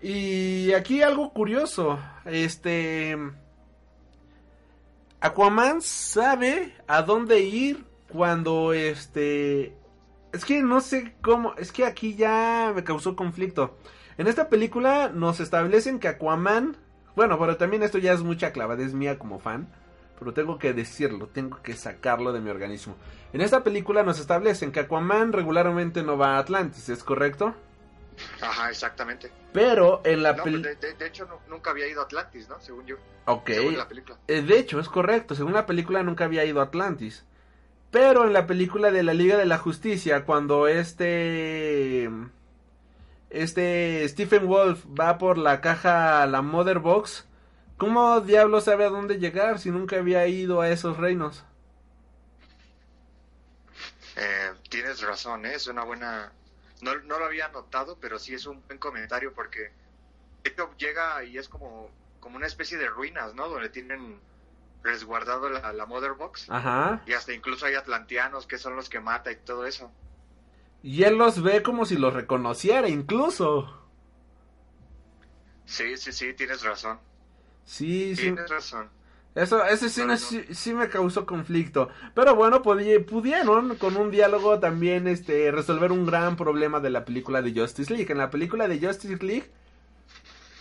Y 0.00 0.72
aquí 0.72 1.02
algo 1.02 1.30
curioso, 1.34 1.98
este 2.24 3.18
Aquaman 5.20 5.82
sabe 5.82 6.74
a 6.86 7.02
dónde 7.02 7.40
ir 7.40 7.84
cuando 8.08 8.72
este 8.72 9.76
es 10.34 10.44
que 10.44 10.62
no 10.62 10.80
sé 10.80 11.14
cómo, 11.22 11.54
es 11.56 11.72
que 11.72 11.84
aquí 11.86 12.14
ya 12.14 12.72
me 12.74 12.84
causó 12.84 13.16
conflicto. 13.16 13.76
En 14.18 14.26
esta 14.26 14.48
película 14.48 15.10
nos 15.12 15.40
establecen 15.40 15.98
que 15.98 16.08
Aquaman, 16.08 16.76
bueno, 17.16 17.38
pero 17.38 17.56
también 17.56 17.82
esto 17.82 17.98
ya 17.98 18.12
es 18.12 18.22
mucha 18.22 18.52
clavadez 18.52 18.92
mía 18.94 19.18
como 19.18 19.38
fan, 19.40 19.68
pero 20.18 20.32
tengo 20.32 20.58
que 20.58 20.72
decirlo, 20.72 21.26
tengo 21.28 21.60
que 21.62 21.74
sacarlo 21.74 22.32
de 22.32 22.40
mi 22.40 22.50
organismo. 22.50 22.96
En 23.32 23.40
esta 23.40 23.64
película 23.64 24.02
nos 24.02 24.20
establecen 24.20 24.70
que 24.72 24.80
Aquaman 24.80 25.32
regularmente 25.32 26.02
no 26.02 26.16
va 26.18 26.36
a 26.36 26.38
Atlantis, 26.38 26.88
¿es 26.88 27.02
correcto? 27.02 27.54
Ajá, 28.40 28.70
exactamente. 28.70 29.32
Pero 29.52 30.00
en 30.04 30.22
la 30.22 30.34
No, 30.34 30.44
película... 30.44 30.68
pues, 30.70 30.80
de, 30.80 30.88
de- 30.88 30.94
de 30.94 31.06
hecho, 31.06 31.26
nu- 31.26 31.38
nunca 31.48 31.70
había 31.70 31.88
ido 31.88 32.00
a 32.00 32.04
Atlantis, 32.04 32.48
¿no? 32.48 32.60
Según 32.60 32.86
yo. 32.86 32.96
Ok. 33.26 33.50
Según 33.50 33.76
la 33.76 33.88
película. 33.88 34.16
Eh, 34.28 34.42
de 34.42 34.58
hecho, 34.58 34.78
es 34.78 34.88
correcto. 34.88 35.34
Según 35.34 35.52
la 35.52 35.66
película 35.66 36.02
nunca 36.04 36.24
había 36.24 36.44
ido 36.44 36.60
a 36.60 36.64
Atlantis. 36.64 37.24
Pero 37.94 38.26
en 38.26 38.32
la 38.32 38.48
película 38.48 38.90
de 38.90 39.04
la 39.04 39.14
Liga 39.14 39.36
de 39.36 39.46
la 39.46 39.56
Justicia, 39.56 40.24
cuando 40.24 40.66
este... 40.66 42.10
Este 43.30 44.08
Stephen 44.08 44.48
Wolf 44.48 44.84
va 44.98 45.16
por 45.16 45.38
la 45.38 45.60
caja, 45.60 46.26
la 46.26 46.42
Mother 46.42 46.80
Box, 46.80 47.24
¿cómo 47.76 48.20
diablo 48.20 48.60
sabe 48.60 48.84
a 48.84 48.88
dónde 48.88 49.20
llegar 49.20 49.60
si 49.60 49.70
nunca 49.70 49.94
había 49.94 50.26
ido 50.26 50.60
a 50.60 50.70
esos 50.70 50.96
reinos? 50.96 51.44
Eh, 54.16 54.52
tienes 54.68 55.00
razón, 55.00 55.46
¿eh? 55.46 55.54
es 55.54 55.68
una 55.68 55.84
buena... 55.84 56.32
No, 56.82 56.96
no 56.96 57.20
lo 57.20 57.26
había 57.26 57.46
notado, 57.46 57.96
pero 58.00 58.18
sí 58.18 58.34
es 58.34 58.44
un 58.46 58.60
buen 58.66 58.80
comentario 58.80 59.32
porque 59.32 59.70
esto 60.42 60.68
llega 60.78 61.22
y 61.22 61.38
es 61.38 61.48
como, 61.48 61.90
como 62.18 62.38
una 62.38 62.48
especie 62.48 62.76
de 62.76 62.88
ruinas, 62.88 63.36
¿no? 63.36 63.48
Donde 63.48 63.68
tienen 63.68 64.18
resguardado 64.84 65.48
la, 65.48 65.72
la 65.72 65.86
Mother 65.86 66.12
Box. 66.12 66.48
Ajá. 66.48 67.02
Y 67.06 67.14
hasta 67.14 67.32
incluso 67.32 67.66
hay 67.66 67.74
atlanteanos 67.74 68.46
que 68.46 68.58
son 68.58 68.76
los 68.76 68.88
que 68.88 69.00
mata 69.00 69.32
y 69.32 69.36
todo 69.36 69.66
eso. 69.66 69.90
Y 70.82 71.02
él 71.02 71.16
los 71.16 71.42
ve 71.42 71.62
como 71.62 71.86
si 71.86 71.96
los 71.96 72.12
reconociera 72.14 72.88
incluso. 72.88 73.80
Sí, 75.64 75.96
sí, 75.96 76.12
sí, 76.12 76.34
tienes 76.34 76.62
razón. 76.62 76.98
Sí, 77.64 78.14
sí. 78.14 78.22
Tienes 78.22 78.50
razón. 78.50 78.90
Eso, 79.34 79.64
esa 79.64 79.86
escena 79.86 80.16
sí, 80.16 80.44
sí 80.52 80.74
me 80.74 80.88
causó 80.88 81.26
conflicto. 81.26 81.88
Pero 82.14 82.36
bueno, 82.36 82.62
pudi- 82.62 83.04
pudieron 83.04 83.76
con 83.76 83.96
un 83.96 84.10
diálogo 84.10 84.60
también 84.60 85.08
este, 85.08 85.50
resolver 85.50 85.90
un 85.90 86.06
gran 86.06 86.36
problema 86.36 86.78
de 86.78 86.90
la 86.90 87.04
película 87.04 87.42
de 87.42 87.58
Justice 87.58 87.92
League. 87.92 88.12
En 88.12 88.18
la 88.18 88.30
película 88.30 88.68
de 88.68 88.78
Justice 88.86 89.24
League, 89.24 89.50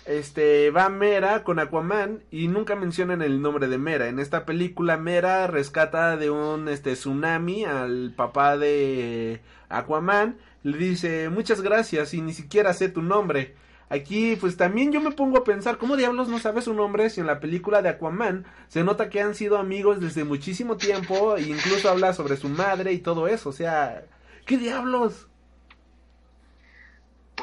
este, 0.05 0.69
va 0.71 0.89
Mera 0.89 1.43
con 1.43 1.59
Aquaman 1.59 2.23
y 2.29 2.47
nunca 2.47 2.75
mencionan 2.75 3.21
el 3.21 3.41
nombre 3.41 3.67
de 3.67 3.77
Mera. 3.77 4.07
En 4.07 4.19
esta 4.19 4.45
película, 4.45 4.97
Mera 4.97 5.47
rescata 5.47 6.17
de 6.17 6.29
un 6.29 6.67
este, 6.67 6.93
tsunami 6.93 7.65
al 7.65 8.13
papá 8.15 8.57
de 8.57 9.41
Aquaman. 9.69 10.37
Le 10.63 10.77
dice, 10.77 11.29
muchas 11.29 11.61
gracias 11.61 12.13
y 12.13 12.21
ni 12.21 12.33
siquiera 12.33 12.73
sé 12.73 12.89
tu 12.89 13.01
nombre. 13.01 13.55
Aquí, 13.89 14.35
pues 14.37 14.57
también 14.57 14.91
yo 14.91 15.01
me 15.01 15.11
pongo 15.11 15.37
a 15.37 15.43
pensar, 15.43 15.77
¿cómo 15.77 15.95
diablos 15.95 16.27
no 16.27 16.39
sabe 16.39 16.61
su 16.61 16.73
nombre 16.73 17.09
si 17.09 17.21
en 17.21 17.27
la 17.27 17.39
película 17.39 17.81
de 17.81 17.89
Aquaman 17.89 18.45
se 18.67 18.83
nota 18.83 19.09
que 19.09 19.21
han 19.21 19.35
sido 19.35 19.57
amigos 19.57 19.99
desde 20.01 20.23
muchísimo 20.23 20.77
tiempo 20.77 21.37
e 21.37 21.43
incluso 21.43 21.89
habla 21.89 22.13
sobre 22.13 22.37
su 22.37 22.49
madre 22.49 22.91
y 22.93 22.99
todo 22.99 23.27
eso? 23.27 23.49
O 23.49 23.53
sea, 23.53 24.03
¿qué 24.45 24.57
diablos? 24.57 25.27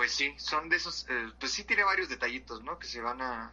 Pues 0.01 0.13
sí, 0.13 0.35
son 0.39 0.71
de 0.71 0.77
esos, 0.77 1.05
eh, 1.11 1.31
pues 1.39 1.53
sí 1.53 1.65
tiene 1.65 1.85
varios 1.85 2.09
detallitos, 2.09 2.63
¿no? 2.63 2.79
Que 2.79 2.87
se 2.87 3.03
van 3.03 3.21
a, 3.21 3.53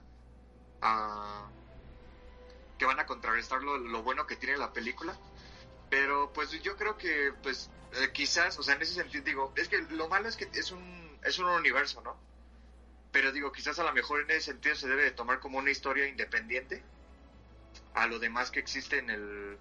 que 2.79 2.85
van 2.85 3.01
a 3.01 3.05
contrarrestar 3.05 3.61
lo, 3.61 3.77
lo 3.77 4.01
bueno 4.01 4.25
que 4.25 4.37
tiene 4.37 4.55
la 4.55 4.71
película. 4.71 5.13
Pero 5.89 6.31
pues 6.31 6.51
yo 6.63 6.77
creo 6.77 6.97
que, 6.97 7.33
pues 7.43 7.69
eh, 7.95 8.13
quizás, 8.13 8.57
o 8.59 8.63
sea, 8.63 8.75
en 8.75 8.81
ese 8.81 8.93
sentido 8.93 9.25
digo, 9.25 9.53
es 9.57 9.67
que 9.67 9.81
lo 9.89 10.07
malo 10.07 10.29
es 10.29 10.37
que 10.37 10.47
es 10.53 10.71
un, 10.71 11.19
es 11.21 11.37
un 11.37 11.47
universo, 11.47 11.99
¿no? 11.99 12.17
Pero 13.11 13.33
digo, 13.33 13.51
quizás 13.51 13.77
a 13.79 13.83
lo 13.83 13.91
mejor 13.91 14.21
en 14.21 14.31
ese 14.31 14.51
sentido 14.53 14.73
se 14.75 14.87
debe 14.87 15.03
de 15.03 15.11
tomar 15.11 15.41
como 15.41 15.57
una 15.57 15.71
historia 15.71 16.07
independiente 16.07 16.81
a 17.93 18.07
lo 18.07 18.19
demás 18.19 18.51
que 18.51 18.61
existe 18.61 18.99
en 18.99 19.09
el, 19.09 19.57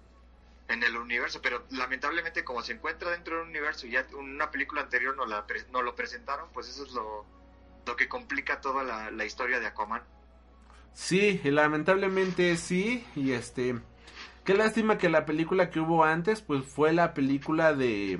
en 0.69 0.83
el 0.83 0.97
universo, 0.97 1.41
pero 1.41 1.63
lamentablemente 1.69 2.43
como 2.43 2.61
se 2.61 2.73
encuentra 2.73 3.11
dentro 3.11 3.37
del 3.37 3.47
universo 3.47 3.87
y 3.87 3.91
ya 3.91 4.05
una 4.17 4.51
película 4.51 4.81
anterior 4.81 5.15
no, 5.15 5.25
la, 5.25 5.45
no 5.71 5.81
lo 5.81 5.95
presentaron, 5.95 6.49
pues 6.53 6.67
eso 6.67 6.83
es 6.83 6.91
lo, 6.91 7.25
lo 7.85 7.95
que 7.95 8.09
complica 8.09 8.59
toda 8.59 8.83
la, 8.83 9.11
la 9.11 9.25
historia 9.25 9.59
de 9.59 9.67
Aquaman. 9.67 10.03
Sí, 10.97 11.39
lamentablemente 11.43 12.57
sí. 12.57 13.05
Y 13.15 13.31
este. 13.33 13.75
Qué 14.43 14.55
lástima 14.55 14.97
que 14.97 15.09
la 15.09 15.25
película 15.25 15.69
que 15.69 15.79
hubo 15.79 16.03
antes, 16.03 16.41
pues 16.41 16.65
fue 16.65 16.91
la 16.91 17.13
película 17.13 17.73
de. 17.73 18.19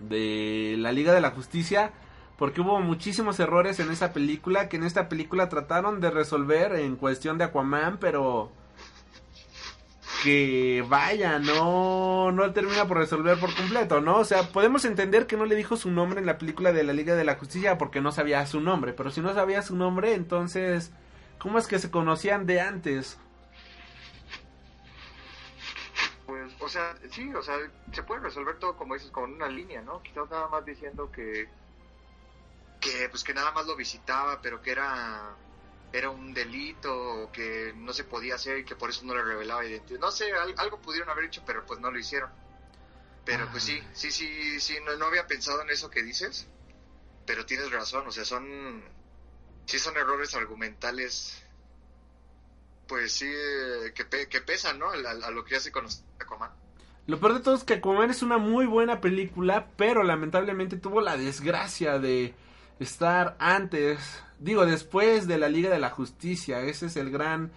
de 0.00 0.76
la 0.78 0.90
Liga 0.92 1.12
de 1.12 1.20
la 1.20 1.32
Justicia. 1.32 1.92
Porque 2.38 2.62
hubo 2.62 2.80
muchísimos 2.80 3.38
errores 3.40 3.78
en 3.78 3.90
esa 3.90 4.14
película. 4.14 4.70
Que 4.70 4.78
en 4.78 4.84
esta 4.84 5.10
película 5.10 5.50
trataron 5.50 6.00
de 6.00 6.10
resolver 6.10 6.74
en 6.76 6.96
cuestión 6.96 7.36
de 7.36 7.44
Aquaman, 7.44 7.98
pero. 7.98 8.50
Que 10.22 10.84
vaya, 10.88 11.38
no, 11.38 12.32
no 12.32 12.52
termina 12.52 12.86
por 12.86 12.98
resolver 12.98 13.38
por 13.38 13.54
completo, 13.54 14.00
¿no? 14.00 14.18
O 14.18 14.24
sea, 14.24 14.44
podemos 14.50 14.84
entender 14.84 15.26
que 15.26 15.36
no 15.36 15.44
le 15.44 15.54
dijo 15.54 15.76
su 15.76 15.90
nombre 15.90 16.20
en 16.20 16.26
la 16.26 16.38
película 16.38 16.72
de 16.72 16.84
la 16.84 16.92
Liga 16.92 17.14
de 17.14 17.24
la 17.24 17.36
Justicia 17.36 17.78
porque 17.78 18.00
no 18.00 18.12
sabía 18.12 18.46
su 18.46 18.60
nombre. 18.60 18.92
Pero 18.92 19.10
si 19.10 19.20
no 19.20 19.34
sabía 19.34 19.62
su 19.62 19.76
nombre, 19.76 20.14
entonces, 20.14 20.90
¿cómo 21.38 21.58
es 21.58 21.66
que 21.66 21.78
se 21.78 21.90
conocían 21.90 22.46
de 22.46 22.60
antes? 22.60 23.18
Pues, 26.26 26.52
o 26.60 26.68
sea, 26.68 26.96
sí, 27.10 27.32
o 27.34 27.42
sea, 27.42 27.56
se 27.92 28.02
puede 28.02 28.20
resolver 28.20 28.58
todo 28.58 28.76
como 28.76 28.94
dices, 28.94 29.10
con 29.10 29.32
una 29.34 29.48
línea, 29.48 29.82
¿no? 29.82 30.02
Quizás 30.02 30.28
nada 30.30 30.48
más 30.48 30.64
diciendo 30.64 31.10
que, 31.12 31.48
que 32.80 33.08
pues 33.10 33.22
que 33.22 33.34
nada 33.34 33.52
más 33.52 33.66
lo 33.66 33.76
visitaba, 33.76 34.40
pero 34.42 34.60
que 34.60 34.72
era 34.72 35.36
era 35.92 36.10
un 36.10 36.34
delito 36.34 37.30
que 37.32 37.72
no 37.76 37.92
se 37.92 38.04
podía 38.04 38.34
hacer 38.36 38.58
y 38.58 38.64
que 38.64 38.76
por 38.76 38.90
eso 38.90 39.04
no 39.04 39.14
le 39.14 39.22
revelaba 39.22 39.64
identidad. 39.64 40.00
No 40.00 40.10
sé, 40.10 40.32
al- 40.32 40.54
algo 40.58 40.80
pudieron 40.80 41.08
haber 41.10 41.24
hecho, 41.26 41.42
pero 41.46 41.64
pues 41.66 41.80
no 41.80 41.90
lo 41.90 41.98
hicieron. 41.98 42.30
Pero 43.24 43.48
pues 43.50 43.64
sí, 43.64 43.80
sí, 43.92 44.10
sí, 44.12 44.60
sí, 44.60 44.78
no, 44.84 44.96
no 44.96 45.06
había 45.06 45.26
pensado 45.26 45.62
en 45.62 45.70
eso 45.70 45.90
que 45.90 46.02
dices, 46.02 46.46
pero 47.26 47.44
tienes 47.46 47.70
razón, 47.72 48.06
o 48.06 48.12
sea, 48.12 48.24
son, 48.24 48.82
sí 49.66 49.78
son 49.78 49.96
errores 49.96 50.34
argumentales, 50.34 51.42
pues 52.86 53.12
sí, 53.12 53.26
que, 53.94 54.04
pe- 54.04 54.28
que 54.28 54.40
pesan, 54.40 54.78
¿no? 54.78 54.90
A 54.90 55.30
lo 55.30 55.44
que 55.44 55.54
ya 55.54 55.60
se 55.60 55.72
conoce 55.72 56.02
Aquaman. 56.20 56.50
Lo 57.06 57.18
peor 57.18 57.34
de 57.34 57.40
todo 57.40 57.54
es 57.56 57.64
que 57.64 57.74
Aquaman 57.74 58.10
es 58.10 58.22
una 58.22 58.38
muy 58.38 58.66
buena 58.66 59.00
película, 59.00 59.68
pero 59.76 60.02
lamentablemente 60.02 60.76
tuvo 60.76 61.00
la 61.00 61.16
desgracia 61.16 61.98
de 61.98 62.34
estar 62.78 63.36
antes, 63.38 64.22
digo, 64.38 64.66
después 64.66 65.26
de 65.26 65.38
la 65.38 65.48
Liga 65.48 65.70
de 65.70 65.78
la 65.78 65.90
Justicia. 65.90 66.60
Ese 66.62 66.86
es 66.86 66.96
el 66.96 67.10
gran 67.10 67.52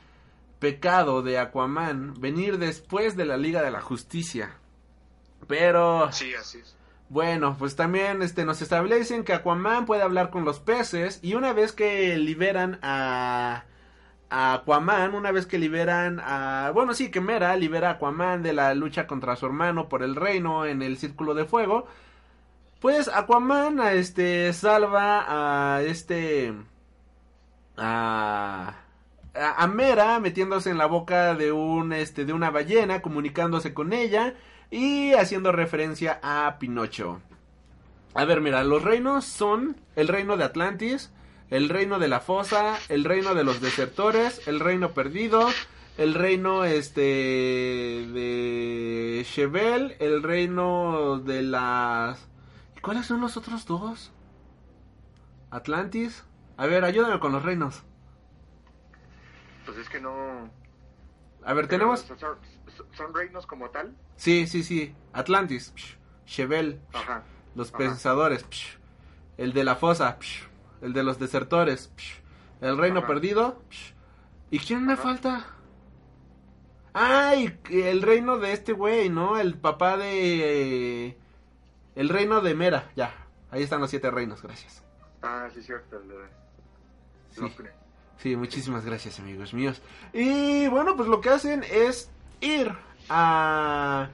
pecado 0.60 1.22
de 1.22 1.40
Aquaman, 1.40 2.16
venir 2.20 2.58
después 2.58 3.16
de 3.16 3.26
la 3.26 3.38
Liga 3.38 3.62
de 3.62 3.72
la 3.72 3.82
Justicia. 3.82 4.56
Pero 5.48 6.12
Sí, 6.12 6.34
así 6.36 6.60
es. 6.60 6.76
bueno, 7.10 7.56
pues 7.58 7.76
también 7.76 8.22
este 8.22 8.46
nos 8.46 8.62
establecen 8.62 9.24
que 9.24 9.34
Aquaman 9.34 9.86
puede 9.86 10.04
hablar 10.04 10.30
con 10.30 10.46
los 10.46 10.60
peces 10.60 11.20
y 11.24 11.34
una 11.36 11.54
vez 11.54 11.72
que 11.72 12.18
liberan 12.18 12.80
a 12.82 13.64
a 14.32 14.54
Aquaman, 14.54 15.16
una 15.16 15.32
vez 15.32 15.48
que 15.48 15.58
liberan 15.58 16.20
a 16.24 16.72
bueno, 16.74 16.94
sí, 16.94 17.10
que 17.10 17.20
Mera 17.22 17.56
libera 17.56 17.90
a 17.90 17.91
Aquaman 17.94 18.44
de 18.44 18.54
la 18.54 18.76
lucha 18.76 19.08
contra 19.08 19.36
su 19.36 19.46
hermano 19.48 19.90
por 19.90 20.04
el 20.04 20.16
reino 20.16 20.66
en 20.66 20.82
el 20.84 20.98
círculo 20.98 21.34
de 21.34 21.46
fuego, 21.46 21.88
pues 22.80 23.10
Aquaman 23.10 23.80
este 23.93 24.53
salva 24.53 25.76
a 25.76 25.81
este 25.81 26.53
a 27.77 28.76
a 29.35 29.68
Mera 29.68 30.19
metiéndose 30.19 30.69
en 30.69 30.77
la 30.77 30.85
boca 30.85 31.35
de 31.35 31.51
un 31.51 31.93
este 31.93 32.26
de 32.26 32.34
una 32.34 32.49
ballena, 32.49 33.01
comunicándose 33.01 33.73
con 33.73 33.93
ella 33.93 34.35
y 34.72 35.14
haciendo 35.14 35.51
referencia 35.51 36.19
a 36.23 36.57
Pinocho. 36.60 37.22
A 38.14 38.26
ver, 38.26 38.41
mira, 38.41 38.64
los 38.64 38.84
reinos 38.84 39.26
son 39.26 39.77
el 39.95 40.07
reino 40.07 40.35
de 40.35 40.43
Atlantis, 40.43 41.11
el 41.49 41.69
reino 41.69 41.99
de 41.99 42.07
la 42.07 42.19
fosa, 42.19 42.77
el 42.89 43.06
reino 43.06 43.35
de 43.35 43.43
los 43.43 43.61
desertores, 43.61 44.47
el 44.47 44.60
reino 44.60 44.91
perdido, 44.91 45.47
el 45.97 46.15
reino 46.15 46.65
este 46.65 47.01
de 47.01 49.26
Chevel, 49.26 49.95
el 49.99 50.23
reino 50.23 51.19
de 51.19 51.43
las 51.43 52.19
¿Y 52.19 52.39
¿Cuáles 52.81 53.06
son 53.06 53.22
los 53.22 53.38
otros 53.38 53.65
dos? 53.65 54.11
Atlantis. 55.51 56.23
A 56.57 56.65
ver, 56.65 56.84
ayúdame 56.84 57.19
con 57.19 57.31
los 57.31 57.43
reinos. 57.43 57.84
Pues 59.65 59.77
es 59.77 59.89
que 59.89 59.99
no... 59.99 60.49
A 61.43 61.53
ver, 61.53 61.68
tenemos 61.68 62.01
Son, 62.01 62.18
son- 62.19 62.38
son 62.95 63.14
reinos 63.14 63.45
como 63.45 63.69
tal. 63.69 63.95
Sí, 64.18 64.45
sí, 64.47 64.64
sí. 64.64 64.93
Atlantis, 65.14 65.72
psh, 65.76 65.95
Chevel, 66.26 66.81
psh, 66.91 66.97
Ajá. 66.97 67.23
los 67.56 67.69
Ajá. 67.69 67.77
pensadores, 67.77 68.43
psh, 68.49 68.77
el 69.38 69.53
de 69.53 69.64
la 69.64 69.76
fosa, 69.76 70.18
psh, 70.19 70.43
el 70.81 70.91
de 70.93 71.03
los 71.03 71.18
desertores, 71.18 71.91
psh, 71.95 72.19
el 72.61 72.77
reino 72.77 72.99
Ajá. 72.99 73.07
perdido. 73.07 73.61
¿Y 74.51 74.60
quién 74.60 74.85
me 74.85 74.97
falta? 74.97 75.45
Ay, 76.93 77.57
el 77.69 78.01
reino 78.01 78.38
de 78.38 78.51
este 78.51 78.73
güey, 78.73 79.10
¿no? 79.10 79.38
El 79.38 79.56
papá 79.57 79.95
de... 79.97 81.18
El 82.00 82.08
reino 82.08 82.40
de 82.40 82.56
Mera, 82.56 82.90
ya. 82.96 83.14
Ahí 83.52 83.62
están 83.62 83.82
los 83.82 83.90
siete 83.90 84.10
reinos, 84.10 84.42
gracias. 84.42 84.82
Ah, 85.22 85.50
sí, 85.54 85.62
cierto. 85.62 85.98
El 85.98 86.08
de... 86.08 86.16
Sí. 87.30 87.64
Sí, 88.20 88.36
muchísimas 88.38 88.86
gracias, 88.86 89.20
amigos 89.20 89.54
míos. 89.54 89.82
Y 90.14 90.70
bueno, 90.70 90.96
pues 90.96 91.10
lo 91.10 91.20
que 91.20 91.30
hacen 91.30 91.66
es 91.70 92.10
ir 92.40 92.72
a. 93.10 94.08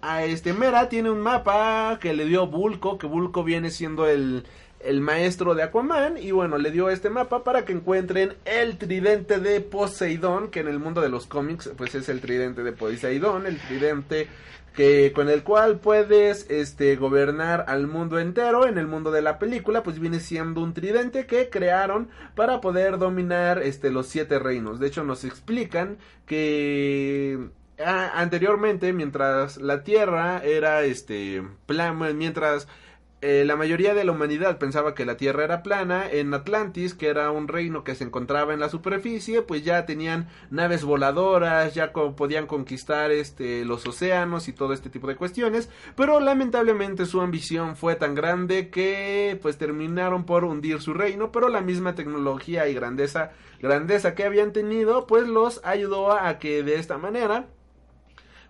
A 0.00 0.24
este 0.24 0.54
Mera 0.54 0.88
tiene 0.88 1.10
un 1.10 1.20
mapa 1.20 1.98
que 2.00 2.14
le 2.14 2.24
dio 2.24 2.46
Bulko, 2.46 2.96
que 2.96 3.06
Bulko 3.06 3.44
viene 3.44 3.70
siendo 3.70 4.08
el, 4.08 4.46
el 4.80 5.02
maestro 5.02 5.54
de 5.54 5.64
Aquaman. 5.64 6.16
Y 6.16 6.30
bueno, 6.30 6.56
le 6.56 6.70
dio 6.70 6.88
este 6.88 7.10
mapa 7.10 7.44
para 7.44 7.66
que 7.66 7.74
encuentren 7.74 8.34
el 8.46 8.78
tridente 8.78 9.40
de 9.40 9.60
Poseidón, 9.60 10.48
que 10.50 10.60
en 10.60 10.68
el 10.68 10.78
mundo 10.78 11.02
de 11.02 11.10
los 11.10 11.26
cómics, 11.26 11.70
pues 11.76 11.94
es 11.94 12.08
el 12.08 12.22
tridente 12.22 12.62
de 12.62 12.72
Poseidón, 12.72 13.44
el 13.44 13.58
tridente 13.60 14.26
que 14.74 15.12
con 15.12 15.30
el 15.30 15.44
cual 15.44 15.78
puedes 15.78 16.50
este 16.50 16.96
gobernar 16.96 17.64
al 17.68 17.86
mundo 17.86 18.18
entero 18.18 18.66
en 18.66 18.76
el 18.76 18.88
mundo 18.88 19.12
de 19.12 19.22
la 19.22 19.38
película 19.38 19.84
pues 19.84 20.00
viene 20.00 20.18
siendo 20.18 20.60
un 20.60 20.74
tridente 20.74 21.26
que 21.26 21.48
crearon 21.48 22.08
para 22.34 22.60
poder 22.60 22.98
dominar 22.98 23.62
este 23.62 23.90
los 23.90 24.08
siete 24.08 24.38
reinos. 24.38 24.80
De 24.80 24.88
hecho 24.88 25.04
nos 25.04 25.24
explican 25.24 25.98
que 26.26 27.38
ah, 27.84 28.10
anteriormente 28.14 28.92
mientras 28.92 29.58
la 29.58 29.84
tierra 29.84 30.42
era 30.44 30.82
este 30.82 31.44
plan 31.66 32.18
mientras 32.18 32.66
eh, 33.26 33.42
la 33.46 33.56
mayoría 33.56 33.94
de 33.94 34.04
la 34.04 34.12
humanidad 34.12 34.58
pensaba 34.58 34.94
que 34.94 35.06
la 35.06 35.16
Tierra 35.16 35.44
era 35.44 35.62
plana. 35.62 36.06
En 36.10 36.34
Atlantis, 36.34 36.92
que 36.92 37.08
era 37.08 37.30
un 37.30 37.48
reino 37.48 37.82
que 37.82 37.94
se 37.94 38.04
encontraba 38.04 38.52
en 38.52 38.60
la 38.60 38.68
superficie, 38.68 39.40
pues 39.40 39.64
ya 39.64 39.86
tenían 39.86 40.28
naves 40.50 40.84
voladoras, 40.84 41.74
ya 41.74 41.90
podían 41.94 42.46
conquistar 42.46 43.10
este, 43.12 43.64
los 43.64 43.86
océanos 43.86 44.46
y 44.48 44.52
todo 44.52 44.74
este 44.74 44.90
tipo 44.90 45.06
de 45.06 45.16
cuestiones. 45.16 45.70
Pero 45.96 46.20
lamentablemente 46.20 47.06
su 47.06 47.22
ambición 47.22 47.76
fue 47.76 47.94
tan 47.94 48.14
grande 48.14 48.68
que 48.68 49.38
pues 49.40 49.56
terminaron 49.56 50.26
por 50.26 50.44
hundir 50.44 50.82
su 50.82 50.92
reino. 50.92 51.32
Pero 51.32 51.48
la 51.48 51.62
misma 51.62 51.94
tecnología 51.94 52.68
y 52.68 52.74
grandeza, 52.74 53.32
grandeza 53.58 54.14
que 54.14 54.24
habían 54.24 54.52
tenido, 54.52 55.06
pues 55.06 55.26
los 55.28 55.62
ayudó 55.64 56.12
a 56.12 56.38
que 56.38 56.62
de 56.62 56.74
esta 56.74 56.98
manera 56.98 57.46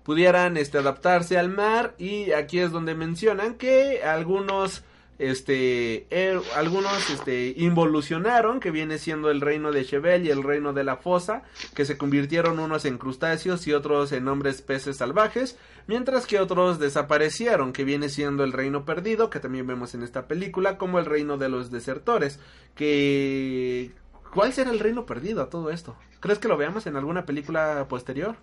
pudieran 0.05 0.56
este, 0.56 0.78
adaptarse 0.78 1.39
al 1.39 1.48
mar 1.48 1.94
y 1.98 2.32
aquí 2.32 2.59
es 2.60 2.70
donde 2.70 2.94
mencionan 2.94 3.55
que 3.55 4.02
algunos 4.05 4.85
este 5.16 6.09
er- 6.10 6.43
algunos 6.56 7.09
este 7.09 7.55
involucionaron 7.56 8.59
que 8.59 8.72
viene 8.72 8.98
siendo 8.98 9.31
el 9.31 9.40
reino 9.40 9.70
de 9.70 9.85
Chevel 9.85 10.26
y 10.26 10.31
el 10.31 10.43
reino 10.43 10.72
de 10.72 10.82
la 10.82 10.97
fosa 10.97 11.44
que 11.74 11.85
se 11.85 11.97
convirtieron 11.97 12.59
unos 12.59 12.85
en 12.85 12.98
crustáceos 12.98 13.64
y 13.68 13.72
otros 13.72 14.10
en 14.10 14.26
hombres 14.26 14.60
peces 14.60 14.97
salvajes 14.97 15.56
mientras 15.86 16.26
que 16.26 16.40
otros 16.40 16.81
desaparecieron 16.81 17.72
que 17.72 17.85
viene 17.85 18.09
siendo 18.09 18.43
el 18.43 18.52
reino 18.52 18.85
perdido 18.85 19.31
que 19.31 19.39
también 19.39 19.68
vemos 19.68 19.94
en 19.94 20.02
esta 20.02 20.26
película 20.26 20.78
como 20.78 20.98
el 20.98 21.05
reino 21.06 21.39
de 21.39 21.48
los 21.48 21.70
desertores 21.70 22.40
que 22.74 23.93
¿cuál 24.32 24.52
será 24.52 24.70
el 24.72 24.81
reino 24.81 25.06
perdido 25.06 25.43
a 25.43 25.48
todo 25.48 25.70
esto? 25.70 25.94
¿crees 26.18 26.40
que 26.40 26.48
lo 26.48 26.56
veamos 26.56 26.86
en 26.89 26.97
alguna 26.97 27.24
película 27.24 27.86
posterior? 27.89 28.35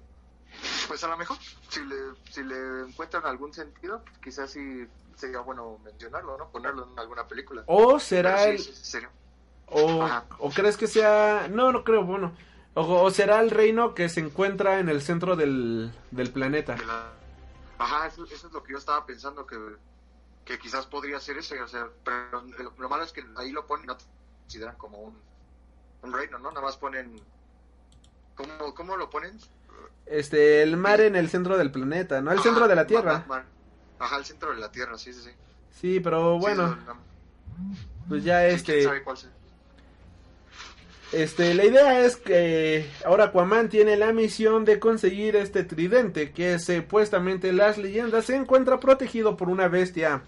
Pues 0.88 1.04
a 1.04 1.08
lo 1.08 1.18
mejor, 1.18 1.38
si 1.70 1.84
le, 1.84 1.96
si 2.30 2.44
le 2.44 2.82
encuentran 2.88 3.26
algún 3.26 3.54
sentido, 3.54 4.04
quizás 4.24 4.52
sí 4.52 4.88
sería 5.16 5.40
bueno 5.40 5.80
mencionarlo, 5.84 6.38
¿no? 6.38 6.50
Ponerlo 6.50 6.88
en 6.92 7.00
alguna 7.00 7.28
película. 7.28 7.64
¿O 7.68 8.00
será 8.00 8.44
el- 8.46 8.60
sí, 8.60 8.74
sí, 8.74 9.00
O, 9.68 10.08
o 10.40 10.50
crees 10.52 10.78
que 10.78 10.88
sea... 10.88 11.48
No, 11.50 11.72
no 11.72 11.84
creo, 11.84 12.04
bueno. 12.04 12.34
O, 12.74 13.04
o 13.04 13.12
será 13.12 13.40
el 13.42 13.52
reino 13.52 13.94
que 13.94 14.10
se 14.10 14.20
encuentra 14.20 14.80
en 14.80 14.90
el 14.90 15.02
centro 15.02 15.36
del, 15.36 15.92
del 16.12 16.32
planeta. 16.32 16.78
Ajá, 17.78 18.08
eso, 18.08 18.26
eso 18.26 18.48
es 18.48 18.54
lo 18.54 18.64
que 18.64 18.74
yo 18.74 18.78
estaba 18.78 19.06
pensando, 19.06 19.46
que, 19.46 19.58
que 20.46 20.60
quizás 20.60 20.86
podría 20.86 21.20
ser 21.20 21.38
ese, 21.38 21.62
o 21.62 21.68
sea, 21.68 21.88
pero 22.04 22.42
lo, 22.44 22.74
lo 22.78 22.90
malo 22.90 23.04
es 23.04 23.12
que 23.12 23.24
ahí 23.38 23.52
lo 23.52 23.66
ponen, 23.66 23.88
no 23.88 23.98
te 23.98 24.06
consideran 24.44 24.76
como 24.78 25.00
un, 25.00 25.22
un 26.04 26.14
reino, 26.14 26.38
¿no? 26.40 26.50
Nada 26.52 26.62
más 26.62 26.78
ponen... 26.78 27.16
¿Cómo, 28.36 28.74
cómo 28.74 28.98
lo 28.98 29.10
ponen? 29.10 29.38
Este, 30.06 30.62
el 30.62 30.76
mar 30.78 31.00
en 31.02 31.16
el 31.16 31.30
centro 31.30 31.58
del 31.58 31.72
planeta, 31.72 32.22
¿no? 32.22 32.32
El 32.32 32.40
centro 32.40 32.68
de 32.68 32.76
la 32.76 32.86
Tierra. 32.88 33.24
Ma- 33.28 33.38
ma- 33.38 33.46
Ajá, 34.00 34.18
el 34.18 34.26
centro 34.26 34.52
de 34.54 34.58
la 34.60 34.72
Tierra, 34.72 34.98
sí, 34.98 35.14
sí, 35.14 35.22
sí. 35.24 35.30
Sí, 35.80 36.00
pero 36.00 36.38
bueno, 36.40 36.76
Sí, 36.76 36.94
pues 38.10 38.24
ya 38.24 38.46
este... 38.48 38.74
quién 38.74 38.84
sabe 38.86 39.04
cuál 39.04 39.18
sea. 39.18 39.30
Este, 41.12 41.54
la 41.54 41.66
idea 41.66 42.06
es 42.06 42.16
que 42.16 42.90
ahora 43.06 43.26
Aquaman 43.26 43.68
tiene 43.68 43.98
la 43.98 44.14
misión 44.14 44.64
de 44.64 44.80
conseguir 44.80 45.36
este 45.36 45.64
tridente 45.66 46.32
que 46.32 46.58
supuestamente 46.58 47.50
en 47.50 47.58
las 47.58 47.78
leyendas 47.78 48.26
se 48.26 48.36
encuentra 48.38 48.80
protegido 48.80 49.36
por 49.36 49.50
una 49.50 49.68
bestia 49.68 50.22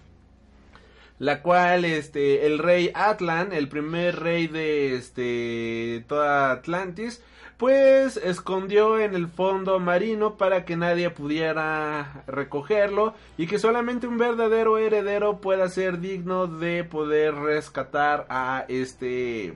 la 1.18 1.42
cual 1.42 1.84
este 1.84 2.46
el 2.46 2.58
rey 2.58 2.90
Atlan, 2.94 3.52
el 3.52 3.68
primer 3.68 4.20
rey 4.20 4.46
de 4.46 4.94
este 4.96 6.04
toda 6.08 6.50
Atlantis, 6.52 7.22
pues 7.56 8.16
escondió 8.16 8.98
en 8.98 9.14
el 9.14 9.28
fondo 9.28 9.78
marino 9.78 10.36
para 10.36 10.64
que 10.64 10.76
nadie 10.76 11.10
pudiera 11.10 12.24
recogerlo 12.26 13.14
y 13.38 13.46
que 13.46 13.60
solamente 13.60 14.08
un 14.08 14.18
verdadero 14.18 14.76
heredero 14.76 15.40
pueda 15.40 15.68
ser 15.68 16.00
digno 16.00 16.48
de 16.48 16.82
poder 16.84 17.34
rescatar 17.36 18.26
a 18.28 18.64
este 18.68 19.54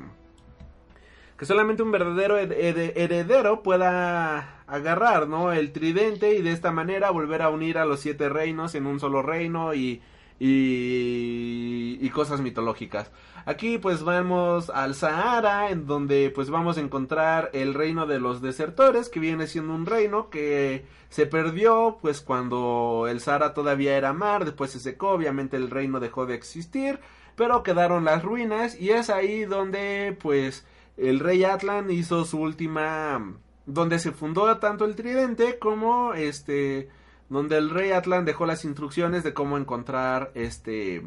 que 1.37 1.45
solamente 1.45 1.83
un 1.83 1.93
verdadero 1.93 2.37
her- 2.39 2.53
her- 2.53 2.93
heredero 2.97 3.63
pueda 3.63 4.63
agarrar, 4.67 5.29
¿no? 5.29 5.53
El 5.53 5.73
tridente 5.73 6.35
y 6.35 6.43
de 6.43 6.51
esta 6.53 6.73
manera 6.73 7.11
volver 7.11 7.43
a 7.43 7.49
unir 7.51 7.79
a 7.79 7.85
los 7.85 8.01
siete 8.01 8.29
reinos 8.29 8.75
en 8.75 8.87
un 8.87 8.99
solo 9.01 9.23
reino 9.23 9.73
y, 9.73 10.03
y, 10.39 11.99
y 12.01 12.11
cosas 12.11 12.41
mitológicas. 12.41 13.11
Aquí 13.47 13.79
pues 13.79 14.03
vamos 14.03 14.69
al 14.71 14.95
Sahara, 14.95 15.71
en 15.71 15.87
donde 15.87 16.31
pues 16.35 16.51
vamos 16.51 16.77
a 16.77 16.81
encontrar 16.81 17.51
el 17.55 17.73
reino 17.73 18.07
de 18.07 18.21
los 18.21 18.43
desertores, 18.43 19.09
que 19.09 19.21
viene 19.21 19.47
siendo 19.47 19.75
un 19.75 19.87
reino 19.87 20.29
que 20.29 20.85
se 21.09 21.27
perdió 21.27 21.97
pues 22.03 22.21
cuando 22.21 23.07
el 23.09 23.21
Sahara 23.21 23.55
todavía 23.55 23.97
era 23.97 24.13
mar, 24.13 24.45
después 24.45 24.71
se 24.71 24.81
secó, 24.81 25.11
obviamente 25.11 25.57
el 25.57 25.71
reino 25.71 25.99
dejó 25.99 26.27
de 26.27 26.35
existir, 26.35 27.01
pero 27.37 27.63
quedaron 27.63 28.05
las 28.05 28.23
ruinas 28.23 28.79
y 28.79 28.91
es 28.91 29.09
ahí 29.09 29.45
donde 29.45 30.17
pues 30.21 30.67
el 30.99 31.21
rey 31.21 31.45
Atlan 31.45 31.91
hizo 31.91 32.25
su 32.25 32.41
última 32.41 33.35
donde 33.65 33.99
se 33.99 34.13
fundó 34.13 34.59
tanto 34.59 34.85
el 34.85 34.97
tridente 34.97 35.59
como 35.59 36.15
este 36.15 36.89
donde 37.29 37.59
el 37.59 37.71
rey 37.71 37.93
Atlan 37.93 38.25
dejó 38.25 38.47
las 38.47 38.65
instrucciones 38.65 39.23
de 39.25 39.35
cómo 39.35 39.59
encontrar 39.59 40.31
este 40.35 41.03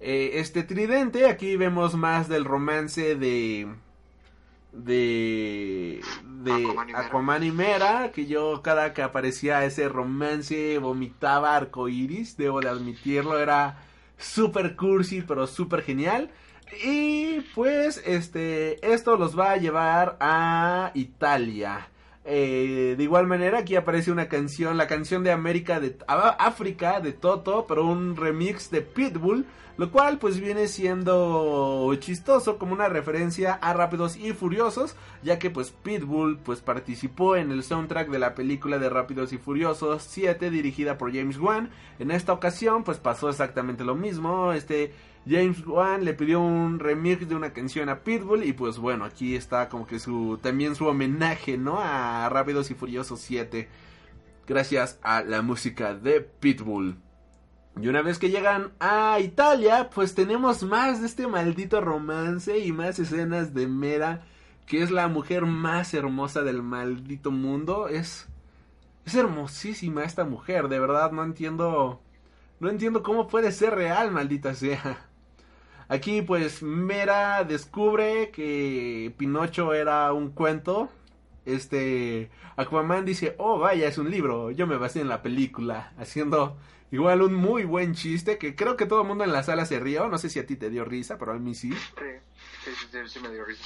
eh, 0.00 0.32
este 0.34 0.62
tridente 0.62 1.28
aquí 1.28 1.56
vemos 1.56 1.94
más 1.94 2.28
del 2.28 2.44
romance 2.44 3.14
de 3.14 3.68
de 4.72 6.00
de 6.24 6.52
Aquaman 6.52 6.88
y 6.88 6.92
Mera. 6.92 7.06
Aquaman 7.06 7.44
y 7.44 7.50
Mera 7.52 8.12
que 8.12 8.26
yo 8.26 8.62
cada 8.62 8.92
que 8.92 9.02
aparecía 9.02 9.64
ese 9.64 9.88
romance 9.88 10.78
vomitaba 10.78 11.56
arcoiris 11.56 12.36
debo 12.36 12.60
de 12.60 12.68
admitirlo 12.68 13.38
era 13.38 13.84
super 14.18 14.74
cursi 14.74 15.22
pero 15.22 15.46
super 15.46 15.82
genial 15.82 16.30
y 16.84 17.40
pues 17.54 18.02
este 18.04 18.92
esto 18.92 19.16
los 19.16 19.38
va 19.38 19.52
a 19.52 19.56
llevar 19.56 20.16
a 20.18 20.90
Italia. 20.94 21.88
Eh, 22.26 22.94
de 22.96 23.02
igual 23.04 23.26
manera 23.26 23.58
aquí 23.58 23.76
aparece 23.76 24.10
una 24.10 24.28
canción, 24.28 24.78
la 24.78 24.86
canción 24.86 25.24
de 25.24 25.30
América 25.30 25.78
de 25.78 25.94
África 26.06 27.00
de 27.00 27.12
Toto, 27.12 27.66
pero 27.66 27.84
un 27.84 28.16
remix 28.16 28.70
de 28.70 28.80
Pitbull, 28.80 29.44
lo 29.76 29.90
cual 29.90 30.18
pues 30.18 30.40
viene 30.40 30.68
siendo 30.68 31.92
chistoso 31.98 32.58
como 32.58 32.74
una 32.74 32.88
referencia 32.88 33.54
a 33.54 33.72
Rápidos 33.72 34.16
y 34.16 34.32
Furiosos, 34.32 34.94
ya 35.22 35.38
que 35.38 35.50
pues 35.50 35.70
Pitbull 35.70 36.38
pues 36.38 36.60
participó 36.60 37.36
en 37.36 37.50
el 37.50 37.62
soundtrack 37.62 38.08
de 38.08 38.18
la 38.18 38.34
película 38.34 38.78
de 38.78 38.88
Rápidos 38.88 39.32
y 39.32 39.38
Furiosos 39.38 40.02
7 40.02 40.50
dirigida 40.50 40.96
por 40.96 41.12
James 41.12 41.38
Wan. 41.38 41.70
En 41.98 42.10
esta 42.10 42.32
ocasión 42.32 42.84
pues 42.84 42.98
pasó 42.98 43.28
exactamente 43.28 43.84
lo 43.84 43.94
mismo, 43.94 44.52
este 44.52 44.92
James 45.26 45.66
Wan 45.66 46.04
le 46.04 46.14
pidió 46.14 46.40
un 46.40 46.78
remix 46.78 47.28
de 47.28 47.34
una 47.34 47.52
canción 47.52 47.88
a 47.88 48.00
Pitbull 48.00 48.44
y 48.44 48.52
pues 48.52 48.78
bueno, 48.78 49.04
aquí 49.04 49.34
está 49.34 49.68
como 49.68 49.86
que 49.86 49.98
su 49.98 50.38
también 50.42 50.74
su 50.74 50.86
homenaje, 50.86 51.56
¿no? 51.56 51.80
A 51.80 52.28
Rápidos 52.28 52.70
y 52.70 52.74
Furiosos 52.74 53.20
7 53.20 53.68
gracias 54.46 54.98
a 55.02 55.22
la 55.22 55.42
música 55.42 55.94
de 55.94 56.20
Pitbull. 56.20 57.03
Y 57.80 57.88
una 57.88 58.02
vez 58.02 58.18
que 58.18 58.30
llegan 58.30 58.72
a 58.78 59.18
Italia, 59.20 59.90
pues 59.92 60.14
tenemos 60.14 60.62
más 60.62 61.00
de 61.00 61.06
este 61.06 61.26
maldito 61.26 61.80
romance 61.80 62.58
y 62.58 62.72
más 62.72 62.98
escenas 62.98 63.52
de 63.52 63.66
Mera, 63.66 64.22
que 64.66 64.82
es 64.82 64.90
la 64.90 65.08
mujer 65.08 65.44
más 65.44 65.92
hermosa 65.92 66.42
del 66.42 66.62
maldito 66.62 67.30
mundo. 67.30 67.88
Es 67.88 68.28
es 69.04 69.14
hermosísima 69.14 70.04
esta 70.04 70.24
mujer, 70.24 70.68
de 70.68 70.78
verdad 70.78 71.12
no 71.12 71.24
entiendo 71.24 72.00
no 72.60 72.70
entiendo 72.70 73.02
cómo 73.02 73.28
puede 73.28 73.52
ser 73.52 73.74
real, 73.74 74.10
maldita 74.10 74.54
sea. 74.54 75.08
Aquí 75.88 76.22
pues 76.22 76.62
Mera 76.62 77.44
descubre 77.44 78.30
que 78.30 79.12
Pinocho 79.18 79.74
era 79.74 80.12
un 80.12 80.30
cuento. 80.30 80.88
Este 81.44 82.30
Aquaman 82.56 83.04
dice, 83.04 83.34
"Oh, 83.38 83.58
vaya, 83.58 83.88
es 83.88 83.98
un 83.98 84.10
libro. 84.10 84.50
Yo 84.50 84.66
me 84.66 84.78
basé 84.78 85.00
en 85.00 85.08
la 85.08 85.22
película", 85.22 85.92
haciendo 85.98 86.56
igual 86.94 87.22
un 87.22 87.34
muy 87.34 87.64
buen 87.64 87.94
chiste 87.94 88.38
que 88.38 88.54
creo 88.54 88.76
que 88.76 88.86
todo 88.86 89.02
el 89.02 89.08
mundo 89.08 89.24
en 89.24 89.32
la 89.32 89.42
sala 89.42 89.66
se 89.66 89.80
rió, 89.80 90.08
no 90.08 90.16
sé 90.16 90.30
si 90.30 90.38
a 90.38 90.46
ti 90.46 90.54
te 90.54 90.70
dio 90.70 90.84
risa, 90.84 91.18
pero 91.18 91.32
a 91.32 91.38
mí 91.38 91.54
sí. 91.54 91.72
Sí, 91.72 92.70
sí, 92.90 92.98
sí, 93.06 93.20
me 93.20 93.30
dio 93.30 93.44
risa. 93.44 93.64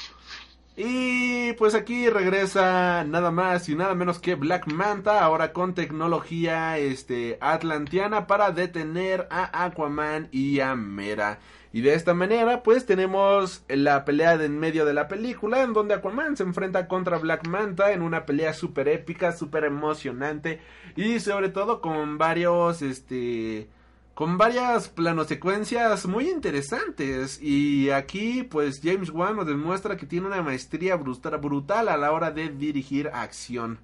Y 0.77 1.53
pues 1.55 1.75
aquí 1.75 2.09
regresa 2.09 3.05
nada 3.05 3.31
más 3.31 3.69
y 3.69 3.75
nada 3.75 3.95
menos 3.95 4.19
que 4.19 4.35
Black 4.35 4.73
Manta, 4.73 5.23
ahora 5.23 5.53
con 5.53 5.75
tecnología 5.75 6.79
este 6.79 7.37
atlantiana 7.41 8.27
para 8.27 8.53
detener 8.53 9.27
a 9.31 9.65
Aquaman 9.65 10.29
y 10.31 10.61
a 10.61 10.75
Mera. 10.75 11.41
Y 11.73 11.82
de 11.82 11.95
esta 11.95 12.15
manera, 12.15 12.62
pues 12.62 12.86
tenemos 12.86 13.62
la 13.69 14.05
pelea 14.05 14.39
de 14.39 14.47
en 14.47 14.59
medio 14.59 14.86
de 14.86 14.95
la 14.95 15.07
película, 15.07 15.62
en 15.62 15.74
donde 15.74 15.95
Aquaman 15.95 16.36
se 16.36 16.43
enfrenta 16.43 16.89
contra 16.89 17.19
Black 17.19 17.47
Manta 17.47 17.93
en 17.93 18.03
una 18.03 18.24
pelea 18.24 18.55
súper 18.55 18.89
épica, 18.89 19.32
súper 19.32 19.65
emocionante 19.65 20.61
y 20.97 21.20
sobre 21.20 21.51
todo 21.51 21.82
con 21.82 22.16
varios, 22.16 22.81
este, 22.81 23.69
con 24.15 24.39
varias 24.39 24.89
planosecuencias 24.89 26.07
muy 26.07 26.31
interesantes 26.31 27.40
y 27.43 27.90
aquí 27.90 28.43
pues 28.43 28.81
James 28.82 29.11
Wan 29.11 29.36
nos 29.36 29.47
demuestra 29.47 29.99
que 29.99 30.07
tiene 30.07 30.27
una 30.27 30.43
maestría 30.43 30.97
brutal, 30.97 31.89
a 31.89 31.97
la 31.99 32.12
hora 32.12 32.31
de 32.31 32.49
dirigir 32.49 33.09
acción. 33.12 33.78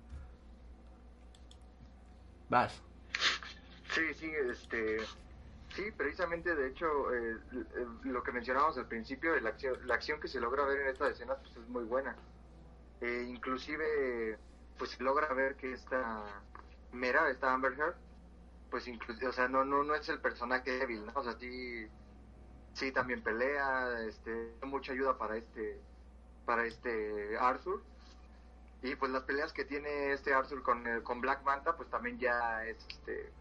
Vas. 2.48 2.80
Sí, 3.94 4.02
sí, 4.18 4.30
este... 4.50 5.23
Sí, 5.74 5.90
precisamente, 5.90 6.54
de 6.54 6.68
hecho, 6.68 7.12
eh, 7.12 7.36
eh, 7.52 7.86
lo 8.04 8.22
que 8.22 8.30
mencionábamos 8.30 8.78
al 8.78 8.86
principio, 8.86 9.38
la 9.40 9.50
acción, 9.50 9.76
la 9.88 9.94
acción 9.94 10.20
que 10.20 10.28
se 10.28 10.40
logra 10.40 10.64
ver 10.64 10.82
en 10.82 10.88
estas 10.88 11.12
escenas 11.12 11.38
pues, 11.40 11.56
es 11.56 11.68
muy 11.68 11.82
buena. 11.82 12.14
Eh, 13.00 13.26
inclusive, 13.28 14.38
pues 14.78 14.90
se 14.90 15.02
logra 15.02 15.32
ver 15.34 15.56
que 15.56 15.72
esta 15.72 16.42
Mera, 16.92 17.28
esta 17.28 17.52
Amber 17.52 17.72
Heard, 17.72 17.96
pues 18.70 18.86
inclusive, 18.86 19.26
o 19.26 19.32
sea, 19.32 19.48
no, 19.48 19.64
no, 19.64 19.82
no 19.82 19.96
es 19.96 20.08
el 20.08 20.20
personaje 20.20 20.78
débil, 20.78 21.06
¿no? 21.06 21.12
O 21.16 21.24
sea, 21.24 21.32
sí, 21.40 21.88
sí 22.74 22.92
también 22.92 23.22
pelea, 23.24 24.00
este, 24.08 24.54
mucha 24.62 24.92
ayuda 24.92 25.18
para 25.18 25.36
este, 25.36 25.80
para 26.44 26.66
este 26.66 27.36
Arthur. 27.36 27.82
Y 28.82 28.94
pues 28.96 29.10
las 29.10 29.24
peleas 29.24 29.52
que 29.52 29.64
tiene 29.64 30.12
este 30.12 30.34
Arthur 30.34 30.62
con, 30.62 30.86
eh, 30.86 31.02
con 31.02 31.20
Black 31.20 31.42
Manta, 31.42 31.76
pues 31.76 31.90
también 31.90 32.18
ya 32.18 32.64
es, 32.64 32.76
este, 32.88 33.32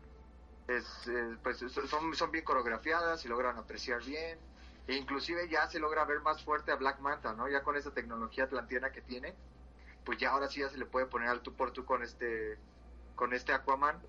es, 0.68 1.08
eh, 1.08 1.38
pues 1.44 1.60
son, 1.60 2.16
son 2.16 2.32
bien 2.32 2.44
coreografiadas 2.46 3.24
y 3.26 3.28
logran 3.30 3.58
apreciar 3.58 4.04
bien. 4.04 4.48
E 4.88 4.96
inclusive 4.96 5.48
ya 5.50 5.68
se 5.70 5.80
logra 5.80 6.06
ver 6.06 6.22
más 6.22 6.44
fuerte 6.44 6.72
a 6.72 6.76
Black 6.76 7.00
Manta, 7.00 7.34
¿no? 7.34 7.48
Ya 7.50 7.64
con 7.64 7.76
esa 7.78 7.94
tecnología 7.94 8.46
atlantiana 8.46 8.92
que 8.92 9.02
tiene, 9.02 9.40
pues 10.04 10.18
ya 10.20 10.32
ahora 10.32 10.48
sí 10.48 10.60
ya 10.62 10.70
se 10.70 10.78
le 10.78 10.86
puede 10.88 11.08
poner 11.08 11.30
al 11.30 11.42
tú 11.44 11.56
por 11.56 11.72
tú 11.74 11.86
con 11.86 12.04
este, 12.04 12.64
con 13.16 13.34
este 13.34 13.54
Aquaman. 13.54 14.02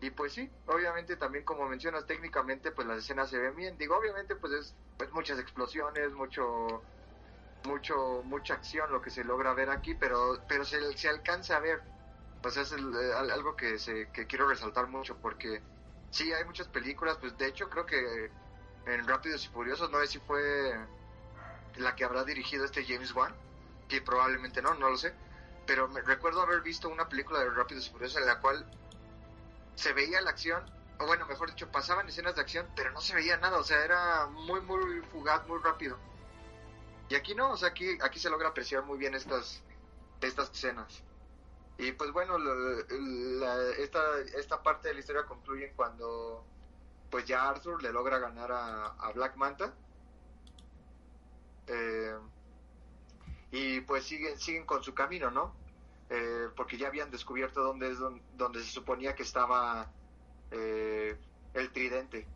Y 0.00 0.10
pues 0.10 0.32
sí, 0.34 0.52
obviamente 0.66 1.16
también 1.16 1.44
como 1.44 1.68
mencionas 1.68 2.06
técnicamente, 2.06 2.72
pues 2.72 2.86
las 2.88 2.98
escenas 2.98 3.30
se 3.30 3.38
ven 3.38 3.56
bien. 3.56 3.78
Digo, 3.78 3.96
obviamente 3.96 4.36
pues 4.36 4.52
es 4.54 4.78
pues 4.96 5.12
muchas 5.12 5.38
explosiones, 5.38 6.12
mucho, 6.12 6.88
mucho, 7.64 8.22
mucha 8.24 8.54
acción 8.54 8.90
lo 8.92 9.00
que 9.02 9.10
se 9.10 9.24
logra 9.24 9.54
ver 9.54 9.70
aquí, 9.70 9.94
pero, 9.94 10.44
pero 10.48 10.64
se, 10.64 10.96
se 10.96 11.08
alcanza 11.08 11.56
a 11.56 11.60
ver. 11.60 11.90
Pues 12.40 12.56
es 12.56 12.72
eh, 12.72 12.76
al- 13.14 13.30
algo 13.30 13.56
que, 13.56 13.78
se, 13.78 14.10
que 14.12 14.26
quiero 14.26 14.48
resaltar 14.48 14.88
mucho 14.88 15.20
porque 15.20 15.64
sí 16.12 16.32
hay 16.32 16.44
muchas 16.44 16.68
películas, 16.68 17.16
pues 17.18 17.36
de 17.36 17.48
hecho 17.48 17.68
creo 17.68 17.86
que 17.86 18.30
en 18.86 19.08
Rápidos 19.08 19.44
y 19.44 19.48
Furiosos, 19.48 19.90
no 19.90 19.98
sé 20.00 20.06
si 20.06 20.18
fue 20.20 20.78
la 21.76 21.96
que 21.96 22.04
habrá 22.04 22.22
dirigido 22.22 22.64
este 22.64 22.84
James 22.84 23.12
Wan, 23.14 23.34
que 23.88 24.02
probablemente 24.02 24.62
no, 24.62 24.74
no 24.74 24.90
lo 24.90 24.96
sé, 24.96 25.14
pero 25.66 25.88
me 25.88 26.02
recuerdo 26.02 26.42
haber 26.42 26.60
visto 26.60 26.88
una 26.88 27.08
película 27.08 27.40
de 27.40 27.50
Rápidos 27.50 27.88
y 27.88 27.90
Furiosos 27.90 28.18
en 28.18 28.26
la 28.26 28.40
cual 28.40 28.70
se 29.74 29.92
veía 29.94 30.20
la 30.20 30.30
acción, 30.30 30.62
o 30.98 31.06
bueno, 31.06 31.26
mejor 31.26 31.48
dicho, 31.48 31.70
pasaban 31.72 32.08
escenas 32.08 32.34
de 32.34 32.42
acción, 32.42 32.68
pero 32.76 32.92
no 32.92 33.00
se 33.00 33.14
veía 33.14 33.38
nada, 33.38 33.58
o 33.58 33.64
sea, 33.64 33.82
era 33.82 34.26
muy, 34.26 34.60
muy 34.60 35.00
fugaz, 35.12 35.46
muy 35.48 35.60
rápido. 35.60 35.98
Y 37.08 37.14
aquí 37.14 37.34
no, 37.34 37.52
o 37.52 37.56
sea, 37.56 37.70
aquí, 37.70 37.98
aquí 38.02 38.18
se 38.18 38.28
logra 38.28 38.50
apreciar 38.50 38.84
muy 38.84 38.98
bien 38.98 39.14
estas, 39.14 39.62
estas 40.20 40.50
escenas. 40.50 41.02
Y 41.78 41.92
pues 41.92 42.12
bueno, 42.12 42.38
lo- 42.38 42.80
esta, 43.78 44.18
esta 44.36 44.62
parte 44.62 44.88
de 44.88 44.94
la 44.94 45.00
historia 45.00 45.26
concluye 45.26 45.72
cuando 45.74 46.44
pues 47.10 47.26
ya 47.26 47.48
Arthur 47.48 47.82
le 47.82 47.92
logra 47.92 48.18
ganar 48.18 48.50
a, 48.52 49.12
Black 49.14 49.36
Manta. 49.36 49.74
Eh, 51.66 52.14
y 53.50 53.80
pues 53.82 54.04
siguen, 54.04 54.38
siguen 54.38 54.64
con 54.66 54.82
su 54.82 54.94
camino, 54.94 55.30
¿no? 55.30 55.54
Eh, 56.08 56.48
porque 56.56 56.76
ya 56.78 56.88
habían 56.88 57.10
descubierto 57.10 57.62
dónde 57.62 57.90
es 57.90 57.98
don- 57.98 58.22
donde, 58.32 58.60
se 58.62 58.70
suponía 58.70 59.14
que 59.14 59.22
estaba 59.22 59.86
eh, 60.50 61.16
el 61.54 61.72
tridente. 61.72 62.26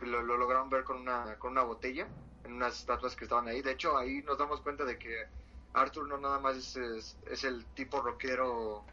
Lo, 0.00 0.22
lo 0.22 0.36
lograron 0.36 0.70
ver 0.70 0.84
con 0.84 0.98
una, 0.98 1.38
con 1.38 1.52
una 1.52 1.62
botella 1.62 2.06
en 2.44 2.54
unas 2.54 2.78
estatuas 2.80 3.16
que 3.16 3.24
estaban 3.24 3.48
ahí. 3.48 3.62
De 3.62 3.72
hecho, 3.72 3.96
ahí 3.98 4.22
nos 4.22 4.38
damos 4.38 4.60
cuenta 4.60 4.84
de 4.84 4.98
que 4.98 5.26
Arthur 5.72 6.08
no 6.08 6.18
nada 6.18 6.38
más 6.38 6.56
es, 6.56 6.76
es, 6.76 7.16
es 7.26 7.44
el 7.44 7.64
tipo 7.74 8.00
rockero 8.00 8.84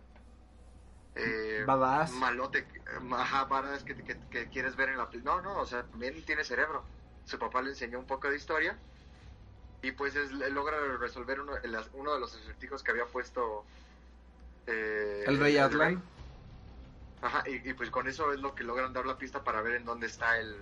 eh, 1.15 1.63
Badass. 1.65 2.11
malote, 2.13 2.67
ajá, 3.11 3.45
badass 3.45 3.83
que, 3.83 3.95
que, 3.95 4.17
que 4.29 4.47
quieres 4.49 4.75
ver 4.75 4.89
en 4.89 4.97
la. 4.97 5.09
No, 5.23 5.41
no, 5.41 5.59
o 5.59 5.65
sea, 5.65 5.83
también 5.83 6.23
tiene 6.25 6.43
cerebro. 6.43 6.83
Su 7.25 7.39
papá 7.39 7.61
le 7.61 7.69
enseñó 7.71 7.99
un 7.99 8.05
poco 8.05 8.29
de 8.29 8.37
historia 8.37 8.77
y 9.81 9.91
pues 9.91 10.15
es- 10.15 10.31
logra 10.31 10.97
resolver 10.97 11.39
uno, 11.41 11.55
de 11.55 12.19
los 12.19 12.35
acertijos 12.35 12.83
que 12.83 12.91
había 12.91 13.05
puesto 13.05 13.65
eh, 14.67 15.23
El 15.27 15.39
Rey 15.39 15.57
Atlan. 15.57 16.01
Ajá, 17.21 17.43
y, 17.47 17.67
y 17.69 17.73
pues 17.73 17.89
con 17.89 18.07
eso 18.07 18.31
es 18.31 18.39
lo 18.39 18.53
que 18.53 18.63
logran 18.63 18.93
dar 18.93 19.05
la 19.05 19.17
pista 19.17 19.43
para 19.43 19.61
ver 19.61 19.75
en 19.75 19.85
dónde 19.85 20.07
está 20.07 20.37
el, 20.37 20.55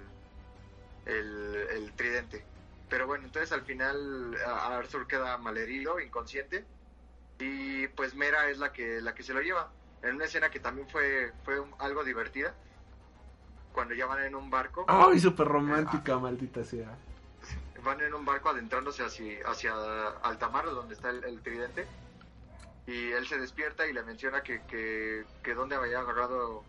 el, 1.06 1.68
el 1.72 1.92
tridente. 1.94 2.46
Pero 2.90 3.07
bueno, 3.07 3.26
entonces 3.26 3.52
al 3.52 3.64
final 3.64 4.36
Arthur 4.45 5.07
queda 5.07 5.38
malherido, 5.38 5.99
inconsciente, 5.99 6.66
y 7.40 7.88
pues 7.90 8.16
Mera 8.16 8.49
es 8.49 8.57
la 8.60 8.72
que, 8.72 9.02
la 9.02 9.14
que 9.16 9.24
se 9.24 9.34
lo 9.34 9.41
lleva. 9.41 9.72
En 10.02 10.16
una 10.16 10.26
escena 10.26 10.49
que 10.52 10.60
también 10.60 10.88
fue, 10.88 11.34
fue 11.44 11.60
un- 11.60 11.74
algo 11.80 12.03
divertida, 12.03 12.53
cuando 13.72 13.94
ya 13.94 14.06
van 14.06 14.24
en 14.24 14.36
un 14.36 14.49
barco, 14.49 14.86
Ay, 14.88 15.20
súper 15.20 15.48
romántica, 15.48 16.18
maldita 16.18 16.64
sea. 16.64 16.98
van 17.84 17.99
en 18.02 18.14
un 18.14 18.24
barco 18.24 18.49
adentrándose 18.49 19.03
hacia, 19.03 19.48
hacia 19.48 19.74
alta 20.24 20.49
mar, 20.49 20.66
donde 20.66 20.94
está 20.94 21.10
el, 21.10 21.24
el 21.24 21.41
tridente, 21.41 21.88
y 22.88 23.12
él 23.12 23.28
se 23.28 23.38
despierta 23.40 23.86
y 23.88 23.94
le 23.94 24.03
menciona 24.03 24.44
que, 24.44 24.62
que, 24.66 25.26
que 25.41 25.53
dónde 25.56 25.76
había 25.76 25.99
agarrado, 25.99 26.64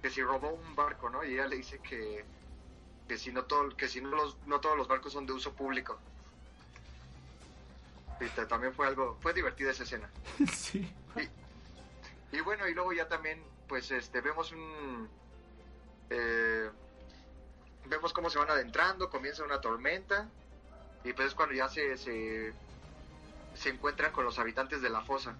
que 0.00 0.10
si 0.10 0.22
robó 0.22 0.50
un 0.50 0.74
barco, 0.76 1.10
¿no? 1.10 1.24
Y 1.24 1.34
ella 1.34 1.46
le 1.48 1.56
dice 1.56 1.80
que, 1.80 2.24
que 3.08 3.18
si 3.18 3.32
no 3.32 3.44
todo, 3.44 3.70
que 3.76 3.88
si 3.88 4.00
no 4.00 4.10
los, 4.10 4.36
no 4.46 4.60
todos 4.60 4.76
los 4.76 4.88
barcos 4.88 5.12
son 5.12 5.26
de 5.26 5.32
uso 5.32 5.52
público. 5.52 5.98
Ta- 8.34 8.48
también 8.48 8.72
fue 8.72 8.86
algo, 8.86 9.18
fue 9.20 9.34
divertida 9.34 9.70
esa 9.70 9.82
escena. 9.82 10.08
sí. 10.52 10.90
Y 12.32 12.40
bueno, 12.40 12.66
y 12.68 12.74
luego 12.74 12.92
ya 12.92 13.06
también, 13.08 13.42
pues, 13.68 13.90
este, 13.90 14.20
vemos 14.20 14.50
un, 14.52 15.08
eh, 16.10 16.70
vemos 17.86 18.12
cómo 18.12 18.30
se 18.30 18.38
van 18.38 18.50
adentrando, 18.50 19.10
comienza 19.10 19.44
una 19.44 19.60
tormenta, 19.60 20.28
y 21.04 21.12
pues 21.12 21.28
es 21.28 21.34
cuando 21.34 21.54
ya 21.54 21.68
se, 21.68 21.96
se, 21.98 22.52
se 23.54 23.68
encuentran 23.68 24.10
con 24.10 24.24
los 24.24 24.38
habitantes 24.38 24.80
de 24.82 24.88
la 24.90 25.02
fosa. 25.02 25.36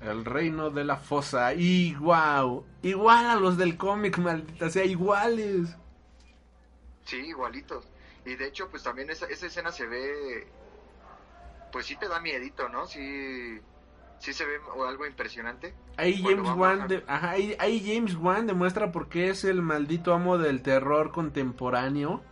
El 0.00 0.24
reino 0.24 0.70
de 0.70 0.84
la 0.84 0.96
fosa. 0.96 1.52
Y 1.52 1.94
wow. 1.96 2.64
Igual 2.82 3.26
a 3.26 3.34
los 3.34 3.58
del 3.58 3.76
cómic, 3.76 4.16
maldita 4.16 4.70
sea, 4.70 4.84
iguales. 4.84 5.76
Sí, 7.04 7.16
igualitos. 7.16 7.86
Y 8.24 8.34
de 8.36 8.46
hecho, 8.46 8.68
pues 8.70 8.82
también 8.82 9.10
esa, 9.10 9.26
esa 9.26 9.46
escena 9.46 9.72
se 9.72 9.86
ve, 9.86 10.46
pues 11.72 11.86
sí 11.86 11.96
te 11.96 12.08
da 12.08 12.20
miedito, 12.20 12.68
¿no? 12.68 12.86
Sí, 12.86 13.58
sí 14.18 14.32
se 14.32 14.44
ve 14.44 14.58
o 14.76 14.84
algo 14.84 15.06
impresionante. 15.06 15.74
Ahí 15.96 16.22
James 16.22 16.50
Wan, 16.56 16.88
de- 16.88 17.04
ajá, 17.06 17.30
ahí, 17.30 17.56
ahí 17.58 17.82
James 17.94 18.14
Wan 18.16 18.46
demuestra 18.46 18.92
por 18.92 19.08
qué 19.08 19.30
es 19.30 19.44
el 19.44 19.62
maldito 19.62 20.12
amo 20.14 20.38
del 20.38 20.62
terror 20.62 21.12
contemporáneo. 21.12 22.22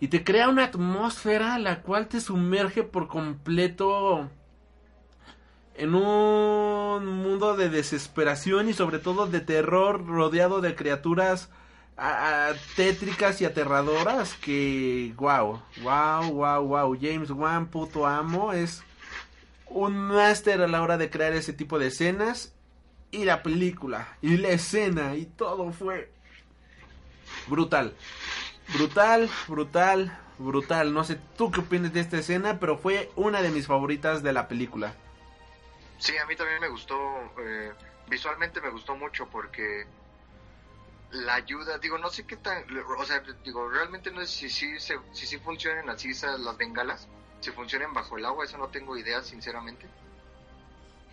Y 0.00 0.08
te 0.08 0.24
crea 0.24 0.48
una 0.48 0.64
atmósfera 0.64 1.58
la 1.58 1.80
cual 1.82 2.08
te 2.08 2.20
sumerge 2.20 2.82
por 2.82 3.08
completo 3.08 4.28
en 5.76 5.94
un 5.94 7.06
mundo 7.06 7.56
de 7.56 7.68
desesperación 7.68 8.68
y 8.68 8.74
sobre 8.74 8.98
todo 8.98 9.26
de 9.26 9.40
terror 9.40 10.06
rodeado 10.06 10.60
de 10.60 10.74
criaturas 10.74 11.50
a- 11.96 12.52
tétricas 12.76 13.40
y 13.40 13.44
aterradoras 13.44 14.34
que 14.34 15.12
wow, 15.16 15.62
wow, 15.82 16.30
wow, 16.32 16.66
wow, 16.66 16.98
James 17.00 17.30
Wan 17.30 17.66
puto 17.66 18.06
amo 18.06 18.52
es 18.52 18.82
un 19.66 19.96
máster 19.96 20.60
a 20.60 20.66
la 20.68 20.82
hora 20.82 20.96
de 20.98 21.10
crear 21.10 21.32
ese 21.32 21.52
tipo 21.52 21.78
de 21.78 21.88
escenas 21.88 22.52
y 23.10 23.24
la 23.24 23.42
película 23.42 24.16
y 24.22 24.36
la 24.36 24.48
escena 24.50 25.14
y 25.16 25.26
todo 25.26 25.72
fue 25.72 26.10
brutal. 27.46 27.94
Brutal, 28.74 29.28
brutal, 29.46 30.18
brutal. 30.38 30.94
No 30.94 31.04
sé 31.04 31.18
tú 31.36 31.50
qué 31.50 31.60
opinas 31.60 31.92
de 31.92 32.00
esta 32.00 32.18
escena, 32.18 32.58
pero 32.58 32.78
fue 32.78 33.10
una 33.14 33.42
de 33.42 33.50
mis 33.50 33.66
favoritas 33.66 34.22
de 34.22 34.32
la 34.32 34.48
película. 34.48 34.94
Sí, 35.98 36.16
a 36.16 36.26
mí 36.26 36.34
también 36.34 36.60
me 36.60 36.68
gustó, 36.68 36.96
eh, 37.38 37.72
visualmente 38.08 38.60
me 38.60 38.70
gustó 38.70 38.96
mucho 38.96 39.26
porque 39.28 39.86
la 41.10 41.34
ayuda, 41.34 41.78
digo, 41.78 41.98
no 41.98 42.10
sé 42.10 42.26
qué 42.26 42.36
tan, 42.36 42.64
o 42.98 43.04
sea, 43.04 43.22
digo, 43.44 43.68
realmente 43.68 44.10
no 44.10 44.20
sé 44.20 44.26
si 44.26 44.50
sí 44.50 44.80
si, 44.80 45.26
si, 45.26 45.38
funcionan 45.38 45.88
así 45.90 46.10
esas, 46.10 46.40
las 46.40 46.56
bengalas, 46.56 47.08
si 47.40 47.50
funcionan 47.52 47.92
bajo 47.92 48.18
el 48.18 48.24
agua, 48.24 48.44
eso 48.44 48.58
no 48.58 48.68
tengo 48.68 48.96
idea, 48.96 49.22
sinceramente. 49.22 49.86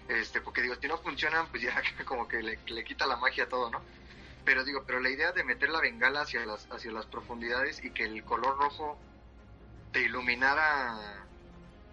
Este, 0.07 0.41
porque 0.41 0.61
digo, 0.61 0.76
si 0.76 0.88
no 0.88 0.97
funcionan, 0.97 1.47
pues 1.47 1.61
ya 1.61 1.81
como 2.05 2.27
que 2.27 2.41
le, 2.41 2.59
le 2.65 2.84
quita 2.84 3.05
la 3.05 3.18
magia 3.18 3.45
a 3.45 3.49
todo, 3.49 3.69
¿no? 3.69 3.81
Pero 4.43 4.63
digo, 4.63 4.84
pero 4.85 4.99
la 4.99 5.09
idea 5.09 5.31
de 5.31 5.43
meter 5.43 5.69
la 5.69 5.80
bengala 5.80 6.22
hacia 6.22 6.45
las, 6.45 6.68
hacia 6.72 6.91
las 6.91 7.05
profundidades 7.05 7.84
y 7.84 7.91
que 7.91 8.05
el 8.05 8.23
color 8.23 8.57
rojo 8.57 8.97
te 9.91 10.01
iluminara 10.01 11.26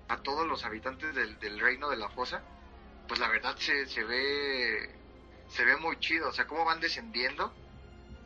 a 0.09 0.17
todos 0.23 0.47
los 0.47 0.65
habitantes 0.65 1.15
del, 1.15 1.39
del 1.41 1.61
reino 1.61 1.91
de 1.91 1.97
la 1.97 2.09
fosa, 2.09 2.43
pues 3.07 3.21
la 3.21 3.29
verdad 3.29 3.57
se, 3.59 3.87
se 3.87 4.03
ve 4.05 4.99
se 5.49 5.65
ve 5.65 5.77
muy 5.77 5.99
chido, 5.99 6.29
o 6.29 6.33
sea, 6.33 6.47
cómo 6.47 6.65
van 6.65 6.81
descendiendo, 6.81 7.53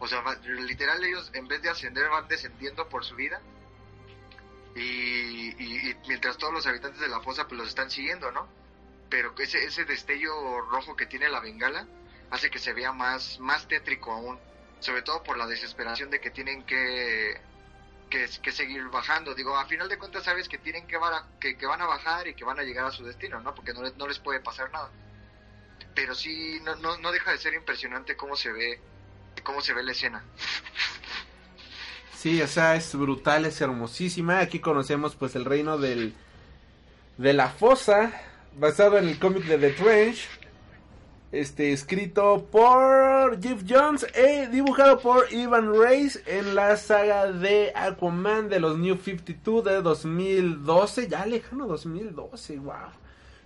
o 0.02 0.08
sea, 0.08 0.22
literal 0.44 1.02
ellos 1.04 1.30
en 1.34 1.46
vez 1.46 1.62
de 1.62 1.70
ascender 1.70 2.08
van 2.10 2.26
descendiendo 2.28 2.88
por 2.88 3.04
su 3.04 3.14
vida 3.14 3.40
y, 4.74 5.50
y- 5.62 5.96
mientras 6.08 6.38
todos 6.38 6.52
los 6.52 6.66
habitantes 6.66 7.00
de 7.00 7.08
la 7.08 7.20
fosa 7.20 7.46
pues 7.46 7.58
los 7.58 7.68
están 7.68 7.90
siguiendo, 7.90 8.30
¿no? 8.32 8.48
Pero 9.08 9.34
ese, 9.38 9.64
ese 9.64 9.84
destello 9.84 10.60
rojo 10.62 10.96
que 10.96 11.06
tiene 11.06 11.28
la 11.28 11.40
bengala 11.40 11.86
hace 12.30 12.50
que 12.50 12.58
se 12.58 12.72
vea 12.72 12.92
más, 12.92 13.38
más 13.40 13.68
tétrico 13.68 14.12
aún. 14.12 14.38
sobre 14.80 15.02
todo 15.02 15.22
por 15.22 15.36
la 15.38 15.46
desesperación 15.46 16.10
de 16.10 16.20
que 16.20 16.30
tienen 16.30 16.64
que, 16.64 17.40
que, 18.10 18.28
seguir 18.52 18.84
bajando. 18.88 19.34
Digo, 19.34 19.56
a 19.56 19.66
final 19.66 19.88
de 19.88 19.98
cuentas 19.98 20.24
sabes 20.24 20.48
que 20.48 20.58
tienen 20.58 20.86
que, 20.88 20.96
van 20.98 21.14
a- 21.14 21.28
que 21.40 21.66
van 21.66 21.80
a 21.82 21.86
bajar 21.86 22.26
y 22.28 22.34
que 22.34 22.44
van 22.44 22.58
a 22.58 22.62
llegar 22.64 22.86
a 22.86 22.90
su 22.90 23.04
destino, 23.04 23.40
¿no? 23.40 23.54
Porque 23.54 23.72
no 23.74 23.82
les, 23.82 23.96
no 23.96 24.06
les 24.08 24.18
puede 24.18 24.40
pasar 24.40 24.70
nada. 24.72 24.90
Pero 25.94 26.14
sí, 26.14 26.60
no, 26.62 26.76
no, 26.76 26.96
no 26.98 27.12
deja 27.12 27.32
de 27.32 27.38
ser 27.38 27.54
impresionante 27.54 28.16
cómo 28.16 28.36
se 28.36 28.52
ve, 28.52 28.80
cómo 29.42 29.60
se 29.60 29.74
ve 29.74 29.82
la 29.82 29.92
escena. 29.92 30.24
Sí, 32.16 32.40
o 32.40 32.46
sea, 32.46 32.76
es 32.76 32.94
brutal, 32.94 33.46
es 33.46 33.60
hermosísima. 33.60 34.38
Aquí 34.38 34.60
conocemos 34.60 35.16
pues 35.16 35.34
el 35.34 35.44
reino 35.44 35.78
del 35.78 36.14
de 37.18 37.32
la 37.32 37.48
fosa, 37.48 38.12
basado 38.56 38.98
en 38.98 39.08
el 39.08 39.18
cómic 39.18 39.44
de 39.44 39.58
The 39.58 39.70
Trench. 39.70 40.28
Este, 41.32 41.72
escrito 41.72 42.46
por 42.50 43.42
Jeff 43.42 43.62
Jones 43.66 44.06
e 44.14 44.48
dibujado 44.48 44.98
por 45.00 45.32
Ivan 45.32 45.72
Reis 45.74 46.22
en 46.26 46.54
la 46.54 46.76
saga 46.76 47.32
de 47.32 47.72
Aquaman 47.74 48.50
de 48.50 48.60
los 48.60 48.76
New 48.76 48.98
52 48.98 49.64
de 49.64 49.80
2012, 49.80 51.08
ya 51.08 51.24
lejano 51.24 51.66
2012, 51.66 52.58
wow. 52.58 52.74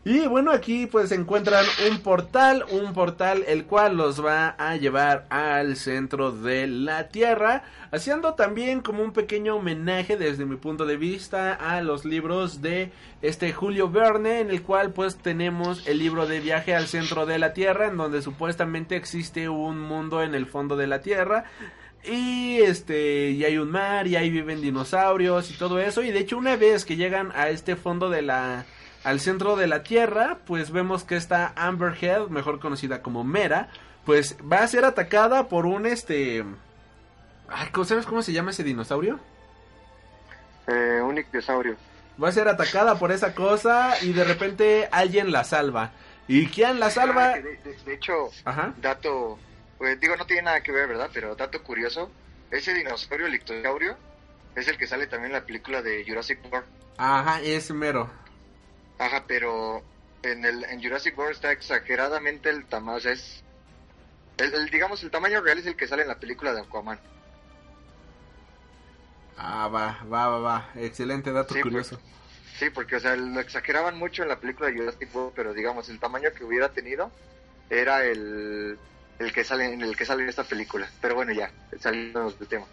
Y 0.09 0.29
bueno, 0.29 0.53
aquí 0.53 0.87
pues 0.87 1.11
encuentran 1.11 1.65
un 1.91 1.99
portal, 1.99 2.65
un 2.71 2.93
portal 2.93 3.43
el 3.49 3.65
cual 3.65 3.97
los 3.97 4.25
va 4.25 4.51
a 4.51 4.77
llevar 4.77 5.27
al 5.31 5.75
centro 5.75 6.31
de 6.31 6.69
la 6.69 7.09
Tierra, 7.09 7.65
haciendo 7.91 8.35
también 8.35 8.83
como 8.83 9.03
un 9.03 9.11
pequeño 9.11 9.57
homenaje 9.57 10.17
desde 10.17 10.45
mi 10.45 10.55
punto 10.55 10.87
de 10.87 10.97
vista 10.97 11.55
a 11.55 11.83
los 11.83 12.05
libros 12.05 12.63
de 12.63 12.93
este 13.21 13.53
Julio 13.53 13.91
Verne, 13.91 14.39
en 14.39 14.51
el 14.51 14.63
cual 14.63 14.93
pues 14.93 15.17
tenemos 15.17 15.85
el 15.89 15.99
libro 15.99 16.29
de 16.29 16.39
viaje 16.39 16.73
al 16.73 16.87
centro 16.87 17.27
de 17.27 17.41
la 17.41 17.53
Tierra, 17.53 17.89
en 17.89 17.97
donde 17.97 18.23
supuestamente 18.23 18.95
existe 18.95 19.49
un 19.49 19.81
mundo 19.81 20.23
en 20.23 20.37
el 20.37 20.47
fondo 20.47 20.77
de 20.77 20.87
la 20.87 21.01
Tierra. 21.01 21.47
Y 22.05 22.59
este, 22.59 23.31
y 23.31 23.45
hay 23.45 23.59
un 23.59 23.73
mar, 23.73 24.07
y 24.07 24.15
ahí 24.15 24.31
viven 24.31 24.61
dinosaurios 24.61 25.51
y 25.51 25.55
todo 25.55 25.81
eso. 25.81 26.05
Y 26.05 26.13
de 26.13 26.21
hecho, 26.21 26.39
una 26.39 26.55
vez 26.55 26.85
que 26.85 26.95
llegan 26.95 27.33
a 27.35 27.49
este 27.49 27.75
fondo 27.75 28.09
de 28.09 28.23
la, 28.23 28.67
al 29.07 29.21
centro 29.21 29.57
de 29.57 29.67
la 29.69 29.83
Tierra, 29.83 30.39
pues 30.47 30.71
vemos 30.73 31.05
que 31.05 31.17
esta 31.17 31.53
Amberhead, 31.57 32.29
mejor 32.29 32.59
conocida 32.61 33.03
como 33.03 33.23
Mera, 33.25 33.69
pues 34.05 34.37
va 34.51 34.59
a 34.59 34.67
ser 34.69 34.85
atacada 34.85 35.49
por 35.49 35.65
un 35.67 35.87
este, 35.87 36.45
ay, 37.49 37.69
¿cómo- 37.73 37.85
¿sabes 37.85 38.05
cómo 38.07 38.23
se 38.23 38.33
llama 38.33 38.51
ese 38.51 38.65
dinosaurio? 38.65 39.21
Eh, 40.67 41.01
un 41.03 41.17
ictiosaurio. 41.19 41.77
Va 42.23 42.29
a 42.29 42.33
ser 42.33 42.49
atacada 42.49 42.99
por 42.99 43.13
esa 43.13 43.35
cosa 43.35 43.95
y 44.03 44.13
de 44.13 44.25
repente 44.25 44.89
alguien 44.91 45.31
la 45.31 45.45
salva. 45.45 45.93
¿Y 46.29 46.47
quién 46.49 46.81
la 46.81 46.91
salva? 46.91 47.31
Ah, 47.31 47.35
que 47.35 47.43
de, 47.43 47.57
de- 47.59 47.77
de 47.85 47.95
hecho, 47.95 48.31
Ajá. 48.45 48.73
dato, 48.79 49.39
pues 49.79 50.01
digo, 50.01 50.17
no 50.17 50.27
tiene 50.27 50.43
nada 50.43 50.61
que 50.63 50.73
ver, 50.73 50.89
¿verdad? 50.89 51.11
Pero 51.13 51.37
dato 51.37 51.63
curioso, 51.63 52.11
ese 52.51 52.75
dinosaurio, 52.75 53.27
el 53.27 53.35
ictosaurio, 53.35 53.97
es 54.57 54.67
el 54.67 54.77
que 54.79 54.87
sale 54.89 55.07
también 55.07 55.33
en 55.33 55.41
la 55.41 55.47
película 55.47 55.83
de 55.83 56.05
Jurassic 56.05 56.41
World. 56.51 56.67
Ajá, 56.97 57.41
es 57.43 57.71
mero. 57.71 58.11
Ajá, 58.99 59.25
pero 59.27 59.83
en, 60.23 60.45
el, 60.45 60.65
en 60.65 60.83
Jurassic 60.83 61.17
World 61.19 61.33
está 61.35 61.53
exageradamente 61.53 62.51
el 62.51 62.67
tamaño, 62.69 62.99
o 62.99 63.01
sea, 63.01 63.13
es... 63.13 63.45
El, 64.39 64.55
el- 64.55 64.71
digamos, 64.71 65.03
el 65.05 65.11
tamaño 65.11 65.43
real 65.43 65.59
es 65.59 65.67
el 65.67 65.77
que 65.77 65.89
sale 65.89 66.03
en 66.03 66.09
la 66.09 66.21
película 66.21 66.55
de 66.55 66.63
Aquaman. 66.63 67.01
Ah, 69.37 69.69
va, 69.69 69.85
va, 70.13 70.29
va, 70.29 70.39
va. 70.41 70.71
Excelente 70.75 71.33
dato 71.33 71.55
Sí, 71.55 71.61
curioso. 71.61 72.01
Sí, 72.59 72.71
porque, 72.71 72.97
o 72.97 73.01
sea, 73.01 73.17
lo 73.17 73.41
exageraban 73.41 73.97
mucho 73.99 74.23
en 74.23 74.29
la 74.31 74.41
película 74.41 74.69
de 74.71 74.77
Jurassic 74.79 75.15
World, 75.15 75.35
pero 75.35 75.53
digamos, 75.55 75.89
el 75.89 76.01
tamaño 76.01 76.31
que 76.35 76.45
hubiera 76.45 76.73
tenido 76.73 77.13
era 77.69 78.05
el, 78.05 78.81
el 79.19 79.33
que 79.33 79.45
sale 79.45 79.73
en 79.75 79.83
el 79.83 79.97
que 79.97 80.07
sale 80.07 80.23
en 80.25 80.29
esta 80.31 80.45
película. 80.45 80.91
Pero 81.01 81.15
bueno, 81.17 81.33
ya, 81.33 81.53
saliendo 81.79 82.31
del 82.33 82.49
tema. 82.49 82.67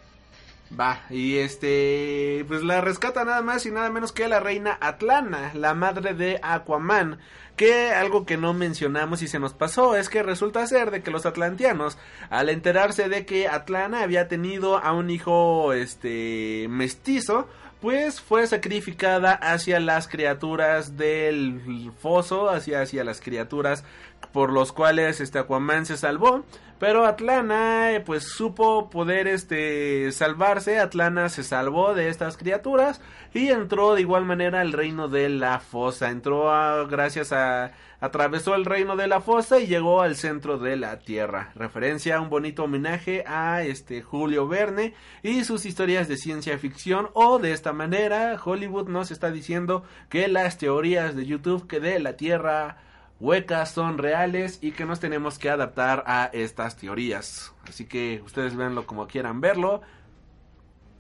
Va, 0.80 1.02
y 1.10 1.38
este, 1.38 2.46
pues 2.48 2.64
la 2.64 2.82
rescata 2.82 3.24
nada 3.26 3.42
más 3.44 3.66
y 3.66 3.72
nada 3.72 3.92
menos 3.92 4.12
que 4.12 4.28
la 4.28 4.40
reina 4.40 4.78
Atlana, 4.82 5.52
la 5.54 5.74
madre 5.74 6.14
de 6.14 6.40
Aquaman. 6.42 7.20
Que 7.56 7.92
algo 7.92 8.26
que 8.26 8.36
no 8.36 8.56
mencionamos 8.56 9.22
y 9.22 9.28
se 9.28 9.38
nos 9.38 9.54
pasó 9.54 9.96
es 9.96 10.10
que 10.10 10.24
resulta 10.24 10.66
ser 10.66 10.90
de 10.90 11.04
que 11.04 11.12
los 11.12 11.28
atlanteanos, 11.28 12.00
al 12.32 12.50
enterarse 12.50 13.10
de 13.10 13.28
que 13.28 13.48
Atlana 13.48 14.02
había 14.02 14.28
tenido 14.28 14.80
a 14.80 14.92
un 14.94 15.12
hijo, 15.12 15.72
este, 15.74 16.66
mestizo, 16.70 17.48
pues 17.80 18.22
fue 18.22 18.48
sacrificada 18.48 19.34
hacia 19.34 19.80
las 19.80 20.08
criaturas 20.08 20.98
del 20.98 21.92
foso, 22.00 22.50
hacia, 22.50 22.82
hacia 22.82 23.04
las 23.04 23.22
criaturas 23.22 23.84
por 24.32 24.52
los 24.52 24.72
cuales 24.72 25.22
este 25.22 25.38
Aquaman 25.38 25.86
se 25.86 25.98
salvó. 25.98 26.46
Pero 26.84 27.06
Atlana 27.06 27.94
eh, 27.94 28.02
pues 28.02 28.28
supo 28.28 28.90
poder 28.90 29.26
este 29.30 30.12
salvarse, 30.12 30.80
Atlana 30.80 31.30
se 31.30 31.42
salvó 31.42 31.94
de 31.94 32.10
estas 32.10 32.36
criaturas 32.36 33.00
y 33.34 33.52
entró 33.52 33.96
de 33.96 34.02
igual 34.02 34.26
manera 34.26 34.60
al 34.60 34.74
reino 34.74 35.08
de 35.08 35.30
la 35.30 35.60
fosa, 35.60 36.10
entró 36.10 36.52
gracias 36.90 37.32
a 37.32 37.72
atravesó 38.02 38.54
el 38.56 38.66
reino 38.66 38.98
de 38.98 39.08
la 39.08 39.22
fosa 39.22 39.62
y 39.62 39.68
llegó 39.68 40.02
al 40.02 40.18
centro 40.18 40.58
de 40.58 40.76
la 40.76 41.00
tierra. 41.00 41.54
Referencia 41.56 42.18
a 42.18 42.20
un 42.20 42.30
bonito 42.30 42.66
homenaje 42.66 43.24
a 43.26 43.64
este 43.64 44.02
Julio 44.02 44.46
Verne 44.46 44.94
y 45.22 45.46
sus 45.46 45.66
historias 45.66 46.10
de 46.10 46.18
ciencia 46.18 46.58
ficción. 46.58 47.12
O 47.14 47.40
de 47.40 47.54
esta 47.54 47.72
manera 47.72 48.38
Hollywood 48.44 48.90
nos 48.90 49.10
está 49.10 49.32
diciendo 49.32 49.86
que 50.10 50.28
las 50.28 50.58
teorías 50.58 51.16
de 51.16 51.26
YouTube 51.26 51.66
que 51.66 51.80
de 51.80 51.98
la 52.02 52.18
tierra 52.18 52.76
huecas 53.24 53.72
son 53.74 53.98
reales 53.98 54.60
y 54.62 54.74
que 54.74 54.86
nos 54.86 55.00
tenemos 55.00 55.40
que 55.40 55.50
adaptar 55.50 56.04
a 56.08 56.26
estas 56.34 56.76
teorías. 56.76 57.54
Así 57.68 57.86
que 57.86 58.22
ustedes 58.26 58.56
véanlo 58.56 58.86
como 58.86 59.08
quieran 59.08 59.40
verlo. 59.40 59.82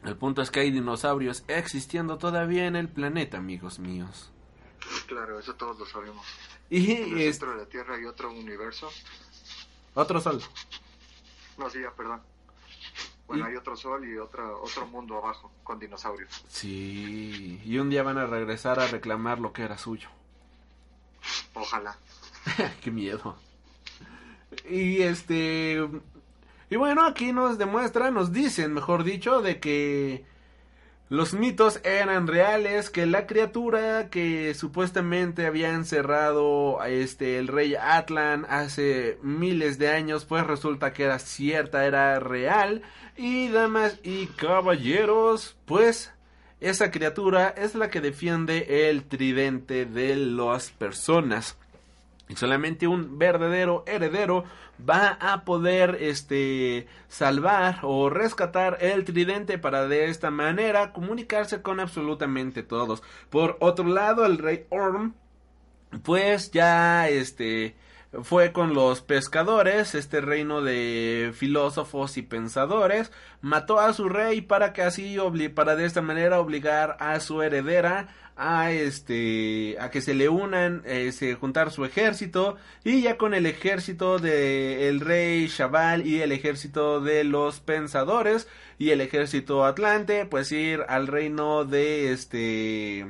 El 0.06 0.16
punto 0.16 0.42
es 0.42 0.50
que 0.50 0.62
hay 0.62 0.72
dinosaurios 0.72 1.44
existiendo 1.48 2.18
todavía 2.18 2.66
en 2.66 2.76
el 2.78 2.88
planeta, 2.88 3.38
amigos 3.38 3.80
míos. 3.80 4.32
Claro, 5.08 5.38
eso 5.40 5.54
todos 5.56 5.78
lo 5.80 5.86
sabemos. 5.86 6.26
Y 6.70 6.92
En 6.94 7.18
el 7.20 7.34
centro 7.34 7.52
de 7.52 7.58
la 7.64 7.66
Tierra 7.70 7.96
hay 7.96 8.06
otro 8.06 8.32
universo. 8.32 8.90
otro 9.94 10.20
sol. 10.22 10.42
No, 11.58 11.70
sí, 11.70 11.80
ya, 11.82 11.92
perdón. 11.92 12.22
Bueno, 13.28 13.46
Y- 13.48 13.52
hay 13.52 13.56
otro 13.58 13.76
sol 13.78 14.08
y 14.08 14.18
otro, 14.18 14.62
otro 14.62 14.88
mundo 14.88 15.18
abajo 15.18 15.52
con 15.64 15.78
dinosaurios. 15.80 16.44
Sí, 16.48 17.62
y 17.66 17.78
un 17.80 17.90
día 17.90 18.04
van 18.04 18.18
a 18.18 18.26
regresar 18.26 18.80
a 18.80 18.88
reclamar 18.88 19.40
lo 19.40 19.54
que 19.54 19.64
era 19.64 19.78
suyo. 19.78 20.10
Ojalá. 21.54 21.96
Qué 22.84 22.92
miedo. 22.92 23.36
Y 24.70 25.02
este. 25.02 25.80
Y 26.70 26.76
bueno, 26.76 27.06
aquí 27.06 27.34
nos 27.34 27.58
demuestran, 27.58 28.14
nos 28.14 28.32
dicen, 28.32 28.74
mejor 28.74 29.04
dicho, 29.04 29.42
de 29.42 29.60
que 29.60 30.26
los 31.10 31.34
mitos 31.36 31.80
eran 31.84 32.26
reales, 32.26 32.90
que 32.90 33.06
la 33.06 33.28
criatura 33.28 34.10
que 34.10 34.56
supuestamente 34.56 35.46
había 35.46 35.70
encerrado 35.70 36.84
este 36.84 37.38
el 37.38 37.48
rey 37.48 37.76
Atlan 37.76 38.48
hace 38.50 39.20
miles 39.22 39.78
de 39.78 39.90
años, 39.90 40.26
pues 40.26 40.48
resulta 40.48 40.94
que 40.94 41.04
era 41.04 41.20
cierta, 41.20 41.86
era 41.86 42.20
real. 42.20 42.82
Y 43.16 43.50
damas 43.50 44.00
y 44.02 44.26
caballeros, 44.26 45.56
pues 45.66 46.12
esa 46.60 46.90
criatura 46.90 47.50
es 47.50 47.76
la 47.76 47.92
que 47.92 48.02
defiende 48.02 48.90
el 48.90 49.04
tridente 49.04 49.86
de 49.86 50.16
las 50.16 50.72
personas. 50.72 51.58
Solamente 52.36 52.88
un 52.88 53.18
verdadero 53.18 53.84
heredero 53.88 54.44
va 54.90 55.18
a 55.20 55.46
poder 55.46 55.98
este 56.02 56.88
salvar 57.08 57.80
o 57.84 58.10
rescatar 58.10 58.78
el 58.82 59.06
tridente 59.06 59.58
para 59.58 59.88
de 59.88 60.10
esta 60.10 60.32
manera 60.32 60.94
comunicarse 60.94 61.62
con 61.62 61.80
absolutamente 61.80 62.64
todos. 62.64 63.04
Por 63.30 63.58
otro 63.60 63.86
lado, 63.86 64.26
el 64.26 64.38
rey 64.38 64.66
Orm 64.70 65.14
pues 66.02 66.52
ya 66.52 67.08
este 67.08 67.76
fue 68.22 68.52
con 68.52 68.74
los 68.74 69.02
pescadores, 69.02 69.96
este 69.96 70.22
reino 70.22 70.62
de 70.62 71.32
filósofos 71.34 72.18
y 72.18 72.22
pensadores, 72.22 73.12
mató 73.42 73.80
a 73.80 73.94
su 73.94 74.08
rey 74.10 74.42
para 74.42 74.74
que 74.74 74.84
así 74.84 75.18
para 75.54 75.76
de 75.76 75.86
esta 75.86 76.02
manera 76.02 76.40
obligar 76.40 76.96
a 77.00 77.20
su 77.20 77.42
heredera 77.42 78.10
a 78.36 78.72
este 78.72 79.78
a 79.80 79.92
que 79.92 80.02
se 80.02 80.14
le 80.14 80.28
unan 80.28 80.84
se 81.12 81.36
juntar 81.36 81.72
su 81.72 81.86
ejército 81.86 82.58
y 82.84 83.02
ya 83.04 83.18
con 83.18 83.34
el 83.34 83.46
ejército 83.46 84.18
de 84.18 84.90
el 84.90 85.02
rey 85.02 85.48
Shabal 85.48 86.08
y 86.08 86.22
el 86.22 86.32
ejército 86.32 87.00
de 87.00 87.24
los 87.24 87.60
pensadores 87.60 88.48
y 88.80 88.90
el 88.90 89.02
ejército 89.02 89.66
atlante 89.66 90.26
pues 90.26 90.52
ir 90.52 90.84
al 90.88 91.08
reino 91.08 91.64
de 91.66 92.12
este 92.12 93.06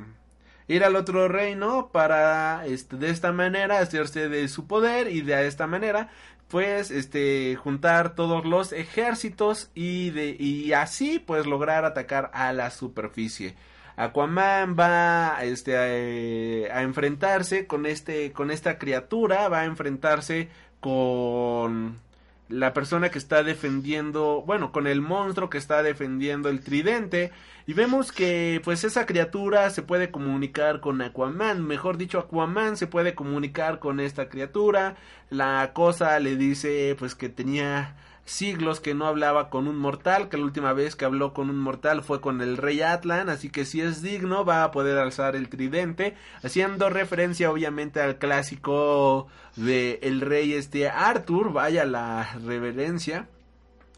ir 0.68 0.84
al 0.84 0.96
otro 0.96 1.28
reino 1.28 1.90
para 1.92 2.66
este, 2.66 2.96
de 2.96 3.10
esta 3.10 3.32
manera 3.32 3.78
hacerse 3.78 4.28
de 4.28 4.48
su 4.48 4.66
poder 4.66 5.08
y 5.08 5.20
de 5.22 5.46
esta 5.46 5.66
manera 5.66 6.10
pues 6.48 6.90
este 6.90 7.56
juntar 7.56 8.14
todos 8.14 8.44
los 8.44 8.72
ejércitos 8.72 9.70
y 9.74 10.10
de 10.10 10.36
y 10.38 10.72
así 10.72 11.18
pues 11.18 11.46
lograr 11.46 11.84
atacar 11.84 12.30
a 12.34 12.52
la 12.52 12.70
superficie. 12.70 13.54
Aquaman 13.96 14.76
va 14.78 15.38
este, 15.42 16.68
a, 16.68 16.78
a 16.78 16.82
enfrentarse 16.82 17.66
con 17.66 17.86
este 17.86 18.32
con 18.32 18.50
esta 18.50 18.78
criatura 18.78 19.48
va 19.48 19.60
a 19.60 19.64
enfrentarse 19.64 20.48
con 20.80 22.00
la 22.48 22.72
persona 22.74 23.10
que 23.10 23.18
está 23.18 23.42
defendiendo, 23.42 24.42
bueno, 24.46 24.72
con 24.72 24.86
el 24.86 25.00
monstruo 25.00 25.50
que 25.50 25.58
está 25.58 25.82
defendiendo 25.82 26.48
el 26.48 26.60
tridente. 26.60 27.32
Y 27.66 27.72
vemos 27.72 28.12
que 28.12 28.60
pues 28.64 28.84
esa 28.84 29.06
criatura 29.06 29.70
se 29.70 29.82
puede 29.82 30.10
comunicar 30.10 30.80
con 30.80 31.00
Aquaman, 31.00 31.66
mejor 31.66 31.96
dicho 31.96 32.18
Aquaman 32.18 32.76
se 32.76 32.86
puede 32.86 33.14
comunicar 33.14 33.78
con 33.78 34.00
esta 34.00 34.28
criatura. 34.28 34.96
La 35.30 35.72
cosa 35.72 36.18
le 36.20 36.36
dice 36.36 36.94
pues 36.98 37.14
que 37.14 37.28
tenía 37.30 37.96
siglos 38.24 38.80
que 38.80 38.94
no 38.94 39.06
hablaba 39.06 39.50
con 39.50 39.68
un 39.68 39.76
mortal, 39.76 40.28
que 40.28 40.36
la 40.36 40.44
última 40.44 40.72
vez 40.72 40.96
que 40.96 41.04
habló 41.04 41.34
con 41.34 41.50
un 41.50 41.58
mortal 41.58 42.02
fue 42.02 42.20
con 42.20 42.40
el 42.40 42.56
rey 42.56 42.80
Atlan, 42.80 43.28
así 43.28 43.50
que 43.50 43.64
si 43.64 43.80
es 43.80 44.02
digno 44.02 44.44
va 44.44 44.64
a 44.64 44.70
poder 44.70 44.98
alzar 44.98 45.36
el 45.36 45.48
tridente, 45.48 46.16
haciendo 46.42 46.88
referencia 46.88 47.50
obviamente 47.50 48.00
al 48.00 48.18
clásico 48.18 49.26
de 49.56 49.98
el 50.02 50.20
rey 50.20 50.54
este 50.54 50.88
Arthur, 50.88 51.52
vaya 51.52 51.84
la 51.84 52.34
reverencia, 52.44 53.28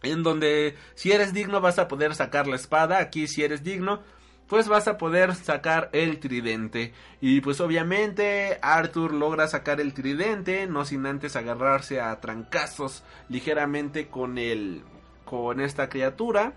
en 0.03 0.23
donde 0.23 0.77
si 0.95 1.13
eres 1.13 1.33
digno 1.33 1.61
vas 1.61 1.79
a 1.79 1.89
poder 1.89 2.15
sacar 2.15 2.47
la 2.47 2.57
espada, 2.57 2.99
aquí 2.99 3.29
si 3.29 3.43
eres 3.43 3.63
digno 3.63 4.03
pues 4.49 4.69
vas 4.69 4.89
a 4.89 4.99
poder 4.99 5.35
sacar 5.35 5.91
el 5.93 6.19
tridente. 6.19 6.93
Y 7.21 7.41
pues 7.41 7.61
obviamente 7.61 8.59
Arthur 8.63 9.13
logra 9.13 9.49
sacar 9.49 9.81
el 9.81 9.93
tridente, 9.95 10.67
no 10.67 10.85
sin 10.85 11.07
antes 11.07 11.37
agarrarse 11.37 12.01
a 12.01 12.21
trancazos 12.21 13.03
ligeramente 13.29 14.09
con 14.09 14.39
el 14.39 14.83
con 15.25 15.61
esta 15.61 15.89
criatura. 15.89 16.53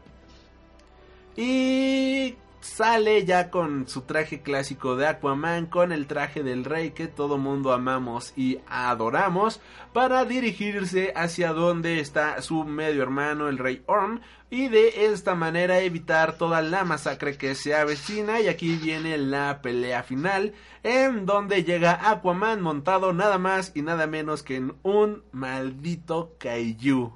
Y 1.35 2.35
sale 2.61 3.25
ya 3.25 3.49
con 3.49 3.87
su 3.87 4.01
traje 4.01 4.41
clásico 4.41 4.95
de 4.95 5.07
Aquaman, 5.07 5.67
con 5.67 5.91
el 5.91 6.07
traje 6.07 6.43
del 6.43 6.65
rey 6.65 6.91
que 6.91 7.07
todo 7.07 7.37
mundo 7.37 7.73
amamos 7.73 8.33
y 8.35 8.59
adoramos, 8.67 9.61
para 9.93 10.25
dirigirse 10.25 11.13
hacia 11.15 11.53
donde 11.53 11.99
está 11.99 12.41
su 12.41 12.63
medio 12.63 13.03
hermano, 13.03 13.47
el 13.47 13.57
rey 13.57 13.83
Orm, 13.85 14.21
y 14.49 14.67
de 14.67 15.05
esta 15.05 15.35
manera 15.35 15.79
evitar 15.79 16.37
toda 16.37 16.61
la 16.61 16.83
masacre 16.83 17.37
que 17.37 17.55
se 17.55 17.75
avecina. 17.75 18.39
Y 18.41 18.47
aquí 18.47 18.75
viene 18.75 19.17
la 19.17 19.61
pelea 19.61 20.03
final, 20.03 20.53
en 20.83 21.25
donde 21.25 21.63
llega 21.63 22.09
Aquaman 22.09 22.61
montado 22.61 23.13
nada 23.13 23.37
más 23.37 23.71
y 23.75 23.81
nada 23.81 24.07
menos 24.07 24.43
que 24.43 24.55
en 24.55 24.75
un 24.83 25.23
maldito 25.31 26.35
kaiju. 26.39 27.13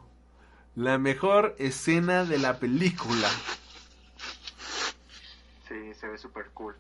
La 0.76 0.98
mejor 0.98 1.56
escena 1.60 2.24
de 2.26 2.40
la 2.40 2.60
película. 2.60 3.28
Sí, 5.74 5.94
se 5.96 6.08
ve 6.08 6.20
súper 6.20 6.52
cool. 6.54 6.76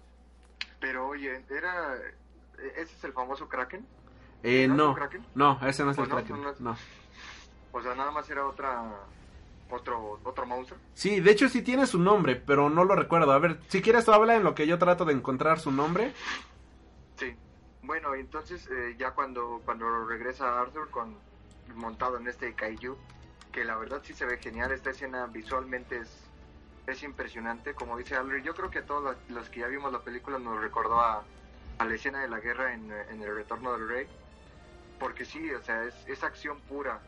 Pero 0.79 1.07
oye, 1.07 1.43
era... 1.49 1.95
¿Ese 2.75 2.93
es 2.95 3.03
el 3.03 3.11
famoso 3.11 3.49
Kraken? 3.49 3.83
Eh, 4.43 4.67
¿No 4.67 4.75
no, 4.75 4.93
Kraken? 4.93 5.25
no, 5.33 5.59
ese 5.65 5.83
no 5.83 5.89
es 5.91 5.97
¿O 5.97 6.03
el 6.03 6.09
no? 6.09 6.15
Kraken, 6.15 6.41
¿No 6.43 6.49
es- 6.51 6.61
no. 6.61 6.77
O 7.71 7.81
sea, 7.81 7.95
nada 7.95 8.11
más 8.11 8.29
era 8.29 8.45
otra... 8.45 8.83
Otro, 9.71 10.19
otro 10.23 10.45
monstruo. 10.45 10.79
Sí, 10.93 11.19
de 11.21 11.31
hecho 11.31 11.49
sí 11.49 11.63
tiene 11.63 11.87
su 11.87 11.97
nombre, 11.97 12.35
pero 12.35 12.69
no 12.69 12.83
lo 12.83 12.95
recuerdo. 12.95 13.31
A 13.31 13.39
ver, 13.39 13.59
si 13.69 13.81
quieres 13.81 14.07
habla 14.07 14.35
en 14.35 14.43
lo 14.43 14.53
que 14.53 14.67
yo 14.67 14.77
trato 14.77 15.05
de 15.05 15.13
encontrar 15.13 15.59
su 15.59 15.71
nombre. 15.71 16.13
Sí. 17.17 17.33
Bueno, 17.81 18.13
entonces 18.13 18.69
eh, 18.69 18.95
ya 18.99 19.11
cuando, 19.11 19.59
cuando 19.65 20.05
regresa 20.05 20.61
Arthur 20.61 20.91
con 20.91 21.17
montado 21.73 22.17
en 22.17 22.27
este 22.27 22.53
kaiju, 22.53 22.95
que 23.51 23.63
la 23.63 23.75
verdad 23.77 24.01
sí 24.03 24.13
se 24.13 24.25
ve 24.27 24.37
genial, 24.37 24.71
esta 24.71 24.91
escena 24.91 25.25
visualmente 25.25 25.97
es, 25.97 26.22
es 26.87 27.03
impresionante, 27.03 27.73
como 27.73 27.97
dice 27.97 28.15
Aldrich, 28.15 28.43
yo 28.43 28.53
creo 28.53 28.69
que 28.69 28.79
a 28.79 28.85
todos 28.85 29.15
los, 29.29 29.49
que 29.49 29.61
ya 29.61 29.67
vimos 29.67 29.91
la 29.91 30.03
película 30.03 30.37
nos 30.37 30.59
recordó 30.61 30.99
a, 30.99 31.23
la 31.79 31.93
escena 31.95 32.21
de 32.21 32.29
la 32.29 32.39
guerra 32.39 32.73
en, 32.73 32.91
el 32.91 33.35
retorno 33.35 33.73
del 33.73 33.87
rey, 33.87 34.07
porque 34.99 35.25
sí, 35.25 35.51
o 35.51 35.61
sea, 35.61 35.83
es, 35.83 36.23
acción 36.23 36.59
pura. 36.61 36.99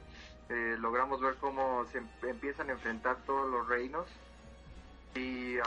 Eh, 0.49 0.75
logramos 0.79 1.21
ver 1.21 1.35
cómo 1.37 1.85
se 1.85 1.97
em- 1.97 2.07
empiezan 2.23 2.69
a 2.69 2.73
enfrentar 2.73 3.17
todos 3.25 3.49
los 3.49 3.67
reinos 3.67 4.07
y, 5.15 5.57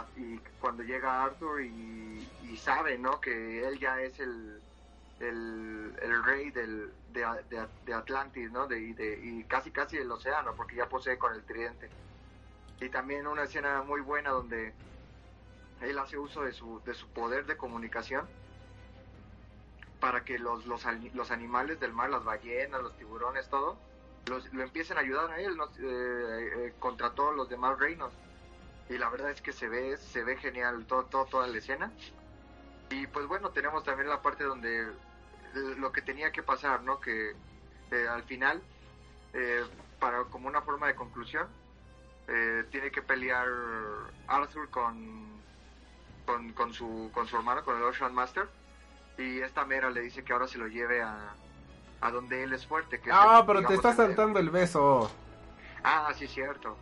cuando 0.60 0.82
llega 0.82 1.24
Arthur 1.24 1.62
y, 1.62 2.56
sabe, 2.58 2.98
¿no? 2.98 3.20
Que 3.20 3.66
él 3.66 3.78
ya 3.78 4.00
es 4.00 4.18
el, 4.20 4.62
rey 6.24 6.50
del, 6.50 6.92
de, 7.12 7.68
de- 7.86 7.94
Atlantis, 7.94 8.50
¿no? 8.50 8.66
De, 8.66 8.94
de- 8.94 9.20
y 9.22 9.44
casi 9.44 9.70
casi 9.70 9.96
el 9.96 10.10
océano, 10.10 10.54
porque 10.54 10.76
ya 10.76 10.88
posee 10.88 11.18
con 11.18 11.34
el 11.34 11.44
tridente. 11.44 11.88
Y 12.80 12.88
también 12.90 13.26
una 13.26 13.44
escena 13.44 13.82
muy 13.82 14.00
buena 14.00 14.30
donde 14.30 14.72
él 15.80 15.98
hace 15.98 16.18
uso 16.18 16.42
de 16.42 16.52
su, 16.52 16.80
de 16.84 16.94
su 16.94 17.08
poder 17.08 17.46
de 17.46 17.56
comunicación 17.56 18.26
para 20.00 20.24
que 20.24 20.38
los, 20.38 20.66
los, 20.66 20.84
los 21.14 21.30
animales 21.30 21.80
del 21.80 21.92
mar, 21.92 22.10
las 22.10 22.24
ballenas, 22.24 22.82
los 22.82 22.96
tiburones, 22.96 23.48
todo, 23.48 23.76
los, 24.26 24.52
lo 24.52 24.62
empiecen 24.62 24.96
a 24.96 25.00
ayudar 25.00 25.30
a 25.32 25.40
él 25.40 25.56
¿no? 25.56 25.64
Eh, 25.64 25.70
eh, 26.66 26.74
contra 26.78 27.10
todos 27.10 27.34
los 27.34 27.48
demás 27.48 27.78
reinos. 27.78 28.12
Y 28.88 28.96
la 28.96 29.10
verdad 29.10 29.30
es 29.30 29.42
que 29.42 29.52
se 29.52 29.68
ve, 29.68 29.96
se 29.96 30.24
ve 30.24 30.36
genial 30.36 30.86
todo, 30.86 31.04
todo, 31.04 31.26
toda 31.26 31.46
la 31.46 31.58
escena. 31.58 31.92
Y 32.90 33.06
pues 33.08 33.26
bueno, 33.26 33.50
tenemos 33.50 33.84
también 33.84 34.08
la 34.08 34.22
parte 34.22 34.44
donde 34.44 34.80
eh, 34.82 35.74
lo 35.76 35.92
que 35.92 36.02
tenía 36.02 36.32
que 36.32 36.42
pasar, 36.42 36.82
¿no? 36.82 37.00
Que 37.00 37.34
eh, 37.90 38.08
al 38.08 38.22
final, 38.24 38.62
eh, 39.34 39.64
para 39.98 40.24
como 40.24 40.48
una 40.48 40.62
forma 40.62 40.86
de 40.86 40.94
conclusión, 40.94 41.48
eh, 42.28 42.64
tiene 42.70 42.90
que 42.90 43.02
pelear 43.02 43.46
Arthur 44.26 44.68
con, 44.70 45.40
con, 46.26 46.52
con 46.52 46.72
su, 46.72 47.10
con 47.12 47.26
su 47.26 47.36
hermano, 47.36 47.64
con 47.64 47.76
el 47.76 47.82
Ocean 47.82 48.14
Master. 48.14 48.48
Y 49.16 49.40
esta 49.40 49.64
mera 49.64 49.90
le 49.90 50.02
dice 50.02 50.22
que 50.22 50.32
ahora 50.32 50.46
se 50.46 50.58
lo 50.58 50.68
lleve 50.68 51.02
a, 51.02 51.34
a 52.00 52.10
donde 52.10 52.44
él 52.44 52.52
es 52.52 52.66
fuerte. 52.66 53.00
Que 53.00 53.10
es 53.10 53.16
Ah, 53.18 53.38
el, 53.40 53.46
pero 53.46 53.66
te 53.66 53.74
está 53.74 53.92
saltando 53.94 54.38
el 54.38 54.50
beso. 54.50 55.10
Ah, 55.82 56.12
sí, 56.14 56.26
cierto. 56.28 56.76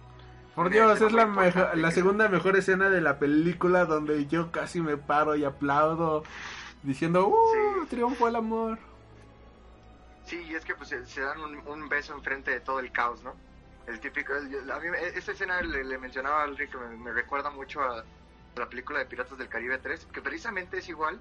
Por 0.55 0.71
Dios, 0.71 1.01
es 1.01 1.13
la, 1.13 1.23
importante 1.25 1.77
la 1.77 1.91
segunda 1.91 2.29
mejor 2.29 2.57
escena 2.57 2.89
de 2.89 3.01
la 3.03 3.19
película 3.19 3.85
donde 3.85 4.27
yo 4.27 4.51
casi 4.51 4.81
me 4.81 4.97
paro 4.97 5.37
y 5.37 5.45
aplaudo 5.45 6.25
diciendo, 6.83 7.29
¡Uh! 7.29 7.87
Triunfó 7.87 8.29
el 8.29 8.37
amor. 8.37 8.79
Sí, 10.25 10.43
y 10.49 10.55
es 10.55 10.65
que 10.65 10.75
pues 10.75 10.89
se, 10.89 11.07
se 11.07 11.21
dan 11.21 11.41
un, 11.41 11.57
un 11.69 11.89
beso 11.89 12.15
enfrente 12.15 12.51
de 12.51 12.61
todo 12.61 12.81
el 12.81 12.91
caos, 12.91 13.23
¿no? 13.23 13.35
El 13.87 14.01
típico, 14.01 14.33
a 14.35 14.41
mí 14.41 14.89
esta 15.15 15.33
escena 15.33 15.63
le, 15.63 15.99
mencionaba 15.99 16.43
al 16.43 16.57
Rick 16.57 16.75
me, 16.75 16.97
me 16.97 17.13
recuerda 17.13 17.51
mucho 17.51 17.81
a 17.83 18.05
la 18.57 18.69
película 18.69 18.99
de 18.99 19.07
Piratas 19.07 19.39
del 19.39 19.49
Caribe 19.49 19.79
3, 19.79 20.09
que 20.13 20.23
precisamente 20.23 20.79
es 20.79 20.89
igual 20.89 21.21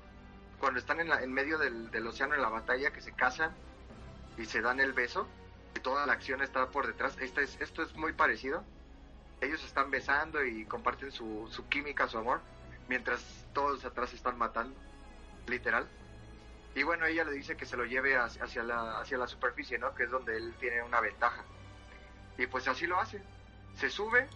cuando 0.60 0.80
están 0.80 1.00
en, 1.00 1.10
la, 1.10 1.22
en 1.22 1.32
medio 1.32 1.58
del, 1.58 2.08
océano 2.08 2.36
en 2.36 2.42
la 2.42 2.50
batalla, 2.50 2.92
que 2.92 3.02
se 3.02 3.12
casan 3.12 3.54
y 4.38 4.46
se 4.46 4.62
dan 4.62 4.80
el 4.80 4.94
beso, 4.94 5.28
y 5.76 5.80
toda 5.80 6.06
la 6.06 6.14
acción 6.14 6.42
está 6.42 6.68
por 6.70 6.88
detrás. 6.88 7.18
Esta 7.20 7.42
es, 7.42 7.60
esto 7.62 7.84
es 7.84 7.94
muy 7.96 8.14
parecido. 8.14 8.64
Ellos 9.42 9.64
están 9.64 9.92
besando 9.92 10.44
y 10.44 10.66
comparten 10.66 11.12
su, 11.12 11.48
su 11.52 11.68
química, 11.68 12.08
su 12.08 12.18
amor, 12.18 12.42
mientras 12.88 13.22
todos 13.54 13.84
atrás 13.84 14.14
están 14.14 14.38
matando, 14.38 14.76
literal. 15.48 15.88
Y 16.74 16.84
bueno, 16.84 17.06
ella 17.06 17.24
le 17.26 17.32
dice 17.32 17.56
que 17.56 17.66
se 17.66 17.78
lo 17.78 17.86
lleve 17.86 18.18
hacia, 18.18 18.44
hacia 18.44 18.64
la, 18.64 19.00
hacia 19.00 19.18
la 19.18 19.28
superficie, 19.28 19.78
¿no? 19.78 19.94
Que 19.94 20.04
es 20.04 20.10
donde 20.10 20.36
él 20.38 20.56
tiene 20.60 20.82
una 20.84 21.00
ventaja. 21.00 21.44
Y 22.38 22.48
pues 22.48 22.68
así 22.68 22.86
lo 22.88 23.00
hace. 23.00 23.22
Se 23.76 23.90
sube 23.90 24.28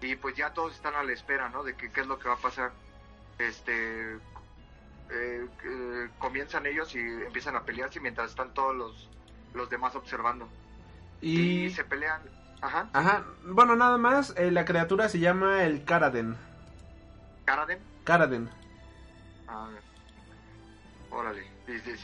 y 0.00 0.16
pues 0.16 0.34
ya 0.36 0.52
todos 0.52 0.74
están 0.74 0.94
a 0.94 1.02
la 1.02 1.12
espera, 1.12 1.48
¿no? 1.48 1.62
De 1.62 1.74
que 1.76 1.90
qué 1.92 2.00
es 2.00 2.06
lo 2.06 2.18
que 2.18 2.28
va 2.28 2.34
a 2.34 2.38
pasar. 2.38 2.72
Este... 3.38 4.14
eh, 4.14 5.48
eh, 5.64 6.08
comienzan 6.18 6.66
ellos 6.66 6.94
y 6.94 6.98
empiezan 7.00 7.56
a 7.56 7.62
pelearse 7.62 8.00
mientras 8.00 8.30
están 8.30 8.54
todos 8.54 8.74
los, 8.76 9.08
los 9.54 9.68
demás 9.70 9.94
observando. 9.96 10.48
Y... 11.20 11.64
Y 11.64 11.70
se 11.70 11.84
pelean... 11.84 12.22
Ajá. 12.62 12.90
Ajá, 12.92 13.24
bueno, 13.44 13.74
nada 13.74 13.96
más, 13.96 14.34
eh, 14.36 14.50
la 14.50 14.66
criatura 14.66 15.08
se 15.08 15.18
llama 15.18 15.64
el 15.64 15.84
Karaden. 15.84 16.36
Karaden. 17.46 17.78
Karaden. 18.04 18.50
Ah, 19.48 19.70
órale. 21.10 21.50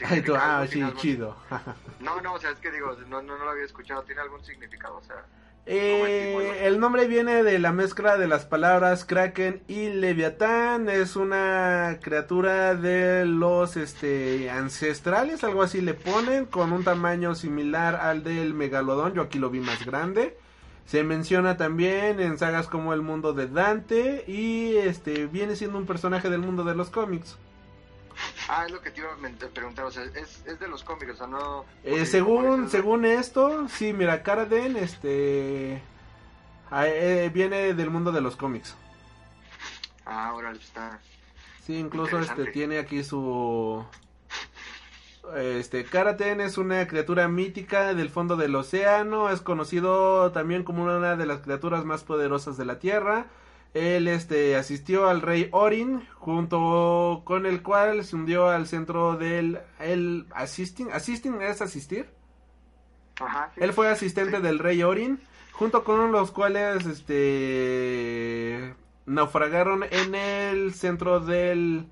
Ay, 0.05 0.21
tú, 0.21 0.35
ah, 0.35 0.65
sí, 0.69 0.81
algún- 0.81 0.97
chido. 0.99 1.37
No, 1.99 2.21
no, 2.21 2.33
o 2.33 2.39
sea, 2.39 2.51
es 2.51 2.59
que 2.59 2.71
digo, 2.71 2.95
no, 3.07 3.21
no, 3.21 3.37
no 3.37 3.45
lo 3.45 3.51
había 3.51 3.65
escuchado. 3.65 4.03
¿Tiene 4.03 4.21
algún 4.21 4.43
significado? 4.43 4.97
O 4.97 5.03
sea... 5.03 5.25
Eh, 5.69 6.65
el 6.65 6.79
nombre 6.79 7.07
viene 7.07 7.43
de 7.43 7.59
la 7.59 7.73
mezcla 7.73 8.17
de 8.17 8.29
las 8.29 8.45
palabras 8.45 9.03
Kraken 9.03 9.63
y 9.67 9.89
Leviatán. 9.89 10.87
Es 10.87 11.17
una 11.17 11.99
criatura 12.01 12.73
de 12.73 13.25
los 13.25 13.75
este 13.75 14.49
ancestrales, 14.49 15.43
algo 15.43 15.63
así 15.63 15.81
le 15.81 15.93
ponen, 15.93 16.45
con 16.45 16.71
un 16.71 16.85
tamaño 16.85 17.35
similar 17.35 17.95
al 17.95 18.23
del 18.23 18.53
megalodón. 18.53 19.13
Yo 19.13 19.23
aquí 19.23 19.39
lo 19.39 19.49
vi 19.49 19.59
más 19.59 19.85
grande. 19.85 20.37
Se 20.85 21.03
menciona 21.03 21.57
también 21.57 22.21
en 22.21 22.37
sagas 22.37 22.67
como 22.69 22.93
el 22.93 23.01
mundo 23.01 23.33
de 23.33 23.47
Dante 23.47 24.23
y 24.25 24.77
este 24.77 25.27
viene 25.27 25.57
siendo 25.57 25.77
un 25.77 25.85
personaje 25.85 26.29
del 26.29 26.39
mundo 26.39 26.63
de 26.63 26.75
los 26.75 26.89
cómics. 26.89 27.37
Ah, 28.49 28.65
es 28.65 28.71
lo 28.71 28.81
que 28.81 28.91
te 28.91 29.01
iba 29.01 29.09
a 29.11 29.49
preguntar, 29.49 29.85
o 29.85 29.91
sea, 29.91 30.03
es, 30.03 30.41
es 30.45 30.59
de 30.59 30.67
los 30.67 30.83
cómics, 30.83 31.13
o 31.13 31.17
sea, 31.17 31.27
no... 31.27 31.65
Eh, 31.83 32.05
según 32.05 32.69
según 32.69 33.05
esto, 33.05 33.67
sí, 33.67 33.93
mira, 33.93 34.23
Karaden 34.23 34.77
este 34.77 35.81
ah, 36.71 36.87
eh, 36.87 37.29
viene 37.33 37.73
del 37.73 37.89
mundo 37.89 38.11
de 38.11 38.21
los 38.21 38.35
cómics. 38.35 38.75
Ah, 40.05 40.29
ahora 40.29 40.51
está... 40.51 40.99
Sí, 41.65 41.75
incluso 41.75 42.17
este 42.19 42.45
tiene 42.51 42.79
aquí 42.79 43.03
su 43.03 43.83
Este, 45.35 45.83
Karaten 45.83 46.39
es 46.39 46.57
una 46.57 46.87
criatura 46.87 47.27
mítica 47.27 47.93
del 47.93 48.09
fondo 48.09 48.37
del 48.37 48.55
océano, 48.55 49.29
es 49.29 49.41
conocido 49.41 50.31
también 50.31 50.63
como 50.63 50.83
una 50.83 51.17
de 51.17 51.25
las 51.25 51.41
criaturas 51.41 51.83
más 51.83 52.05
poderosas 52.05 52.55
de 52.55 52.63
la 52.63 52.79
Tierra. 52.79 53.25
Él 53.73 54.07
este, 54.07 54.55
asistió 54.55 55.07
al 55.07 55.21
rey 55.21 55.49
Orin, 55.51 56.07
junto 56.15 57.21
con 57.25 57.45
el 57.45 57.61
cual 57.61 58.03
se 58.03 58.15
hundió 58.15 58.49
al 58.49 58.67
centro 58.67 59.17
del... 59.17 59.59
El 59.79 60.25
assisting, 60.33 60.91
assisting 60.91 61.41
es 61.41 61.61
asistir. 61.61 62.09
Ajá, 63.19 63.51
sí. 63.53 63.61
Él 63.63 63.73
fue 63.73 63.89
asistente 63.89 64.39
del 64.41 64.59
rey 64.59 64.81
Orin, 64.83 65.19
junto 65.51 65.83
con 65.83 66.11
los 66.11 66.31
cuales 66.31 66.85
este 66.85 68.75
naufragaron 69.05 69.83
en 69.89 70.13
el 70.13 70.73
centro 70.73 71.19
del 71.19 71.87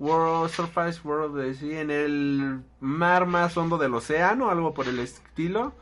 World 0.00 0.50
Surface 0.50 1.00
World, 1.04 1.54
sí, 1.54 1.72
en 1.76 1.90
el 1.90 2.62
mar 2.80 3.26
más 3.26 3.56
hondo 3.56 3.78
del 3.78 3.94
océano, 3.94 4.50
algo 4.50 4.74
por 4.74 4.88
el 4.88 4.98
estilo. 4.98 5.74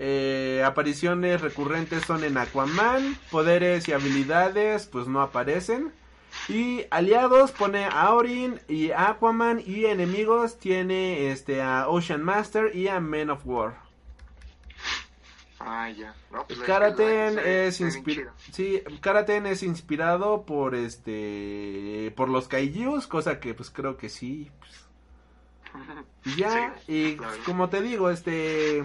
Eh, 0.00 0.62
apariciones 0.64 1.40
recurrentes 1.40 2.04
son 2.04 2.22
en 2.22 2.38
Aquaman, 2.38 3.18
poderes 3.30 3.88
y 3.88 3.92
habilidades 3.92 4.86
pues 4.86 5.08
no 5.08 5.20
aparecen. 5.20 5.92
Y 6.48 6.84
aliados 6.90 7.50
pone 7.50 7.84
a 7.84 8.12
Orin 8.14 8.60
y 8.68 8.92
Aquaman 8.92 9.60
y 9.64 9.86
enemigos 9.86 10.58
tiene 10.58 11.30
este 11.32 11.62
a 11.62 11.88
Ocean 11.88 12.22
Master 12.22 12.74
y 12.76 12.88
a 12.88 13.00
Men 13.00 13.30
of 13.30 13.40
War. 13.44 13.88
Ah, 15.60 15.90
ya. 15.90 16.14
No, 16.30 16.46
pues, 16.46 16.60
Karaten 16.60 17.38
es 17.38 17.80
inspirado. 17.80 18.32
Sí, 18.52 18.80
Karaten 19.00 19.46
es 19.46 19.64
inspirado 19.64 20.44
por 20.46 20.76
este 20.76 22.12
por 22.16 22.28
los 22.28 22.46
kaijus, 22.46 23.08
cosa 23.08 23.40
que 23.40 23.54
pues 23.54 23.70
creo 23.70 23.96
que 23.96 24.08
sí. 24.08 24.50
pues, 24.60 26.36
ya 26.36 26.76
y 26.86 27.16
como 27.44 27.68
te 27.68 27.82
digo, 27.82 28.10
este 28.10 28.84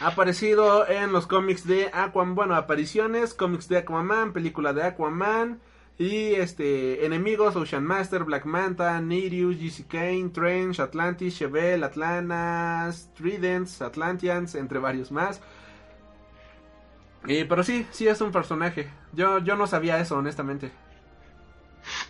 ha 0.00 0.08
aparecido 0.08 0.88
en 0.88 1.12
los 1.12 1.26
cómics 1.26 1.66
de 1.66 1.90
Aquaman, 1.92 2.34
bueno, 2.34 2.54
apariciones, 2.54 3.34
cómics 3.34 3.68
de 3.68 3.78
Aquaman, 3.78 4.32
película 4.32 4.72
de 4.72 4.82
Aquaman 4.82 5.60
y 5.98 6.34
este 6.36 7.04
enemigos 7.04 7.54
Ocean 7.56 7.84
Master, 7.84 8.24
Black 8.24 8.46
Manta, 8.46 8.98
Nereus, 9.02 9.56
GC 9.56 9.86
Kane, 9.86 10.30
Trench, 10.30 10.80
Atlantis, 10.80 11.36
Chevelle, 11.36 11.84
Atlanas, 11.84 13.12
Tridents, 13.14 13.82
Atlanteans, 13.82 14.54
entre 14.54 14.78
varios 14.78 15.12
más. 15.12 15.42
Eh, 17.28 17.44
pero 17.46 17.62
sí, 17.62 17.86
sí 17.90 18.08
es 18.08 18.22
un 18.22 18.32
personaje. 18.32 18.90
Yo, 19.12 19.40
yo 19.40 19.54
no 19.56 19.66
sabía 19.66 20.00
eso, 20.00 20.16
honestamente. 20.16 20.72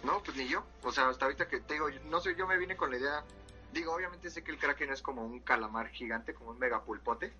No, 0.04 0.22
pues 0.22 0.36
ni 0.36 0.46
yo. 0.46 0.64
O 0.84 0.92
sea, 0.92 1.08
hasta 1.08 1.24
ahorita 1.24 1.48
que 1.48 1.58
te 1.58 1.74
digo, 1.74 1.88
no 2.08 2.20
sé, 2.20 2.36
yo 2.36 2.46
me 2.46 2.56
vine 2.56 2.76
con 2.76 2.92
la 2.92 2.98
idea. 2.98 3.24
Digo, 3.72 3.92
obviamente 3.92 4.30
sé 4.30 4.44
que 4.44 4.52
el 4.52 4.58
Kraken 4.58 4.92
es 4.92 5.02
como 5.02 5.24
un 5.24 5.40
calamar 5.40 5.88
gigante, 5.88 6.32
como 6.32 6.50
un 6.50 6.58
megapulpote. 6.60 7.32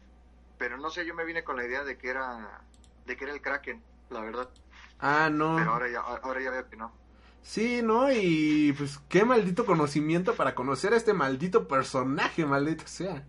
Pero 0.61 0.77
no 0.77 0.91
sé, 0.91 1.07
yo 1.07 1.15
me 1.15 1.25
vine 1.25 1.43
con 1.43 1.57
la 1.57 1.65
idea 1.65 1.85
de 1.85 1.97
que 1.97 2.11
era 2.11 2.61
de 3.07 3.17
que 3.17 3.25
era 3.25 3.33
el 3.33 3.41
Kraken, 3.41 3.83
la 4.11 4.21
verdad. 4.21 4.51
Ah, 4.99 5.31
no. 5.33 5.57
Pero 5.57 5.73
ahora 5.73 5.89
ya, 5.91 6.01
ahora 6.01 6.43
ya 6.43 6.51
veo 6.51 6.69
que 6.69 6.77
no. 6.77 6.93
Sí, 7.41 7.81
¿no? 7.83 8.13
Y 8.13 8.75
pues 8.77 8.99
qué 9.09 9.25
maldito 9.25 9.65
conocimiento 9.65 10.35
para 10.35 10.55
conocer 10.55 10.93
a 10.93 10.99
este 10.99 11.15
maldito 11.15 11.67
personaje, 11.67 12.45
maldito 12.45 12.87
sea. 12.87 13.25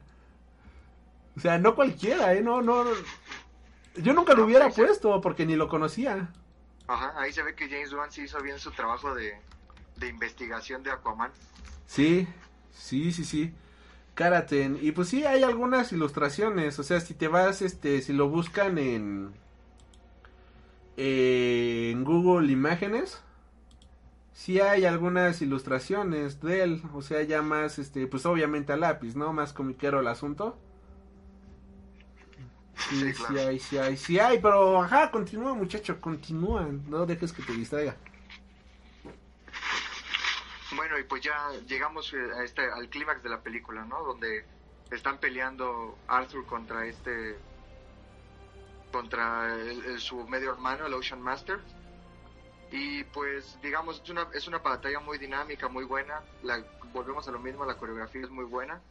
O 1.37 1.39
sea, 1.39 1.57
no 1.57 1.73
cualquiera, 1.73 2.33
¿eh? 2.33 2.41
No, 2.41 2.61
no. 2.61 2.83
Yo 3.95 4.11
nunca 4.11 4.33
lo 4.33 4.43
hubiera 4.43 4.67
puesto 4.67 5.21
porque 5.21 5.45
ni 5.45 5.55
lo 5.55 5.69
conocía. 5.69 6.33
Ajá, 6.87 7.13
ahí 7.15 7.31
se 7.31 7.43
ve 7.43 7.55
que 7.55 7.69
James 7.69 7.93
Wan 7.93 8.11
sí 8.11 8.23
hizo 8.23 8.41
bien 8.41 8.59
su 8.59 8.71
trabajo 8.71 9.15
de, 9.15 9.39
de 9.95 10.07
investigación 10.09 10.83
de 10.83 10.91
Aquaman. 10.91 11.31
Sí, 11.85 12.27
sí, 12.73 13.13
sí, 13.13 13.23
sí. 13.23 13.53
Karaten. 14.15 14.77
Y 14.81 14.91
pues 14.91 15.09
sí, 15.09 15.25
hay 15.25 15.43
algunas 15.43 15.91
ilustraciones. 15.91 16.79
O 16.79 16.83
sea, 16.83 16.99
si 16.99 17.13
te 17.13 17.27
vas, 17.27 17.61
este, 17.61 18.01
si 18.01 18.13
lo 18.13 18.29
buscan 18.29 18.77
en. 18.77 19.31
En 20.97 22.03
Google 22.03 22.51
Imágenes. 22.51 23.21
Sí 24.33 24.59
hay 24.59 24.85
algunas 24.85 25.41
ilustraciones 25.41 26.41
de 26.41 26.63
él. 26.63 26.83
O 26.93 27.01
sea, 27.01 27.21
ya 27.23 27.41
más, 27.41 27.79
este, 27.79 28.07
pues 28.07 28.25
obviamente 28.25 28.73
a 28.73 28.77
lápiz, 28.77 29.15
¿no? 29.15 29.33
Más 29.33 29.53
comiquero 29.53 29.99
el 29.99 30.07
asunto. 30.07 30.57
Sí, 32.89 33.13
sí, 33.13 33.37
hay, 33.37 33.59
sí 33.59 33.77
hay, 33.77 33.97
sí 33.97 34.19
hay, 34.19 34.39
pero 34.39 34.81
ajá, 34.81 35.11
continúa 35.11 35.53
muchacho, 35.53 36.01
continúa, 36.01 36.67
no 36.89 37.05
dejes 37.05 37.31
que 37.31 37.43
te 37.43 37.53
distraiga. 37.53 37.95
Bueno, 40.75 40.97
y 40.97 41.03
pues 41.03 41.21
ya 41.21 41.49
llegamos 41.67 42.13
eh, 42.13 42.17
a 42.37 42.43
este, 42.43 42.61
al 42.71 42.87
clímax 42.89 43.21
de 43.23 43.29
la 43.29 43.41
película, 43.41 43.83
¿no? 43.83 44.03
Donde 44.03 44.45
están 44.89 45.17
peleando 45.19 45.97
Arthur 46.07 46.45
contra 46.45 46.85
este. 46.85 47.37
contra 48.91 49.55
el- 49.55 49.99
su 50.01 50.27
medio 50.27 50.51
hermano, 50.51 50.85
el 50.85 50.93
Ocean 50.93 51.21
Master. 51.21 51.59
Y 52.71 53.03
pues, 53.05 53.57
digamos, 53.61 54.01
es 54.01 54.09
una, 54.09 54.27
es 54.33 54.47
una 54.47 54.59
batalla 54.59 54.99
muy 54.99 55.17
dinámica, 55.17 55.67
muy 55.69 55.83
buena. 55.85 56.21
La, 56.43 56.63
volvemos 56.93 57.27
a 57.27 57.31
lo 57.31 57.39
mismo, 57.39 57.65
la 57.65 57.75
coreografía 57.77 58.21
es 58.21 58.29
muy 58.29 58.45
buena. 58.45 58.81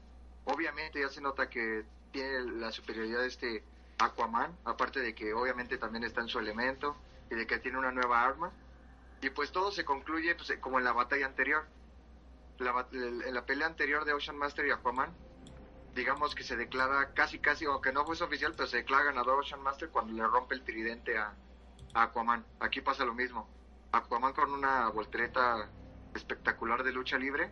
Obviamente 0.44 1.00
ya 1.00 1.08
se 1.08 1.20
nota 1.20 1.48
que 1.50 1.84
tiene 2.12 2.40
la 2.60 2.72
superioridad 2.72 3.20
de 3.20 3.26
este 3.28 3.62
Aquaman, 3.98 4.56
aparte 4.64 5.00
de 5.00 5.14
que 5.14 5.32
obviamente 5.34 5.76
también 5.78 6.04
está 6.04 6.22
en 6.22 6.28
su 6.28 6.38
elemento 6.38 6.96
y 7.30 7.34
de 7.34 7.46
que 7.46 7.58
tiene 7.58 7.78
una 7.78 7.92
nueva 7.92 8.22
arma. 8.24 8.50
Y 9.22 9.30
pues 9.30 9.52
todo 9.52 9.70
se 9.70 9.84
concluye 9.84 10.34
pues, 10.34 10.52
como 10.60 10.78
en 10.78 10.84
la 10.84 10.92
batalla 10.92 11.26
anterior. 11.26 11.66
La, 12.58 12.86
en 12.92 13.34
la 13.34 13.46
pelea 13.46 13.66
anterior 13.66 14.04
de 14.04 14.12
Ocean 14.12 14.36
Master 14.36 14.66
y 14.66 14.70
Aquaman, 14.70 15.14
digamos 15.94 16.34
que 16.34 16.42
se 16.42 16.56
declara 16.56 17.12
casi, 17.14 17.38
casi, 17.38 17.64
aunque 17.64 17.92
no 17.92 18.04
fuese 18.04 18.24
oficial, 18.24 18.52
pero 18.54 18.68
se 18.68 18.78
declara 18.78 19.04
ganador 19.04 19.40
Ocean 19.40 19.62
Master 19.62 19.90
cuando 19.90 20.12
le 20.12 20.26
rompe 20.26 20.54
el 20.54 20.62
tridente 20.64 21.16
a, 21.18 21.34
a 21.94 22.02
Aquaman. 22.02 22.44
Aquí 22.60 22.80
pasa 22.82 23.04
lo 23.04 23.14
mismo. 23.14 23.48
Aquaman 23.92 24.32
con 24.34 24.52
una 24.52 24.88
voltereta 24.90 25.70
espectacular 26.14 26.82
de 26.82 26.92
lucha 26.92 27.18
libre. 27.18 27.50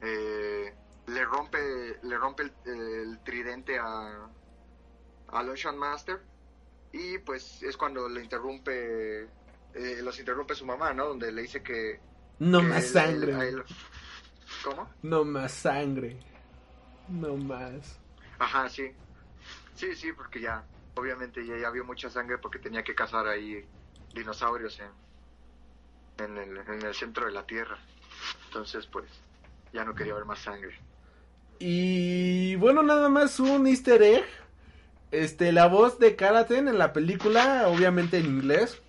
eh, 0.00 0.74
le 1.06 1.24
rompe 1.24 1.98
le 2.02 2.18
rompe 2.18 2.42
el, 2.42 2.52
el 2.66 3.22
tridente 3.24 3.78
a 3.78 4.28
al 5.28 5.48
Ocean 5.48 5.76
Master 5.78 6.20
y 6.92 7.18
pues 7.18 7.62
es 7.62 7.76
cuando 7.76 8.08
le 8.08 8.22
interrumpe 8.22 9.28
eh, 9.78 10.00
los 10.02 10.18
interrumpe 10.18 10.54
su 10.54 10.66
mamá 10.66 10.92
no 10.92 11.06
donde 11.06 11.30
le 11.32 11.42
dice 11.42 11.62
que 11.62 12.00
No 12.38 12.60
que 12.60 12.66
más 12.66 12.84
él- 12.84 12.90
sangre. 12.92 13.32
él- 13.32 13.38
a 13.40 13.44
él- 13.46 13.64
cómo 14.64 14.90
No 15.02 15.24
más 15.24 15.52
sangre. 15.52 16.18
No 17.08 17.36
más. 17.36 17.98
ajá 18.38 18.68
sí 18.68 18.90
sí 19.74 19.94
sí 19.94 20.12
porque 20.12 20.40
ya 20.40 20.64
obviamente 20.94 21.46
ya, 21.46 21.56
ya 21.56 21.70
vio 21.70 21.84
mucha 21.84 22.10
sangre 22.10 22.38
porque 22.38 22.58
tenía 22.58 22.82
que 22.82 22.94
cazar 22.94 23.26
ahí 23.26 23.64
dinosaurios 24.14 24.78
en 24.80 24.90
en 26.24 26.36
el, 26.36 26.56
en 26.58 26.82
el 26.82 26.94
centro 26.94 27.26
de 27.26 27.32
la 27.32 27.46
tierra 27.46 27.78
entonces 28.46 28.86
pues 28.86 29.06
ya 29.72 29.84
no 29.84 29.94
quería 29.94 30.14
ver 30.14 30.24
más 30.24 30.40
sangre 30.40 30.76
Y 31.60 32.54
bueno, 32.56 32.82
nada 32.82 33.08
más 33.08 33.40
un 33.40 33.66
easter 33.66 34.00
egg. 34.02 34.24
Este, 35.10 35.52
la 35.52 35.66
voz 35.66 35.98
de 35.98 36.14
Karaten 36.16 36.68
en 36.68 36.78
la 36.78 36.92
película, 36.92 37.66
obviamente 37.68 38.18
en 38.18 38.26
inglés, 38.26 38.80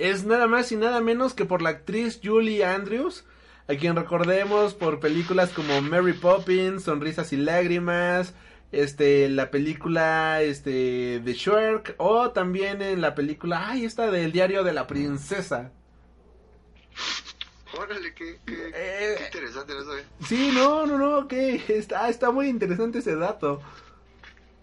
es 0.00 0.24
nada 0.24 0.46
más 0.46 0.72
y 0.72 0.76
nada 0.76 1.00
menos 1.02 1.34
que 1.34 1.44
por 1.44 1.60
la 1.60 1.70
actriz 1.70 2.20
Julie 2.24 2.64
Andrews, 2.64 3.26
a 3.68 3.74
quien 3.74 3.94
recordemos 3.94 4.72
por 4.72 4.98
películas 4.98 5.50
como 5.50 5.82
Mary 5.82 6.14
Poppins, 6.14 6.84
Sonrisas 6.84 7.34
y 7.34 7.36
Lágrimas, 7.36 8.32
este, 8.72 9.28
la 9.28 9.50
película, 9.50 10.40
este, 10.40 11.20
de 11.20 11.32
Shrek, 11.34 11.96
o 11.98 12.30
también 12.30 12.80
en 12.80 13.02
la 13.02 13.14
película, 13.14 13.68
ay, 13.68 13.84
esta 13.84 14.10
del 14.10 14.32
diario 14.32 14.64
de 14.64 14.72
la 14.72 14.86
princesa. 14.86 15.70
órale 17.78 18.14
qué, 18.14 18.38
qué, 18.46 18.72
Eh, 18.74 19.16
qué 19.18 19.24
interesante 19.26 19.74
no 19.74 19.84
sabía. 19.84 20.04
Sí, 20.26 20.50
no, 20.54 20.86
no, 20.86 20.96
no, 20.96 21.28
que 21.28 21.62
está, 21.68 22.08
está 22.08 22.30
muy 22.30 22.48
interesante 22.48 23.00
ese 23.00 23.16
dato. 23.16 23.60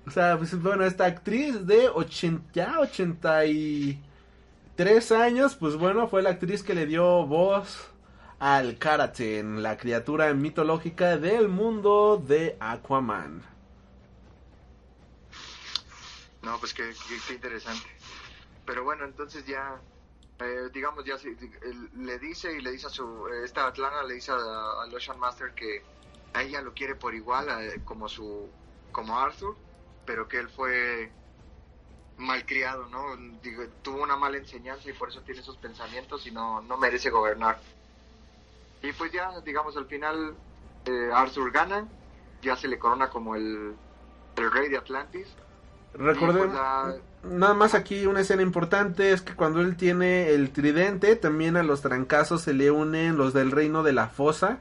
O 0.08 0.10
sea, 0.10 0.36
pues 0.38 0.60
bueno, 0.60 0.84
esta 0.84 1.06
actriz 1.06 1.68
de 1.68 1.90
80, 1.90 2.54
ya 2.54 2.80
83 4.78 5.12
años, 5.12 5.56
pues 5.56 5.76
bueno, 5.76 6.08
fue 6.08 6.22
la 6.22 6.30
actriz 6.30 6.62
que 6.62 6.76
le 6.76 6.86
dio 6.86 7.26
voz 7.26 7.90
al 8.38 8.78
Karaten, 8.78 9.64
la 9.64 9.76
criatura 9.76 10.32
mitológica 10.36 11.18
del 11.18 11.48
mundo 11.50 12.24
de 12.24 12.56
Aquaman. 12.60 13.42
No, 16.44 16.60
pues 16.60 16.76
qué, 16.76 16.94
qué- 17.28 17.34
interesante. 17.34 17.88
Pero 18.68 18.84
bueno, 18.84 19.06
entonces 19.06 19.48
ya, 19.48 19.82
eh, 20.42 20.70
digamos, 20.72 21.04
ya 21.06 21.18
se- 21.18 21.36
le 21.96 22.20
dice 22.20 22.56
y 22.56 22.62
le 22.62 22.70
dice 22.72 22.86
a 22.86 22.90
su, 22.92 23.28
eh, 23.30 23.46
esta 23.46 23.66
Atlana 23.66 24.04
le 24.04 24.14
dice 24.14 24.32
al 24.32 24.94
Ocean 24.94 25.18
Master 25.18 25.54
que 25.56 25.82
a 26.36 26.44
ella 26.44 26.62
lo 26.62 26.76
quiere 26.76 26.94
por 26.94 27.16
igual 27.16 27.50
a- 27.50 27.62
como 27.84 28.08
su, 28.08 28.48
como 28.92 29.18
Arthur, 29.20 29.56
pero 30.06 30.28
que 30.28 30.38
él 30.38 30.50
fue 30.50 31.12
malcriado, 32.18 32.88
¿no? 32.88 33.16
Digo, 33.44 33.64
tuvo 33.84 34.04
una 34.04 34.16
mala 34.18 34.38
enseñanza 34.38 34.90
y 34.90 34.94
por 34.94 35.10
eso 35.10 35.22
tiene 35.22 35.42
esos 35.42 35.58
pensamientos 35.58 36.26
y 36.28 36.32
no, 36.32 36.62
no 36.62 36.78
merece 36.78 37.10
gobernar. 37.10 37.60
Y 38.84 38.92
pues 38.94 39.12
ya, 39.12 39.40
digamos, 39.42 39.76
al 39.78 39.86
final 39.86 40.34
eh, 40.86 41.10
Arthur 41.14 41.52
gana, 41.52 41.88
ya 42.42 42.56
se 42.56 42.68
le 42.68 42.80
corona 42.80 43.10
como 43.10 43.36
el, 43.36 43.74
el 44.36 44.52
rey 44.52 44.70
de 44.70 44.78
Atlantis. 44.78 45.28
Recordemos, 45.94 46.48
pues, 46.48 46.54
la- 46.54 46.96
nada 47.24 47.54
más 47.54 47.74
aquí 47.74 48.06
una 48.06 48.22
escena 48.22 48.42
importante 48.44 49.12
es 49.12 49.22
que 49.22 49.34
cuando 49.36 49.62
él 49.62 49.76
tiene 49.78 50.30
el 50.30 50.52
tridente, 50.52 51.16
también 51.16 51.58
a 51.58 51.64
los 51.64 51.82
trancazos 51.82 52.42
se 52.44 52.54
le 52.54 52.70
unen 52.72 53.18
los 53.18 53.34
del 53.34 53.52
reino 53.52 53.84
de 53.84 53.94
la 53.94 54.08
fosa. 54.08 54.60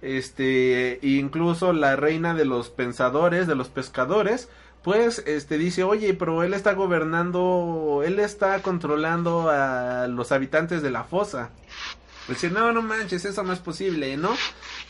Este, 0.00 1.04
e 1.04 1.08
incluso 1.18 1.72
la 1.72 1.96
reina 1.96 2.34
de 2.34 2.44
los 2.44 2.70
pensadores, 2.70 3.46
de 3.48 3.56
los 3.56 3.68
pescadores, 3.68 4.48
pues 4.82 5.22
este 5.26 5.58
dice, 5.58 5.84
"Oye, 5.84 6.14
pero 6.14 6.42
él 6.42 6.54
está 6.54 6.74
gobernando, 6.74 8.02
él 8.04 8.18
está 8.18 8.62
controlando 8.62 9.50
a 9.50 10.06
los 10.08 10.32
habitantes 10.32 10.82
de 10.82 10.90
la 10.90 11.04
fosa." 11.04 11.50
Dice, 12.28 12.50
no, 12.50 12.72
no 12.72 12.82
manches, 12.82 13.24
eso 13.24 13.42
no 13.42 13.54
es 13.54 13.58
posible, 13.58 14.18
¿no? 14.18 14.36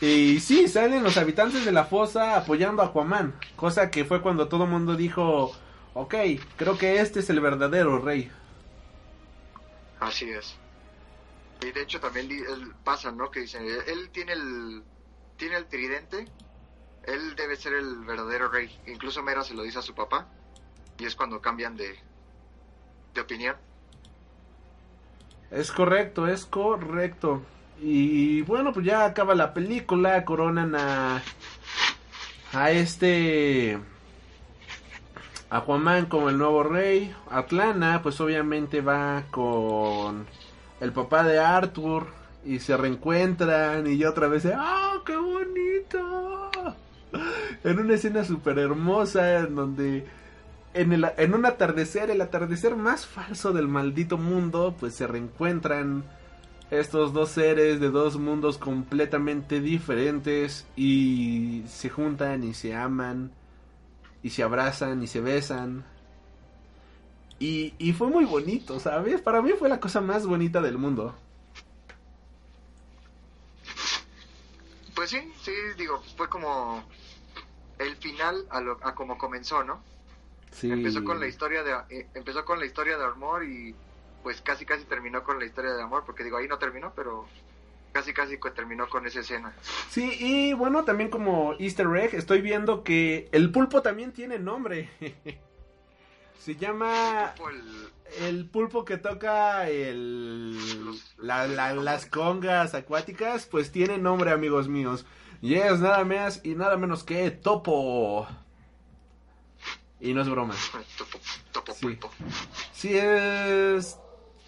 Y 0.01 0.41
sí, 0.41 0.67
salen 0.67 1.03
los 1.03 1.15
habitantes 1.15 1.63
de 1.63 1.71
la 1.71 1.85
fosa 1.85 2.35
apoyando 2.35 2.81
a 2.81 2.87
Aquaman. 2.87 3.33
Cosa 3.55 3.89
que 3.89 4.03
fue 4.03 4.21
cuando 4.21 4.49
todo 4.49 4.65
el 4.65 4.69
mundo 4.69 4.97
dijo, 4.97 5.53
ok, 5.93 6.15
creo 6.57 6.77
que 6.77 6.99
este 6.99 7.21
es 7.21 7.29
el 7.29 7.39
verdadero 7.39 7.99
rey. 7.99 8.29
Así 10.01 10.29
es. 10.29 10.57
Y 11.61 11.71
de 11.71 11.81
hecho 11.81 12.01
también 12.01 12.29
pasa, 12.83 13.11
¿no? 13.11 13.31
Que 13.31 13.41
dicen, 13.41 13.65
él 13.65 14.09
tiene 14.11 14.33
el, 14.33 14.83
tiene 15.37 15.55
el 15.57 15.65
tridente, 15.67 16.27
él 17.03 17.35
debe 17.35 17.55
ser 17.55 17.73
el 17.73 17.97
verdadero 18.05 18.49
rey. 18.49 18.69
Incluso 18.87 19.23
Mera 19.23 19.43
se 19.43 19.53
lo 19.53 19.63
dice 19.63 19.79
a 19.79 19.83
su 19.83 19.93
papá 19.93 20.27
y 20.97 21.05
es 21.05 21.15
cuando 21.15 21.41
cambian 21.41 21.75
de, 21.75 21.97
de 23.13 23.21
opinión. 23.21 23.55
Es 25.51 25.71
correcto, 25.71 26.27
es 26.27 26.45
correcto. 26.45 27.41
Y 27.81 28.41
bueno, 28.41 28.73
pues 28.73 28.85
ya 28.85 29.05
acaba 29.05 29.33
la 29.35 29.53
película, 29.53 30.25
coronan 30.25 30.75
a 30.75 31.23
a 32.53 32.71
este 32.71 33.77
Aquaman 35.49 36.05
como 36.05 36.29
el 36.29 36.37
nuevo 36.37 36.63
rey. 36.63 37.13
Atlana, 37.29 38.01
pues 38.03 38.19
obviamente 38.21 38.81
va 38.81 39.23
con 39.31 40.27
el 40.79 40.91
papá 40.93 41.23
de 41.23 41.39
Arthur 41.39 42.07
y 42.45 42.59
se 42.59 42.77
reencuentran 42.77 43.87
y 43.87 43.97
ya 43.97 44.09
otra 44.09 44.27
vez, 44.27 44.45
¡ah, 44.45 45.01
qué 45.05 45.15
bonito! 45.15 46.48
En 47.63 47.79
una 47.79 47.95
escena 47.95 48.23
súper 48.23 48.59
hermosa 48.59 49.39
en 49.39 49.55
donde 49.55 50.05
en, 50.73 50.93
el, 50.93 51.05
en 51.17 51.33
un 51.33 51.45
atardecer, 51.45 52.09
el 52.09 52.21
atardecer 52.21 52.75
más 52.75 53.05
falso 53.05 53.51
del 53.53 53.67
maldito 53.67 54.17
mundo, 54.17 54.75
pues 54.79 54.95
se 54.95 55.07
reencuentran 55.07 56.03
estos 56.71 57.13
dos 57.13 57.29
seres 57.29 57.79
de 57.79 57.89
dos 57.89 58.17
mundos 58.17 58.57
completamente 58.57 59.59
diferentes 59.59 60.67
y 60.75 61.63
se 61.67 61.89
juntan 61.89 62.43
y 62.43 62.53
se 62.53 62.75
aman 62.75 63.31
y 64.21 64.29
se 64.29 64.43
abrazan 64.43 65.01
y 65.01 65.07
se 65.07 65.21
besan. 65.21 65.83
Y, 67.39 67.73
y 67.77 67.93
fue 67.93 68.07
muy 68.09 68.25
bonito, 68.25 68.79
¿sabes? 68.79 69.21
Para 69.21 69.41
mí 69.41 69.51
fue 69.57 69.69
la 69.69 69.79
cosa 69.79 70.01
más 70.01 70.25
bonita 70.27 70.61
del 70.61 70.77
mundo. 70.77 71.15
Pues 74.99 75.11
sí, 75.11 75.31
sí, 75.41 75.53
digo, 75.77 76.03
fue 76.17 76.27
como 76.27 76.83
el 77.77 77.95
final 77.95 78.45
a, 78.49 78.59
lo, 78.59 78.85
a 78.85 78.95
como 78.95 79.17
comenzó, 79.17 79.63
¿no? 79.63 79.81
Sí. 80.51 80.69
Empezó 80.69 81.05
con 81.05 81.21
la 81.21 81.27
historia 81.27 81.63
de 81.63 81.71
eh, 81.89 82.07
empezó 82.15 82.43
con 82.43 82.59
la 82.59 82.65
historia 82.65 82.97
de 82.97 83.05
amor 83.05 83.45
y 83.45 83.73
pues 84.23 84.41
casi 84.41 84.65
casi 84.65 84.83
terminó 84.83 85.23
con 85.23 85.39
la 85.39 85.45
historia 85.45 85.71
de 85.71 85.81
amor, 85.81 86.03
porque 86.05 86.25
digo, 86.25 86.35
ahí 86.35 86.49
no 86.49 86.57
terminó, 86.57 86.91
pero 86.97 87.25
casi 87.93 88.13
casi 88.13 88.37
terminó 88.53 88.89
con 88.89 89.07
esa 89.07 89.21
escena. 89.21 89.53
Sí, 89.89 90.17
y 90.19 90.51
bueno, 90.51 90.83
también 90.83 91.09
como 91.09 91.53
easter 91.59 91.87
egg, 91.95 92.13
estoy 92.13 92.41
viendo 92.41 92.83
que 92.83 93.29
el 93.31 93.53
pulpo 93.53 93.81
también 93.81 94.11
tiene 94.11 94.37
nombre. 94.37 94.89
Se 96.39 96.55
llama 96.55 97.35
el 98.21 98.45
pulpo 98.45 98.85
que 98.85 98.97
toca 98.97 99.69
el 99.69 100.57
la- 101.17 101.47
la- 101.47 101.73
las 101.75 102.05
congas 102.05 102.73
acuáticas, 102.73 103.45
pues 103.45 103.71
tiene 103.71 103.97
nombre, 103.97 104.31
amigos 104.31 104.67
míos. 104.67 105.05
Y 105.41 105.55
es 105.55 105.79
nada 105.79 106.03
más 106.05 106.41
y 106.43 106.55
nada 106.55 106.75
menos 106.77 107.03
que 107.03 107.29
Topo. 107.31 108.27
Y 110.01 110.13
no 110.13 110.21
es 110.21 110.29
broma. 110.29 110.55
Topo, 110.97 111.19
topo 111.51 111.73
Sí. 111.73 111.81
pulpo. 111.81 112.11
Sí 112.73 112.97
es 112.97 113.97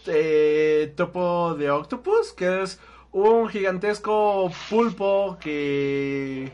eh, 0.07 0.93
Topo 0.97 1.53
de 1.55 1.69
Octopus, 1.69 2.31
que 2.33 2.63
es 2.63 2.79
un 3.11 3.47
gigantesco 3.49 4.49
pulpo 4.69 5.37
que 5.39 6.51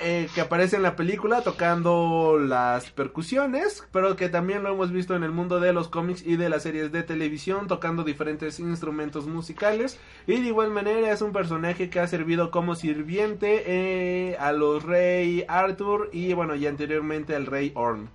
eh, 0.00 0.28
que 0.34 0.40
aparece 0.40 0.76
en 0.76 0.82
la 0.82 0.96
película 0.96 1.42
tocando 1.42 2.38
las 2.38 2.90
percusiones, 2.90 3.86
pero 3.92 4.16
que 4.16 4.28
también 4.28 4.62
lo 4.62 4.72
hemos 4.72 4.92
visto 4.92 5.14
en 5.14 5.22
el 5.22 5.30
mundo 5.30 5.60
de 5.60 5.72
los 5.72 5.88
cómics 5.88 6.24
y 6.24 6.36
de 6.36 6.48
las 6.48 6.62
series 6.62 6.92
de 6.92 7.02
televisión 7.02 7.66
tocando 7.66 8.04
diferentes 8.04 8.60
instrumentos 8.60 9.26
musicales 9.26 9.98
y 10.26 10.40
de 10.40 10.48
igual 10.48 10.70
manera 10.70 11.12
es 11.12 11.22
un 11.22 11.32
personaje 11.32 11.90
que 11.90 12.00
ha 12.00 12.06
servido 12.06 12.50
como 12.50 12.74
sirviente 12.74 13.64
eh, 13.66 14.36
a 14.38 14.52
los 14.52 14.82
rey 14.82 15.44
Arthur 15.48 16.10
y 16.12 16.32
bueno 16.32 16.54
y 16.54 16.66
anteriormente 16.66 17.34
al 17.34 17.46
rey 17.46 17.72
Orm. 17.74 18.08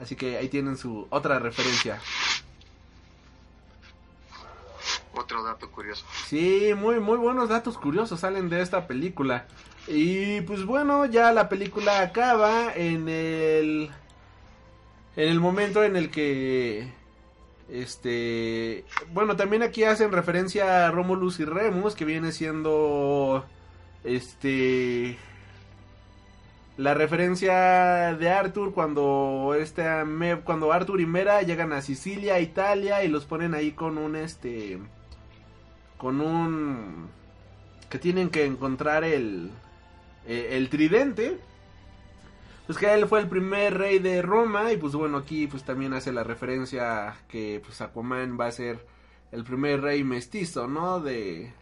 Así 0.00 0.16
que 0.16 0.38
ahí 0.38 0.48
tienen 0.48 0.76
su 0.76 1.06
otra 1.10 1.38
referencia. 1.38 2.00
Otro 5.20 5.42
dato 5.42 5.70
curioso. 5.70 6.06
Sí, 6.26 6.72
muy, 6.74 6.98
muy 6.98 7.18
buenos 7.18 7.50
datos 7.50 7.76
curiosos 7.76 8.20
salen 8.20 8.48
de 8.48 8.62
esta 8.62 8.86
película. 8.86 9.46
Y 9.86 10.40
pues 10.42 10.64
bueno, 10.64 11.04
ya 11.04 11.30
la 11.32 11.50
película 11.50 12.00
acaba 12.00 12.72
en 12.74 13.06
el. 13.06 13.90
En 15.16 15.28
el 15.28 15.38
momento 15.38 15.84
en 15.84 15.96
el 15.96 16.10
que. 16.10 16.90
Este. 17.68 18.86
Bueno, 19.12 19.36
también 19.36 19.62
aquí 19.62 19.84
hacen 19.84 20.10
referencia 20.10 20.86
a 20.86 20.90
Romulus 20.90 21.38
y 21.38 21.44
Remus, 21.44 21.94
que 21.94 22.06
viene 22.06 22.32
siendo. 22.32 23.44
Este. 24.04 25.18
La 26.78 26.94
referencia 26.94 28.16
de 28.16 28.30
Arthur 28.30 28.72
cuando 28.72 29.54
este 29.58 29.84
cuando 30.44 30.72
Arthur 30.72 31.02
y 31.02 31.04
Mera 31.04 31.42
llegan 31.42 31.74
a 31.74 31.82
Sicilia, 31.82 32.40
Italia 32.40 33.04
y 33.04 33.08
los 33.08 33.26
ponen 33.26 33.54
ahí 33.54 33.72
con 33.72 33.98
un 33.98 34.16
este 34.16 34.78
con 36.00 36.22
un 36.22 37.08
que 37.90 37.98
tienen 37.98 38.30
que 38.30 38.46
encontrar 38.46 39.04
el 39.04 39.50
eh, 40.26 40.48
el 40.52 40.70
tridente. 40.70 41.38
Pues 42.66 42.78
que 42.78 42.94
él 42.94 43.06
fue 43.06 43.20
el 43.20 43.28
primer 43.28 43.76
rey 43.76 43.98
de 43.98 44.22
Roma 44.22 44.72
y 44.72 44.76
pues 44.76 44.94
bueno 44.94 45.18
aquí 45.18 45.46
pues 45.46 45.64
también 45.64 45.92
hace 45.92 46.12
la 46.12 46.22
referencia 46.24 47.16
que 47.28 47.60
pues 47.64 47.80
Aquaman 47.80 48.38
va 48.38 48.46
a 48.46 48.52
ser 48.52 48.86
el 49.32 49.44
primer 49.44 49.82
rey 49.82 50.04
mestizo 50.04 50.68
no 50.68 51.00
de 51.00 51.52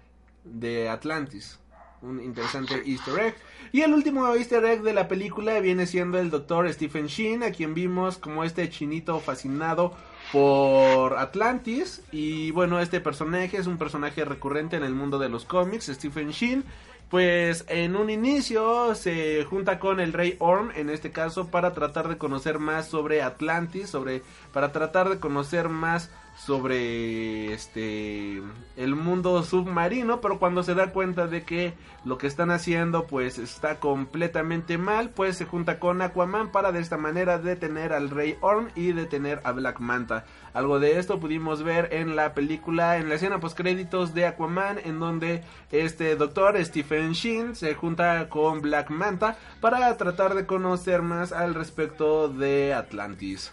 de 0.45 0.89
Atlantis. 0.89 1.59
Un 2.01 2.23
interesante 2.23 2.81
easter 2.87 3.19
egg. 3.19 3.35
Y 3.73 3.81
el 3.81 3.93
último 3.93 4.33
easter 4.35 4.65
egg 4.65 4.83
de 4.83 4.93
la 4.93 5.09
película 5.09 5.59
viene 5.59 5.87
siendo 5.87 6.19
el 6.19 6.31
doctor 6.31 6.73
Stephen 6.73 7.07
Sheen 7.07 7.43
a 7.43 7.51
quien 7.51 7.75
vimos 7.75 8.19
como 8.19 8.45
este 8.45 8.71
chinito 8.71 9.19
fascinado 9.19 9.97
por 10.33 11.17
Atlantis. 11.19 12.03
Y 12.13 12.51
bueno 12.51 12.81
este 12.81 13.01
personaje 13.01 13.57
es 13.57 13.67
un 13.67 13.79
personaje 13.79 14.25
recurrente 14.25 14.77
en 14.77 14.85
el 14.85 14.95
mundo 14.95 15.19
de 15.19 15.29
los 15.29 15.45
cómics 15.45 15.87
Stephen 15.87 16.31
Sheen 16.31 16.65
pues 17.09 17.65
en 17.69 17.97
un 17.97 18.11
inicio 18.11 18.95
se 18.95 19.45
junta 19.45 19.79
con 19.79 19.99
el 19.99 20.13
rey 20.13 20.37
Orm 20.41 20.71
en 20.75 20.91
este 20.91 21.11
caso 21.11 21.49
para 21.49 21.73
tratar 21.73 22.09
de 22.09 22.19
conocer 22.19 22.59
más 22.59 22.89
sobre 22.89 23.23
Atlantis 23.23 23.89
sobre 23.89 24.23
para 24.53 24.73
tratar 24.73 25.09
de 25.09 25.19
conocer 25.19 25.71
más 25.71 26.11
sobre 26.39 27.53
este 27.53 28.41
el 28.77 28.95
mundo 28.95 29.43
submarino 29.43 30.21
pero 30.21 30.39
cuando 30.39 30.63
se 30.63 30.75
da 30.75 30.93
cuenta 30.93 31.27
de 31.27 31.43
que 31.43 31.75
lo 32.05 32.17
que 32.17 32.27
están 32.27 32.51
haciendo 32.51 33.07
pues 33.07 33.39
está 33.39 33.81
completamente 33.81 34.79
mal 34.79 35.11
pues 35.11 35.37
se 35.37 35.47
junta 35.47 35.79
con 35.79 36.01
Aquaman 36.01 36.53
para 36.53 36.71
de 36.73 36.81
esta 36.81 36.97
manera 36.97 37.39
detener 37.39 37.93
al 37.93 38.09
rey 38.09 38.37
Orm 38.41 38.69
y 38.77 38.93
detener 38.93 39.41
a 39.45 39.53
Black 39.53 39.81
Manta. 39.81 40.25
Algo 40.55 40.79
de 40.79 40.99
esto 40.99 41.19
pudimos 41.19 41.63
ver 41.63 41.93
en 41.93 42.15
la 42.17 42.35
película 42.35 42.99
en 42.99 43.09
la 43.09 43.17
escena 43.17 43.41
post 43.41 43.57
créditos 43.57 44.15
de 44.15 44.27
Aquaman 44.27 44.79
en 44.85 45.01
donde 45.01 45.43
este 45.73 46.15
doctor 46.17 46.57
Stephen 46.65 47.13
Sheen 47.13 47.57
se 47.57 47.75
junta 47.75 48.29
con 48.29 48.63
Black 48.63 48.91
Manta 48.91 49.37
para 49.61 49.95
tratar 49.97 50.35
de 50.35 50.47
conocer 50.47 51.03
más 51.03 51.33
al 51.33 51.55
respecto 51.55 52.29
de 52.29 52.75
Atlantis 52.75 53.53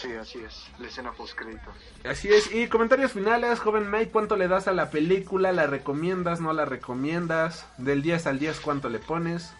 Sí, 0.00 0.14
así 0.14 0.38
es. 0.38 0.66
La 0.78 0.86
escena 0.88 1.12
post 1.12 1.34
créditos. 1.36 1.74
Así 2.04 2.28
es, 2.32 2.50
y 2.52 2.68
comentarios 2.68 3.12
finales, 3.12 3.60
joven 3.60 3.90
Mike, 3.90 4.10
¿cuánto 4.10 4.36
le 4.36 4.48
das 4.48 4.66
a 4.66 4.72
la 4.72 4.90
película? 4.90 5.52
¿La 5.52 5.66
recomiendas? 5.66 6.40
¿No 6.40 6.52
la 6.54 6.64
recomiendas? 6.64 7.66
Del 7.76 8.00
10 8.00 8.26
al 8.26 8.38
10, 8.38 8.60
¿cuánto 8.60 8.88
le 8.88 8.98
pones? 8.98 9.52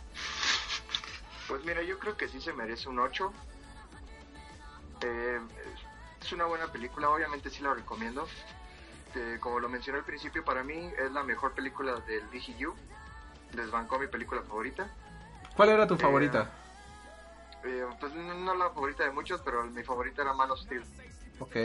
Pues 1.48 1.62
mira, 1.64 1.82
yo 1.82 1.98
creo 1.98 2.16
que 2.16 2.28
sí 2.28 2.40
se 2.40 2.52
merece 2.54 2.88
un 2.88 3.00
8. 3.00 3.32
Eh, 5.02 5.40
es 6.22 6.32
una 6.32 6.44
buena 6.46 6.66
película, 6.68 7.10
obviamente 7.10 7.50
sí 7.50 7.62
la 7.62 7.74
recomiendo. 7.74 8.26
eh, 9.16 9.38
como 9.40 9.58
lo 9.58 9.68
mencioné 9.68 9.98
al 9.98 10.04
principio, 10.04 10.44
para 10.44 10.62
mí 10.62 10.90
es 11.04 11.10
la 11.12 11.22
mejor 11.24 11.52
película 11.52 11.96
del 12.06 12.22
DGU. 12.30 12.74
Desbancó 13.52 13.98
mi 13.98 14.06
película 14.06 14.40
favorita. 14.42 14.88
¿Cuál 15.56 15.70
era 15.70 15.86
tu 15.86 15.94
Eh, 15.94 15.98
favorita? 15.98 16.48
Eh, 17.64 17.84
pues 17.98 18.12
no, 18.14 18.34
no 18.34 18.54
la 18.54 18.70
favorita 18.70 19.04
de 19.04 19.10
muchos, 19.10 19.40
pero 19.42 19.64
mi 19.64 19.82
favorita 19.82 20.22
era 20.22 20.32
Man 20.32 20.50
of 20.50 20.60
Steel. 20.60 20.84
Ok. 21.40 21.56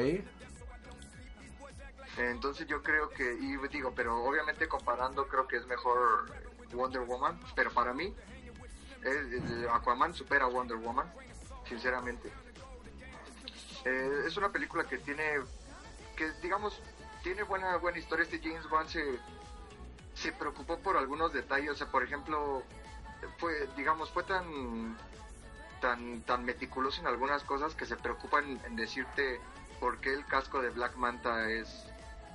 Entonces 2.17 2.67
yo 2.67 2.81
creo 2.81 3.09
que, 3.11 3.33
y 3.33 3.57
digo, 3.67 3.93
pero 3.95 4.23
obviamente 4.23 4.67
comparando 4.67 5.27
creo 5.27 5.47
que 5.47 5.57
es 5.57 5.65
mejor 5.67 6.25
Wonder 6.71 7.01
Woman, 7.01 7.37
pero 7.55 7.71
para 7.71 7.93
mí 7.93 8.13
es- 9.03 9.67
Aquaman 9.71 10.13
supera 10.13 10.45
a 10.45 10.47
Wonder 10.47 10.77
Woman, 10.77 11.11
sinceramente. 11.67 12.31
Eh, 13.83 14.23
es 14.25 14.37
una 14.37 14.49
película 14.49 14.85
que 14.85 14.97
tiene, 14.97 15.41
que 16.15 16.31
digamos, 16.41 16.81
tiene 17.21 17.43
buena 17.43 17.75
buena 17.77 17.99
historia. 17.99 18.23
Este 18.23 18.39
James 18.39 18.65
Wan 18.71 18.87
se, 18.89 19.19
se 20.13 20.31
preocupó 20.31 20.79
por 20.79 20.97
algunos 20.97 21.33
detalles, 21.33 21.71
o 21.71 21.75
sea, 21.75 21.87
por 21.87 22.01
ejemplo, 22.03 22.63
fue, 23.37 23.67
digamos, 23.75 24.09
fue 24.11 24.23
tan 24.23 24.97
tan 25.81 26.21
tan 26.21 26.43
meticuloso 26.45 27.01
en 27.01 27.07
algunas 27.07 27.43
cosas 27.43 27.75
que 27.75 27.85
se 27.85 27.95
preocupan 27.95 28.59
en 28.65 28.75
decirte 28.75 29.39
por 29.79 29.99
qué 29.99 30.13
el 30.13 30.25
casco 30.25 30.61
de 30.61 30.69
Black 30.69 30.95
Manta 30.95 31.49
es 31.49 31.85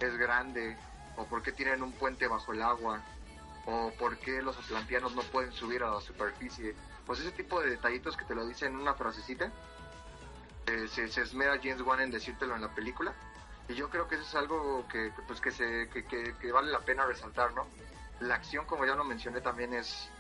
es 0.01 0.17
grande 0.17 0.77
o 1.17 1.27
por 1.27 1.43
qué 1.43 1.53
tienen 1.53 1.83
un 1.83 1.93
puente 1.93 2.27
bajo 2.29 2.53
el 2.53 2.63
agua 2.63 3.01
o 3.67 3.93
por 3.99 4.17
qué 4.19 4.41
los 4.43 4.57
atlanteanos 4.59 5.15
no 5.15 5.23
pueden 5.23 5.53
subir 5.53 5.83
a 5.83 5.91
la 5.91 6.01
superficie. 6.01 6.75
Pues 7.07 7.21
ese 7.21 7.33
tipo 7.33 7.61
de 7.61 7.71
detallitos 7.71 8.17
que 8.17 8.25
te 8.25 8.35
lo 8.35 8.47
dicen 8.47 8.73
en 8.75 8.81
una 8.81 8.95
frasecita 8.95 9.51
eh, 10.67 10.89
se, 10.89 11.09
se 11.09 11.23
esmera 11.23 11.59
James 11.63 11.81
Wan 11.83 12.01
en 12.01 12.11
decírtelo 12.11 12.55
en 12.55 12.63
la 12.63 12.75
película. 12.75 13.13
Y 13.69 13.75
yo 13.75 13.89
creo 13.91 14.09
que 14.09 14.15
eso 14.17 14.25
es 14.25 14.35
algo 14.35 14.87
que, 14.89 15.13
pues 15.27 15.41
que 15.41 15.51
se 15.51 15.89
que- 15.89 16.05
que 16.41 16.53
vale 16.53 16.71
la 16.73 16.81
pena 16.81 17.05
resaltar 17.07 17.53
no 17.55 17.67
la 18.21 18.35
acción 18.35 18.67
como 18.67 18.85
ya 18.85 18.95
lo 18.95 19.05
mencioné 19.05 19.41
también 19.41 19.73
es 19.73 20.11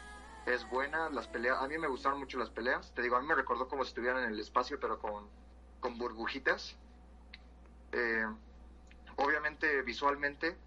es 0.44 0.66
buena 0.66 1.10
las 1.10 1.28
peleas 1.28 1.58
a 1.60 1.68
mí 1.68 1.78
me 1.78 1.88
gustaron 1.88 2.18
mucho 2.18 2.38
las 2.38 2.50
peleas 2.50 2.92
te 2.94 3.02
digo 3.02 3.16
a 3.16 3.20
mí 3.20 3.26
me 3.26 3.34
recordó 3.34 3.68
como 3.68 3.84
si 3.84 3.88
estuvieran 3.88 4.24
en 4.24 4.32
el 4.32 4.40
espacio 4.40 4.78
pero 4.80 4.98
con 4.98 5.30
con 5.80 5.96
burbujitas. 5.98 6.78
Eh, 7.92 8.24
obviamente 9.16 9.82
visualmente 9.82 10.58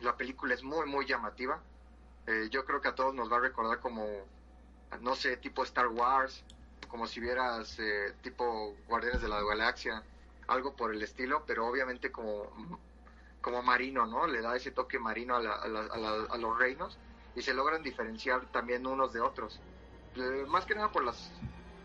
la 0.00 0.16
película 0.16 0.54
es 0.54 0.62
muy 0.62 0.86
muy 0.86 1.06
llamativa. 1.06 1.64
Eh, 2.26 2.48
yo 2.50 2.64
creo 2.64 2.80
que 2.80 2.88
a 2.88 2.94
todos 2.94 3.14
nos 3.14 3.30
va 3.32 3.36
a 3.38 3.40
recordar 3.40 3.80
como 3.80 4.04
no 5.00 5.14
sé 5.16 5.36
tipo 5.38 5.62
Star 5.64 5.88
Wars 5.88 6.44
como 6.88 7.06
si 7.06 7.20
vieras 7.20 7.78
eh, 7.78 8.14
tipo 8.22 8.76
Guardianes 8.86 9.22
de 9.22 9.28
la 9.28 9.42
Galaxia 9.42 10.06
algo 10.48 10.76
por 10.76 10.94
el 10.94 11.02
estilo 11.02 11.44
pero 11.46 11.66
obviamente 11.66 12.12
como 12.12 12.52
como 13.40 13.62
marino 13.62 14.06
no 14.06 14.26
le 14.26 14.40
da 14.42 14.56
ese 14.56 14.72
toque 14.72 14.98
marino 14.98 15.36
a, 15.36 15.40
la- 15.42 15.54
a 15.56 15.68
la- 15.68 15.80
a 15.86 15.98
la- 15.98 16.26
a 16.30 16.36
los 16.38 16.58
reinos 16.58 17.00
y 17.36 17.42
se 17.42 17.54
logran 17.54 17.82
diferenciar 17.82 18.46
también 18.50 18.86
unos 18.86 19.12
de 19.12 19.20
otros. 19.20 19.60
Eh, 20.16 20.44
más 20.48 20.64
que 20.64 20.74
nada 20.74 20.90
por 20.90 21.04
las 21.04 21.30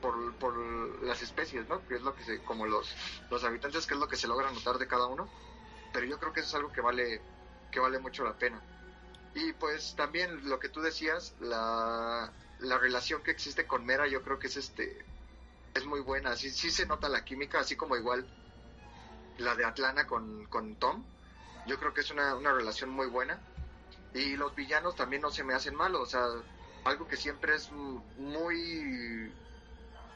por, 0.02 0.34
por 0.36 0.58
las 1.04 1.22
especies 1.22 1.68
no 1.68 1.86
que 1.88 1.96
es 1.96 2.02
lo 2.02 2.16
que 2.16 2.24
se 2.24 2.42
como 2.42 2.66
los 2.66 2.96
los 3.30 3.44
habitantes 3.44 3.86
que 3.86 3.94
es 3.94 4.00
lo 4.00 4.08
que 4.08 4.16
se 4.16 4.28
logra 4.28 4.52
notar 4.52 4.78
de 4.78 4.88
cada 4.88 5.06
uno. 5.08 5.30
Pero 5.94 6.06
yo 6.08 6.18
creo 6.18 6.32
que 6.32 6.40
eso 6.40 6.50
es 6.50 6.56
algo 6.56 6.72
que 6.72 6.82
vale 6.82 7.22
que 7.70 7.80
vale 7.80 8.00
mucho 8.00 8.24
la 8.24 8.34
pena. 8.34 8.62
Y 9.36 9.54
pues 9.54 9.96
también 9.96 10.50
lo 10.50 10.60
que 10.60 10.70
tú 10.70 10.82
decías 10.82 11.36
la, 11.42 12.32
la 12.60 12.78
relación 12.78 13.22
que 13.22 13.32
existe 13.32 13.68
con 13.68 13.86
Mera 13.86 14.08
yo 14.08 14.24
creo 14.24 14.40
que 14.40 14.48
es 14.48 14.56
este 14.56 15.06
es 15.74 15.86
muy 15.86 16.00
buena. 16.00 16.36
Sí 16.38 16.50
sí 16.50 16.72
se 16.72 16.86
nota 16.86 17.10
la 17.10 17.26
química 17.26 17.60
así 17.60 17.76
como 17.76 17.98
igual 17.98 18.26
la 19.38 19.56
de 19.56 19.66
Atlana 19.66 20.08
con, 20.08 20.46
con 20.46 20.76
Tom. 20.78 21.04
Yo 21.68 21.78
creo 21.78 21.94
que 21.94 22.02
es 22.02 22.10
una, 22.10 22.36
una 22.36 22.54
relación 22.54 22.90
muy 22.90 23.08
buena 23.08 23.40
y 24.14 24.36
los 24.36 24.56
villanos 24.56 24.96
también 24.96 25.22
no 25.22 25.32
se 25.32 25.44
me 25.44 25.54
hacen 25.54 25.76
malos 25.76 26.02
o 26.02 26.06
sea 26.06 26.26
algo 26.84 27.08
que 27.08 27.18
siempre 27.18 27.56
es 27.56 27.72
muy 27.72 29.36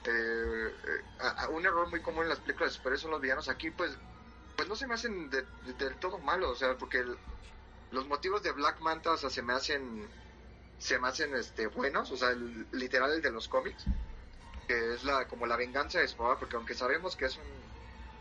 eh, 0.03 0.76
eh, 0.84 1.47
un 1.51 1.65
error 1.65 1.89
muy 1.89 2.01
común 2.01 2.23
en 2.23 2.30
las 2.30 2.39
películas 2.41 2.72
de 2.72 2.76
superhéroes 2.77 3.01
son 3.01 3.11
los 3.11 3.22
villanos 3.22 3.49
aquí 3.49 3.72
pues 3.72 3.99
pues 4.55 4.67
no 4.69 4.76
se 4.76 4.88
me 4.88 4.95
hacen 4.95 5.30
de- 5.30 5.47
de- 5.63 5.73
del 5.73 5.97
todo 5.99 6.19
malos 6.19 6.51
o 6.51 6.55
sea 6.55 6.77
porque 6.77 7.03
los 7.91 8.07
motivos 8.07 8.43
de 8.43 8.51
Black 8.51 8.81
Manta 8.81 9.11
o 9.13 9.17
sea 9.17 9.30
se 9.30 9.41
me 9.43 9.53
hacen 9.53 10.13
se 10.77 10.99
me 10.99 11.07
hacen 11.09 11.35
este 11.35 11.67
buenos 11.67 12.11
o 12.11 12.17
sea 12.17 12.30
el, 12.31 12.67
literal 12.72 13.13
el 13.13 13.22
de 13.22 13.31
los 13.31 13.47
cómics 13.49 13.89
que 14.67 14.93
es 14.93 15.03
la 15.03 15.27
como 15.27 15.45
la 15.47 15.57
venganza 15.57 15.99
de 15.99 16.07
papá 16.09 16.39
porque 16.39 16.55
aunque 16.57 16.76
sabemos 16.76 17.15
que 17.15 17.26
es 17.26 17.38
un, 17.38 17.73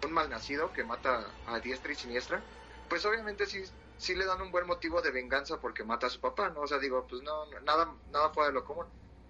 un 0.04 0.12
malnacido 0.12 0.72
que 0.72 0.84
mata 0.84 1.38
a 1.44 1.60
diestra 1.60 1.92
y 1.92 1.96
siniestra 1.96 2.46
pues 2.88 3.04
obviamente 3.06 3.46
sí 3.46 3.64
sí 3.98 4.14
le 4.14 4.26
dan 4.26 4.40
un 4.40 4.50
buen 4.50 4.66
motivo 4.66 5.00
de 5.02 5.10
venganza 5.10 5.60
porque 5.60 5.84
mata 5.84 6.06
a 6.06 6.10
su 6.10 6.20
papá 6.20 6.50
no 6.50 6.60
o 6.60 6.66
sea 6.66 6.78
digo 6.78 7.06
pues 7.08 7.22
no 7.22 7.46
nada 7.62 7.94
nada 8.12 8.30
fuera 8.30 8.48
de 8.48 8.54
lo 8.54 8.64
común. 8.64 8.86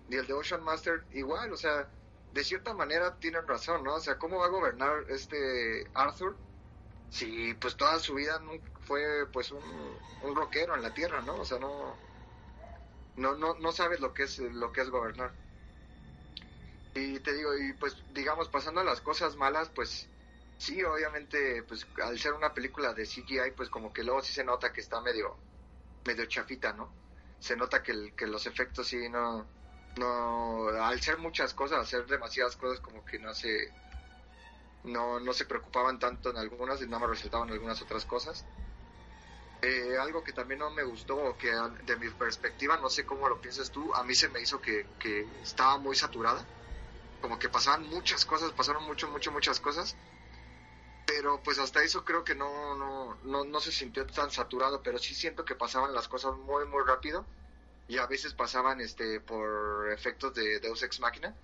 Y 0.08 0.16
el 0.16 0.26
de 0.26 0.34
Ocean 0.34 0.62
Master 0.62 1.04
igual 1.12 1.52
o 1.52 1.56
sea 1.56 1.88
de 2.32 2.44
cierta 2.44 2.74
manera 2.74 3.16
tienen 3.16 3.46
razón 3.46 3.84
no 3.84 3.94
o 3.94 4.00
sea 4.00 4.18
cómo 4.18 4.38
va 4.38 4.46
a 4.46 4.50
gobernar 4.50 5.04
este 5.08 5.86
Arthur 5.94 6.36
si 7.10 7.54
pues 7.54 7.76
toda 7.76 7.98
su 7.98 8.14
vida 8.14 8.40
fue 8.86 9.26
pues 9.32 9.52
un, 9.52 9.62
un 10.22 10.34
rockero 10.34 10.74
en 10.74 10.82
la 10.82 10.92
tierra 10.92 11.20
no 11.20 11.36
o 11.36 11.44
sea 11.44 11.58
no 11.58 11.96
no 13.16 13.36
no 13.36 13.54
no 13.54 13.72
sabes 13.72 14.00
lo 14.00 14.12
que 14.12 14.24
es 14.24 14.38
lo 14.38 14.72
que 14.72 14.80
es 14.80 14.90
gobernar. 14.90 15.32
Y 16.94 17.18
te 17.20 17.32
digo 17.32 17.56
y 17.56 17.72
pues 17.74 17.96
digamos 18.12 18.48
pasando 18.48 18.80
a 18.80 18.84
las 18.84 19.00
cosas 19.00 19.36
malas 19.36 19.68
pues 19.68 20.08
sí 20.56 20.82
obviamente 20.82 21.62
pues 21.64 21.86
al 22.02 22.18
ser 22.18 22.32
una 22.32 22.54
película 22.54 22.92
de 22.94 23.06
CGI 23.06 23.52
pues 23.56 23.68
como 23.70 23.92
que 23.92 24.04
luego 24.04 24.22
sí 24.22 24.32
se 24.32 24.44
nota 24.44 24.72
que 24.72 24.80
está 24.80 25.00
medio 25.00 25.36
medio 26.04 26.26
chafita 26.26 26.72
no 26.72 26.94
se 27.44 27.56
nota 27.56 27.82
que, 27.82 27.92
los 28.26 28.46
efectos 28.46 28.88
sí 28.88 29.08
no 29.10 29.46
no 29.96 30.68
al 30.68 31.00
ser 31.02 31.18
muchas 31.18 31.52
cosas 31.52 31.80
hacer 31.80 32.06
demasiadas 32.06 32.56
cosas 32.56 32.80
como 32.80 33.04
que 33.04 33.18
no 33.18 33.34
se 33.34 33.74
no 34.84 35.20
no 35.20 35.32
se 35.32 35.44
preocupaban 35.44 35.98
tanto 35.98 36.30
en 36.30 36.38
algunas 36.38 36.80
y 36.80 36.86
nada 36.86 37.00
más 37.00 37.10
resaltaban 37.10 37.50
algunas 37.50 37.80
otras 37.82 38.04
cosas. 38.06 38.46
Eh, 39.62 39.96
algo 39.98 40.22
que 40.22 40.32
también 40.32 40.60
no 40.60 40.70
me 40.70 40.84
gustó 40.84 41.36
que 41.38 41.50
de 41.84 41.96
mi 41.96 42.10
perspectiva 42.10 42.76
no 42.78 42.90
sé 42.90 43.06
cómo 43.06 43.28
lo 43.28 43.40
piensas 43.40 43.70
tú 43.70 43.94
a 43.94 44.04
mí 44.04 44.14
se 44.14 44.28
me 44.28 44.40
hizo 44.40 44.60
que, 44.60 44.94
que 44.98 45.40
estaba 45.42 45.78
muy 45.78 45.96
saturada. 45.96 46.46
Como 47.20 47.38
que 47.38 47.48
pasaban 47.48 47.82
muchas 47.88 48.24
cosas 48.24 48.52
pasaron 48.52 48.84
mucho 48.84 49.08
mucho 49.08 49.32
muchas 49.32 49.60
cosas 49.60 49.96
pero 51.06 51.42
pues 51.42 51.58
hasta 51.58 51.82
eso 51.82 52.04
creo 52.04 52.24
que 52.24 52.34
no, 52.34 52.76
no, 52.76 53.16
no, 53.24 53.44
no 53.44 53.60
se 53.60 53.72
sintió 53.72 54.06
tan 54.06 54.30
saturado, 54.30 54.82
pero 54.82 54.98
sí 54.98 55.14
siento 55.14 55.44
que 55.44 55.54
pasaban 55.54 55.94
las 55.94 56.08
cosas 56.08 56.36
muy, 56.36 56.66
muy 56.66 56.82
rápido 56.84 57.26
y 57.88 57.98
a 57.98 58.06
veces 58.06 58.34
pasaban 58.34 58.80
este 58.80 59.20
por 59.20 59.90
efectos 59.92 60.34
de 60.34 60.60
Deus 60.60 60.82
Ex 60.82 61.00
Machina. 61.00 61.34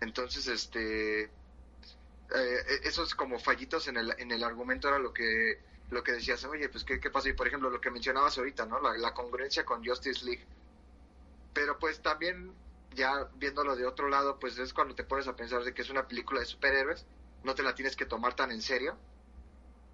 Entonces, 0.00 0.46
este, 0.48 1.24
eh, 1.24 2.80
esos 2.84 3.14
como 3.14 3.38
fallitos 3.38 3.88
en 3.88 3.96
el, 3.96 4.14
en 4.18 4.30
el 4.30 4.42
argumento 4.44 4.88
era 4.88 4.98
lo 4.98 5.12
que, 5.12 5.60
lo 5.90 6.02
que 6.02 6.12
decías, 6.12 6.44
oye, 6.44 6.68
pues 6.68 6.84
¿qué, 6.84 7.00
qué 7.00 7.10
pasa? 7.10 7.28
Y 7.28 7.34
por 7.34 7.46
ejemplo, 7.46 7.70
lo 7.70 7.80
que 7.80 7.90
mencionabas 7.90 8.36
ahorita, 8.38 8.66
¿no? 8.66 8.80
La, 8.80 8.96
la 8.98 9.14
congruencia 9.14 9.64
con 9.64 9.84
Justice 9.84 10.24
League. 10.24 10.44
Pero 11.54 11.78
pues 11.78 12.02
también, 12.02 12.52
ya 12.94 13.28
viéndolo 13.36 13.76
de 13.76 13.86
otro 13.86 14.08
lado, 14.08 14.38
pues 14.38 14.58
es 14.58 14.72
cuando 14.74 14.94
te 14.94 15.04
pones 15.04 15.28
a 15.28 15.36
pensar 15.36 15.62
de 15.62 15.72
que 15.72 15.82
es 15.82 15.90
una 15.90 16.06
película 16.08 16.40
de 16.40 16.46
superhéroes 16.46 17.06
no 17.46 17.54
te 17.56 17.64
la 17.64 17.74
tienes 17.74 17.96
que 17.96 18.06
tomar 18.06 18.34
tan 18.36 18.52
en 18.52 18.62
serio 18.62 18.98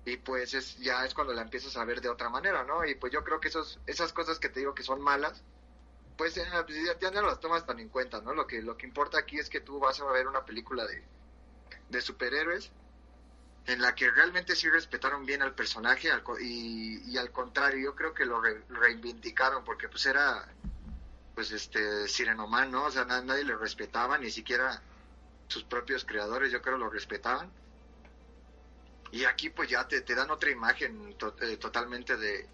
y 0.04 0.16
pues 0.18 0.54
es 0.54 0.76
ya 0.76 1.04
es 1.04 1.14
cuando 1.14 1.32
la 1.32 1.42
empiezas 1.42 1.76
a 1.76 1.84
ver 1.84 2.00
de 2.00 2.08
otra 2.08 2.28
manera, 2.28 2.64
¿no? 2.64 2.84
Y 2.84 2.94
pues 2.96 3.12
yo 3.12 3.22
creo 3.24 3.40
que 3.40 3.48
esos 3.48 3.80
esas 3.86 4.12
cosas 4.12 4.38
que 4.38 4.48
te 4.48 4.60
digo 4.60 4.74
que 4.74 4.82
son 4.82 5.00
malas, 5.00 5.44
pues 6.16 6.36
eh, 6.38 6.44
pues, 6.66 6.84
ya, 6.86 6.98
ya 7.00 7.10
no 7.12 7.22
las 7.22 7.40
tomas 7.40 7.66
tan 7.66 7.80
en 7.80 7.90
cuenta, 7.90 8.20
¿no? 8.22 8.34
Lo 8.34 8.46
que 8.46 8.62
lo 8.62 8.76
que 8.76 8.86
importa 8.86 9.18
aquí 9.18 9.38
es 9.38 9.50
que 9.50 9.60
tú 9.60 9.80
vas 9.80 10.00
a 10.00 10.06
ver 10.12 10.28
una 10.28 10.44
película 10.46 10.86
de 10.86 11.04
de 11.88 12.00
superhéroes 12.02 12.72
en 13.66 13.80
la 13.82 13.94
que 13.94 14.10
realmente 14.10 14.56
sí 14.56 14.68
respetaron 14.70 15.26
bien 15.26 15.42
al 15.42 15.54
personaje 15.54 16.10
al 16.10 16.22
y, 16.40 17.10
y 17.12 17.18
al 17.18 17.32
contrario 17.32 17.84
yo 17.90 17.94
creo 17.96 18.14
que 18.14 18.26
lo 18.26 18.40
re- 18.40 18.64
reivindicaron 18.68 19.64
porque 19.64 19.88
pues 19.88 20.06
era 20.06 20.48
pues 21.34 21.52
este 21.52 22.08
sirenoman 22.08 22.70
no 22.70 22.84
o 22.86 22.90
sea 22.90 23.04
na- 23.04 23.22
nadie 23.22 23.44
le 23.44 23.56
respetaba 23.56 24.18
ni 24.18 24.30
siquiera 24.30 24.82
sus 25.52 25.64
propios 25.64 26.04
creadores 26.04 26.50
yo 26.52 26.62
creo 26.62 26.78
lo 26.78 26.90
respetaban 26.90 27.50
y 29.10 29.24
aquí 29.24 29.50
pues 29.50 29.68
ya 29.68 29.86
te, 29.86 30.00
te 30.00 30.14
dan 30.14 30.30
otra 30.30 30.50
imagen 30.50 31.14
to- 31.18 31.36
eh, 31.42 31.56
totalmente 31.58 32.16
de, 32.16 32.48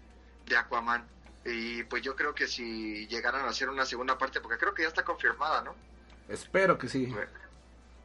de 0.45 0.57
Aquaman 0.57 1.07
y 1.45 1.83
pues 1.83 2.01
yo 2.03 2.15
creo 2.15 2.35
que 2.35 2.47
si 2.47 3.07
llegaran 3.07 3.45
a 3.45 3.49
hacer 3.49 3.69
una 3.69 3.85
segunda 3.85 4.17
parte 4.17 4.41
porque 4.41 4.57
creo 4.57 4.73
que 4.73 4.83
ya 4.83 4.89
está 4.89 5.03
confirmada 5.03 5.61
no 5.63 5.75
Espero 6.27 6.77
que 6.77 6.87
sí. 6.87 7.11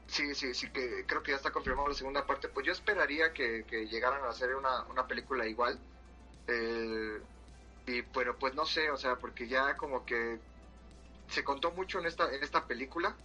Sí, 0.06 0.34
sí, 0.34 0.54
sí, 0.54 0.70
que 0.70 1.04
creo 1.06 1.22
que 1.22 1.32
ya 1.32 1.36
está 1.36 1.50
confirmado 1.50 1.88
la 1.88 1.94
segunda 1.94 2.26
parte. 2.26 2.48
Pues 2.48 2.66
yo 2.66 2.72
esperaría 2.72 3.32
que, 3.32 3.64
que 3.66 3.86
llegaran 3.86 4.22
a 4.24 4.28
hacer 4.28 4.54
una, 4.54 4.82
una 4.84 5.06
película 5.06 5.46
igual. 5.46 5.78
Eh, 6.46 7.20
y 7.86 8.02
pero 8.02 8.38
pues 8.38 8.54
no 8.54 8.64
sé, 8.66 8.90
o 8.90 8.96
sea, 8.96 9.16
porque 9.16 9.48
ya 9.48 9.76
como 9.76 10.04
que 10.06 10.40
se 11.28 11.44
contó 11.44 11.72
mucho 11.72 11.98
en 12.00 12.06
esta, 12.06 12.32
en 12.34 12.42
esta 12.42 12.66
película. 12.66 13.16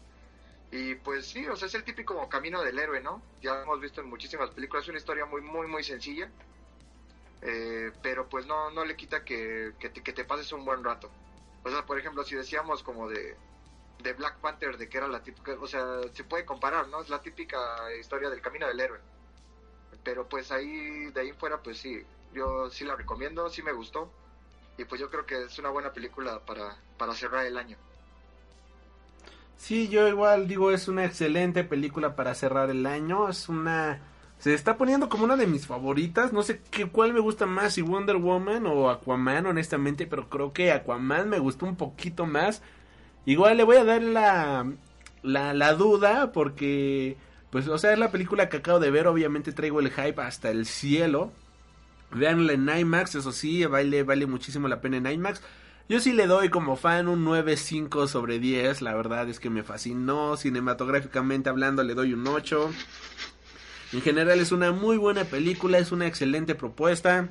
Y 0.72 0.96
pues 0.96 1.28
sí, 1.28 1.48
o 1.48 1.56
sea, 1.56 1.68
es 1.68 1.74
el 1.76 1.84
típico 1.84 2.28
camino 2.30 2.62
del 2.62 2.78
héroe, 2.78 3.02
¿no? 3.02 3.22
Ya 3.42 3.64
hemos 3.64 3.80
visto 3.82 4.02
en 4.02 4.08
muchísimas 4.08 4.52
películas. 4.52 4.84
Es 4.84 4.90
una 4.90 5.00
historia 5.00 5.26
muy, 5.26 5.42
muy, 5.42 5.68
muy 5.68 5.84
sencilla. 5.84 6.30
Eh, 7.42 7.92
pero 8.04 8.28
pues 8.30 8.46
no, 8.46 8.70
no 8.72 8.84
le 8.86 8.96
quita 8.96 9.24
que, 9.24 9.74
que, 9.80 9.90
te, 9.90 10.04
que 10.04 10.14
te 10.14 10.26
pases 10.26 10.52
un 10.52 10.66
buen 10.66 10.84
rato. 10.84 11.10
O 11.64 11.70
sea, 11.70 11.86
por 11.86 11.98
ejemplo, 12.00 12.24
si 12.24 12.36
decíamos 12.36 12.84
como 12.84 13.10
de, 13.10 13.36
de 14.04 14.14
Black 14.14 14.40
Panther, 14.40 14.78
de 14.78 14.90
que 14.90 14.98
era 14.98 15.08
la 15.08 15.24
típica, 15.24 15.54
o 15.60 15.68
sea, 15.68 16.02
se 16.14 16.24
puede 16.24 16.46
comparar, 16.46 16.88
¿no? 16.88 17.02
Es 17.02 17.10
la 17.10 17.22
típica 17.22 17.58
historia 18.00 18.30
del 18.30 18.42
camino 18.42 18.68
del 18.68 18.80
héroe. 18.80 19.00
Pero 20.04 20.28
pues 20.30 20.52
ahí, 20.52 21.12
de 21.12 21.22
ahí 21.22 21.34
fuera, 21.34 21.62
pues 21.62 21.80
sí, 21.80 22.04
yo 22.34 22.70
sí 22.70 22.86
la 22.86 22.96
recomiendo, 22.96 23.50
sí 23.50 23.62
me 23.64 23.74
gustó. 23.74 24.12
Y 24.78 24.86
pues 24.86 25.02
yo 25.02 25.10
creo 25.10 25.26
que 25.26 25.44
es 25.44 25.60
una 25.60 25.70
buena 25.70 25.92
película 25.94 26.46
para, 26.46 26.78
para 26.98 27.14
cerrar 27.14 27.46
el 27.46 27.58
año. 27.58 27.78
Sí, 29.60 29.90
yo 29.90 30.08
igual 30.08 30.48
digo, 30.48 30.72
es 30.72 30.88
una 30.88 31.04
excelente 31.06 31.66
película 31.66 32.16
para 32.16 32.34
cerrar 32.34 32.70
el 32.70 32.86
año. 32.86 33.28
Es 33.30 33.50
una. 33.50 34.00
Se 34.40 34.54
está 34.54 34.78
poniendo 34.78 35.10
como 35.10 35.26
una 35.26 35.36
de 35.36 35.48
mis 35.48 35.68
favoritas. 35.68 36.32
No 36.32 36.44
sé 36.44 36.62
qué 36.72 36.86
cuál 36.88 37.14
me 37.14 37.20
gusta 37.20 37.46
más, 37.46 37.74
si 37.74 37.82
Wonder 37.82 38.16
Woman 38.16 38.66
o 38.68 38.90
Aquaman, 38.90 39.46
honestamente, 39.48 40.08
pero 40.08 40.30
creo 40.30 40.54
que 40.54 40.72
Aquaman 40.72 41.30
me 41.30 41.40
gustó 41.40 41.66
un 41.66 41.76
poquito 41.76 42.26
más. 42.26 42.62
Igual 43.26 43.58
le 43.58 43.64
voy 43.64 43.76
a 43.78 43.84
dar 43.84 44.02
la, 44.02 44.72
la, 45.24 45.54
la 45.54 45.74
duda 45.74 46.32
porque, 46.32 47.18
pues, 47.52 47.68
o 47.68 47.78
sea, 47.78 47.92
es 47.94 48.00
la 48.00 48.12
película 48.12 48.48
que 48.50 48.58
acabo 48.58 48.80
de 48.80 48.92
ver. 48.92 49.08
Obviamente 49.08 49.52
traigo 49.52 49.82
el 49.82 49.92
hype 49.92 50.22
hasta 50.22 50.50
el 50.52 50.66
cielo. 50.66 51.34
Veanla 52.12 52.54
en 52.54 52.70
IMAX, 52.70 53.16
eso 53.16 53.32
sí, 53.34 53.66
vale, 53.66 54.04
vale 54.04 54.26
muchísimo 54.26 54.68
la 54.70 54.82
pena 54.82 54.98
en 54.98 55.08
IMAX. 55.08 55.44
Yo 55.90 56.00
sí 56.00 56.14
le 56.14 56.28
doy 56.28 56.50
como 56.50 56.76
fan 56.76 57.08
un 57.08 57.26
9.5 57.26 58.08
sobre 58.08 58.38
10, 58.38 58.84
la 58.84 58.94
verdad 58.94 59.28
es 59.28 59.40
que 59.40 59.50
me 59.50 59.64
fascinó, 59.64 60.38
cinematográficamente 60.38 61.50
hablando 61.50 61.84
le 61.84 61.96
doy 61.96 62.14
un 62.14 62.28
8. 62.28 62.70
En 63.94 64.02
general 64.04 64.40
es 64.40 64.52
una 64.52 64.72
muy 64.72 64.98
buena 64.98 65.24
película, 65.24 65.80
es 65.80 65.92
una 65.92 66.06
excelente 66.06 66.54
propuesta. 66.54 67.30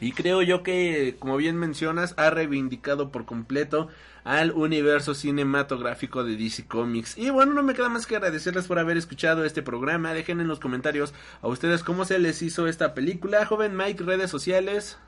Y 0.00 0.12
creo 0.12 0.42
yo 0.42 0.62
que, 0.62 1.16
como 1.18 1.38
bien 1.38 1.56
mencionas, 1.56 2.14
ha 2.18 2.30
reivindicado 2.30 3.10
por 3.10 3.24
completo 3.24 3.88
al 4.22 4.52
universo 4.52 5.16
cinematográfico 5.16 6.22
de 6.22 6.36
DC 6.36 6.68
Comics. 6.68 7.18
Y 7.18 7.30
bueno, 7.30 7.52
no 7.52 7.64
me 7.64 7.74
queda 7.74 7.88
más 7.88 8.06
que 8.06 8.14
agradecerles 8.14 8.68
por 8.68 8.78
haber 8.78 8.96
escuchado 8.96 9.44
este 9.44 9.62
programa. 9.64 10.14
Dejen 10.14 10.40
en 10.40 10.46
los 10.46 10.60
comentarios 10.60 11.14
a 11.42 11.48
ustedes 11.48 11.82
cómo 11.82 12.04
se 12.04 12.20
les 12.20 12.42
hizo 12.42 12.68
esta 12.68 12.94
película. 12.94 13.44
Joven 13.44 13.76
Mike, 13.76 14.04
redes 14.04 14.30
sociales. 14.30 14.98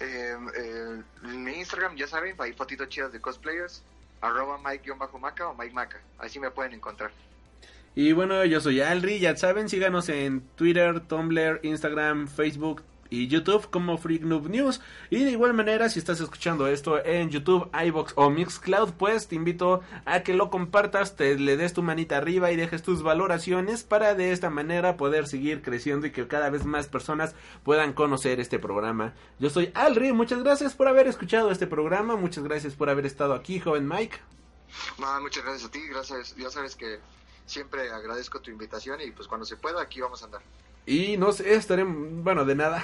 Eh, 0.00 0.34
en 1.24 1.44
mi 1.44 1.52
Instagram, 1.52 1.96
ya 1.96 2.06
saben, 2.06 2.34
hay 2.38 2.52
fotitos 2.54 2.88
chidas 2.88 3.12
de 3.12 3.20
cosplayers, 3.20 3.82
arroba 4.20 4.58
Mike-Maca 4.58 5.48
o 5.48 5.54
Mike 5.54 5.74
Maca, 5.74 6.00
así 6.18 6.40
me 6.40 6.50
pueden 6.50 6.72
encontrar. 6.72 7.10
Y 7.94 8.12
bueno, 8.12 8.44
yo 8.44 8.60
soy 8.60 8.80
Alri, 8.80 9.18
ya 9.18 9.36
saben, 9.36 9.68
síganos 9.68 10.08
en 10.08 10.40
Twitter, 10.56 11.00
Tumblr, 11.00 11.60
Instagram, 11.62 12.28
Facebook 12.28 12.82
y 13.10 13.26
YouTube 13.26 13.68
como 13.68 13.98
Freak 13.98 14.22
Noob 14.22 14.48
News. 14.48 14.80
Y 15.10 15.24
de 15.24 15.32
igual 15.32 15.52
manera, 15.52 15.90
si 15.90 15.98
estás 15.98 16.20
escuchando 16.20 16.66
esto 16.68 17.04
en 17.04 17.28
YouTube, 17.30 17.68
iBox 17.72 18.14
o 18.16 18.30
Mixcloud, 18.30 18.92
pues 18.94 19.28
te 19.28 19.34
invito 19.34 19.82
a 20.06 20.20
que 20.20 20.32
lo 20.32 20.48
compartas, 20.48 21.16
te 21.16 21.36
le 21.38 21.56
des 21.56 21.74
tu 21.74 21.82
manita 21.82 22.16
arriba 22.16 22.50
y 22.52 22.56
dejes 22.56 22.82
tus 22.82 23.02
valoraciones 23.02 23.82
para 23.82 24.14
de 24.14 24.32
esta 24.32 24.48
manera 24.48 24.96
poder 24.96 25.26
seguir 25.26 25.60
creciendo 25.60 26.06
y 26.06 26.12
que 26.12 26.26
cada 26.26 26.48
vez 26.50 26.64
más 26.64 26.86
personas 26.86 27.34
puedan 27.64 27.92
conocer 27.92 28.40
este 28.40 28.58
programa. 28.58 29.14
Yo 29.38 29.50
soy 29.50 29.72
Alri, 29.74 30.12
muchas 30.12 30.42
gracias 30.42 30.74
por 30.74 30.88
haber 30.88 31.08
escuchado 31.08 31.50
este 31.50 31.66
programa, 31.66 32.16
muchas 32.16 32.44
gracias 32.44 32.74
por 32.74 32.88
haber 32.88 33.06
estado 33.06 33.34
aquí, 33.34 33.58
joven 33.58 33.88
Mike. 33.88 34.18
No, 34.98 35.20
muchas 35.20 35.42
gracias 35.42 35.68
a 35.68 35.70
ti, 35.72 35.80
gracias, 35.88 36.36
ya 36.36 36.50
sabes 36.50 36.76
que 36.76 37.00
siempre 37.44 37.90
agradezco 37.90 38.40
tu 38.40 38.50
invitación 38.50 39.00
y 39.00 39.10
pues 39.10 39.26
cuando 39.26 39.44
se 39.44 39.56
pueda 39.56 39.82
aquí 39.82 40.00
vamos 40.00 40.22
a 40.22 40.26
andar. 40.26 40.42
Y 40.86 41.16
nos 41.16 41.40
estaremos, 41.40 42.22
bueno, 42.24 42.44
de 42.44 42.54
nada. 42.54 42.82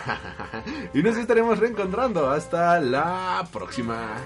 y 0.95 1.03
nos 1.03 1.17
estaremos 1.17 1.59
reencontrando. 1.59 2.31
Hasta 2.31 2.81
la 2.81 3.47
próxima. 3.53 4.17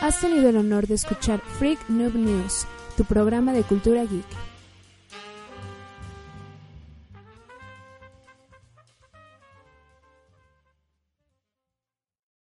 Has 0.00 0.20
tenido 0.20 0.48
el 0.48 0.56
honor 0.56 0.86
de 0.86 0.94
escuchar 0.94 1.40
Freak 1.58 1.88
Noob 1.88 2.14
News, 2.14 2.66
tu 2.96 3.04
programa 3.04 3.52
de 3.52 3.62
cultura 3.62 4.04
geek. 4.04 4.45